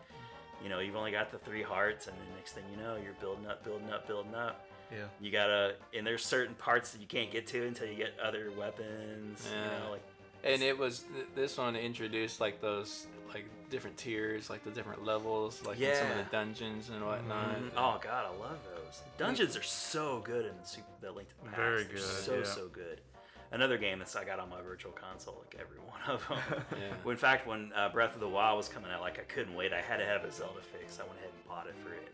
You 0.61 0.69
know, 0.69 0.81
you've 0.81 0.97
only 0.97 1.13
got 1.13 1.31
the 1.31 1.39
three 1.39 1.63
hearts, 1.63 2.09
and 2.09 2.17
the 2.19 2.35
next 2.35 2.53
thing 2.55 2.65
you 2.71 2.77
know, 2.77 2.97
you're 2.97 3.13
building 3.15 3.47
up, 3.47 3.63
building 3.63 3.91
up, 3.93 4.07
building 4.09 4.35
up. 4.35 4.67
Yeah. 4.91 5.07
You 5.21 5.31
gotta, 5.31 5.77
and 5.95 6.05
there's 6.05 6.25
certain 6.25 6.55
parts 6.57 6.91
that 6.91 7.01
you 7.01 7.07
can't 7.07 7.31
get 7.31 7.47
to 7.47 7.65
until 7.65 7.87
you 7.87 7.95
get 7.95 8.19
other 8.19 8.51
weapons. 8.51 9.49
You 9.49 9.57
Yeah. 9.57 9.79
know, 9.79 9.91
like 9.93 10.03
And 10.43 10.63
it 10.63 10.77
was 10.77 11.05
th- 11.05 11.27
this 11.37 11.57
one 11.59 11.77
introduced 11.77 12.41
like 12.41 12.61
those 12.61 13.07
like 13.35 13.45
different 13.71 13.97
tiers, 13.97 14.51
like 14.51 14.65
the 14.65 14.71
different 14.71 15.05
levels, 15.05 15.65
like 15.65 15.81
in 15.81 15.95
some 15.95 16.11
of 16.11 16.17
the 16.19 16.25
dungeons 16.31 16.89
and 16.91 17.05
whatnot. 17.05 17.57
Mhm. 17.57 17.71
oh 17.77 18.01
god, 18.03 18.27
I 18.27 18.31
love 18.41 18.59
those. 18.75 19.03
Dungeons 19.19 19.57
are 19.57 19.63
so 19.63 20.21
good 20.25 20.47
in 20.47 20.53
Super, 20.65 20.87
the 21.01 21.13
Link 21.13 21.29
to 21.29 21.35
the 21.37 21.45
Past. 21.45 21.57
Very 21.57 21.83
They're 21.85 21.93
good, 21.95 22.01
So 22.03 22.39
yeah. 22.39 22.45
so 22.45 22.69
good. 22.69 23.01
Another 23.53 23.79
game 23.79 23.99
that's 23.99 24.15
I 24.15 24.25
got 24.25 24.39
on 24.39 24.49
my 24.49 24.61
virtual 24.63 24.93
console, 24.93 25.43
like 25.45 25.61
every 25.61 25.79
one 25.79 26.01
of 26.09 26.27
them. 26.29 26.65
Yeah. 27.05 27.11
In 27.11 27.17
fact, 27.17 27.47
when 27.49 27.73
uh, 27.75 27.89
Breath 27.89 28.15
of 28.15 28.21
the 28.21 28.29
Wild 28.29 28.57
was 28.57 28.69
coming 28.69 28.91
out, 28.93 29.01
like 29.01 29.19
I 29.19 29.23
couldn't 29.23 29.55
wait. 29.55 29.73
I 29.73 29.81
had 29.81 29.97
to 29.99 30.05
have 30.07 30.23
a 30.25 30.31
Zelda 30.31 30.61
fix. 30.61 30.99
I 31.01 31.03
went 31.03 31.17
ahead 31.19 31.31
and 31.35 31.49
bought 31.49 31.67
it 31.67 31.75
for 31.83 31.93
it, 31.93 32.13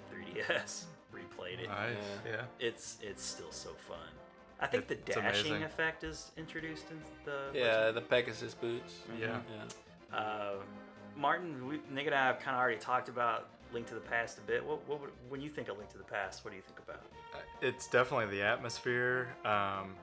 3DS, 0.59 0.84
replayed 1.14 1.60
it. 1.60 1.68
Nice. 1.68 1.94
Yeah. 2.24 2.32
Yeah. 2.32 2.43
It's 2.59 2.97
it's 3.02 3.22
still 3.22 3.51
so 3.52 3.70
fun. 3.88 3.98
I 4.60 4.66
think 4.66 4.90
It's 4.90 5.05
the 5.14 5.20
dashing 5.20 5.47
amazing. 5.48 5.62
effect 5.64 6.05
is 6.05 6.30
introduced 6.38 6.90
in 6.90 6.98
the 7.26 7.51
Yeah, 7.52 7.90
the 7.90 8.01
Pegasus 8.01 8.55
boots. 8.55 8.94
Yeah. 9.20 9.40
Yeah. 10.10 10.16
Uh, 10.16 10.55
Martin, 11.16 11.66
we, 11.66 11.80
Nick 11.90 12.06
and 12.06 12.14
I 12.14 12.26
have 12.26 12.38
kind 12.40 12.56
of 12.56 12.60
already 12.60 12.78
talked 12.78 13.09
about 13.09 13.48
Link 13.72 13.86
to 13.88 13.94
the 13.94 14.01
Past 14.01 14.38
a 14.38 14.43
bit. 14.43 14.64
What, 14.64 14.86
what 14.88 15.01
would- 15.01 15.10
when 15.28 15.40
you 15.40 15.48
think 15.51 15.68
of 15.68 15.76
Link 15.78 15.90
to 15.90 15.98
the 15.98 16.05
Past, 16.05 16.44
what 16.44 16.51
do 16.51 16.56
you 16.56 16.62
think 16.62 16.78
about? 16.78 17.01
It's 17.60 17.86
definitely 17.88 18.34
the 18.36 18.43
atmosphere. 18.44 19.28
Um, 19.44 19.94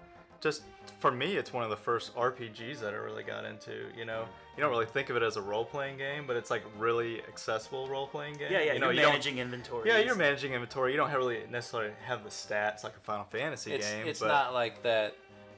just 0.41 0.63
for 0.99 1.09
me, 1.09 1.37
it's 1.37 1.53
one 1.53 1.63
of 1.63 1.69
the 1.69 1.77
first 1.77 2.13
RPGs 2.15 2.79
that 2.81 2.93
I 2.93 2.97
really 2.97 3.23
got 3.23 3.45
into. 3.45 3.85
You 3.97 4.03
know, 4.05 4.25
you 4.57 4.61
don't 4.61 4.69
really 4.71 4.85
think 4.85 5.09
of 5.09 5.15
it 5.15 5.23
as 5.23 5.37
a 5.37 5.41
role-playing 5.41 5.97
game, 5.97 6.25
but 6.27 6.35
it's 6.35 6.51
like 6.51 6.63
really 6.77 7.21
accessible 7.29 7.87
role-playing 7.87 8.35
game. 8.35 8.51
Yeah, 8.51 8.61
yeah, 8.61 8.73
You 8.73 8.79
know, 8.79 8.89
you're 8.89 9.03
you 9.03 9.07
managing 9.09 9.37
inventory. 9.37 9.87
Yeah, 9.89 9.99
you're 9.99 10.15
managing 10.15 10.53
inventory. 10.53 10.91
You 10.91 10.97
don't 10.97 11.09
have 11.09 11.17
really 11.19 11.39
necessarily 11.49 11.93
have 12.05 12.23
the 12.23 12.29
stats 12.29 12.83
like 12.83 12.95
a 12.97 12.99
Final 12.99 13.23
Fantasy 13.25 13.71
It's 13.73 13.89
game. 13.89 14.05
it's 14.05 14.19
but 14.19 14.27
not 14.27 14.53
like 14.53 14.83
that. 14.83 15.15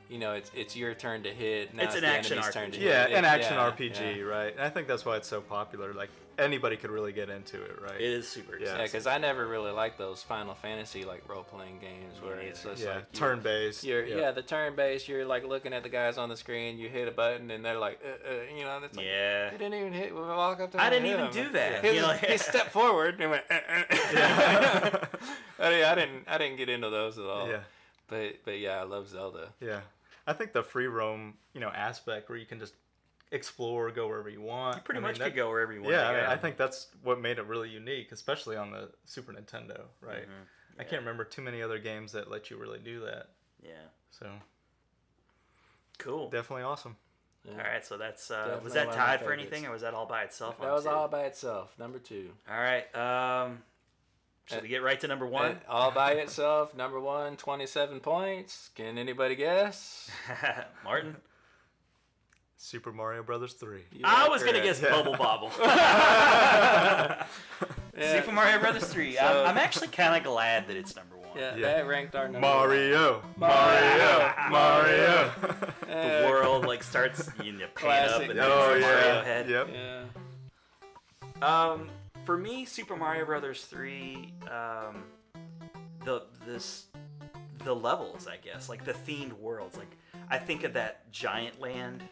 You 0.09 0.19
know, 0.19 0.33
it's 0.33 0.51
it's 0.55 0.75
your 0.75 0.93
turn 0.93 1.23
to 1.23 1.29
hit. 1.33 1.73
Now 1.73 1.83
It's 1.83 1.95
it's, 1.95 2.03
an 2.03 2.09
the 2.09 2.15
action 2.15 2.37
enemy's 2.37 2.53
turn 2.53 2.71
to 2.71 2.77
RPG. 2.77 2.81
hit. 2.81 2.87
yeah, 2.89 3.05
It- 3.07 3.13
an 3.13 3.25
action 3.25 3.53
yeah, 3.55 3.71
RPG, 3.71 4.17
Yeah. 4.17 4.23
right? 4.23 4.51
And 4.53 4.61
I 4.61 4.69
think 4.69 4.87
that's 4.87 5.03
why 5.05 5.17
it's 5.17 5.27
so 5.27 5.41
popular. 5.41 5.93
Like 5.93 6.09
anybody 6.37 6.75
could 6.75 6.91
really 6.91 7.13
get 7.13 7.29
into 7.29 7.63
it, 7.63 7.81
right? 7.81 7.95
It 7.95 8.01
is 8.01 8.27
super. 8.27 8.57
Yeah. 8.59 8.75
Yeah, 8.77 8.83
because 8.83 9.07
I 9.07 9.17
never 9.17 9.47
really 9.47 9.71
liked 9.71 9.97
those 9.97 10.21
Final 10.21 10.53
Fantasy 10.53 11.05
like 11.05 11.27
role 11.29 11.43
playing 11.43 11.79
games 11.79 12.21
where 12.21 12.35
it's 12.39 12.61
just 12.61 12.83
yeah, 12.83 12.95
like 12.95 13.11
turn-based. 13.13 13.83
You're, 13.85 14.05
yeah. 14.05 14.31
the 14.31 14.41
turn 14.41 14.75
based. 14.75 15.07
You're 15.07 15.25
like 15.25 15.45
looking 15.47 15.71
at 15.73 15.83
the 15.83 15.89
guys 15.89 16.17
on 16.17 16.27
the 16.29 16.35
screen. 16.37 16.77
You 16.77 16.89
hit 16.89 17.07
a 17.07 17.11
button, 17.11 17.49
and 17.51 17.63
they're 17.63 17.79
like, 17.79 17.99
uh, 18.05 18.29
uh, 18.29 18.33
you 18.55 18.65
know, 18.65 18.75
and 18.75 18.85
it's 18.85 18.97
like, 18.97 19.05
Yeah. 19.05 19.49
he 19.51 19.57
didn't 19.57 19.79
even 19.79 19.93
hit. 19.93 20.13
We 20.13 20.21
walk 20.21 20.59
up 20.59 20.71
to. 20.73 20.81
I 20.81 20.89
didn't 20.89 21.05
even 21.07 21.25
him. 21.27 21.31
do 21.31 21.49
that, 21.53 21.83
He, 21.85 21.91
you 21.95 22.01
was- 22.05 22.21
know? 22.21 22.27
he 22.27 22.37
stepped 22.37 22.71
forward 22.71 23.19
and 23.21 23.31
went. 23.31 23.43
Uh, 23.49 23.53
uh. 23.53 23.83
Yeah. 24.13 24.99
I, 25.57 25.69
didn't, 25.69 25.85
I 25.85 25.95
didn't. 25.95 26.23
I 26.27 26.37
didn't 26.37 26.57
get 26.57 26.67
into 26.69 26.89
those 26.89 27.17
at 27.17 27.23
all. 27.25 27.47
yeah, 27.49 27.59
But 28.09 28.43
but 28.43 28.59
yeah, 28.59 28.81
I 28.81 28.83
love 28.83 29.07
Zelda. 29.07 29.49
yeah. 29.61 29.79
I 30.27 30.33
think 30.33 30.53
the 30.53 30.63
free 30.63 30.87
roam, 30.87 31.35
you 31.53 31.59
know, 31.61 31.69
aspect 31.69 32.29
where 32.29 32.37
you 32.37 32.45
can 32.45 32.59
just 32.59 32.73
explore, 33.31 33.91
go 33.91 34.07
wherever 34.07 34.29
you 34.29 34.41
want. 34.41 34.77
You 34.77 34.81
pretty 34.83 34.97
I 34.99 35.01
mean, 35.01 35.09
much 35.11 35.17
that- 35.19 35.25
could 35.25 35.35
go 35.35 35.49
wherever 35.49 35.71
you 35.73 35.81
want. 35.81 35.93
Yeah, 35.93 36.01
to 36.03 36.07
I, 36.07 36.13
mean. 36.21 36.25
I 36.25 36.37
think 36.37 36.57
that's 36.57 36.87
what 37.03 37.19
made 37.19 37.37
it 37.37 37.45
really 37.45 37.69
unique, 37.69 38.11
especially 38.11 38.55
on 38.55 38.71
the 38.71 38.89
Super 39.05 39.33
Nintendo, 39.33 39.81
right? 40.01 40.27
Mhm. 40.27 40.47
I 40.79 40.83
can't 40.83 41.01
remember 41.01 41.23
too 41.23 41.41
many 41.41 41.61
other 41.61 41.79
games 41.79 42.11
that 42.13 42.29
let 42.29 42.49
you 42.49 42.57
really 42.57 42.79
do 42.79 43.01
that. 43.01 43.29
Yeah. 43.61 43.71
So 44.11 44.29
Cool. 45.97 46.29
definitely 46.29 46.63
awesome. 46.63 46.97
Yeah. 47.43 47.51
All 47.53 47.57
right, 47.59 47.85
so 47.85 47.97
that's 47.97 48.31
uh, 48.31 48.59
was 48.63 48.73
that 48.73 48.87
one 48.87 48.95
of 48.95 48.99
my 48.99 49.05
tied 49.05 49.21
for 49.23 49.31
anything, 49.31 49.65
or 49.67 49.71
was 49.71 49.83
that 49.83 49.93
all 49.93 50.07
by 50.07 50.23
itself? 50.23 50.59
on 50.59 50.65
That 50.65 50.73
was 50.73 50.83
two? 50.85 50.89
all 50.89 51.07
by 51.07 51.25
itself. 51.25 51.77
Number 51.77 51.99
two. 51.99 52.31
All 52.49 52.57
right. 52.57 52.93
Um, 52.95 53.61
should 54.45 54.59
Uh, 54.59 54.61
we 54.61 54.67
get 54.67 54.83
right 54.83 54.99
to 54.99 55.07
number 55.07 55.25
one? 55.25 55.59
All 55.67 55.91
by 55.91 56.13
itself. 56.13 56.75
Number 56.75 56.99
one, 56.99 57.35
27 57.37 57.99
points. 57.99 58.69
Can 58.75 58.97
anybody 58.97 59.35
guess? 59.35 60.09
Martin. 60.83 61.17
Super 62.57 62.91
Mario 62.91 63.21
Brothers 63.23 63.53
3. 63.53 63.83
You 63.91 64.01
I 64.03 64.27
was 64.29 64.43
gonna 64.43 64.61
guess 64.61 64.81
Yeah. 64.81 64.89
Bubble 64.91 65.15
Bobble. 65.17 65.51
Yeah. 67.97 68.11
Super 68.19 68.33
Mario 68.33 68.59
Brothers 68.59 68.87
three. 68.89 69.15
So- 69.15 69.21
I'm, 69.45 69.51
I'm 69.51 69.57
actually 69.57 69.87
kind 69.87 70.17
of 70.17 70.23
glad 70.29 70.67
that 70.67 70.75
it's 70.75 70.97
number 70.97 71.15
one. 71.15 71.29
Yeah, 71.37 71.55
Yeah. 71.55 71.67
that 71.77 71.87
ranked 71.87 72.13
our 72.13 72.25
number 72.27 72.41
Mario, 72.41 73.21
Mario, 73.37 74.33
Mario. 74.49 75.29
one. 75.29 75.55
The 75.87 76.25
Uh, 76.25 76.29
world 76.29 76.65
like 76.65 76.83
starts 76.83 77.29
you 77.41 77.53
know, 77.53 77.59
pan 77.59 77.67
up 77.69 77.75
Classic. 77.75 78.29
and 78.31 78.39
oh 78.41 78.67
there's 78.67 78.81
Mario 78.81 78.97
yeah. 78.97 79.23
head. 79.23 79.49
Yep. 79.49 79.69
Yeah. 81.41 81.69
Um, 81.71 81.89
for 82.25 82.37
me, 82.37 82.65
Super 82.65 82.95
Mario 82.95 83.25
Brothers 83.25 83.65
three, 83.65 84.33
um, 84.49 85.03
the 86.03 86.23
this 86.45 86.87
the 87.63 87.73
levels, 87.75 88.27
I 88.27 88.37
guess, 88.37 88.69
like 88.69 88.85
the 88.85 88.93
themed 88.93 89.33
worlds. 89.33 89.77
Like 89.77 89.95
I 90.29 90.37
think 90.37 90.63
of 90.63 90.73
that 90.73 91.11
giant 91.11 91.59
land 91.59 92.03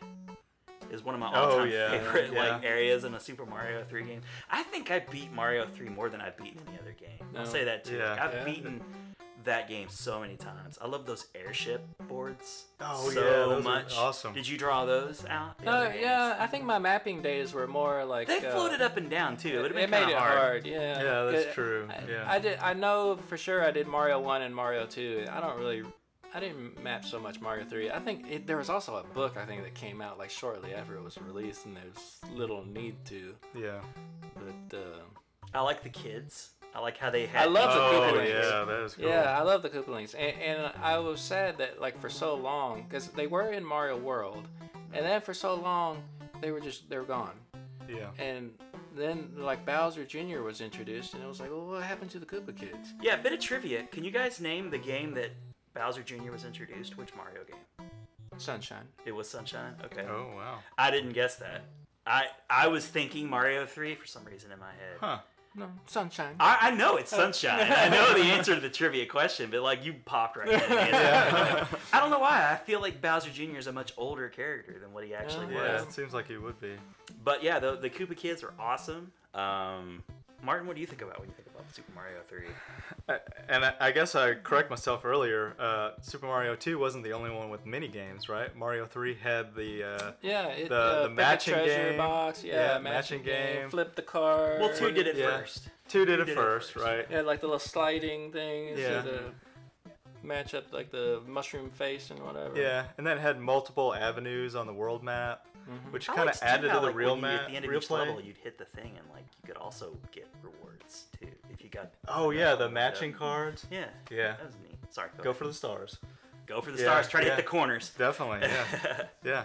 is 0.92 1.04
one 1.04 1.16
of 1.16 1.20
my 1.22 1.32
Oh, 1.34 1.50
all-time 1.52 1.72
yeah, 1.72 1.90
favorite 1.92 2.32
yeah. 2.34 2.54
like 2.54 2.64
areas 2.64 3.04
in 3.04 3.14
a 3.14 3.20
Super 3.20 3.46
Mario 3.46 3.84
three 3.84 4.04
game. 4.04 4.22
I 4.50 4.64
think 4.64 4.92
I 4.92 5.00
beat 5.00 5.32
Mario 5.34 5.66
three 5.66 5.90
more 5.90 6.10
than 6.10 6.22
I've 6.22 6.38
beaten 6.38 6.62
any 6.68 6.78
other 6.80 6.94
game. 6.94 7.28
I'll 7.36 7.46
say 7.46 7.64
that 7.64 7.84
too. 7.84 7.98
Yeah. 7.98 8.12
Like, 8.12 8.22
I've 8.22 8.34
Yeah. 8.34 8.44
beaten 8.44 8.82
that 9.46 9.68
game 9.68 9.88
so 9.90 10.20
many 10.20 10.36
times. 10.36 10.78
I 10.82 10.88
love 10.88 11.06
those 11.06 11.28
airship 11.36 11.86
boards. 12.08 12.66
Oh, 12.80 13.10
so 13.10 13.20
yeah, 13.20 13.30
those 13.30 13.60
are 13.66 13.70
much. 13.70 13.94
awesome. 13.98 14.34
Did 14.34 14.48
you 14.48 14.58
draw 14.58 14.86
those 14.86 15.26
out? 15.26 15.58
the 15.60 15.70
Uh, 15.72 15.92
yeah. 16.00 16.36
I 16.40 16.48
think 16.48 16.64
my 16.66 16.80
mapping 16.80 17.22
days 17.22 17.54
were 17.54 17.68
more 17.68 18.04
like 18.06 18.28
They 18.28 18.38
uh, 18.46 18.52
floated 18.52 18.82
up 18.82 18.98
and 18.98 19.10
down 19.10 19.38
too. 19.38 19.50
It 19.50 19.56
would 19.62 19.72
have 19.72 19.76
been 19.76 19.84
it 19.84 19.90
made 19.90 20.10
it 20.12 20.18
hard. 20.18 20.66
Yeah. 20.66 21.02
Yeah, 21.02 21.24
that's 21.32 21.46
'Cause 21.46 21.54
true. 21.56 21.88
I, 21.90 22.12
Yeah. 22.12 22.26
I 22.28 22.40
did. 22.40 22.60
I 22.60 22.74
know 22.74 23.18
for 23.28 23.38
sure 23.38 23.64
I 23.64 23.72
did 23.72 23.88
Mario 23.88 24.20
One 24.20 24.42
and 24.42 24.56
Mario 24.56 24.86
Two. 24.86 25.26
I 25.32 25.40
don't 25.40 25.58
really. 25.60 25.84
I 26.36 26.40
didn't 26.40 26.82
map 26.84 27.06
so 27.06 27.20
much 27.20 27.40
Mario 27.42 27.64
Three. 27.64 27.92
I 27.92 28.00
think 28.00 28.26
it, 28.30 28.48
there 28.48 28.58
was 28.58 28.70
also 28.70 28.96
a 28.96 29.04
book 29.04 29.38
I 29.38 29.46
think 29.46 29.64
that 29.64 29.76
came 29.76 30.02
out 30.02 30.18
like 30.18 30.32
shortly 30.32 30.74
after 30.74 30.96
it 30.96 31.04
was 31.04 31.18
released, 31.22 31.66
and 31.66 31.78
there's 31.78 32.18
little 32.36 32.66
need 32.66 32.96
to. 33.06 33.36
Yeah. 33.56 33.82
But 34.36 34.78
uh, 34.78 35.02
I 35.54 35.62
like 35.62 35.84
the 35.84 35.90
kids. 35.90 36.50
I 36.76 36.80
like 36.80 36.98
how 36.98 37.10
they 37.10 37.28
had. 37.28 37.44
I 37.44 37.46
love 37.46 37.74
the 37.74 37.82
oh 37.82 38.14
Koopalings. 38.14 38.30
yeah, 38.30 38.66
that 38.66 38.84
is 38.84 38.94
cool. 38.96 39.06
yeah, 39.08 39.38
I 39.38 39.44
love 39.44 39.62
the 39.62 39.70
Koopalings, 39.70 40.16
and, 40.18 40.36
and 40.42 40.72
I 40.82 40.98
was 40.98 41.22
sad 41.22 41.58
that 41.60 41.80
like 41.80 42.00
for 42.00 42.10
so 42.10 42.36
long 42.36 42.84
because 42.84 43.10
they 43.10 43.28
were 43.28 43.52
in 43.52 43.64
Mario 43.64 43.98
World, 43.98 44.48
and 44.94 45.06
then 45.06 45.22
for 45.22 45.34
so 45.34 45.54
long 45.56 46.04
they 46.42 46.52
were 46.52 46.60
just 46.60 46.90
they 46.90 46.98
were 46.98 47.04
gone. 47.04 47.36
Yeah. 47.88 48.10
And 48.18 48.52
then 48.96 49.32
like 49.38 49.66
Bowser 49.66 50.06
Jr. 50.06 50.42
was 50.42 50.62
introduced, 50.62 51.14
and 51.14 51.24
it 51.24 51.28
was 51.28 51.40
like, 51.40 51.52
well, 51.52 51.68
what 51.68 51.84
happened 51.84 52.12
to 52.12 52.20
the 52.20 52.26
Koopa 52.26 52.56
kids? 52.56 52.94
Yeah, 53.02 53.18
bit 53.18 53.34
of 53.34 53.40
trivia. 53.40 53.84
Can 53.84 54.04
you 54.04 54.12
guys 54.12 54.40
name 54.40 54.70
the 54.70 54.78
game 54.78 55.14
that 55.14 55.32
Bowser 55.74 56.02
Jr. 56.02 56.32
was 56.32 56.44
introduced? 56.46 56.98
Which 56.98 57.10
Mario 57.16 57.42
game? 57.44 57.90
Sunshine. 58.38 58.88
It 59.06 59.12
was 59.12 59.30
Sunshine. 59.30 59.76
Okay. 59.86 60.06
Oh 60.10 60.32
wow. 60.36 60.60
I 60.78 60.90
didn't 60.90 61.14
guess 61.14 61.36
that. 61.36 61.66
I 62.06 62.26
I 62.50 62.68
was 62.68 62.86
thinking 62.86 63.30
Mario 63.30 63.66
Three 63.66 63.96
for 63.96 64.08
some 64.08 64.26
reason 64.26 64.52
in 64.52 64.60
my 64.60 64.72
head. 64.72 64.98
Huh. 65.00 65.20
No, 65.56 65.68
Sunshine. 65.86 66.36
I, 66.40 66.58
I 66.62 66.72
know 66.72 66.96
it's 66.96 67.12
Sunshine. 67.12 67.72
I 67.72 67.88
know 67.90 68.14
the 68.14 68.24
answer 68.24 68.56
to 68.56 68.62
the 68.62 68.70
trivia 68.70 69.06
question, 69.06 69.52
but 69.52 69.62
like 69.62 69.86
you 69.86 69.94
popped 70.06 70.38
right 70.38 70.48
in. 70.48 70.56
and. 70.60 70.96
I 71.94 72.00
don't 72.00 72.10
know 72.10 72.20
why. 72.20 72.52
I 72.52 72.56
feel 72.56 72.82
like 72.82 73.02
Bowser 73.02 73.30
Jr. 73.30 73.58
is 73.58 73.68
a 73.68 73.72
much 73.72 73.94
older 73.96 74.30
character 74.30 74.80
than 74.82 74.94
what 74.94 75.06
he 75.06 75.14
actually 75.14 75.54
Yeah. 75.54 75.62
Yeah, 75.62 75.82
it 75.84 75.94
seems 75.94 76.14
like 76.14 76.28
he 76.28 76.38
would 76.38 76.60
be. 76.60 76.74
But 77.24 77.44
yeah, 77.44 77.60
the 77.60 77.76
the 77.76 77.90
Koopa 77.90 78.18
kids 78.18 78.44
are 78.44 78.54
awesome. 78.60 79.12
Um, 79.36 80.04
Martin, 80.44 80.68
what 80.68 80.76
do 80.76 80.82
you 80.82 80.88
think 80.88 81.02
about 81.02 81.20
when 81.20 81.30
you 81.30 81.34
think 81.36 81.48
about 81.48 81.64
Super 81.74 81.92
Mario 81.96 82.18
Three? 82.28 82.48
I- 83.08 83.20
And 83.48 83.64
I, 83.64 83.74
I 83.80 83.92
guess 83.92 84.14
I 84.14 84.34
correct 84.34 84.70
myself 84.70 85.06
earlier. 85.06 85.54
Uh, 85.58 85.92
Super 86.02 86.26
Mario 86.26 86.56
2 86.56 86.78
wasn't 86.78 87.04
the 87.06 87.14
only 87.14 87.32
one 87.32 87.50
with 87.50 87.66
mini 87.66 87.88
games, 87.88 88.28
right? 88.28 88.54
Mario 88.56 88.86
3 88.86 89.16
had 89.16 89.56
the. 89.56 89.84
Uh, 89.84 90.12
Yeah, 90.22 90.48
it, 90.48 90.68
The- 90.70 90.76
uh, 90.76 90.96
the 91.04 91.08
pick 91.10 91.12
a 91.12 91.16
matching 91.16 91.54
treasure 91.54 91.90
game. 91.90 91.98
box. 91.98 92.44
Yeah, 92.44 92.54
Yeah, 92.54 92.80
matching, 92.80 92.84
matching 92.84 93.24
game. 93.24 93.56
game. 93.62 93.70
Flip 93.70 93.96
the 93.96 94.02
card. 94.02 94.60
Well, 94.60 94.76
two 94.76 94.92
did 94.92 95.08
it 95.08 95.16
Yeah. 95.16 95.38
first. 95.40 95.70
2 95.88 96.06
did 96.06 96.18
Who 96.18 96.24
it 96.24 96.26
did 96.26 96.32
it 96.34 96.36
first, 96.36 96.74
first? 96.74 96.86
right? 96.86 97.08
Yeah, 97.10 97.22
like 97.22 97.40
the 97.40 97.48
little 97.48 97.60
sliding 97.60 98.32
things. 98.34 98.80
Yeah. 98.80 99.02
To 99.02 99.20
match 100.24 100.54
up 100.54 100.72
like 100.74 100.90
the 100.92 101.22
mushroom 101.28 101.70
face 101.70 102.10
and 102.10 102.20
whatever. 102.20 102.60
Yeah, 102.60 102.86
and 102.98 103.06
then 103.08 103.18
it 103.18 103.22
had 103.22 103.40
multiple 103.40 103.94
avenues 103.94 104.56
on 104.56 104.68
the 104.68 104.74
world 104.74 105.04
map. 105.04 105.46
Which 105.92 106.08
kind 106.08 106.30
of 106.30 106.38
added 106.42 106.70
how, 106.70 106.76
to 106.78 106.82
the 106.82 106.88
like, 106.88 106.96
real 106.96 107.10
when 107.12 107.18
you- 107.18 107.22
ma- 107.22 107.34
At 107.44 107.48
the 107.50 107.56
end 107.56 107.66
of 107.66 107.72
real 107.72 107.80
each 107.82 107.88
play. 107.88 108.00
level, 108.08 108.22
you'd 108.22 108.38
hit 108.38 108.58
the 108.58 108.66
thing, 108.66 108.96
and 108.98 109.08
like 109.14 109.26
you 109.42 109.48
could 109.48 109.58
also 109.58 109.98
get 110.12 110.28
rewards 110.42 111.06
too 111.20 111.28
if 111.52 111.64
you 111.64 111.70
got. 111.70 111.92
Oh 112.08 112.32
yeah, 112.32 112.56
the 112.56 112.66
Yeah. 112.66 112.72
matching 112.72 113.14
cards. 113.14 113.66
Yeah. 113.72 113.86
Yeah. 114.12 114.34
That 114.38 114.46
was 114.46 114.56
neat. 114.64 114.78
Sorry. 114.94 115.10
Go, 115.18 115.24
Go 115.24 115.34
for 115.34 115.46
the 115.48 115.54
stars. 115.54 115.98
go 116.46 116.62
for 116.62 116.72
the 116.72 116.78
Yeah, 116.78 116.84
stars. 116.86 117.08
Try 117.08 117.22
to 117.24 117.28
hit 117.30 117.38
the 117.38 117.44
corners. 117.44 117.92
Definitely. 117.98 118.48
Yeah. 118.48 119.06
yeah. 119.24 119.44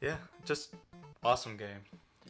Yeah. 0.00 0.16
Just 0.44 0.74
awesome 1.22 1.56
game. 1.56 1.68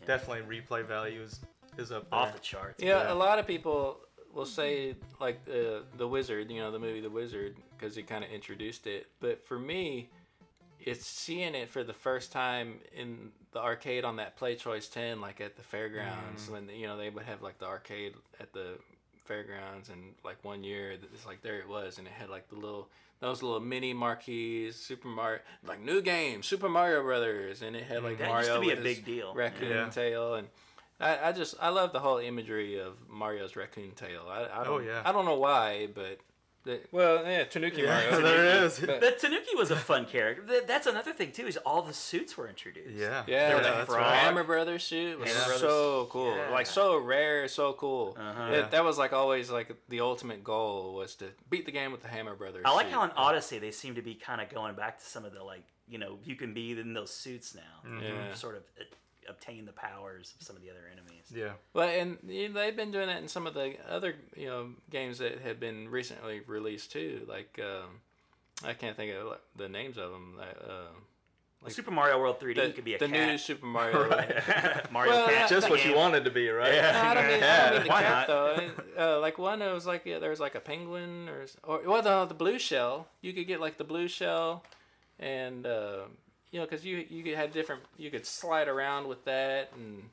Yeah. 0.00 0.06
Definitely 0.06 0.60
replay 0.60 0.84
value 0.84 1.22
is, 1.22 1.40
is 1.78 1.92
up 1.92 2.08
there. 2.10 2.18
Off 2.20 2.32
the 2.32 2.38
charts. 2.40 2.82
Yeah, 2.82 3.02
Yeah. 3.04 3.12
a 3.12 3.14
lot 3.14 3.38
of 3.38 3.46
people 3.46 4.00
will 4.32 4.46
say 4.46 4.96
like 5.20 5.40
uh, 5.48 5.80
the 5.96 6.06
Wizard, 6.08 6.50
you 6.50 6.60
know, 6.60 6.70
the 6.70 6.78
movie 6.78 7.00
The 7.00 7.10
Wizard, 7.10 7.56
because 7.76 7.94
he 7.94 8.02
kind 8.02 8.24
of 8.24 8.30
introduced 8.30 8.86
it. 8.86 9.06
But 9.20 9.46
for 9.46 9.58
me, 9.58 10.10
it's 10.84 11.06
seeing 11.06 11.54
it 11.54 11.68
for 11.70 11.82
the 11.82 11.92
first 11.92 12.30
time 12.30 12.76
in 12.94 13.30
the 13.52 13.60
arcade 13.60 14.04
on 14.04 14.16
that 14.16 14.38
PlayChoice 14.38 14.92
Ten, 14.92 15.20
like 15.20 15.40
at 15.40 15.56
the 15.56 15.62
fairgrounds, 15.62 16.44
mm-hmm. 16.44 16.52
when 16.52 16.68
you 16.68 16.86
know 16.86 16.96
they 16.96 17.10
would 17.10 17.24
have 17.24 17.42
like 17.42 17.58
the 17.58 17.66
arcade 17.66 18.14
at 18.40 18.52
the 18.52 18.78
fairgrounds, 19.24 19.88
and 19.88 20.14
like 20.24 20.36
one 20.42 20.62
year 20.62 20.92
it's 20.92 21.26
like 21.26 21.42
there 21.42 21.58
it 21.58 21.68
was, 21.68 21.98
and 21.98 22.06
it 22.06 22.12
had 22.12 22.28
like 22.28 22.48
the 22.48 22.56
little 22.56 22.88
those 23.20 23.42
little 23.42 23.60
mini 23.60 23.94
marquees, 23.94 24.76
Super 24.76 25.08
Mario, 25.08 25.40
like 25.66 25.80
new 25.80 26.02
game, 26.02 26.42
Super 26.42 26.68
Mario 26.68 27.02
Brothers, 27.02 27.62
and 27.62 27.74
it 27.74 27.84
had 27.84 28.02
like 28.02 28.14
mm-hmm. 28.14 28.22
That 28.22 28.28
Mario 28.28 28.48
used 28.48 28.54
to 28.54 28.60
be 28.60 28.66
a 28.66 28.76
with 28.76 28.84
his 28.84 28.96
big 28.96 29.04
deal. 29.04 29.34
raccoon 29.34 29.70
Yeah. 29.70 29.88
tail 29.88 30.34
and 30.34 30.48
I, 31.00 31.28
I 31.28 31.32
just 31.32 31.54
I 31.60 31.70
love 31.70 31.92
the 31.92 32.00
whole 32.00 32.18
imagery 32.18 32.78
of 32.78 32.94
Mario's 33.08 33.56
raccoon 33.56 33.92
tail. 33.92 34.26
I, 34.28 34.42
I 34.42 34.60
oh, 34.60 34.64
don't, 34.64 34.74
Oh, 34.74 34.78
yeah. 34.84 35.02
I 35.04 35.12
don't 35.12 35.24
know 35.24 35.38
why, 35.38 35.88
but 35.92 36.18
the, 36.64 36.80
well, 36.92 37.24
yeah, 37.26 37.44
Tanuki 37.44 37.82
Yeah, 37.82 37.88
Mario. 38.10 38.20
there 38.22 38.44
it 38.44 38.62
is. 38.64 38.78
But- 38.80 39.00
But 39.00 39.18
Tanuki 39.18 39.54
was 39.54 39.70
a 39.70 39.76
fun 39.76 40.06
character. 40.06 40.42
That's 40.66 40.86
another 40.86 41.12
thing 41.12 41.30
too. 41.32 41.46
Is 41.46 41.56
all 41.58 41.82
the 41.82 41.92
suits 41.92 42.36
were 42.36 42.48
introduced. 42.48 42.94
Yeah. 42.96 43.22
yeah, 43.26 43.48
There 43.48 43.56
was 43.58 43.66
that 43.66 43.74
a 43.74 43.76
that's 43.78 43.88
frog. 43.90 44.00
right. 44.00 44.16
Hammer 44.16 44.44
Brothers 44.44 44.84
suit 44.84 45.18
was 45.20 45.30
Hammer 45.30 45.54
so 45.58 46.06
cool, 46.10 46.34
Yeah. 46.36 46.48
like 46.50 46.66
so 46.66 46.98
rare, 46.98 47.46
so 47.48 47.74
cool. 47.74 48.16
Uh-huh. 48.18 48.50
That- 48.50 48.70
that 48.70 48.84
was 48.84 48.96
like 48.98 49.12
always 49.12 49.50
like 49.50 49.74
the 49.88 50.00
ultimate 50.00 50.42
goal 50.42 50.94
was 50.94 51.14
to 51.16 51.26
beat 51.50 51.66
the 51.66 51.72
game 51.72 51.92
with 51.92 52.02
the 52.02 52.08
Hammer 52.08 52.34
Brothers. 52.34 52.62
I 52.64 52.74
like 52.74 52.86
suit. 52.86 52.94
how 52.94 53.04
in 53.04 53.10
Odyssey 53.16 53.58
they 53.58 53.70
seem 53.70 53.94
to 53.96 54.02
be 54.02 54.14
kind 54.14 54.40
of 54.40 54.48
going 54.48 54.74
back 54.74 54.98
to 54.98 55.04
some 55.04 55.24
of 55.24 55.32
the 55.34 55.42
like 55.44 55.64
you 55.86 55.98
know 55.98 56.18
you 56.24 56.34
can 56.34 56.54
be 56.54 56.72
in 56.72 56.94
those 56.94 57.10
suits 57.10 57.54
now. 57.54 57.86
Mm-hmm. 57.86 58.02
Yeah. 58.04 58.34
Sort 58.34 58.56
of 58.56 58.62
uh, 58.80 58.84
obtain 59.28 59.66
the 59.66 59.72
powers 59.72 60.34
of 60.38 60.46
some 60.46 60.56
of 60.56 60.62
the 60.62 60.70
other 60.70 60.88
enemies. 60.92 61.24
Yeah. 61.34 61.52
Well, 61.72 61.88
and 61.88 62.18
you 62.26 62.48
know, 62.48 62.60
they've 62.60 62.76
been 62.76 62.90
doing 62.90 63.06
that 63.08 63.20
in 63.22 63.28
some 63.28 63.46
of 63.46 63.54
the 63.54 63.74
other 63.88 64.14
you 64.36 64.46
know 64.46 64.68
games 64.90 65.18
that 65.18 65.40
have 65.40 65.58
been 65.60 65.88
recently 65.88 66.40
released 66.46 66.92
too. 66.92 67.22
Like 67.28 67.58
um, 67.62 68.00
I 68.64 68.72
can't 68.74 68.96
think 68.96 69.14
of 69.14 69.38
the 69.56 69.68
names 69.68 69.96
of 69.98 70.10
them. 70.12 70.34
Like, 70.38 70.56
uh, 70.62 70.92
Well, 71.62 71.70
Super 71.70 71.90
Mario 71.90 72.18
World 72.20 72.38
3D 72.40 72.54
the, 72.54 72.70
could 72.72 72.84
be 72.84 72.94
a 72.94 72.98
the 72.98 73.08
cat. 73.08 73.28
new 73.28 73.38
Super 73.38 73.66
Mario. 73.76 74.08
Right. 74.08 74.90
Mario 74.92 75.12
Well, 75.12 75.26
cat. 75.28 75.48
Just 75.48 75.70
what 75.70 75.84
you 75.84 75.94
wanted 75.96 76.24
to 76.24 76.30
be, 76.30 76.48
right? 76.50 76.74
Yeah. 76.74 76.92
No, 76.92 77.00
I 77.00 77.14
don't 77.14 77.26
mean, 77.26 77.34
I 77.34 77.38
Yeah, 77.46 77.64
don't 77.70 77.72
mean 77.78 77.82
the 77.84 77.88
why 77.94 78.02
cat 78.02 78.28
not? 78.28 78.76
though. 78.96 79.16
Uh, 79.16 79.20
like 79.20 79.38
one, 79.38 79.62
it 79.62 79.72
was 79.72 79.86
like 79.86 80.04
yeah, 80.06 80.18
there 80.18 80.30
was 80.30 80.40
like 80.40 80.54
a 80.54 80.60
penguin 80.60 81.28
or 81.28 81.46
or 81.64 81.80
well, 81.86 82.02
the, 82.02 82.26
the 82.26 82.34
blue 82.34 82.58
shell. 82.58 83.08
You 83.22 83.32
could 83.32 83.46
get 83.46 83.60
like 83.60 83.76
the 83.78 83.84
blue 83.84 84.08
shell, 84.08 84.62
and 85.18 85.66
uh, 85.66 86.02
you 86.54 86.60
know, 86.60 86.66
because 86.66 86.84
you 86.86 87.04
you 87.10 87.24
could 87.24 87.34
have 87.34 87.50
different. 87.52 87.82
You 87.98 88.12
could 88.12 88.24
slide 88.24 88.68
around 88.68 89.08
with 89.08 89.24
that, 89.24 89.72
and 89.74 90.04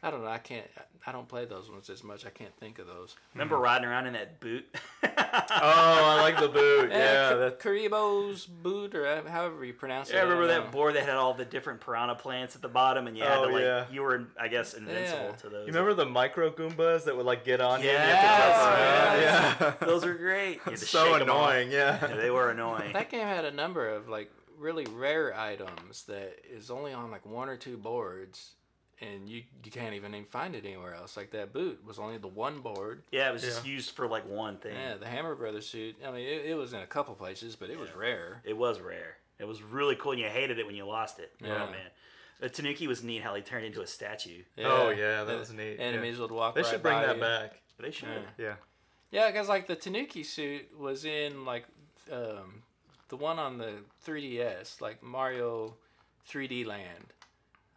I 0.00 0.12
don't 0.12 0.22
know. 0.22 0.30
I 0.30 0.38
can't. 0.38 0.64
I 1.04 1.10
don't 1.10 1.26
play 1.28 1.44
those 1.44 1.68
ones 1.68 1.90
as 1.90 2.04
much. 2.04 2.24
I 2.24 2.30
can't 2.30 2.54
think 2.58 2.78
of 2.78 2.86
those. 2.86 3.16
Remember 3.34 3.56
riding 3.58 3.84
around 3.88 4.06
in 4.06 4.12
that 4.12 4.38
boot? 4.40 4.64
Oh, 5.48 5.58
I 5.58 6.20
like 6.22 6.38
the 6.40 6.48
boot. 6.48 6.90
Yeah. 6.90 7.30
Ka- 7.30 7.36
that, 7.36 7.60
Kuribo's 7.60 8.46
boot, 8.46 8.94
or 8.94 9.22
however 9.28 9.64
you 9.64 9.72
pronounce 9.72 10.10
it. 10.10 10.14
Yeah, 10.14 10.20
I 10.20 10.22
remember 10.24 10.46
that 10.48 10.64
know. 10.66 10.70
board 10.70 10.94
that 10.96 11.04
had 11.04 11.14
all 11.14 11.34
the 11.34 11.44
different 11.44 11.80
piranha 11.80 12.14
plants 12.16 12.56
at 12.56 12.62
the 12.62 12.68
bottom, 12.68 13.06
and 13.06 13.16
you 13.16 13.22
had 13.22 13.38
Oh, 13.38 13.46
to 13.48 13.52
like 13.52 13.62
yeah. 13.62 13.84
you 13.90 14.02
were, 14.02 14.24
I 14.40 14.48
guess, 14.48 14.74
invincible 14.74 15.26
Yeah. 15.30 15.36
to 15.36 15.48
those. 15.48 15.60
you 15.66 15.72
remember 15.72 15.94
the 15.94 16.04
micro 16.06 16.50
Goombas 16.50 17.04
that 17.04 17.16
would 17.16 17.26
like 17.26 17.44
get 17.44 17.60
on 17.60 17.82
you? 17.82 17.90
and 17.90 17.96
you 17.98 18.14
Yes, 18.14 18.24
have 18.24 18.32
to 18.42 19.20
yes. 19.20 19.58
jump 19.58 19.60
around? 19.60 19.76
Yeah. 19.82 19.86
those 19.86 20.04
were 20.04 20.14
great. 20.14 20.54
You 20.54 20.60
had 20.72 20.76
to 20.76 20.86
so 20.86 21.04
shake 21.04 21.14
'em 21.22 21.30
off. 21.30 21.50
annoying. 21.50 21.70
Yeah, 21.70 21.98
Yeah. 22.08 22.16
they 22.16 22.30
were 22.30 22.50
annoying. 22.50 22.92
That 22.92 23.10
game 23.10 23.26
had 23.26 23.44
a 23.44 23.52
number 23.52 23.88
of 23.88 24.08
like 24.08 24.30
really 24.58 24.86
rare 24.86 25.36
items 25.38 26.04
that 26.04 26.36
is 26.50 26.70
only 26.70 26.92
on 26.92 27.10
like 27.10 27.26
one 27.26 27.48
or 27.48 27.56
two 27.56 27.76
boards, 27.76 28.52
and 29.00 29.28
you 29.28 29.42
you 29.64 29.70
can't 29.70 29.94
even 29.94 30.14
even 30.14 30.26
find 30.26 30.54
it 30.54 30.64
anywhere 30.64 30.94
else. 30.94 31.16
Like 31.16 31.30
that 31.32 31.52
boot 31.52 31.84
was 31.86 31.98
only 31.98 32.18
the 32.18 32.28
one 32.28 32.60
board. 32.60 33.02
Yeah, 33.10 33.28
it 33.28 33.32
was 33.32 33.42
just 33.42 33.66
used 33.66 33.90
for 33.90 34.06
like 34.06 34.28
one 34.28 34.58
thing. 34.58 34.74
Yeah, 34.74 34.96
the 34.96 35.06
Hammer 35.06 35.34
Brothers 35.34 35.66
suit. 35.66 35.96
I 36.06 36.10
mean, 36.10 36.26
it, 36.26 36.46
it 36.46 36.56
was 36.56 36.72
in 36.72 36.80
a 36.80 36.86
couple 36.86 37.14
places, 37.14 37.56
but 37.56 37.70
it 37.70 37.78
was 37.78 37.94
rare. 37.94 38.42
It 38.44 38.56
was 38.56 38.80
rare. 38.80 39.16
It 39.38 39.46
was 39.46 39.62
really 39.62 39.96
cool, 39.96 40.12
and 40.12 40.20
you 40.20 40.28
hated 40.28 40.58
it 40.58 40.66
when 40.66 40.76
you 40.76 40.86
lost 40.86 41.18
it. 41.18 41.32
Yeah. 41.42 41.66
Oh 41.66 41.70
man, 41.70 41.90
the 42.40 42.48
Tanuki 42.48 42.86
was 42.86 43.02
neat 43.02 43.22
how 43.22 43.34
he 43.34 43.42
turned 43.42 43.66
into 43.66 43.82
a 43.82 43.86
statue. 43.86 44.42
Oh, 44.58 44.90
yeah, 44.90 45.24
that 45.24 45.32
the 45.32 45.38
was 45.38 45.52
neat, 45.52 45.76
yeah. 45.78 45.84
Enemies 45.84 46.18
would 46.18 46.30
walk. 46.30 46.54
They 46.54 46.62
right 46.62 46.70
should 46.70 46.82
bring 46.82 46.94
by 46.94 47.06
that 47.06 47.16
you. 47.16 47.22
back. 47.22 47.60
They 47.78 47.90
should. 47.90 48.08
Yeah. 48.08 48.44
Yeah. 48.46 48.54
Yeah, 49.10 49.30
because 49.30 49.48
like 49.48 49.66
the 49.66 49.76
Tanuki 49.76 50.22
suit 50.22 50.76
was 50.78 51.04
in 51.04 51.44
like 51.44 51.64
um, 52.12 52.62
the 53.08 53.16
one 53.16 53.38
on 53.38 53.58
the 53.58 53.74
3DS, 54.06 54.80
like 54.80 55.02
Mario 55.02 55.74
3D 56.28 56.66
Land, 56.66 57.12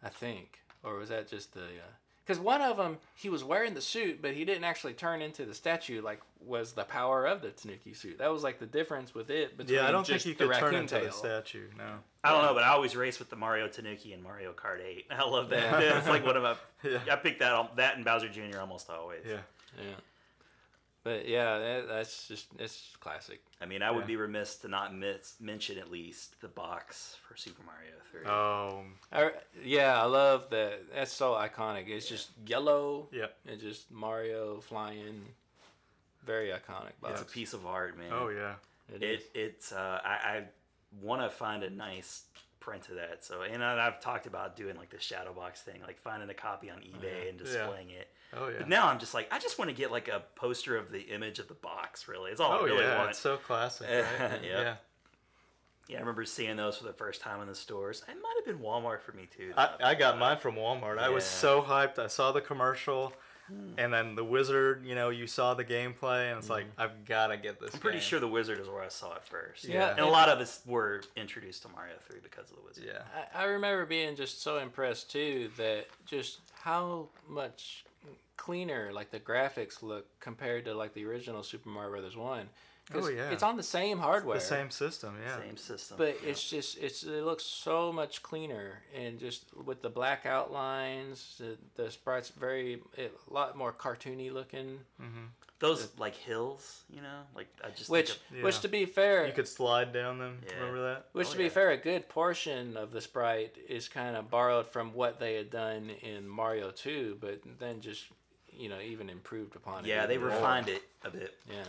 I 0.02 0.08
think, 0.08 0.60
or 0.82 0.96
was 0.96 1.08
that 1.08 1.28
just 1.28 1.54
the? 1.54 1.60
Uh, 1.60 1.92
because 2.26 2.38
one 2.40 2.62
of 2.62 2.76
them 2.76 2.98
he 3.16 3.28
was 3.28 3.42
wearing 3.42 3.74
the 3.74 3.80
suit, 3.80 4.22
but 4.22 4.34
he 4.34 4.44
didn't 4.44 4.62
actually 4.62 4.92
turn 4.92 5.20
into 5.20 5.44
the 5.44 5.54
statue. 5.54 6.00
Like 6.00 6.20
was 6.46 6.72
the 6.72 6.84
power 6.84 7.26
of 7.26 7.42
the 7.42 7.50
Tanuki 7.50 7.92
suit. 7.92 8.18
That 8.18 8.32
was 8.32 8.44
like 8.44 8.60
the 8.60 8.66
difference 8.66 9.14
with 9.14 9.30
it. 9.30 9.56
Between 9.56 9.78
Yeah, 9.78 9.88
I 9.88 9.90
don't 9.90 10.06
just 10.06 10.24
think 10.24 10.38
the 10.38 10.44
you 10.44 10.50
could 10.50 10.56
turn 10.58 10.64
raccoon 10.66 10.80
into 10.82 10.94
tail. 11.00 11.06
the 11.06 11.12
statue. 11.12 11.66
No. 11.76 11.84
I 12.22 12.30
don't 12.30 12.44
know, 12.44 12.54
but 12.54 12.62
I 12.62 12.68
always 12.68 12.94
race 12.94 13.18
with 13.18 13.30
the 13.30 13.36
Mario 13.36 13.66
Tanuki 13.66 14.12
and 14.12 14.22
Mario 14.22 14.52
Kart 14.52 14.80
8. 14.80 15.06
I 15.10 15.24
love 15.28 15.48
that. 15.50 15.82
Yeah. 15.82 15.98
it's 15.98 16.08
like 16.08 16.24
one 16.24 16.36
of 16.36 16.42
my. 16.42 16.54
Yeah. 16.82 16.98
I 17.10 17.16
picked 17.16 17.40
that 17.40 17.52
um, 17.52 17.68
that 17.76 17.96
and 17.96 18.04
Bowser 18.06 18.28
Jr. 18.30 18.58
almost 18.58 18.88
always. 18.88 19.20
Yeah. 19.28 19.40
Yeah. 19.76 19.96
But 21.02 21.26
yeah, 21.26 21.80
that's 21.88 22.28
just 22.28 22.48
it's 22.58 22.94
classic. 23.00 23.40
I 23.60 23.64
mean, 23.66 23.82
I 23.82 23.90
would 23.90 24.02
Yeah. 24.02 24.06
be 24.06 24.16
remiss 24.16 24.56
to 24.56 24.68
not 24.68 24.94
miss, 24.94 25.34
mention 25.40 25.78
at 25.78 25.90
least 25.90 26.38
the 26.42 26.48
box 26.48 27.16
for 27.26 27.36
Super 27.36 27.62
Mario 27.62 27.92
3. 28.10 28.26
Oh. 28.26 28.84
I, 29.10 29.30
yeah, 29.64 29.98
I 30.00 30.04
love 30.04 30.50
that. 30.50 30.92
That's 30.92 31.12
so 31.12 31.32
iconic. 31.32 31.88
It's 31.88 32.06
just 32.06 32.30
yellow. 32.46 33.08
Yeah. 33.12 33.26
And 33.46 33.58
just 33.60 33.90
Mario 33.90 34.60
flying. 34.60 35.24
Very 36.26 36.48
iconic 36.50 36.92
box. 37.00 37.20
it's 37.20 37.22
a 37.22 37.32
piece 37.32 37.54
of 37.54 37.66
art, 37.66 37.96
man. 37.96 38.12
Oh 38.12 38.28
yeah. 38.28 38.56
It 38.94 39.02
is. 39.02 39.22
It 39.22 39.30
it's 39.34 39.72
uh, 39.72 40.00
I, 40.04 40.08
I 40.08 40.44
want 41.00 41.22
to 41.22 41.30
find 41.30 41.62
a 41.62 41.70
nice 41.70 42.24
print 42.60 42.88
of 42.88 42.96
that. 42.96 43.24
So 43.24 43.42
and 43.42 43.64
I've 43.64 44.00
talked 44.00 44.26
about 44.26 44.56
doing 44.56 44.76
like 44.76 44.90
the 44.90 45.00
shadow 45.00 45.32
box 45.32 45.62
thing, 45.62 45.80
like 45.86 45.98
finding 45.98 46.28
a 46.30 46.34
copy 46.34 46.70
on 46.70 46.78
eBay 46.78 47.28
and 47.28 47.38
displaying 47.38 47.90
it. 47.90 48.08
Oh 48.36 48.48
yeah. 48.48 48.58
But 48.58 48.68
now 48.68 48.88
I'm 48.88 48.98
just 48.98 49.14
like 49.14 49.28
I 49.32 49.38
just 49.38 49.58
want 49.58 49.70
to 49.70 49.76
get 49.76 49.90
like 49.90 50.08
a 50.08 50.22
poster 50.36 50.76
of 50.76 50.92
the 50.92 51.00
image 51.00 51.38
of 51.38 51.48
the 51.48 51.54
box. 51.54 52.06
Really, 52.06 52.30
it's 52.30 52.40
all 52.40 52.52
oh 52.52 52.62
I 52.62 52.64
really 52.64 52.84
yeah. 52.84 52.98
want. 52.98 53.10
It's 53.10 53.18
so 53.18 53.36
classic. 53.36 53.88
Right? 53.90 54.40
Yeah. 54.44 54.60
yeah. 54.60 54.74
Yeah, 55.88 55.96
I 55.96 56.00
remember 56.00 56.24
seeing 56.24 56.56
those 56.56 56.76
for 56.76 56.84
the 56.84 56.92
first 56.92 57.20
time 57.20 57.40
in 57.40 57.48
the 57.48 57.54
stores. 57.54 58.04
It 58.08 58.14
might 58.14 58.34
have 58.36 58.44
been 58.44 58.64
Walmart 58.64 59.00
for 59.00 59.10
me 59.10 59.26
too. 59.36 59.52
I, 59.56 59.70
I 59.82 59.94
got 59.96 60.18
mine 60.20 60.38
from 60.38 60.54
Walmart. 60.54 60.98
I 60.98 61.08
was 61.08 61.24
so 61.24 61.60
hyped. 61.62 61.98
I 61.98 62.06
saw 62.06 62.30
the 62.30 62.40
commercial, 62.40 63.12
and 63.78 63.92
then 63.92 64.14
the 64.14 64.24
wizard, 64.24 64.84
you 64.84 64.94
know, 64.94 65.10
you 65.10 65.26
saw 65.26 65.54
the 65.54 65.64
gameplay, 65.64 66.30
and 66.30 66.38
it's 66.38 66.50
like, 66.50 66.64
mm-hmm. 66.64 66.82
I've 66.82 67.04
got 67.04 67.28
to 67.28 67.36
get 67.36 67.60
this. 67.60 67.74
I'm 67.74 67.80
pretty 67.80 67.98
game. 67.98 68.04
sure 68.04 68.20
the 68.20 68.28
wizard 68.28 68.60
is 68.60 68.68
where 68.68 68.82
I 68.82 68.88
saw 68.88 69.14
it 69.14 69.24
first. 69.24 69.64
Yeah. 69.64 69.74
yeah. 69.74 69.90
And 69.90 70.00
a 70.00 70.06
lot 70.06 70.28
of 70.28 70.38
us 70.38 70.60
were 70.66 71.02
introduced 71.16 71.62
to 71.62 71.68
Mario 71.68 71.94
3 72.06 72.18
because 72.22 72.50
of 72.50 72.56
the 72.56 72.62
wizard. 72.66 72.84
Yeah. 72.86 73.02
I, 73.34 73.42
I 73.42 73.44
remember 73.46 73.86
being 73.86 74.16
just 74.16 74.42
so 74.42 74.58
impressed, 74.58 75.10
too, 75.10 75.50
that 75.56 75.86
just 76.06 76.40
how 76.62 77.08
much 77.28 77.84
cleaner 78.36 78.90
like 78.90 79.10
the 79.10 79.20
graphics 79.20 79.82
look 79.82 80.06
compared 80.18 80.64
to 80.64 80.72
like 80.72 80.94
the 80.94 81.04
original 81.04 81.42
Super 81.42 81.68
Mario 81.68 81.90
Brothers 81.90 82.16
1 82.16 82.48
Oh, 82.94 83.08
yeah. 83.08 83.30
It's 83.30 83.42
on 83.42 83.56
the 83.56 83.62
same 83.62 83.98
hardware. 83.98 84.36
The 84.38 84.44
same 84.44 84.70
system. 84.70 85.14
Yeah. 85.24 85.38
Same 85.38 85.56
system. 85.56 85.96
But 85.98 86.18
yeah. 86.22 86.30
it's 86.30 86.48
just 86.48 86.78
it's 86.78 87.02
it 87.02 87.24
looks 87.24 87.44
so 87.44 87.92
much 87.92 88.22
cleaner 88.22 88.82
and 88.96 89.18
just 89.18 89.44
with 89.64 89.82
the 89.82 89.90
black 89.90 90.26
outlines, 90.26 91.36
the, 91.38 91.56
the 91.82 91.90
sprites 91.90 92.30
very 92.30 92.80
it, 92.96 93.16
a 93.30 93.32
lot 93.32 93.56
more 93.56 93.72
cartoony 93.72 94.32
looking. 94.32 94.80
Mm-hmm. 95.00 95.26
those 95.60 95.88
like 95.98 96.16
hills, 96.16 96.82
you 96.88 97.00
know, 97.02 97.20
like 97.34 97.48
I 97.64 97.70
just 97.70 97.90
Which 97.90 98.10
think 98.12 98.38
Yeah. 98.38 98.44
which 98.44 98.60
to 98.60 98.68
be 98.68 98.86
fair, 98.86 99.26
You 99.26 99.32
could 99.32 99.48
slide 99.48 99.92
down 99.92 100.18
them. 100.18 100.38
Yeah. 100.46 100.54
Remember 100.60 100.82
that? 100.94 101.06
Which, 101.12 101.28
Oh, 101.28 101.32
to 101.32 101.38
be 101.38 101.48
fair, 101.48 101.70
a 101.70 101.76
good 101.76 102.08
portion 102.08 102.76
of 102.76 102.92
the 102.92 103.00
sprite 103.00 103.56
is 103.68 103.88
kind 103.88 104.16
of 104.16 104.30
borrowed 104.30 104.66
from 104.66 104.94
what 104.94 105.20
they 105.20 105.34
had 105.34 105.50
done 105.50 105.90
in 106.02 106.26
Mario 106.28 106.70
2, 106.70 107.18
but 107.20 107.40
then 107.58 107.80
just, 107.80 108.04
you 108.52 108.68
know, 108.68 108.80
even 108.80 109.08
improved 109.10 109.54
upon 109.54 109.84
it. 109.84 109.88
yeah, 109.88 110.06
they 110.06 110.14
even 110.14 110.28
more. 110.28 110.36
refined 110.36 110.68
it 110.68 110.82
a 111.04 111.10
bit. 111.10 111.34
Yeah. 111.48 111.62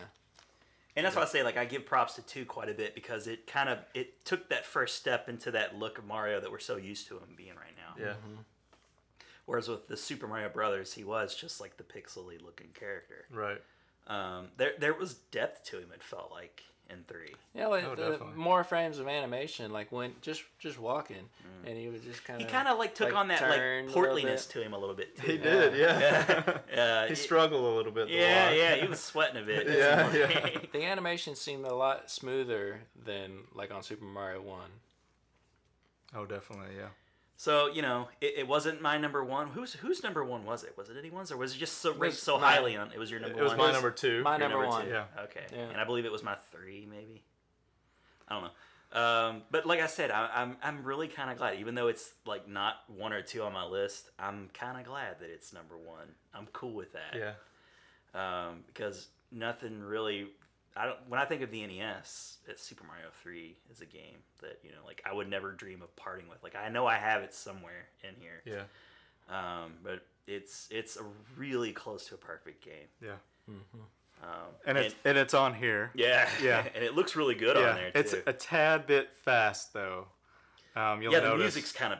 And 0.95 1.05
that's 1.05 1.15
why 1.15 1.21
I 1.21 1.25
say 1.25 1.43
like 1.43 1.57
I 1.57 1.65
give 1.65 1.85
props 1.85 2.15
to 2.15 2.21
two 2.21 2.45
quite 2.45 2.69
a 2.69 2.73
bit 2.73 2.95
because 2.95 3.27
it 3.27 3.47
kind 3.47 3.69
of 3.69 3.79
it 3.93 4.25
took 4.25 4.49
that 4.49 4.65
first 4.65 4.97
step 4.97 5.29
into 5.29 5.51
that 5.51 5.77
look 5.77 5.97
of 5.97 6.05
Mario 6.05 6.41
that 6.41 6.51
we're 6.51 6.59
so 6.59 6.75
used 6.77 7.07
to 7.07 7.17
him 7.17 7.33
being 7.35 7.55
right 7.55 7.75
now. 7.77 8.03
Yeah. 8.03 8.13
Whereas 9.45 9.67
with 9.67 9.87
the 9.87 9.97
Super 9.97 10.27
Mario 10.27 10.49
Brothers, 10.49 10.93
he 10.93 11.03
was 11.03 11.35
just 11.35 11.59
like 11.59 11.77
the 11.77 11.83
pixely 11.83 12.41
looking 12.43 12.69
character. 12.73 13.25
Right. 13.31 13.61
Um, 14.07 14.49
there 14.57 14.73
there 14.79 14.93
was 14.93 15.13
depth 15.13 15.63
to 15.71 15.77
him. 15.77 15.89
It 15.93 16.03
felt 16.03 16.31
like, 16.31 16.63
in 16.91 17.03
three. 17.07 17.33
Yeah, 17.55 17.67
like 17.67 17.83
Oh, 17.85 17.95
the 17.95 18.11
definitely. 18.11 18.35
more 18.35 18.63
frames 18.63 18.99
of 18.99 19.07
animation, 19.07 19.71
like 19.71 19.91
when 19.91 20.13
just 20.21 20.43
just 20.59 20.79
walking, 20.79 21.29
and 21.65 21.77
he 21.77 21.87
was 21.89 22.01
just 22.01 22.23
kind 22.23 22.41
of 22.41 22.47
He 22.47 22.51
kind 22.51 22.67
of 22.67 22.77
like 22.77 22.95
took 22.95 23.13
on 23.15 23.27
that 23.29 23.41
like 23.41 23.55
turned 23.55 23.89
a 23.89 23.91
little 23.91 24.03
portliness 24.15 24.49
to 24.51 24.61
him 24.61 24.73
a 24.73 24.77
little 24.77 24.95
bit. 24.95 25.17
Too. 25.17 25.31
He 25.31 25.37
did, 25.37 25.75
yeah. 25.75 26.57
Uh, 26.77 27.07
he 27.09 27.15
struggled 27.15 27.63
a 27.63 27.75
little 27.75 27.91
bit. 27.91 28.09
Yeah, 28.09 28.51
yeah, 28.51 28.75
he 28.75 28.87
was 28.89 28.99
sweating 28.99 29.41
a 29.41 29.45
bit. 29.45 29.67
Yeah, 29.67 30.11
yeah. 30.13 30.49
The 30.71 30.83
animation 30.85 31.35
seemed 31.35 31.65
a 31.65 31.73
lot 31.73 32.09
smoother 32.11 32.81
than 33.05 33.39
like 33.53 33.71
on 33.73 33.83
Super 33.83 34.05
Mario 34.05 34.41
One. 34.41 34.69
Oh, 36.15 36.25
definitely, 36.25 36.75
yeah. 36.77 36.87
So 37.41 37.65
you 37.65 37.81
know, 37.81 38.07
it, 38.21 38.33
it 38.37 38.47
wasn't 38.47 38.83
my 38.83 38.99
number 38.99 39.23
one. 39.23 39.47
Whose 39.47 39.73
whose 39.73 40.03
number 40.03 40.23
one 40.23 40.45
was 40.45 40.63
it? 40.63 40.77
Was 40.77 40.91
it 40.91 40.95
anyone's, 40.95 41.31
or 41.31 41.37
was 41.37 41.55
it 41.55 41.57
just 41.57 41.79
so 41.79 41.91
ranked 41.91 42.17
so 42.17 42.37
mine. 42.37 42.53
highly 42.53 42.77
on? 42.77 42.91
It 42.91 42.99
was 42.99 43.09
your 43.09 43.19
number 43.19 43.33
one? 43.33 43.41
It 43.41 43.43
was 43.43 43.57
one. 43.57 43.67
my 43.67 43.71
number 43.71 43.89
two. 43.89 44.21
My 44.21 44.37
Your 44.37 44.47
number, 44.47 44.67
one. 44.67 44.85
two. 44.85 44.91
Yeah. 44.91 45.05
Okay. 45.23 45.45
Yeah. 45.51 45.61
And 45.71 45.81
I 45.81 45.83
believe 45.83 46.05
it 46.05 46.11
was 46.11 46.21
my 46.21 46.35
three, 46.51 46.87
maybe. 46.87 47.23
I 48.27 48.35
don't 48.35 48.43
know. 48.43 49.01
Um, 49.01 49.41
but 49.49 49.65
like 49.65 49.79
I 49.79 49.87
said, 49.87 50.11
I, 50.11 50.29
I'm 50.35 50.55
I'm 50.61 50.83
really 50.83 51.07
kind 51.07 51.31
of 51.31 51.39
glad, 51.39 51.57
even 51.57 51.73
though 51.73 51.87
it's 51.87 52.11
like 52.27 52.47
not 52.47 52.75
one 52.95 53.11
or 53.11 53.23
two 53.23 53.41
on 53.41 53.53
my 53.53 53.65
list. 53.65 54.11
I'm 54.19 54.51
kind 54.53 54.79
of 54.79 54.85
glad 54.85 55.19
that 55.21 55.31
it's 55.31 55.51
number 55.51 55.75
one. 55.75 56.09
I'm 56.35 56.45
cool 56.53 56.75
with 56.75 56.93
that. 56.93 57.17
Yeah. 58.13 58.49
Um, 58.49 58.65
because 58.67 59.07
nothing 59.31 59.81
really. 59.81 60.27
I 60.75 60.85
don't. 60.85 60.97
When 61.09 61.19
I 61.19 61.25
think 61.25 61.41
of 61.41 61.51
the 61.51 61.65
NES, 61.67 62.37
it's 62.47 62.63
Super 62.63 62.85
Mario 62.85 63.07
Three 63.21 63.57
is 63.71 63.81
a 63.81 63.85
game 63.85 64.17
that 64.41 64.59
you 64.63 64.71
know, 64.71 64.85
like 64.85 65.01
I 65.05 65.13
would 65.13 65.29
never 65.29 65.51
dream 65.51 65.81
of 65.81 65.93
parting 65.95 66.29
with. 66.29 66.41
Like 66.43 66.55
I 66.55 66.69
know 66.69 66.85
I 66.87 66.95
have 66.95 67.21
it 67.23 67.33
somewhere 67.33 67.87
in 68.03 68.15
here. 68.19 68.41
Yeah. 68.45 68.63
Um, 69.29 69.73
but 69.83 70.05
it's 70.27 70.67
it's 70.71 70.97
a 70.97 71.03
really 71.37 71.73
close 71.73 72.05
to 72.07 72.15
a 72.15 72.17
perfect 72.17 72.63
game. 72.63 72.87
Yeah. 73.01 73.15
Um, 74.23 74.29
And 74.65 74.77
it's 74.77 74.95
and 75.03 75.17
it's 75.17 75.33
on 75.33 75.53
here. 75.55 75.91
yeah, 75.95 76.29
Yeah. 76.43 76.63
and 76.75 76.83
it 76.83 76.95
looks 76.95 77.15
really 77.15 77.35
good 77.35 77.57
yeah. 77.57 77.69
on 77.69 77.75
there 77.75 77.91
too. 77.91 77.99
It's 77.99 78.13
a 78.27 78.33
tad 78.33 78.85
bit 78.87 79.13
fast 79.15 79.73
though. 79.73 80.07
Um, 80.75 81.01
you'll 81.01 81.11
yeah, 81.11 81.19
the 81.21 81.35
music's 81.35 81.71
kind 81.71 81.91
of 81.93 81.99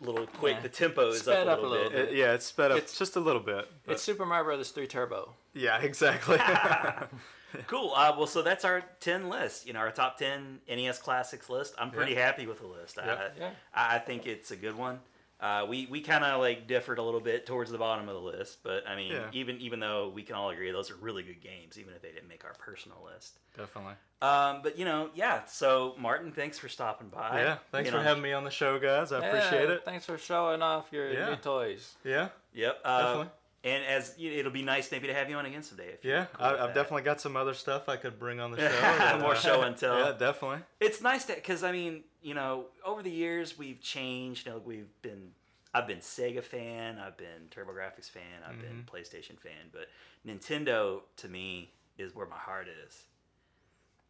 a 0.00 0.04
little 0.10 0.26
quick. 0.26 0.54
Yeah. 0.56 0.62
The 0.62 0.68
tempo 0.70 1.08
is 1.08 1.18
Sped 1.20 1.48
up 1.48 1.58
up 1.58 1.64
a 1.64 1.66
a 1.66 1.68
little, 1.68 1.84
little 1.86 1.90
bit. 2.06 2.08
It- 2.10 2.16
yeah, 2.16 2.32
it's 2.32 2.46
sped 2.46 2.70
up 2.70 2.78
It's- 2.78 2.96
just 2.96 3.16
a 3.16 3.20
little 3.20 3.42
bit. 3.42 3.68
but- 3.84 3.92
It's 3.92 4.02
Super 4.02 4.24
Mario 4.24 4.44
Brothers 4.44 4.70
Three 4.70 4.86
Turbo. 4.86 5.34
yeah, 5.52 5.78
exactly. 5.82 6.38
Cool. 7.66 7.92
Uh, 7.94 8.14
well, 8.16 8.26
so 8.26 8.42
that's 8.42 8.64
our 8.64 8.82
ten 9.00 9.28
list. 9.28 9.66
You 9.66 9.72
know, 9.72 9.80
our 9.80 9.90
top 9.90 10.16
ten 10.18 10.60
NES 10.68 10.98
classics 10.98 11.48
list. 11.50 11.74
I'm 11.78 11.90
pretty 11.90 12.12
Yeah. 12.12 12.26
happy 12.26 12.46
with 12.46 12.60
the 12.60 12.66
list. 12.66 12.96
Yep. 12.96 13.06
I, 13.36 13.38
Yeah. 13.40 13.50
I, 13.74 13.96
I 13.96 13.98
think 13.98 14.26
it's 14.26 14.50
a 14.50 14.56
good 14.56 14.76
one. 14.76 15.00
Uh, 15.40 15.64
we 15.66 15.86
we 15.86 16.02
kind 16.02 16.22
of 16.22 16.38
like 16.38 16.66
differed 16.66 16.98
a 16.98 17.02
little 17.02 17.18
bit 17.20 17.46
towards 17.46 17.70
the 17.70 17.78
bottom 17.78 18.10
of 18.10 18.14
the 18.14 18.20
list, 18.20 18.58
but 18.62 18.86
I 18.86 18.94
mean, 18.94 19.12
Yeah. 19.12 19.30
even 19.32 19.56
even 19.62 19.80
though 19.80 20.10
we 20.10 20.22
can 20.22 20.34
all 20.34 20.50
agree 20.50 20.70
those 20.70 20.90
are 20.90 20.96
really 20.96 21.22
good 21.22 21.40
games, 21.40 21.78
even 21.78 21.94
if 21.94 22.02
they 22.02 22.12
didn't 22.12 22.28
make 22.28 22.44
our 22.44 22.52
personal 22.58 22.98
list. 23.10 23.38
Definitely. 23.56 23.94
Um, 24.20 24.60
but 24.62 24.78
you 24.78 24.84
know, 24.84 25.08
yeah. 25.14 25.44
So 25.46 25.94
Martin, 25.98 26.30
thanks 26.30 26.58
for 26.58 26.68
stopping 26.68 27.08
by. 27.08 27.40
yeah. 27.40 27.56
Thanks 27.72 27.86
You 27.86 27.92
for 27.92 27.98
know, 27.98 28.04
having 28.04 28.22
me 28.22 28.34
on 28.34 28.44
the 28.44 28.50
show, 28.50 28.78
guys. 28.78 29.12
I 29.12 29.26
appreciate 29.26 29.70
it. 29.70 29.82
Thanks 29.82 30.04
for 30.04 30.18
showing 30.18 30.60
off 30.60 30.88
your 30.92 31.10
Yeah. 31.10 31.30
new 31.30 31.36
toys. 31.36 31.94
Yeah. 32.04 32.28
Yep. 32.52 32.80
Uh, 32.84 32.98
Definitely. 33.02 33.30
And 33.62 33.84
as 33.84 34.14
it'll 34.18 34.50
be 34.50 34.62
nice 34.62 34.90
maybe 34.90 35.06
to 35.08 35.12
have 35.14 35.28
you 35.28 35.36
on 35.36 35.44
again 35.44 35.62
someday. 35.62 35.88
If 35.92 36.04
Yeah. 36.04 36.26
cool 36.32 36.46
I, 36.46 36.50
I've 36.52 36.58
that. 36.58 36.74
definitely 36.74 37.02
got 37.02 37.20
some 37.20 37.36
other 37.36 37.52
stuff 37.52 37.88
I 37.90 37.96
could 37.96 38.18
bring 38.18 38.40
on 38.40 38.52
the 38.52 38.56
show. 38.60 38.68
that, 38.68 39.20
More 39.20 39.32
uh, 39.32 39.34
show 39.34 39.60
and 39.62 39.76
tell. 39.76 39.98
Yeah, 40.06 40.12
definitely. 40.12 40.60
it's 40.80 41.02
nice 41.02 41.24
to 41.26 41.34
because 41.34 41.62
I 41.62 41.70
mean 41.72 42.04
you 42.22 42.32
know 42.34 42.66
over 42.84 43.02
the 43.02 43.10
years 43.10 43.58
we've 43.58 43.80
changed. 43.80 44.46
You 44.46 44.52
know 44.52 44.62
we've 44.64 44.88
been 45.02 45.32
I've 45.74 45.86
been 45.86 45.98
Sega 45.98 46.42
fan, 46.42 46.98
I've 46.98 47.16
been 47.18 47.48
TurboGrafx 47.50 48.08
fan, 48.10 48.22
I've 48.48 48.58
been 48.60 48.84
Mm-hmm. 48.86 48.96
PlayStation 48.96 49.38
fan, 49.38 49.68
but 49.72 49.88
Nintendo 50.26 51.00
to 51.18 51.28
me 51.28 51.72
is 51.98 52.14
where 52.14 52.26
my 52.26 52.36
heart 52.38 52.66
is. 52.86 53.02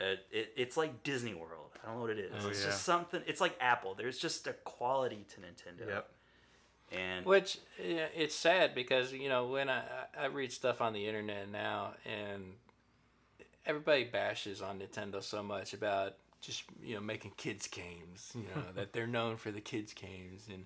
Uh, 0.01 0.15
it, 0.31 0.53
it's 0.57 0.77
like 0.79 1.03
Disney 1.03 1.35
World. 1.35 1.73
I 1.83 1.87
don't 1.87 1.97
know 1.97 2.01
what 2.03 2.11
it 2.11 2.19
is. 2.19 2.33
Oh, 2.45 2.49
it's 2.49 2.61
yeah. 2.61 2.67
just 2.71 2.85
something. 2.85 3.21
It's 3.27 3.41
like 3.41 3.55
Apple. 3.61 3.95
There's 3.95 4.19
just 4.19 4.47
a 4.47 4.55
quality 4.65 5.27
to 5.35 5.41
Nintendo. 5.41 5.87
Yep. 5.89 6.09
And 6.93 7.25
Which 7.25 7.59
it's 7.79 8.35
sad 8.35 8.75
because 8.75 9.13
you 9.13 9.29
know 9.29 9.47
when 9.47 9.69
I 9.69 9.83
I 10.19 10.27
read 10.27 10.53
stuff 10.53 10.81
on 10.81 10.93
the 10.93 11.07
internet 11.07 11.49
now 11.51 11.93
and 12.05 12.55
everybody 13.67 14.05
bashes 14.05 14.61
on 14.63 14.81
Nintendo 14.81 15.23
so 15.23 15.43
much 15.43 15.73
about 15.73 16.15
just 16.41 16.65
you 16.83 16.95
know 16.95 17.01
making 17.01 17.33
kids 17.37 17.69
games, 17.69 18.33
you 18.35 18.43
know 18.55 18.63
that 18.75 18.93
they're 18.93 19.07
known 19.07 19.37
for 19.37 19.51
the 19.51 19.61
kids 19.61 19.93
games 19.93 20.49
and 20.53 20.65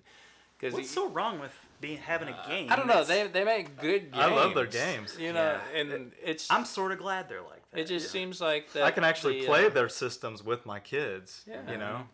because 0.57 0.73
what's 0.73 0.89
so 0.89 1.09
wrong 1.09 1.39
with 1.39 1.51
being 1.81 1.97
having 1.97 2.29
a 2.29 2.43
game? 2.47 2.71
I 2.71 2.75
don't 2.75 2.87
know 2.87 3.03
they 3.03 3.27
they 3.27 3.43
make 3.43 3.77
good 3.79 4.11
games. 4.11 4.15
I 4.15 4.33
love 4.33 4.55
their 4.55 4.65
games. 4.65 5.17
You 5.19 5.33
know, 5.33 5.59
Yeah. 5.73 5.79
and 5.79 6.11
it's 6.23 6.49
I'm 6.49 6.65
sort 6.65 6.91
of 6.93 6.97
glad 6.97 7.27
they're 7.29 7.41
like 7.41 7.69
that. 7.71 7.81
it 7.81 7.87
just 7.87 8.07
Yeah. 8.07 8.11
seems 8.11 8.39
like 8.41 8.71
that 8.73 8.83
I 8.83 8.91
can 8.91 9.03
actually 9.03 9.41
the, 9.41 9.47
play 9.47 9.65
uh, 9.65 9.69
their 9.69 9.89
systems 9.89 10.43
with 10.43 10.65
my 10.65 10.79
kids. 10.79 11.43
Yeah. 11.45 11.69
You 11.69 11.77
know. 11.77 12.07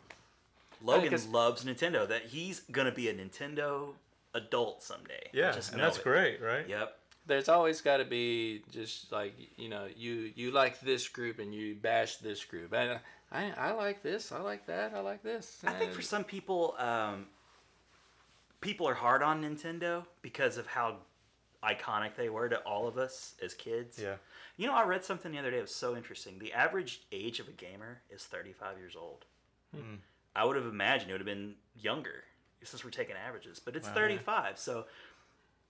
Logan 0.81 1.03
because- 1.03 1.27
loves 1.27 1.63
Nintendo. 1.63 2.07
That 2.07 2.25
he's 2.27 2.61
gonna 2.71 2.91
be 2.91 3.09
a 3.09 3.13
Nintendo 3.13 3.93
adult 4.33 4.81
someday. 4.83 5.29
Yeah, 5.33 5.51
just 5.51 5.71
and 5.73 5.81
that's 5.81 5.97
it. 5.97 6.03
great, 6.03 6.41
right? 6.41 6.67
Yep. 6.67 6.97
there's 7.27 7.49
always 7.49 7.81
got 7.81 7.97
to 7.97 8.05
be 8.05 8.63
just 8.71 9.11
like 9.11 9.33
you 9.57 9.69
know 9.69 9.87
you 9.95 10.31
you 10.35 10.51
like 10.51 10.79
this 10.81 11.07
group 11.07 11.37
and 11.39 11.53
you 11.53 11.75
bash 11.75 12.15
this 12.17 12.43
group 12.43 12.73
and 12.73 12.99
I 13.31 13.51
I 13.57 13.71
like 13.71 14.01
this 14.01 14.31
I 14.31 14.39
like 14.41 14.65
that 14.67 14.93
I 14.95 14.99
like 15.01 15.21
this 15.21 15.61
I 15.65 15.71
think 15.73 15.91
for 15.93 16.01
some 16.01 16.23
people, 16.23 16.75
um, 16.79 17.27
people 18.59 18.87
are 18.87 18.93
hard 18.93 19.21
on 19.23 19.43
Nintendo 19.43 20.05
because 20.21 20.57
of 20.57 20.67
how 20.67 20.97
iconic 21.63 22.15
they 22.15 22.29
were 22.29 22.49
to 22.49 22.57
all 22.61 22.87
of 22.87 22.97
us 22.97 23.35
as 23.43 23.53
kids. 23.53 23.99
Yeah. 24.01 24.15
You 24.57 24.67
know, 24.67 24.73
I 24.73 24.83
read 24.83 25.05
something 25.05 25.31
the 25.31 25.37
other 25.39 25.51
day. 25.51 25.57
It 25.59 25.61
was 25.61 25.75
so 25.75 25.95
interesting. 25.95 26.39
The 26.39 26.53
average 26.53 27.01
age 27.11 27.39
of 27.39 27.47
a 27.47 27.51
gamer 27.51 28.01
is 28.09 28.23
35 28.23 28.77
years 28.77 28.95
old. 28.95 29.25
Hmm. 29.75 29.95
I 30.35 30.45
would 30.45 30.55
have 30.55 30.65
imagined 30.65 31.09
it 31.11 31.13
would 31.13 31.21
have 31.21 31.25
been 31.25 31.55
younger 31.75 32.23
since 32.63 32.83
we're 32.83 32.91
taking 32.91 33.15
averages, 33.15 33.59
but 33.59 33.75
it's 33.75 33.87
Wow. 33.87 33.93
35. 33.95 34.59
So 34.59 34.85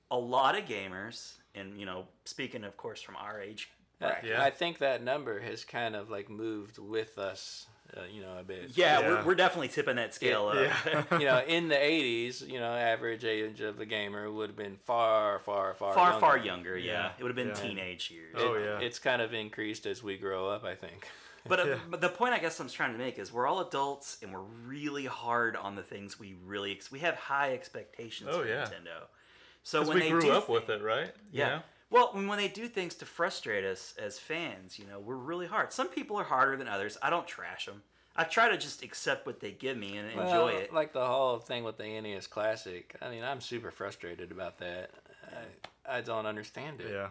a 0.09 0.17
lot 0.17 0.57
of 0.57 0.65
gamers, 0.65 1.33
and 1.55 1.79
you 1.79 1.85
know, 1.85 2.07
speaking 2.25 2.63
of 2.63 2.75
course 2.77 3.01
from 3.01 3.15
our 3.15 3.39
age 3.41 3.69
I- 4.03 4.17
Yeah. 4.23 4.43
I 4.43 4.49
think 4.49 4.79
that 4.79 5.03
number 5.03 5.39
has 5.41 5.63
kind 5.63 5.95
of 5.95 6.09
like 6.09 6.27
moved 6.27 6.79
with 6.79 7.19
us, 7.19 7.67
uh, 7.95 8.01
you 8.11 8.19
know, 8.19 8.35
a 8.39 8.43
bit. 8.43 8.71
yeah, 8.75 8.99
Yeah. 8.99 9.07
We're, 9.07 9.23
we're 9.25 9.35
definitely 9.35 9.67
tipping 9.67 9.97
that 9.97 10.13
scale 10.15 10.47
up. 10.47 10.55
Yeah. 10.85 11.03
you 11.19 11.25
know, 11.25 11.39
in 11.45 11.67
the 11.67 11.75
'80s, 11.75 12.41
you 12.49 12.59
know, 12.59 12.73
average 12.73 13.23
age 13.23 13.61
of 13.61 13.77
the 13.77 13.85
gamer 13.85 14.29
would 14.31 14.49
have 14.49 14.57
been 14.57 14.77
far, 14.85 15.37
far, 15.39 15.75
far, 15.75 15.93
far, 15.93 16.07
younger. 16.09 16.19
far 16.19 16.37
younger. 16.39 16.77
Yeah, 16.79 16.91
Yeah. 16.93 17.11
it 17.19 17.23
would 17.23 17.29
have 17.29 17.35
been 17.35 17.49
Yeah. 17.49 17.53
teenage 17.53 18.09
years. 18.09 18.33
Oh, 18.39 18.55
yeah. 18.57 18.79
It's 18.79 18.97
kind 18.97 19.21
of 19.21 19.35
increased 19.35 19.85
as 19.85 20.01
we 20.01 20.17
grow 20.17 20.49
up, 20.49 20.63
I 20.63 20.73
think. 20.73 21.07
But, 21.47 21.59
uh, 21.59 21.63
Yeah. 21.67 21.75
but 21.89 22.01
the 22.01 22.09
point 22.09 22.33
I 22.33 22.39
guess 22.39 22.59
I'm 22.59 22.69
trying 22.69 22.91
to 22.93 22.97
make 22.97 23.17
is 23.19 23.31
we're 23.33 23.47
all 23.47 23.61
adults 23.61 24.17
and 24.21 24.31
we're 24.33 24.41
really 24.41 25.05
hard 25.05 25.55
on 25.55 25.75
the 25.75 25.83
things 25.83 26.19
we 26.19 26.35
really 26.45 26.71
ex- 26.73 26.91
we 26.91 26.99
have 26.99 27.15
high 27.15 27.53
expectations 27.53 28.29
Oh, 28.31 28.41
for 28.41 28.47
yeah. 28.47 28.65
Nintendo. 28.65 29.07
So 29.63 29.81
when 29.85 29.95
we 29.95 30.01
they 30.01 30.09
grew 30.09 30.21
do 30.21 30.31
up 30.31 30.49
with 30.49 30.69
it, 30.69 30.81
right? 30.81 31.13
You 31.31 31.39
yeah. 31.39 31.59
Well, 31.89 32.11
when 32.13 32.27
when 32.27 32.37
they 32.37 32.47
do 32.47 32.67
things 32.67 32.95
to 32.95 33.05
frustrate 33.05 33.65
us 33.65 33.93
as 33.99 34.17
fans, 34.17 34.79
you 34.79 34.85
know, 34.87 34.99
we're 34.99 35.15
really 35.15 35.45
hard. 35.47 35.73
Some 35.73 35.89
people 35.89 36.17
are 36.17 36.23
harder 36.23 36.55
than 36.57 36.67
others. 36.67 36.97
I 37.01 37.09
don't 37.09 37.27
trash 37.27 37.65
them. 37.65 37.83
I 38.15 38.23
try 38.23 38.49
to 38.49 38.57
just 38.57 38.81
accept 38.83 39.25
what 39.25 39.39
they 39.39 39.51
give 39.51 39.77
me 39.77 39.97
and 39.97 40.09
enjoy 40.09 40.23
Well, 40.25 40.47
it. 40.47 40.73
Like 40.73 40.93
the 40.93 41.05
whole 41.05 41.37
thing 41.39 41.63
with 41.63 41.77
the 41.77 41.99
NES 42.01 42.27
Classic. 42.27 42.95
I 43.01 43.09
mean, 43.09 43.23
I'm 43.23 43.39
super 43.41 43.71
frustrated 43.71 44.31
about 44.31 44.57
that. 44.59 44.91
I, 45.87 45.97
I 45.97 46.01
don't 46.01 46.25
understand 46.25 46.81
it. 46.81 46.91
Yeah. 46.91 47.07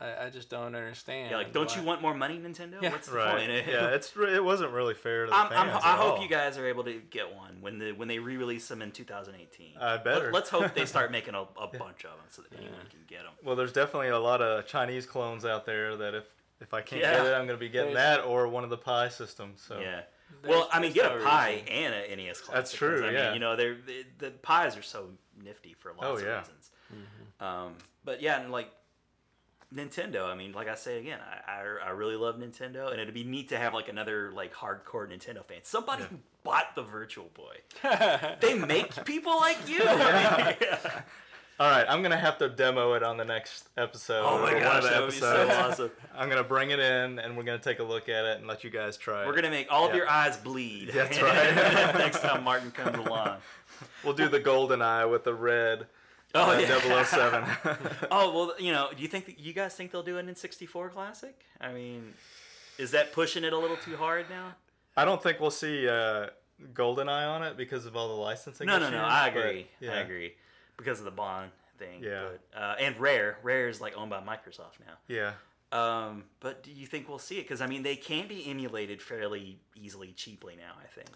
I, 0.00 0.26
I 0.26 0.30
just 0.30 0.48
don't 0.48 0.74
understand. 0.76 1.30
Yeah, 1.32 1.38
like, 1.38 1.52
don't 1.52 1.74
you 1.74 1.82
want 1.82 2.00
more 2.02 2.14
money, 2.14 2.38
Nintendo? 2.38 2.80
Yeah. 2.80 2.90
What's 2.92 3.08
the 3.08 3.16
Right. 3.16 3.36
point? 3.36 3.50
yeah, 3.50 3.88
it's 3.88 4.12
it 4.16 4.44
wasn't 4.44 4.70
really 4.72 4.94
fair 4.94 5.24
to 5.24 5.30
the 5.30 5.36
I'm, 5.36 5.48
fans. 5.48 5.60
I'm, 5.60 5.68
at 5.70 5.84
I 5.84 5.96
hope 5.96 6.18
all. 6.18 6.22
you 6.22 6.28
guys 6.28 6.56
are 6.56 6.66
able 6.66 6.84
to 6.84 7.00
get 7.10 7.34
one 7.34 7.58
when 7.60 7.78
the 7.78 7.92
when 7.92 8.06
they 8.06 8.18
re-release 8.20 8.68
them 8.68 8.80
in 8.80 8.92
2018. 8.92 9.76
I 9.80 9.96
better. 9.96 10.30
Let, 10.32 10.44
us 10.44 10.48
hope 10.50 10.72
they 10.74 10.86
start 10.86 11.10
making 11.18 11.34
a, 11.34 11.40
a 11.42 11.66
bunch 11.66 12.04
of 12.04 12.10
them 12.12 12.26
so 12.30 12.42
that 12.42 12.52
anyone 12.56 12.78
can 12.90 13.00
get 13.08 13.24
them. 13.24 13.32
Well, 13.44 13.56
there's 13.56 13.72
definitely 13.72 14.08
a 14.10 14.18
lot 14.20 14.40
of 14.40 14.66
Chinese 14.66 15.04
clones 15.04 15.44
out 15.44 15.66
there 15.66 15.96
that 15.96 16.14
if 16.14 16.24
if 16.60 16.72
I 16.74 16.80
can't 16.80 17.02
Yeah. 17.02 17.16
get 17.16 17.26
it, 17.26 17.34
I'm 17.34 17.46
gonna 17.46 17.58
be 17.58 17.68
getting 17.68 17.94
There's- 17.94 18.18
that 18.18 18.24
or 18.24 18.46
one 18.48 18.64
of 18.64 18.70
the 18.70 18.78
Pi 18.78 19.08
systems. 19.08 19.60
So 19.66 19.78
Yeah. 19.80 20.02
There's- 20.42 20.44
Well, 20.44 20.68
I 20.72 20.80
mean, 20.80 20.92
there's 20.92 21.08
get 21.08 21.20
a 21.20 21.24
Pi 21.24 21.50
reason. 21.54 21.68
and 21.68 21.94
an 21.94 22.18
NES 22.18 22.40
Classic. 22.40 22.54
That's 22.54 22.72
true. 22.72 23.04
I 23.06 23.10
yeah. 23.10 23.24
mean, 23.26 23.34
you 23.34 23.40
know, 23.40 23.56
they're 23.56 23.74
the, 23.84 24.04
the 24.18 24.30
Pis 24.30 24.76
are 24.76 24.82
so 24.82 25.10
nifty 25.42 25.72
for 25.74 25.90
lots 25.92 26.04
Oh, 26.04 26.14
of 26.16 26.22
yeah. 26.22 26.38
reasons. 26.38 26.70
Um, 27.40 27.74
but 28.04 28.20
yeah, 28.22 28.40
and 28.40 28.50
like 28.52 28.70
Nintendo. 29.74 30.26
I 30.26 30.34
mean, 30.34 30.52
like 30.52 30.68
I 30.68 30.74
say 30.74 30.98
again, 30.98 31.18
I, 31.46 31.52
I, 31.52 31.88
I 31.88 31.90
really 31.90 32.16
love 32.16 32.36
Nintendo, 32.36 32.90
and 32.90 33.00
it'd 33.00 33.14
be 33.14 33.24
neat 33.24 33.48
to 33.50 33.58
have 33.58 33.74
like 33.74 33.88
another 33.88 34.30
like 34.32 34.54
hardcore 34.54 35.08
Nintendo 35.08 35.44
fan, 35.44 35.58
somebody 35.62 36.02
Yeah. 36.02 36.08
who 36.08 36.16
bought 36.42 36.74
the 36.74 36.82
Virtual 36.82 37.30
Boy. 37.34 37.56
they 38.40 38.54
make 38.58 39.04
people 39.04 39.36
like 39.36 39.58
you. 39.68 39.80
All 41.60 41.68
right, 41.68 41.84
I'm 41.88 42.02
gonna 42.02 42.16
have 42.16 42.38
to 42.38 42.48
demo 42.48 42.92
it 42.94 43.02
on 43.02 43.16
the 43.16 43.24
next 43.24 43.68
episode. 43.76 44.22
Oh 44.24 44.40
my 44.40 44.52
gosh, 44.52 44.62
one 44.62 44.76
of 44.76 44.82
that 44.84 45.00
would 45.02 45.10
be 45.10 45.16
so 45.16 45.48
awesome. 45.50 45.90
I'm 46.16 46.28
gonna 46.28 46.44
bring 46.44 46.70
it 46.70 46.78
in 46.78 47.18
and 47.18 47.36
we're 47.36 47.42
gonna 47.42 47.58
take 47.58 47.80
a 47.80 47.84
look 47.84 48.08
at 48.08 48.24
it 48.26 48.38
and 48.38 48.46
let 48.46 48.62
you 48.62 48.70
guys 48.70 48.96
try 48.96 49.26
We're 49.26 49.32
it. 49.32 49.36
gonna 49.36 49.50
make 49.50 49.66
all 49.68 49.88
of 49.88 49.94
your 49.94 50.08
eyes 50.08 50.36
bleed. 50.36 50.90
That's 50.94 51.20
right. 51.20 51.54
Next 51.98 52.20
time 52.20 52.44
Martin 52.44 52.70
comes 52.70 53.04
along. 53.04 53.38
We'll 54.04 54.14
do 54.14 54.28
the 54.28 54.38
GoldenEye 54.38 55.10
with 55.10 55.24
the 55.24 55.34
red. 55.34 55.86
Oh 56.34 56.50
uh, 56.50 56.58
yeah. 56.58 57.04
007. 57.04 57.44
Oh 58.10 58.34
well, 58.34 58.54
you 58.58 58.72
know, 58.72 58.88
do 58.94 59.02
you 59.02 59.08
think 59.08 59.26
that 59.26 59.38
you 59.38 59.52
guys 59.52 59.74
think 59.74 59.90
they'll 59.90 60.02
do 60.02 60.18
an 60.18 60.26
N64 60.26 60.90
classic? 60.92 61.44
I 61.60 61.72
mean, 61.72 62.14
Is 62.78 62.90
that 62.92 63.12
pushing 63.12 63.44
it 63.44 63.52
a 63.52 63.58
little 63.58 63.76
too 63.76 63.96
hard 63.96 64.26
now? 64.28 64.54
I 64.96 65.04
don't 65.04 65.22
think 65.22 65.40
we'll 65.40 65.50
see 65.50 65.88
uh, 65.88 66.26
GoldenEye 66.74 67.28
on 67.28 67.42
it 67.42 67.56
because 67.56 67.86
of 67.86 67.96
all 67.96 68.08
the 68.08 68.20
licensing. 68.20 68.66
No, 68.66 68.78
no, 68.78 68.86
issues, 68.86 68.92
no. 68.92 69.04
I 69.04 69.30
but, 69.30 69.38
agree. 69.38 69.66
yeah. 69.80 69.92
I 69.92 70.00
agree 70.00 70.34
because 70.76 70.98
of 70.98 71.04
the 71.04 71.10
Bond 71.10 71.50
thing. 71.78 72.02
Yeah. 72.02 72.24
But, 72.52 72.60
uh, 72.60 72.74
and 72.80 72.98
Rare, 72.98 73.38
Rare 73.42 73.68
is 73.68 73.80
like 73.80 73.96
owned 73.96 74.10
by 74.10 74.20
Microsoft 74.20 74.80
now. 74.86 74.94
Yeah. 75.06 75.32
Um, 75.70 76.24
but 76.40 76.62
do 76.62 76.72
you 76.72 76.86
think 76.86 77.08
we'll 77.08 77.18
see 77.18 77.38
it? 77.38 77.42
Because 77.42 77.60
I 77.60 77.66
mean, 77.66 77.82
they 77.82 77.96
can 77.96 78.26
be 78.26 78.48
emulated 78.50 79.02
fairly 79.02 79.58
easily, 79.76 80.12
cheaply 80.12 80.56
now. 80.56 80.72
I 80.82 80.86
think. 80.86 81.10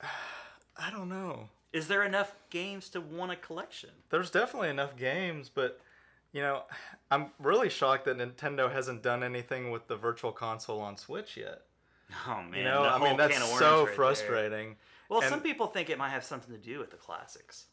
I 0.76 0.90
don't 0.90 1.08
know. 1.08 1.48
Is 1.72 1.88
there 1.88 2.02
enough 2.02 2.34
games 2.50 2.88
to 2.90 3.00
want 3.00 3.32
a 3.32 3.36
collection? 3.36 3.90
There's 4.10 4.30
definitely 4.30 4.70
enough 4.70 4.96
games, 4.96 5.50
but 5.52 5.80
you 6.32 6.40
know, 6.40 6.62
I'm 7.10 7.30
really 7.38 7.68
shocked 7.68 8.04
that 8.06 8.18
Nintendo 8.18 8.70
hasn't 8.72 9.02
done 9.02 9.22
anything 9.22 9.70
with 9.70 9.88
the 9.88 9.96
Virtual 9.96 10.32
Console 10.32 10.80
on 10.80 10.96
Switch 10.96 11.36
yet. 11.36 11.62
Oh 12.26 12.42
man, 12.42 12.54
You 12.58 12.64
know, 12.64 12.82
I 12.84 12.98
mean 12.98 13.16
that's 13.16 13.36
so 13.58 13.80
right 13.80 13.86
there. 13.86 13.94
frustrating. 13.94 14.76
Well, 15.08 15.20
And- 15.20 15.28
some 15.30 15.40
people 15.40 15.66
think 15.66 15.90
it 15.90 15.98
might 15.98 16.10
have 16.10 16.24
something 16.24 16.54
to 16.54 16.60
do 16.60 16.78
with 16.78 16.90
the 16.90 16.96
classics. 16.96 17.66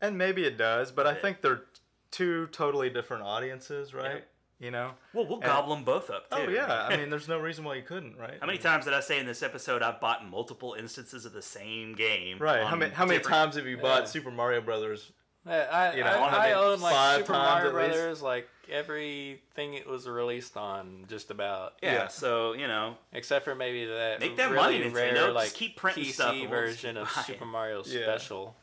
And 0.00 0.18
maybe 0.18 0.44
it 0.44 0.58
does, 0.58 0.90
but 0.90 1.06
I 1.06 1.14
think 1.14 1.40
they're 1.40 1.62
two 2.10 2.46
totally 2.48 2.90
different 2.90 3.22
audiences, 3.22 3.94
right? 3.94 4.24
Yep. 4.60 4.64
You 4.66 4.70
know? 4.70 4.90
Well, 5.12 5.26
we'll 5.26 5.34
And- 5.36 5.44
gobble 5.44 5.74
them 5.74 5.84
both 5.84 6.10
up 6.10 6.26
oh, 6.32 6.36
too. 6.38 6.44
Oh 6.48 6.50
yeah, 6.50 6.86
I 6.88 6.96
mean, 6.96 7.10
there's 7.10 7.28
no 7.28 7.38
reason 7.38 7.64
why 7.64 7.74
you 7.74 7.82
couldn't, 7.82 8.16
right? 8.16 8.38
How 8.40 8.46
many 8.46 8.58
times 8.58 8.84
did 8.84 8.94
I 8.94 9.00
say 9.00 9.18
in 9.18 9.26
this 9.26 9.42
episode 9.42 9.82
I've 9.82 10.00
bought 10.00 10.26
multiple 10.28 10.74
instances 10.78 11.24
of 11.24 11.32
the 11.32 11.42
same 11.42 11.94
game? 11.94 12.38
Right. 12.38 12.64
How 12.64 12.76
many 12.76 12.92
how 12.92 13.04
many 13.04 13.18
different- 13.18 13.34
times 13.34 13.56
have 13.56 13.66
you 13.66 13.76
bought 13.78 14.02
Yeah. 14.02 14.06
Super 14.06 14.30
Mario 14.30 14.60
Brothers? 14.60 15.10
Yeah, 15.46 15.68
I, 15.70 15.94
You 15.96 16.04
know, 16.04 16.10
I, 16.10 16.28
on 16.28 16.34
I 16.34 16.52
own 16.52 16.80
like 16.80 16.94
five 16.94 17.18
Super 17.18 17.32
times 17.34 17.64
Mario. 17.64 17.72
Brothers, 17.72 18.22
like 18.22 18.48
everything 18.70 19.74
it 19.74 19.86
was 19.86 20.08
released 20.08 20.56
on, 20.56 21.04
just 21.08 21.30
about. 21.30 21.74
Yeah, 21.82 21.92
Yeah. 21.92 22.08
So 22.08 22.52
you 22.54 22.66
know, 22.66 22.96
Except 23.12 23.44
for 23.44 23.54
maybe 23.54 23.84
that 23.86 24.20
Make 24.20 24.36
that 24.36 24.50
really 24.50 24.78
money, 24.78 24.90
Nintendo. 24.90 24.94
rare 24.94 25.14
Just 25.14 25.34
like 25.34 25.52
keep 25.54 25.76
printing 25.76 26.04
PC 26.04 26.12
stuff 26.14 26.32
and 26.34 26.50
we'll 26.50 26.60
just 26.66 26.80
version 26.82 26.96
of. 26.96 27.10
Super 27.10 27.44
Mario 27.44 27.82
Yeah. 27.86 28.02
Special. 28.04 28.56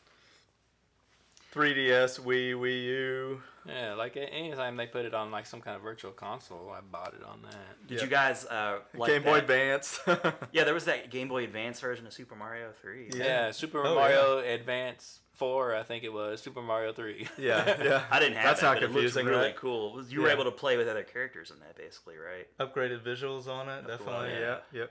3DS, 1.54 2.20
Wii, 2.22 2.54
Wii 2.56 2.84
U. 2.86 3.42
Yeah, 3.68 3.94
like 3.94 4.18
anytime 4.18 4.76
they 4.78 4.88
put 4.88 5.06
it 5.06 5.14
on 5.14 5.30
like 5.32 5.46
some 5.46 5.62
kind 5.62 5.76
of 5.76 5.84
virtual 5.84 6.12
console, 6.12 6.74
I 6.76 6.82
bought 6.82 7.14
it 7.14 7.24
on 7.24 7.42
that. 7.44 7.88
did 7.88 7.98
Yeah. 8.00 8.04
you 8.06 8.10
guys 8.10 8.46
uh, 8.46 8.80
like 8.96 9.12
Game 9.12 9.24
Boy 9.24 9.34
that? 9.36 9.42
Advance. 9.44 10.00
Yeah, 10.52 10.64
there 10.64 10.74
was 10.74 10.86
that 10.86 11.12
Game 11.12 11.28
Boy 11.28 11.44
Advance 11.44 11.80
version 11.80 12.08
of 12.08 12.14
Super 12.14 12.36
Mario 12.36 12.72
Three. 12.82 13.10
Yeah. 13.14 13.24
Yeah, 13.24 13.52
Super 13.52 13.86
Oh, 13.86 13.94
Mario 13.96 14.40
Advance 14.40 15.20
Four, 15.34 15.76
I 15.76 15.84
think 15.84 16.04
it 16.04 16.12
was 16.14 16.42
Super 16.42 16.62
Mario 16.62 16.92
Three. 16.94 17.28
yeah, 17.38 17.84
yeah. 17.84 18.04
I 18.10 18.20
didn't 18.20 18.36
have 18.36 18.46
That's 18.46 18.62
that, 18.62 18.68
not 18.68 18.80
but 18.80 18.84
confusing, 18.92 19.28
it 19.28 19.30
really 19.30 19.42
right? 19.48 19.56
cool. 19.56 19.90
It 19.90 19.96
was- 19.96 20.12
You 20.14 20.22
were 20.22 20.30
able 20.30 20.46
to 20.46 20.52
play 20.52 20.78
with 20.78 20.88
other 20.88 21.04
characters 21.04 21.52
in 21.52 21.60
that, 21.60 21.76
basically, 21.76 22.16
right? 22.18 22.48
Upgraded 22.60 23.02
visuals 23.04 23.48
on 23.48 23.70
it, 23.70 23.86
definitely. 23.86 24.32
yeah. 24.40 24.58
Yeah, 24.72 24.86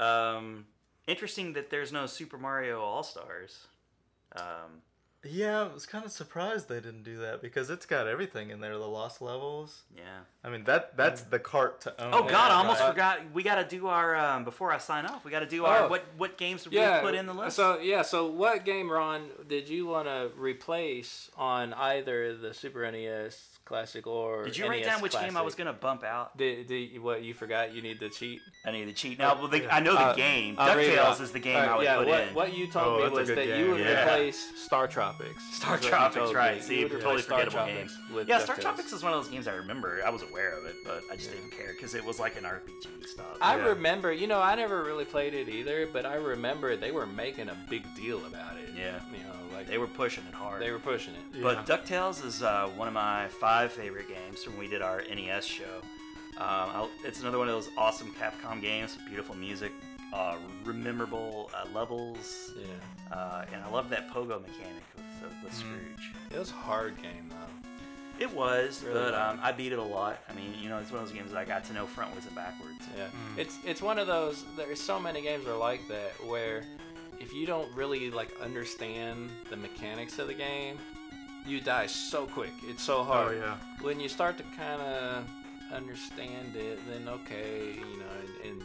yep. 0.00 0.06
Um, 0.06 0.66
interesting 1.06 1.52
that 1.54 1.70
there's 1.70 1.92
no 1.92 2.06
Super 2.06 2.36
Mario 2.38 2.80
All 2.82 3.02
Stars. 3.02 3.66
Um, 4.36 4.82
Yeah, 5.24 5.62
I 5.70 5.72
was 5.72 5.86
kind 5.86 6.04
of 6.04 6.10
surprised 6.10 6.68
they 6.68 6.80
didn't 6.80 7.04
do 7.04 7.18
that 7.18 7.40
because 7.42 7.70
it's 7.70 7.86
got 7.86 8.08
everything 8.08 8.50
in 8.50 8.60
there. 8.60 8.76
The 8.76 8.86
lost 8.88 9.22
levels. 9.22 9.82
yeah. 9.96 10.02
I 10.42 10.50
mean, 10.50 10.64
that 10.64 10.96
that's 10.96 11.22
the 11.22 11.38
cart 11.38 11.80
to 11.82 12.02
own. 12.04 12.12
Oh 12.12 12.22
God, 12.24 12.50
I 12.50 12.54
almost 12.56 12.80
right. 12.80 12.90
forgot. 12.90 13.20
We 13.32 13.44
got 13.44 13.56
to 13.56 13.64
do 13.76 13.86
our 13.86 14.16
um, 14.16 14.42
before 14.44 14.72
I 14.72 14.78
sign 14.78 15.06
off. 15.06 15.24
We 15.24 15.30
got 15.30 15.40
to 15.40 15.46
do 15.46 15.64
our 15.64 15.84
Oh. 15.84 15.88
what 15.88 16.04
what 16.16 16.36
games 16.38 16.64
did 16.64 16.72
Yeah, 16.72 16.98
we 17.00 17.06
put 17.06 17.14
in 17.14 17.26
the 17.26 17.34
list? 17.34 17.54
So 17.54 17.78
yeah, 17.78 18.02
so 18.02 18.26
what 18.26 18.64
game, 18.64 18.90
Ron, 18.90 19.28
did 19.46 19.68
you 19.68 19.86
want 19.86 20.08
to 20.08 20.30
replace 20.36 21.30
on 21.36 21.72
either 21.74 22.36
the 22.36 22.52
Super 22.52 22.90
NES 22.90 23.51
Classic 23.72 24.06
or 24.06 24.44
did 24.44 24.56
you 24.58 24.68
write 24.68 24.80
NES 24.82 24.86
down 24.92 25.00
which 25.02 25.12
game 25.12 25.22
I 25.22 25.28
Classic? 25.30 25.44
was 25.46 25.54
gonna 25.54 25.72
bump 25.72 26.04
out? 26.04 26.36
Did, 26.36 26.66
did 26.66 26.98
what 27.00 27.22
you 27.22 27.32
forgot? 27.32 27.72
You 27.74 27.80
need 27.80 28.00
to 28.00 28.10
cheat. 28.10 28.40
I 28.66 28.70
need 28.70 28.84
to 28.84 28.92
cheat 28.92 29.18
now. 29.18 29.34
Well, 29.34 29.48
the, 29.48 29.72
I 29.74 29.80
know 29.80 29.94
the 29.94 30.00
Uh, 30.00 30.14
game. 30.14 30.56
I'll 30.58 30.76
read 30.76 30.90
it 30.90 30.98
Ducktales 30.98 31.04
off. 31.04 31.20
is 31.22 31.32
the 31.32 31.38
game 31.38 31.56
Alright, 31.56 31.70
I 31.70 31.76
would 31.76 31.84
yeah, 31.84 31.96
put 31.96 32.06
what, 32.08 32.20
in. 32.20 32.34
what 32.34 32.54
you 32.54 32.66
told 32.66 32.86
Oh, 32.86 32.96
me 32.96 33.02
that's 33.04 33.14
a 33.16 33.18
was 33.20 33.28
good 33.30 33.38
that 33.38 33.46
game, 33.46 33.64
you 33.64 33.70
would 33.72 33.80
yeah. 33.80 34.02
replace 34.04 34.52
StarTropics. 34.68 35.40
Star 35.52 35.76
Is 35.76 35.80
what 35.80 35.82
you 35.84 35.88
Tropics, 35.88 36.14
told 36.16 36.34
right? 36.34 36.56
me. 36.56 36.60
See, 36.62 36.76
You 36.80 36.82
would 36.82 36.92
totally 36.92 37.10
replace 37.12 37.24
Star 37.24 37.38
forgettable 37.38 37.64
Tropics 37.72 37.96
game. 37.96 38.14
with 38.14 38.28
Yeah, 38.28 38.38
Star 38.40 38.56
DuckTales. 38.56 38.60
Tropics 38.60 38.92
is 38.92 39.02
one 39.02 39.12
of 39.14 39.22
those 39.24 39.32
games 39.32 39.48
I 39.48 39.54
remember. 39.54 40.02
I 40.04 40.10
was 40.10 40.22
aware 40.22 40.52
of 40.58 40.66
it, 40.66 40.76
but 40.84 41.02
I 41.10 41.16
just 41.16 41.30
didn't 41.30 41.50
care 41.52 41.72
because 41.72 41.94
it 41.94 42.04
was 42.04 42.20
like 42.20 42.36
an 42.36 42.44
RPG 42.44 43.06
stuff. 43.06 43.38
I 43.40 43.56
Yeah. 43.56 43.64
remember, 43.68 44.12
you 44.12 44.26
know, 44.26 44.40
I 44.42 44.54
never 44.54 44.84
really 44.84 45.06
played 45.06 45.32
it 45.32 45.48
either, 45.48 45.86
but 45.86 46.04
I 46.04 46.16
remember 46.16 46.76
they 46.76 46.90
were 46.90 47.06
making 47.06 47.48
a 47.48 47.56
big 47.70 47.84
deal 47.96 48.18
about 48.26 48.58
it. 48.58 48.68
Yeah. 48.76 49.00
You 49.10 49.22
know, 49.24 49.41
like 49.62 49.70
they 49.70 49.78
were 49.78 49.86
pushing 49.86 50.24
it 50.28 50.34
hard. 50.34 50.60
they 50.62 50.70
were 50.70 50.78
pushing 50.78 51.14
it. 51.14 51.42
But 51.42 51.66
DuckTales 51.66 52.24
is 52.24 52.42
uh, 52.42 52.68
one 52.76 52.88
of 52.88 52.94
my 52.94 53.28
five 53.40 53.72
favorite 53.72 54.08
games 54.08 54.42
from 54.44 54.54
when 54.54 54.60
we 54.64 54.68
did 54.68 54.82
our 54.82 55.02
NES 55.14 55.44
show. 55.44 55.80
Um, 56.36 56.70
I'll, 56.74 56.90
it's 57.04 57.20
another 57.20 57.38
one 57.38 57.48
of 57.48 57.54
those 57.54 57.68
awesome 57.76 58.12
Capcom 58.20 58.60
games 58.60 58.96
with 58.96 59.06
beautiful 59.06 59.34
music, 59.36 59.70
uh, 60.12 60.36
rememberable 60.64 61.50
uh, 61.54 61.66
levels, 61.74 62.52
Yeah. 62.56 63.16
uh, 63.16 63.44
and 63.52 63.62
I 63.62 63.68
love 63.70 63.90
that 63.90 64.10
pogo 64.10 64.40
mechanic 64.40 64.82
with, 64.96 65.04
uh, 65.24 65.26
with 65.44 65.54
Scrooge. 65.54 66.12
It 66.30 66.38
was 66.38 66.50
a 66.50 66.54
hard 66.54 66.96
game 67.02 67.28
though. 67.30 67.36
It 68.18 68.32
was, 68.34 68.82
Really 68.84 68.94
but 69.00 69.14
um, 69.14 69.40
I 69.42 69.52
beat 69.52 69.72
it 69.72 69.78
a 69.78 69.82
lot. 69.82 70.18
I 70.28 70.34
mean, 70.34 70.54
you 70.60 70.68
know, 70.68 70.78
it's 70.78 70.90
one 70.92 71.02
of 71.02 71.08
those 71.08 71.16
games 71.16 71.32
that 71.32 71.38
I 71.38 71.44
got 71.44 71.64
to 71.64 71.72
know 71.72 71.86
frontwards 71.86 72.26
and 72.26 72.34
backwards. 72.36 72.84
Yeah, 72.96 73.08
it's 73.36 73.58
it's 73.64 73.82
one 73.82 73.98
of 73.98 74.06
those. 74.06 74.44
There's 74.56 74.80
so 74.80 75.00
many 75.00 75.22
games 75.22 75.46
are 75.46 75.56
like 75.56 75.80
that 75.88 76.12
where 76.26 76.62
if 77.22 77.32
you 77.32 77.46
don't 77.46 77.70
really 77.74 78.10
like 78.10 78.30
understand 78.42 79.30
the 79.50 79.56
mechanics 79.56 80.18
of 80.18 80.26
the 80.28 80.34
game, 80.34 80.76
you 81.46 81.60
die 81.60 81.86
so 81.86 82.26
quick. 82.26 82.52
It's 82.64 82.82
so 82.82 82.98
Oh 82.98 83.04
hard. 83.04 83.36
yeah. 83.38 83.56
When 83.80 84.00
you 84.00 84.08
start 84.08 84.36
to 84.38 84.44
kind 84.56 84.80
of 84.82 85.24
understand 85.72 86.54
it, 86.56 86.78
then 86.90 87.08
okay, 87.08 87.74
you 87.74 87.96
know, 87.98 88.12
and, 88.44 88.50
and 88.60 88.62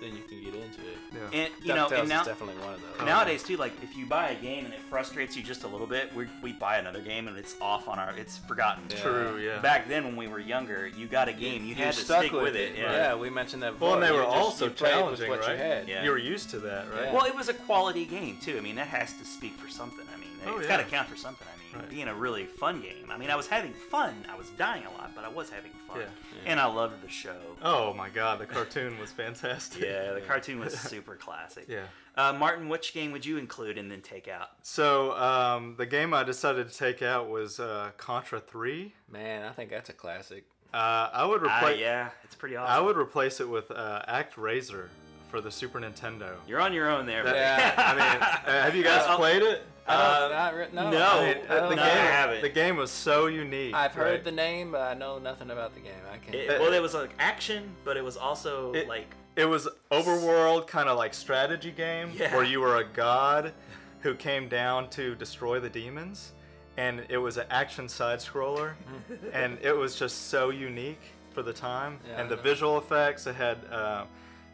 then 0.00 0.16
you 0.16 0.22
can 0.28 0.40
get 0.42 0.54
into 0.54 0.80
it. 0.80 0.98
Yeah. 1.12 1.40
And 1.40 1.52
you 1.62 1.74
know, 1.74 1.86
DuckTales 1.88 2.00
and 2.00 2.08
now 2.08 2.20
is 2.22 2.26
definitely 2.26 2.62
one 2.64 2.74
of 2.74 2.80
those. 2.80 3.06
nowadays 3.06 3.42
too, 3.42 3.56
like 3.56 3.72
if 3.82 3.96
you 3.96 4.06
buy 4.06 4.30
a 4.30 4.34
game 4.40 4.64
and 4.64 4.72
it 4.74 4.80
frustrates 4.88 5.36
you 5.36 5.42
just 5.42 5.64
a 5.64 5.68
little 5.68 5.86
bit, 5.86 6.14
we 6.14 6.26
we 6.42 6.52
buy 6.52 6.78
another 6.78 7.00
game 7.00 7.28
and 7.28 7.36
it's 7.36 7.54
off 7.60 7.88
on 7.88 7.98
our, 7.98 8.14
it's 8.16 8.38
forgotten. 8.38 8.84
Yeah. 8.90 8.96
True. 8.96 9.38
Yeah. 9.38 9.58
Back 9.60 9.88
then, 9.88 10.04
when 10.04 10.16
we 10.16 10.28
were 10.28 10.38
younger, 10.38 10.88
you 10.88 11.06
got 11.06 11.28
a 11.28 11.32
game, 11.32 11.62
you, 11.62 11.68
you 11.70 11.74
had 11.74 11.92
to 11.94 12.00
stuck 12.00 12.20
stick 12.24 12.32
with 12.32 12.56
it. 12.56 12.76
Yeah. 12.76 12.92
Yeah. 12.92 13.14
we 13.16 13.30
mentioned 13.30 13.62
that. 13.62 13.78
Well, 13.80 13.94
and 13.94 14.02
they 14.02 14.08
You 14.08 14.14
were 14.14 14.22
just- 14.22 14.36
also 14.36 14.64
you 14.66 14.70
played 14.70 14.90
with 14.94 15.00
challenging, 15.00 15.30
what 15.30 15.40
right? 15.40 15.50
You 15.52 15.56
had. 15.56 15.88
Yeah. 15.88 16.02
You 16.04 16.10
were 16.10 16.18
used 16.18 16.50
to 16.50 16.58
that, 16.60 16.90
right? 16.92 17.04
Yeah. 17.04 17.12
Well, 17.14 17.26
it 17.26 17.34
was 17.34 17.48
a 17.48 17.54
quality 17.54 18.04
game 18.06 18.38
too. 18.38 18.56
I 18.56 18.60
mean, 18.60 18.76
that 18.76 18.88
has 18.88 19.12
to 19.14 19.24
speak 19.24 19.54
for 19.58 19.68
something. 19.68 20.06
I 20.14 20.18
mean, 20.18 20.28
Oh, 20.46 20.56
it's 20.56 20.66
yeah. 20.68 20.76
got 20.78 20.84
to 20.84 20.90
count 20.90 21.06
for 21.08 21.16
something. 21.16 21.46
I 21.54 21.58
mean, 21.58 21.59
Right. 21.74 21.88
being 21.88 22.08
a 22.08 22.14
really 22.14 22.44
fun 22.46 22.80
game. 22.80 23.10
I 23.10 23.16
mean, 23.16 23.30
I 23.30 23.36
was 23.36 23.46
having 23.46 23.72
fun. 23.72 24.14
I 24.32 24.36
was 24.36 24.48
dying 24.50 24.84
a 24.86 24.90
lot, 24.92 25.12
but 25.14 25.24
I 25.24 25.28
was 25.28 25.50
having 25.50 25.70
fun. 25.86 25.98
Yeah. 26.00 26.06
Yeah. 26.44 26.50
And 26.50 26.60
I 26.60 26.66
loved 26.66 27.02
the 27.02 27.08
show. 27.08 27.36
Oh 27.62 27.92
my 27.94 28.08
God, 28.08 28.38
the 28.40 28.46
cartoon 28.46 28.98
was 28.98 29.12
fantastic. 29.12 29.82
Yeah, 29.82 30.12
the 30.12 30.20
cartoon 30.20 30.58
was 30.60 30.78
super 30.78 31.14
classic. 31.16 31.66
Yeah. 31.68 31.84
Uh, 32.16 32.32
Martin, 32.32 32.68
which 32.68 32.92
game 32.92 33.12
would 33.12 33.24
you 33.24 33.36
include 33.38 33.78
and 33.78 33.90
then 33.90 34.00
take 34.00 34.26
out? 34.28 34.48
So 34.62 35.12
um, 35.16 35.74
the 35.78 35.86
game 35.86 36.12
I 36.12 36.24
decided 36.24 36.68
to 36.68 36.76
take 36.76 37.02
out 37.02 37.30
was 37.30 37.60
uh, 37.60 37.90
Contra 37.96 38.40
Three. 38.40 38.94
Man, 39.10 39.44
I 39.44 39.52
think 39.52 39.70
that's 39.70 39.88
a 39.90 39.94
classic. 39.94 40.44
Uh, 40.74 41.08
I 41.12 41.24
would 41.24 41.42
Ah, 41.46 41.58
replace. 41.58 41.80
yeah, 41.80 42.10
it's 42.24 42.34
pretty 42.34 42.56
awesome. 42.56 42.72
I 42.72 42.80
would 42.80 42.96
replace 42.96 43.40
it 43.40 43.48
with 43.48 43.70
uh, 43.70 44.02
ActRaiser 44.08 44.86
for 45.28 45.40
the 45.40 45.50
Super 45.50 45.80
Nintendo. 45.80 46.32
You're 46.48 46.60
on 46.60 46.72
your 46.72 46.88
own 46.90 47.06
there. 47.06 47.22
That- 47.24 47.34
Yeah, 47.36 47.74
I 47.76 47.92
mean, 47.94 48.22
uh, 48.56 48.62
have 48.62 48.74
you 48.76 48.82
guys 48.82 49.02
Uh, 49.06 49.16
played 49.16 49.42
it? 49.42 49.62
I 49.90 50.20
don't, 50.20 50.32
Uh, 50.32 50.52
re- 50.58 50.66
no, 50.72 50.90
no. 50.90 50.98
I 50.98 51.18
I 51.18 51.24
mean, 51.24 51.38
I 51.48 51.54
the 51.68 51.68
game, 51.68 51.76
No, 51.76 51.82
I 51.82 51.94
know. 51.94 52.10
haven't. 52.10 52.42
the 52.42 52.48
game 52.48 52.76
was 52.76 52.90
so 52.90 53.26
unique. 53.26 53.74
I've 53.74 53.92
heard 53.92 54.10
right? 54.12 54.24
the 54.24 54.32
name, 54.32 54.72
but 54.72 54.80
I 54.82 54.94
know 54.94 55.18
nothing 55.18 55.50
about 55.50 55.74
the 55.74 55.80
game. 55.80 55.92
I 56.12 56.18
can't. 56.18 56.34
It- 56.34 56.60
well, 56.60 56.72
it 56.72 56.80
was 56.80 56.94
like 56.94 57.10
action, 57.18 57.74
but 57.84 57.96
it 57.96 58.04
was 58.04 58.16
also 58.16 58.72
It- 58.74 58.88
like 58.88 59.14
It 59.36 59.44
was 59.44 59.68
overworld 59.90 60.66
kind 60.66 60.88
of 60.88 60.98
like 60.98 61.14
strategy 61.14 61.70
game 61.70 62.10
Yeah. 62.14 62.34
where 62.34 62.44
you 62.44 62.60
were 62.60 62.76
a 62.78 62.84
god 62.84 63.52
who 64.00 64.14
came 64.14 64.48
down 64.48 64.88
to 64.90 65.14
destroy 65.14 65.60
the 65.60 65.68
demons, 65.70 66.32
and 66.76 67.04
it 67.08 67.18
was 67.18 67.36
an 67.36 67.46
action 67.50 67.88
side 67.88 68.18
scroller, 68.18 68.72
and 69.32 69.58
it 69.62 69.72
was 69.76 69.96
just 69.96 70.28
so 70.28 70.50
unique 70.50 71.00
for 71.34 71.42
the 71.42 71.52
time. 71.52 72.00
Yeah, 72.06 72.14
and 72.14 72.22
I 72.26 72.28
the 72.30 72.36
know. 72.36 72.42
visual 72.42 72.78
effects, 72.78 73.26
it 73.26 73.34
had, 73.36 73.58
uh, 73.70 74.04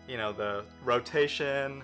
you 0.06 0.18
know, 0.18 0.32
the 0.32 0.64
rotation. 0.84 1.82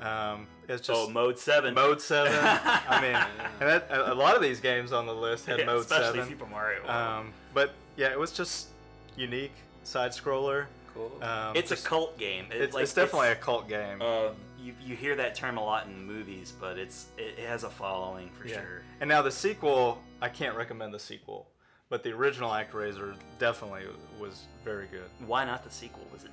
Um, 0.00 0.46
it's 0.68 0.86
just 0.86 0.90
oh 1.00 1.08
mode 1.10 1.38
seven. 1.38 1.74
mode 1.74 2.00
seven. 2.00 2.32
I 2.34 3.00
mean, 3.00 3.14
and 3.60 3.68
that, 3.68 3.88
a 3.90 4.12
a 4.12 4.14
lot 4.14 4.36
of 4.36 4.42
these 4.42 4.60
games 4.60 4.92
on 4.92 5.06
the 5.06 5.14
list 5.14 5.46
had 5.46 5.58
Yeah, 5.58 5.66
mode 5.66 5.80
especially 5.82 6.18
seven. 6.20 6.28
Super 6.28 6.46
Mario. 6.46 6.86
Um, 6.88 7.32
but 7.54 7.72
yeah, 7.96 8.08
it 8.10 8.18
was 8.18 8.32
just 8.32 8.68
unique 9.16 9.52
side 9.84 10.12
scroller. 10.12 10.66
cool. 10.94 11.12
Um, 11.22 11.56
it's 11.56 11.70
just- 11.70 11.84
a 11.84 11.88
cult 11.88 12.18
game. 12.18 12.46
It- 12.50 12.60
It's, 12.62 12.74
like, 12.74 12.82
it's 12.84 12.94
definitely 12.94 13.28
a 13.28 13.34
cult 13.36 13.68
game. 13.68 14.00
Uh, 14.00 14.30
you, 14.60 14.74
you 14.84 14.94
hear 14.94 15.16
that 15.16 15.34
term 15.34 15.56
a 15.58 15.64
lot 15.64 15.86
in 15.86 16.06
movies, 16.06 16.52
but 16.60 16.78
it's 16.78 17.06
it, 17.18 17.34
it 17.38 17.46
has 17.48 17.64
a 17.64 17.70
following 17.70 18.30
for 18.30 18.46
Yeah. 18.46 18.60
sure. 18.60 18.82
And 19.00 19.08
now 19.08 19.20
the 19.22 19.30
sequel, 19.30 20.00
I 20.20 20.28
can't 20.28 20.56
recommend 20.56 20.94
the 20.94 21.00
sequel, 21.00 21.48
but 21.88 22.04
the 22.04 22.12
original 22.12 22.50
ActRaiser 22.50 23.14
definitely 23.40 23.82
was 24.20 24.44
very 24.64 24.86
good. 24.86 25.10
Why 25.26 25.44
not 25.44 25.64
the 25.64 25.70
sequel? 25.70 26.06
Was 26.12 26.22
it 26.24 26.30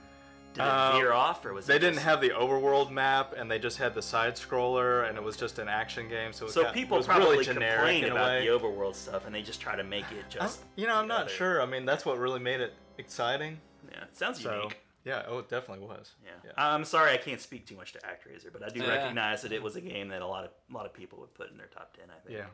did 0.54 0.62
it 0.62 0.68
Um, 0.68 1.12
off 1.12 1.46
or 1.46 1.54
was 1.54 1.68
They 1.68 1.76
it 1.76 1.80
didn't 1.80 1.96
just- 1.96 2.06
have 2.06 2.22
the 2.22 2.32
overworld 2.32 2.90
map, 2.90 3.34
and 3.38 3.50
they 3.50 3.60
just 3.60 3.78
had 3.78 3.94
the 3.94 4.02
side 4.02 4.36
scroller, 4.36 5.08
and 5.08 5.18
it 5.18 5.24
was 5.24 5.38
just 5.38 5.60
an 5.60 5.68
action 5.70 6.10
game. 6.10 6.34
So 6.34 6.46
it 6.48 6.52
So 6.52 6.64
got- 6.64 6.74
people 6.74 6.96
it 6.98 7.00
was 7.00 7.06
probably 7.08 7.30
really 7.32 7.46
generic 7.46 7.80
complain 8.02 8.12
about 8.12 8.40
the 8.42 8.48
overworld 8.48 8.96
stuff, 8.96 9.26
and 9.26 9.34
they 9.36 9.42
just 9.42 9.62
try 9.62 9.76
to 9.76 9.84
make 9.84 10.06
it 10.12 10.16
I'm- 10.22 10.30
just. 10.32 10.64
you 10.76 10.88
know, 10.88 10.96
I'm 10.96 11.08
not 11.08 11.22
other. 11.22 11.30
sure. 11.30 11.62
I 11.62 11.66
mean, 11.66 11.86
that's 11.86 12.06
what 12.06 12.18
really 12.18 12.40
made 12.40 12.62
it 12.62 12.74
exciting. 12.98 13.62
Yeah, 13.92 14.04
it 14.04 14.18
sounds 14.18 14.42
So 14.42 14.56
unique. 14.56 14.80
Yeah, 15.06 15.24
oh, 15.28 15.40
it 15.40 15.50
definitely 15.50 15.86
was. 15.88 16.14
Yeah. 16.24 16.32
Yeah. 16.44 16.52
I'm 16.58 16.84
sorry 16.84 17.12
I 17.14 17.18
can't 17.18 17.40
speak 17.40 17.66
too 17.66 17.76
much 17.76 17.94
to 17.94 18.00
ActRaiser, 18.00 18.52
but 18.52 18.62
I 18.64 18.70
do 18.70 18.82
Yeah. 18.82 18.90
recognize 18.96 19.42
that 19.44 19.52
it 19.54 19.64
was 19.64 19.76
a 19.78 19.82
game 19.82 20.10
that 20.10 20.22
a 20.22 20.28
lot 20.28 20.44
of 20.44 20.52
a 20.70 20.74
lot 20.74 20.86
of 20.86 20.94
people 20.94 21.20
would 21.20 21.34
put 21.34 21.50
in 21.50 21.58
their 21.58 21.68
top 21.68 21.96
ten. 21.96 22.06
I 22.12 22.20
think. 22.28 22.38
Yeah. 22.38 22.46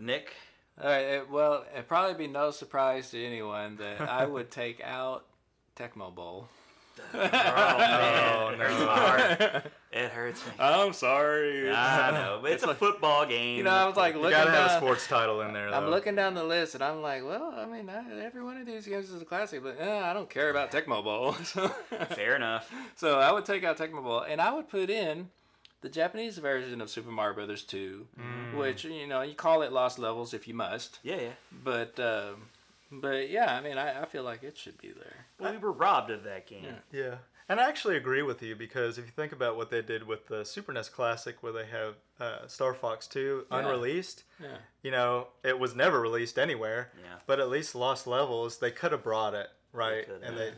Nick. 0.00 0.34
All 0.82 0.88
right. 0.88 1.04
It, 1.06 1.30
well, 1.30 1.64
it'd 1.72 1.86
probably 1.88 2.14
be 2.14 2.26
no 2.26 2.50
surprise 2.50 3.10
to 3.12 3.24
anyone 3.24 3.76
that 3.76 4.00
I 4.00 4.24
would 4.26 4.50
take 4.62 4.80
out 4.82 5.26
Tecmo 5.76 6.12
Bowl. 6.14 6.48
Oh 7.14 7.18
man, 7.78 8.50
no. 8.50 8.50
it 8.50 8.58
hurts 8.58 8.80
my 8.80 8.98
heart. 8.98 9.64
It 9.92 10.10
hurts 10.12 10.46
me. 10.46 10.52
I'm 10.60 10.92
sorry. 10.92 11.70
I 11.70 12.10
know, 12.12 12.38
but 12.42 12.52
it's, 12.52 12.54
It's 12.56 12.64
a 12.64 12.68
like- 12.68 12.76
football 12.76 13.26
game. 13.26 13.58
You 13.58 13.64
know, 13.64 13.70
I 13.70 13.86
was 13.86 13.96
like 13.96 14.14
You 14.14 14.20
looking 14.20 14.38
gotta 14.38 14.50
have 14.52 14.70
a 14.72 14.76
sports 14.76 15.06
title 15.08 15.40
in 15.40 15.52
there, 15.52 15.70
though. 15.70 15.76
I'm 15.76 15.88
looking 15.90 16.14
down 16.14 16.34
the 16.34 16.44
list 16.44 16.74
and 16.76 16.84
I'm 16.84 17.02
like, 17.02 17.24
well, 17.24 17.52
I 17.56 17.66
mean, 17.66 17.90
I, 17.90 18.04
every 18.24 18.42
one 18.44 18.56
of 18.56 18.66
these 18.66 18.86
games 18.86 19.10
is 19.10 19.20
a 19.20 19.24
classic, 19.24 19.62
but 19.64 19.76
eh, 19.80 20.00
I 20.04 20.12
don't 20.12 20.30
care 20.30 20.50
about 20.50 20.70
Tecmo 20.70 21.02
Bowl. 21.02 21.32
so, 21.44 21.68
fair 22.10 22.36
enough. 22.36 22.72
so 22.94 23.18
I 23.18 23.32
would 23.32 23.44
take 23.44 23.64
out 23.64 23.78
Tecmo 23.78 24.02
Bowl 24.02 24.20
and 24.20 24.40
I 24.40 24.52
would 24.54 24.68
put 24.68 24.90
in 24.90 25.30
the 25.80 25.88
Japanese 25.88 26.38
version 26.38 26.80
of 26.80 26.88
Super 26.90 27.10
Mario 27.10 27.34
Brothers 27.34 27.64
2, 27.64 28.06
Mm. 28.20 28.56
which 28.58 28.84
you 28.84 29.06
know 29.06 29.22
you 29.22 29.34
call 29.34 29.62
it 29.62 29.72
Lost 29.72 29.98
Levels 29.98 30.32
if 30.34 30.46
you 30.46 30.54
must, 30.54 30.98
Yeah, 31.02 31.16
yeah. 31.20 31.28
but 31.64 31.98
um, 31.98 32.42
but 32.92 33.28
yeah, 33.30 33.56
I 33.56 33.60
mean, 33.60 33.78
I, 33.78 34.02
I 34.02 34.04
feel 34.04 34.22
like 34.22 34.42
it 34.42 34.56
should 34.58 34.78
be 34.78 34.88
there. 34.90 35.26
Well, 35.40 35.52
we 35.52 35.58
were 35.58 35.72
robbed 35.72 36.10
of 36.10 36.24
that 36.24 36.46
game. 36.46 36.64
Yeah. 36.92 37.00
Yeah. 37.00 37.14
And 37.48 37.58
I 37.58 37.68
actually 37.68 37.96
agree 37.96 38.22
with 38.22 38.42
you 38.42 38.54
because 38.54 38.96
if 38.96 39.06
you 39.06 39.10
think 39.10 39.32
about 39.32 39.56
what 39.56 39.70
they 39.70 39.82
did 39.82 40.06
with 40.06 40.28
the 40.28 40.44
Super 40.44 40.72
NES 40.72 40.88
Classic, 40.88 41.42
where 41.42 41.52
they 41.52 41.66
have 41.66 41.94
uh, 42.20 42.46
Star 42.46 42.74
Fox 42.74 43.08
2 43.08 43.46
Yeah. 43.50 43.58
unreleased, 43.58 44.22
Yeah. 44.40 44.58
you 44.82 44.92
know, 44.92 45.28
it 45.42 45.58
was 45.58 45.74
never 45.74 46.00
released 46.00 46.38
anywhere. 46.38 46.92
Yeah. 47.02 47.16
But 47.26 47.40
at 47.40 47.48
least 47.48 47.74
Lost 47.74 48.06
Levels, 48.06 48.58
they 48.58 48.70
could 48.70 48.92
have 48.92 49.02
brought 49.02 49.34
it, 49.34 49.48
right? 49.72 50.04
could 50.06 50.16
and 50.22 50.24
have. 50.26 50.36
they 50.36 50.48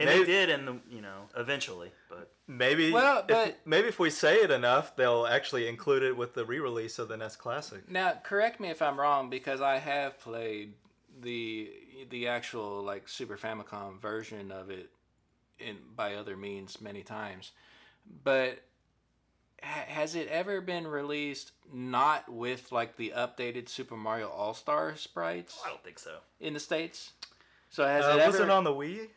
And 0.00 0.08
maybe, 0.08 0.24
they 0.24 0.24
did, 0.32 0.48
in 0.48 0.64
the 0.64 0.78
you 0.88 1.02
know 1.02 1.28
eventually, 1.36 1.90
but 2.08 2.32
maybe 2.46 2.92
Well, 2.92 3.18
if, 3.18 3.26
but- 3.26 3.58
maybe 3.66 3.88
if 3.88 3.98
we 3.98 4.08
say 4.08 4.36
it 4.36 4.50
enough, 4.50 4.96
they'll 4.96 5.26
actually 5.26 5.66
include 5.68 6.02
it 6.02 6.16
with 6.16 6.32
the 6.34 6.46
re-release 6.46 6.98
of 6.98 7.08
the 7.08 7.16
NES 7.18 7.36
Classic. 7.36 7.86
Now, 7.90 8.12
correct 8.22 8.58
me 8.58 8.70
if 8.70 8.80
I'm 8.80 8.98
wrong 8.98 9.28
because 9.28 9.60
I 9.60 9.78
have 9.78 10.18
played 10.20 10.74
the 11.20 11.70
the 12.10 12.28
actual 12.28 12.82
like 12.82 13.08
Super 13.08 13.36
Famicom 13.36 14.00
version 14.00 14.50
of 14.52 14.70
it 14.70 14.90
in 15.58 15.76
by 15.94 16.14
other 16.14 16.36
means 16.36 16.80
many 16.80 17.02
times, 17.02 17.52
but 18.24 18.60
ha- 19.62 19.84
has 19.88 20.14
it 20.14 20.28
ever 20.28 20.60
been 20.60 20.86
released 20.86 21.52
not 21.72 22.28
with 22.28 22.70
like 22.72 22.96
the 22.96 23.12
updated 23.16 23.68
Super 23.68 23.96
Mario 23.96 24.28
All 24.28 24.54
Star 24.54 24.94
sprites 24.96 25.60
I 25.64 25.68
don't 25.68 25.82
think 25.84 25.98
so. 25.98 26.18
in 26.40 26.54
the 26.54 26.60
states? 26.60 27.12
So 27.70 27.84
has 27.84 28.04
Uh, 28.04 28.18
it 28.22 28.26
was 28.26 28.36
ever? 28.36 28.44
it 28.44 28.50
on 28.50 28.64
the 28.64 28.70
Wii? 28.72 29.08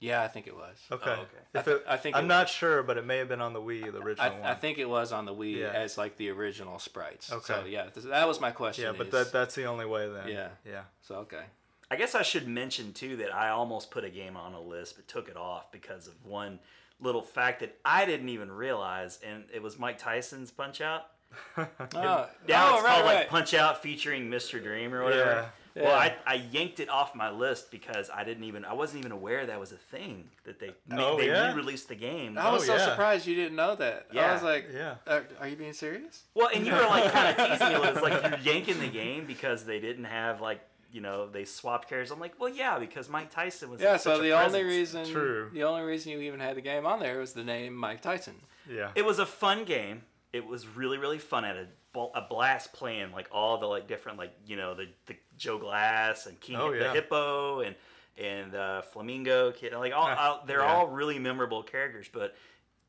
Yeah, 0.00 0.22
I 0.22 0.28
think 0.28 0.46
it 0.46 0.56
was. 0.56 0.76
Okay. 0.90 1.10
Oh, 1.10 1.22
okay. 1.22 1.38
If 1.54 1.68
I 1.68 1.70
it, 1.72 1.84
I 1.88 1.96
think 1.96 2.16
I'm 2.16 2.26
not 2.26 2.44
was. 2.46 2.50
sure, 2.50 2.82
but 2.82 2.96
it 2.98 3.06
may 3.06 3.18
have 3.18 3.28
been 3.28 3.40
on 3.40 3.52
the 3.52 3.60
Wii, 3.60 3.92
the 3.92 3.98
original 4.00 4.26
I, 4.26 4.30
one. 4.30 4.42
I 4.42 4.54
think 4.54 4.78
it 4.78 4.88
was 4.88 5.12
on 5.12 5.26
the 5.26 5.34
Wii 5.34 5.58
Yeah. 5.58 5.68
as 5.68 5.96
like 5.98 6.16
the 6.16 6.30
original 6.30 6.78
sprites. 6.78 7.26
So 7.26 7.36
Okay. 7.36 7.68
yeah, 7.70 7.84
th- 7.90 8.06
that 8.06 8.26
was 8.26 8.40
my 8.40 8.50
question. 8.50 8.84
yeah, 8.86 8.92
but 8.96 9.06
is- 9.08 9.12
that 9.12 9.32
that's 9.32 9.54
the 9.54 9.64
only 9.66 9.86
way 9.86 10.08
then. 10.10 10.28
Yeah. 10.28 10.48
Yeah. 10.66 10.82
so 11.02 11.16
okay. 11.16 11.44
I 11.90 11.96
guess 11.96 12.14
I 12.14 12.22
should 12.22 12.46
mention 12.48 12.92
too 12.92 13.16
that 13.16 13.34
I 13.34 13.48
almost 13.50 13.90
put 13.90 14.04
a 14.04 14.10
game 14.10 14.36
on 14.36 14.54
a 14.54 14.60
list 14.60 14.96
but 14.96 15.08
took 15.08 15.28
it 15.28 15.36
off 15.36 15.70
because 15.72 16.06
of 16.06 16.14
one 16.24 16.60
little 17.00 17.22
fact 17.22 17.60
that 17.60 17.76
I 17.84 18.04
didn't 18.04 18.28
even 18.28 18.52
realize, 18.52 19.18
and 19.26 19.44
it 19.52 19.62
was 19.62 19.78
Mike 19.78 19.98
Tyson's 19.98 20.50
Punch 20.50 20.80
Out. 20.80 21.06
Oh, 21.56 21.66
Now 21.96 22.26
oh, 22.26 22.26
it's 22.26 22.48
right, 22.48 22.82
called 22.84 23.04
like. 23.04 23.28
Punch 23.28 23.54
Out 23.54 23.82
featuring 23.82 24.30
Mr. 24.30 24.62
Dream 24.62 24.92
or 24.94 25.02
whatever. 25.04 25.48
Yeah. 25.76 25.82
Well, 25.84 25.94
I, 25.94 26.14
I 26.26 26.34
yanked 26.34 26.80
it 26.80 26.88
off 26.88 27.14
my 27.14 27.30
list 27.30 27.70
because 27.70 28.10
I 28.12 28.24
didn't 28.24 28.42
even 28.44 28.64
I 28.64 28.72
wasn't 28.72 28.98
even 29.00 29.12
aware 29.12 29.46
that 29.46 29.60
was 29.60 29.70
a 29.70 29.76
thing 29.76 30.28
that 30.44 30.58
they 30.58 30.72
Oh, 30.92 31.16
they 31.16 31.28
yeah? 31.28 31.50
re-released 31.50 31.88
the 31.88 31.94
game. 31.94 32.36
Oh, 32.36 32.40
I 32.40 32.52
was 32.52 32.64
Oh, 32.64 32.66
so 32.66 32.76
yeah. 32.76 32.84
surprised 32.90 33.26
you 33.26 33.36
didn't 33.36 33.54
know 33.56 33.76
that. 33.76 34.08
I 34.12 34.32
was 34.32 34.42
like, 34.42 34.66
Yeah. 34.74 34.96
are, 35.06 35.24
are 35.40 35.46
you 35.48 35.54
being 35.56 35.72
serious? 35.72 36.24
Well, 36.34 36.50
and 36.52 36.66
you 36.66 36.72
were 36.72 36.80
like 36.80 37.12
kind 37.12 37.28
of 37.38 37.46
teasing 37.50 37.68
me. 37.68 37.74
It 37.88 37.94
was 37.94 38.02
like 38.02 38.20
you're 38.44 38.54
yanking 38.54 38.80
the 38.80 38.88
game 38.88 39.26
because 39.26 39.64
they 39.64 39.78
didn't 39.78 40.04
have 40.04 40.40
like 40.40 40.60
you 40.92 41.00
know 41.00 41.28
they 41.28 41.44
swapped 41.44 41.88
characters. 41.88 42.10
I'm 42.10 42.18
like, 42.18 42.34
well, 42.40 42.48
yeah, 42.52 42.80
because 42.80 43.08
Mike 43.08 43.30
Tyson 43.30 43.70
was 43.70 43.80
Yeah. 43.80 43.92
such 43.96 44.02
So 44.16 44.20
a 44.20 44.22
the 44.22 44.32
only 44.32 44.64
reason, 44.64 45.06
True. 45.06 45.50
the 45.54 45.62
only 45.62 45.82
reason 45.82 46.10
you 46.10 46.20
even 46.22 46.40
had 46.40 46.56
the 46.56 46.60
game 46.62 46.84
on 46.84 46.98
there 46.98 47.20
was 47.20 47.32
the 47.32 47.44
name 47.44 47.74
Mike 47.76 48.02
Tyson. 48.02 48.34
Yeah. 48.68 48.90
It 48.96 49.04
was 49.04 49.20
a 49.20 49.26
fun 49.26 49.64
game. 49.64 50.02
It 50.32 50.46
was 50.46 50.66
really 50.66 50.98
really 50.98 51.18
fun. 51.18 51.44
I 51.44 51.48
had 51.48 51.56
a, 51.94 51.98
a 52.14 52.26
blast 52.28 52.72
playing 52.72 53.12
like 53.12 53.28
all 53.32 53.58
the 53.58 53.66
like 53.66 53.86
different 53.88 54.18
like 54.18 54.32
you 54.46 54.56
know 54.56 54.74
the, 54.74 54.86
the 55.06 55.16
Joe 55.36 55.58
Glass 55.58 56.26
and 56.26 56.38
King 56.40 56.56
Oh, 56.56 56.72
the. 56.76 56.90
Hippo 56.92 57.60
and 57.60 57.74
and 58.18 58.54
uh, 58.54 58.82
Flamingo 58.82 59.50
kid 59.52 59.72
like 59.72 59.92
all, 59.94 60.08
all 60.18 60.42
they're 60.46 60.60
Yeah. 60.60 60.72
all 60.74 60.88
really 60.88 61.18
memorable 61.18 61.62
characters. 61.62 62.08
But 62.12 62.34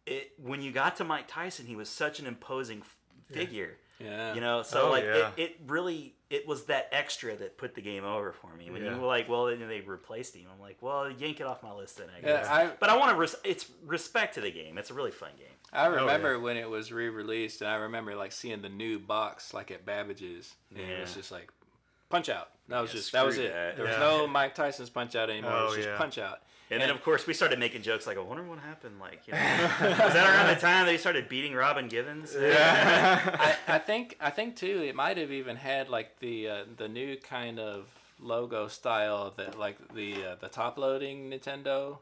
it 0.05 0.31
when 0.41 0.61
you 0.61 0.71
got 0.71 0.97
to 0.97 1.03
Mike 1.03 1.25
Tyson, 1.27 1.65
he 1.65 1.75
was 1.75 1.89
such 1.89 2.19
an 2.19 2.27
imposing 2.27 2.79
f- 2.79 2.95
figure. 3.31 3.77
Yeah. 3.99 4.33
You 4.33 4.41
know, 4.41 4.63
so 4.63 4.87
Oh, 4.87 4.89
like 4.91 5.03
yeah. 5.03 5.31
it, 5.37 5.41
it 5.41 5.55
really 5.67 6.15
it 6.31 6.47
was 6.47 6.63
that 6.63 6.87
extra 6.91 7.35
that 7.35 7.57
put 7.57 7.75
the 7.75 7.81
game 7.81 8.03
over 8.05 8.31
for 8.31 8.55
me. 8.55 8.71
When 8.71 8.83
Yeah. 8.83 8.95
you 8.95 9.01
were 9.01 9.05
like, 9.07 9.27
well, 9.29 9.45
then 9.47 9.67
they 9.67 9.81
replaced 9.81 10.33
him. 10.35 10.47
I'm 10.51 10.59
like, 10.61 10.77
well, 10.81 11.11
yank 11.11 11.39
it 11.41 11.45
off 11.45 11.61
my 11.61 11.73
list 11.73 11.97
then. 11.97 12.07
I 12.09 12.19
Yeah, 12.19 12.37
guess. 12.37 12.47
I- 12.47 12.71
but 12.79 12.89
I 12.89 12.97
want 12.97 13.11
to. 13.11 13.17
Res- 13.17 13.35
it's 13.43 13.69
respect 13.85 14.35
to 14.35 14.41
the 14.41 14.49
game. 14.51 14.77
It's 14.77 14.89
a 14.89 14.93
really 14.93 15.11
fun 15.11 15.31
game. 15.37 15.47
I 15.73 15.85
oh, 15.87 15.91
yeah. 15.93 15.99
remember 16.01 16.39
when 16.39 16.57
it 16.57 16.69
was 16.69 16.91
re-released, 16.91 17.61
and 17.61 17.69
I 17.69 17.75
remember 17.75 18.15
like 18.15 18.31
seeing 18.31 18.61
the 18.61 18.69
new 18.69 18.97
box 18.97 19.53
like 19.53 19.71
at 19.71 19.85
Babbage's, 19.85 20.55
and 20.69 20.79
it 20.79 21.01
was 21.01 21.13
just 21.13 21.31
like 21.31 21.51
Punch 22.09 22.29
Out. 22.29 22.49
That 22.69 22.79
was 22.81 22.91
Yeah, 22.91 22.95
just 22.99 23.11
that 23.11 23.25
was 23.25 23.37
it. 23.37 23.51
that. 23.53 23.75
There 23.77 23.85
was 23.85 23.97
no 23.97 24.25
Mike 24.27 24.55
Tyson's 24.55 24.89
Punch 24.89 25.15
Out 25.15 25.29
anymore. 25.29 25.51
Oh, 25.53 25.59
it 25.59 25.63
was 25.65 25.73
Oh, 25.73 25.75
just 25.77 25.89
yeah. 25.89 25.97
Punch 25.97 26.17
Out. 26.17 26.41
And, 26.71 26.81
then 26.81 26.89
of 26.89 27.03
course 27.03 27.27
we 27.27 27.33
started 27.33 27.59
making 27.59 27.81
jokes 27.81 28.07
like, 28.07 28.17
I 28.17 28.21
wonder 28.21 28.43
what 28.43 28.59
happened. 28.59 28.99
Like, 28.99 29.27
you 29.27 29.33
know, 29.33 29.39
was 29.81 30.13
that 30.13 30.27
around 30.29 30.47
the 30.55 30.59
time 30.59 30.85
they 30.85 30.97
started 30.97 31.27
beating 31.29 31.53
Robin 31.53 31.87
Givens? 31.89 32.33
I, 32.35 33.55
I 33.67 33.77
think 33.77 34.17
I 34.21 34.29
think 34.29 34.55
too 34.55 34.81
it 34.83 34.95
might 34.95 35.17
have 35.17 35.31
even 35.31 35.57
had 35.57 35.89
like 35.89 36.19
the 36.19 36.47
uh, 36.49 36.63
the 36.77 36.87
new 36.87 37.17
kind 37.17 37.59
of 37.59 37.87
logo 38.19 38.67
style 38.67 39.33
that 39.37 39.59
like 39.59 39.77
the 39.93 40.25
uh, 40.25 40.35
the 40.39 40.47
top 40.47 40.77
loading 40.77 41.29
Nintendo 41.29 41.97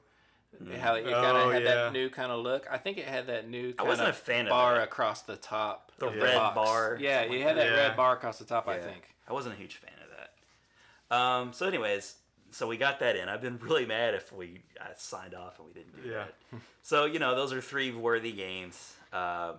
how 0.79 0.95
it 0.95 1.03
kind 1.03 1.15
of 1.37 1.47
Oh, 1.47 1.49
had 1.51 1.63
yeah. 1.63 1.75
that 1.75 1.93
new 1.93 2.09
kind 2.09 2.31
of 2.31 2.41
look. 2.41 2.67
I 2.71 2.77
think 2.77 2.97
it 2.97 3.05
had 3.05 3.27
that 3.27 3.47
new 3.49 3.73
I 3.77 3.83
wasn't 3.83 4.07
a 4.07 4.11
of 4.11 4.17
fan 4.17 4.47
of 4.47 4.49
bar 4.51 4.75
that. 4.75 4.83
across 4.83 5.21
the 5.21 5.35
top. 5.35 5.91
The 5.99 6.07
of 6.07 6.15
red 6.15 6.35
box. 6.35 6.55
bar, 6.55 6.97
Yeah, 6.99 7.21
something 7.21 7.37
you 7.37 7.43
had 7.43 7.55
that 7.57 7.69
that. 7.69 7.75
red 7.75 7.95
bar 7.97 8.13
across 8.15 8.39
the 8.39 8.45
top. 8.45 8.67
I 8.67 8.77
think. 8.79 9.13
I 9.27 9.33
wasn't 9.33 9.55
a 9.55 9.57
huge 9.57 9.75
fan 9.75 9.91
of 10.03 10.09
that. 10.17 11.15
Um, 11.15 11.53
so, 11.53 11.67
anyways, 11.67 12.15
so 12.51 12.67
we 12.67 12.77
got 12.77 12.99
that 12.99 13.15
in. 13.15 13.29
I've 13.29 13.41
been 13.41 13.57
really 13.59 13.85
mad 13.85 14.13
if 14.13 14.31
we 14.33 14.61
I 14.79 14.87
signed 14.97 15.33
off 15.33 15.59
and 15.59 15.67
we 15.67 15.73
didn't 15.73 16.01
do 16.03 16.09
Yeah. 16.09 16.25
that. 16.51 16.59
So 16.81 17.05
you 17.05 17.19
know, 17.19 17.35
those 17.35 17.53
are 17.53 17.61
three 17.61 17.91
worthy 17.91 18.31
games. 18.31 18.93
Uh, 19.13 19.53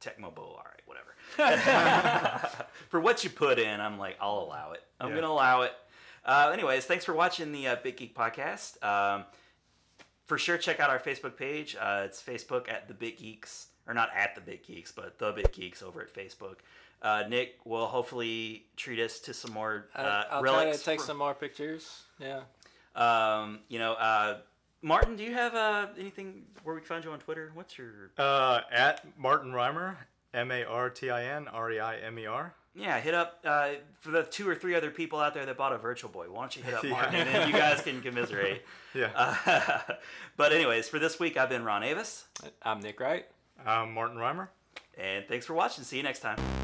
Tecmo 0.00 0.34
Bowl, 0.34 0.58
all 0.58 0.64
right, 0.64 0.82
whatever. 0.86 1.14
for 2.90 3.00
what 3.00 3.24
you 3.24 3.30
put 3.30 3.58
in, 3.58 3.80
I'm 3.80 3.98
like, 3.98 4.16
I'll 4.20 4.38
allow 4.40 4.72
it. 4.72 4.82
I'm 5.00 5.10
Yeah. 5.10 5.14
gonna 5.16 5.28
allow 5.28 5.62
it. 5.62 5.72
Uh, 6.24 6.50
anyways, 6.52 6.84
thanks 6.86 7.04
for 7.04 7.12
watching 7.14 7.52
the 7.52 7.68
uh, 7.68 7.76
Big 7.82 7.96
Geek 7.96 8.14
podcast. 8.16 8.82
Um, 8.82 9.24
for 10.24 10.38
sure, 10.38 10.56
check 10.56 10.80
out 10.80 10.88
our 10.90 10.98
Facebook 10.98 11.36
page. 11.36 11.76
Uh, 11.78 12.02
it's 12.06 12.22
Facebook 12.22 12.68
at 12.70 12.88
the 12.88 12.94
Big 12.94 13.18
Geeks, 13.18 13.68
or 13.86 13.92
not 13.94 14.08
at 14.16 14.34
the 14.34 14.40
Big 14.40 14.62
Geeks, 14.64 14.90
but 14.92 15.18
the 15.18 15.32
Big 15.32 15.52
Geeks 15.52 15.82
over 15.82 16.00
at 16.00 16.12
Facebook. 16.12 16.56
Uh, 17.02 17.24
Nick 17.28 17.56
will 17.64 17.86
hopefully 17.86 18.64
treat 18.76 18.98
us 19.00 19.18
to 19.20 19.34
some 19.34 19.52
more 19.52 19.86
uh, 19.94 19.98
I, 20.00 20.24
I'll 20.36 20.42
relics. 20.42 20.62
try 20.62 20.72
to 20.72 20.84
take 20.84 21.00
for- 21.00 21.06
some 21.06 21.18
more 21.18 21.34
pictures. 21.34 22.02
Yeah. 22.18 22.40
Um, 22.96 23.60
you 23.68 23.78
know, 23.78 23.92
uh, 23.94 24.38
Martin, 24.82 25.16
do 25.16 25.22
you 25.24 25.32
have 25.34 25.54
uh, 25.54 25.86
anything 25.98 26.42
where 26.62 26.74
we 26.74 26.80
can 26.80 26.88
find 26.88 27.04
you 27.04 27.10
on 27.10 27.18
Twitter? 27.18 27.50
What's 27.54 27.76
your? 27.76 28.10
Uh, 28.18 28.60
at 28.70 29.04
Martin 29.18 29.52
Reimer, 29.52 29.96
M 30.32 30.50
A 30.50 30.64
R 30.64 30.90
T 30.90 31.10
I 31.10 31.24
N 31.24 31.48
R 31.48 31.72
E 31.72 31.80
I 31.80 31.96
M 31.98 32.18
E 32.18 32.26
R. 32.26 32.54
Yeah, 32.76 32.98
hit 32.98 33.14
up 33.14 33.38
uh, 33.44 33.68
for 34.00 34.10
the 34.10 34.24
two 34.24 34.48
or 34.48 34.54
three 34.56 34.74
other 34.74 34.90
people 34.90 35.20
out 35.20 35.32
there 35.32 35.46
that 35.46 35.56
bought 35.56 35.72
a 35.72 35.78
Virtual 35.78 36.10
Boy. 36.10 36.26
Why 36.28 36.40
don't 36.40 36.56
you 36.56 36.62
hit 36.64 36.74
up 36.74 36.82
Yeah. 36.84 36.90
Martin 36.90 37.14
and 37.14 37.28
then 37.28 37.48
you 37.48 37.54
guys 37.54 37.80
can 37.82 38.00
commiserate. 38.02 38.62
Yeah. 38.94 39.10
Uh, 39.16 39.78
but 40.36 40.52
anyways, 40.52 40.88
for 40.88 41.00
this 41.00 41.18
week, 41.18 41.36
I've 41.36 41.48
been 41.48 41.64
Ron 41.64 41.82
Avis, 41.82 42.26
I'm 42.62 42.78
Nick 42.80 43.00
Wright. 43.00 43.26
I'm 43.66 43.92
Martin 43.92 44.16
Reimer. 44.18 44.48
and 44.96 45.24
thanks 45.26 45.46
for 45.46 45.54
watching. 45.54 45.82
See 45.82 45.96
you 45.96 46.04
next 46.04 46.20
time. 46.20 46.63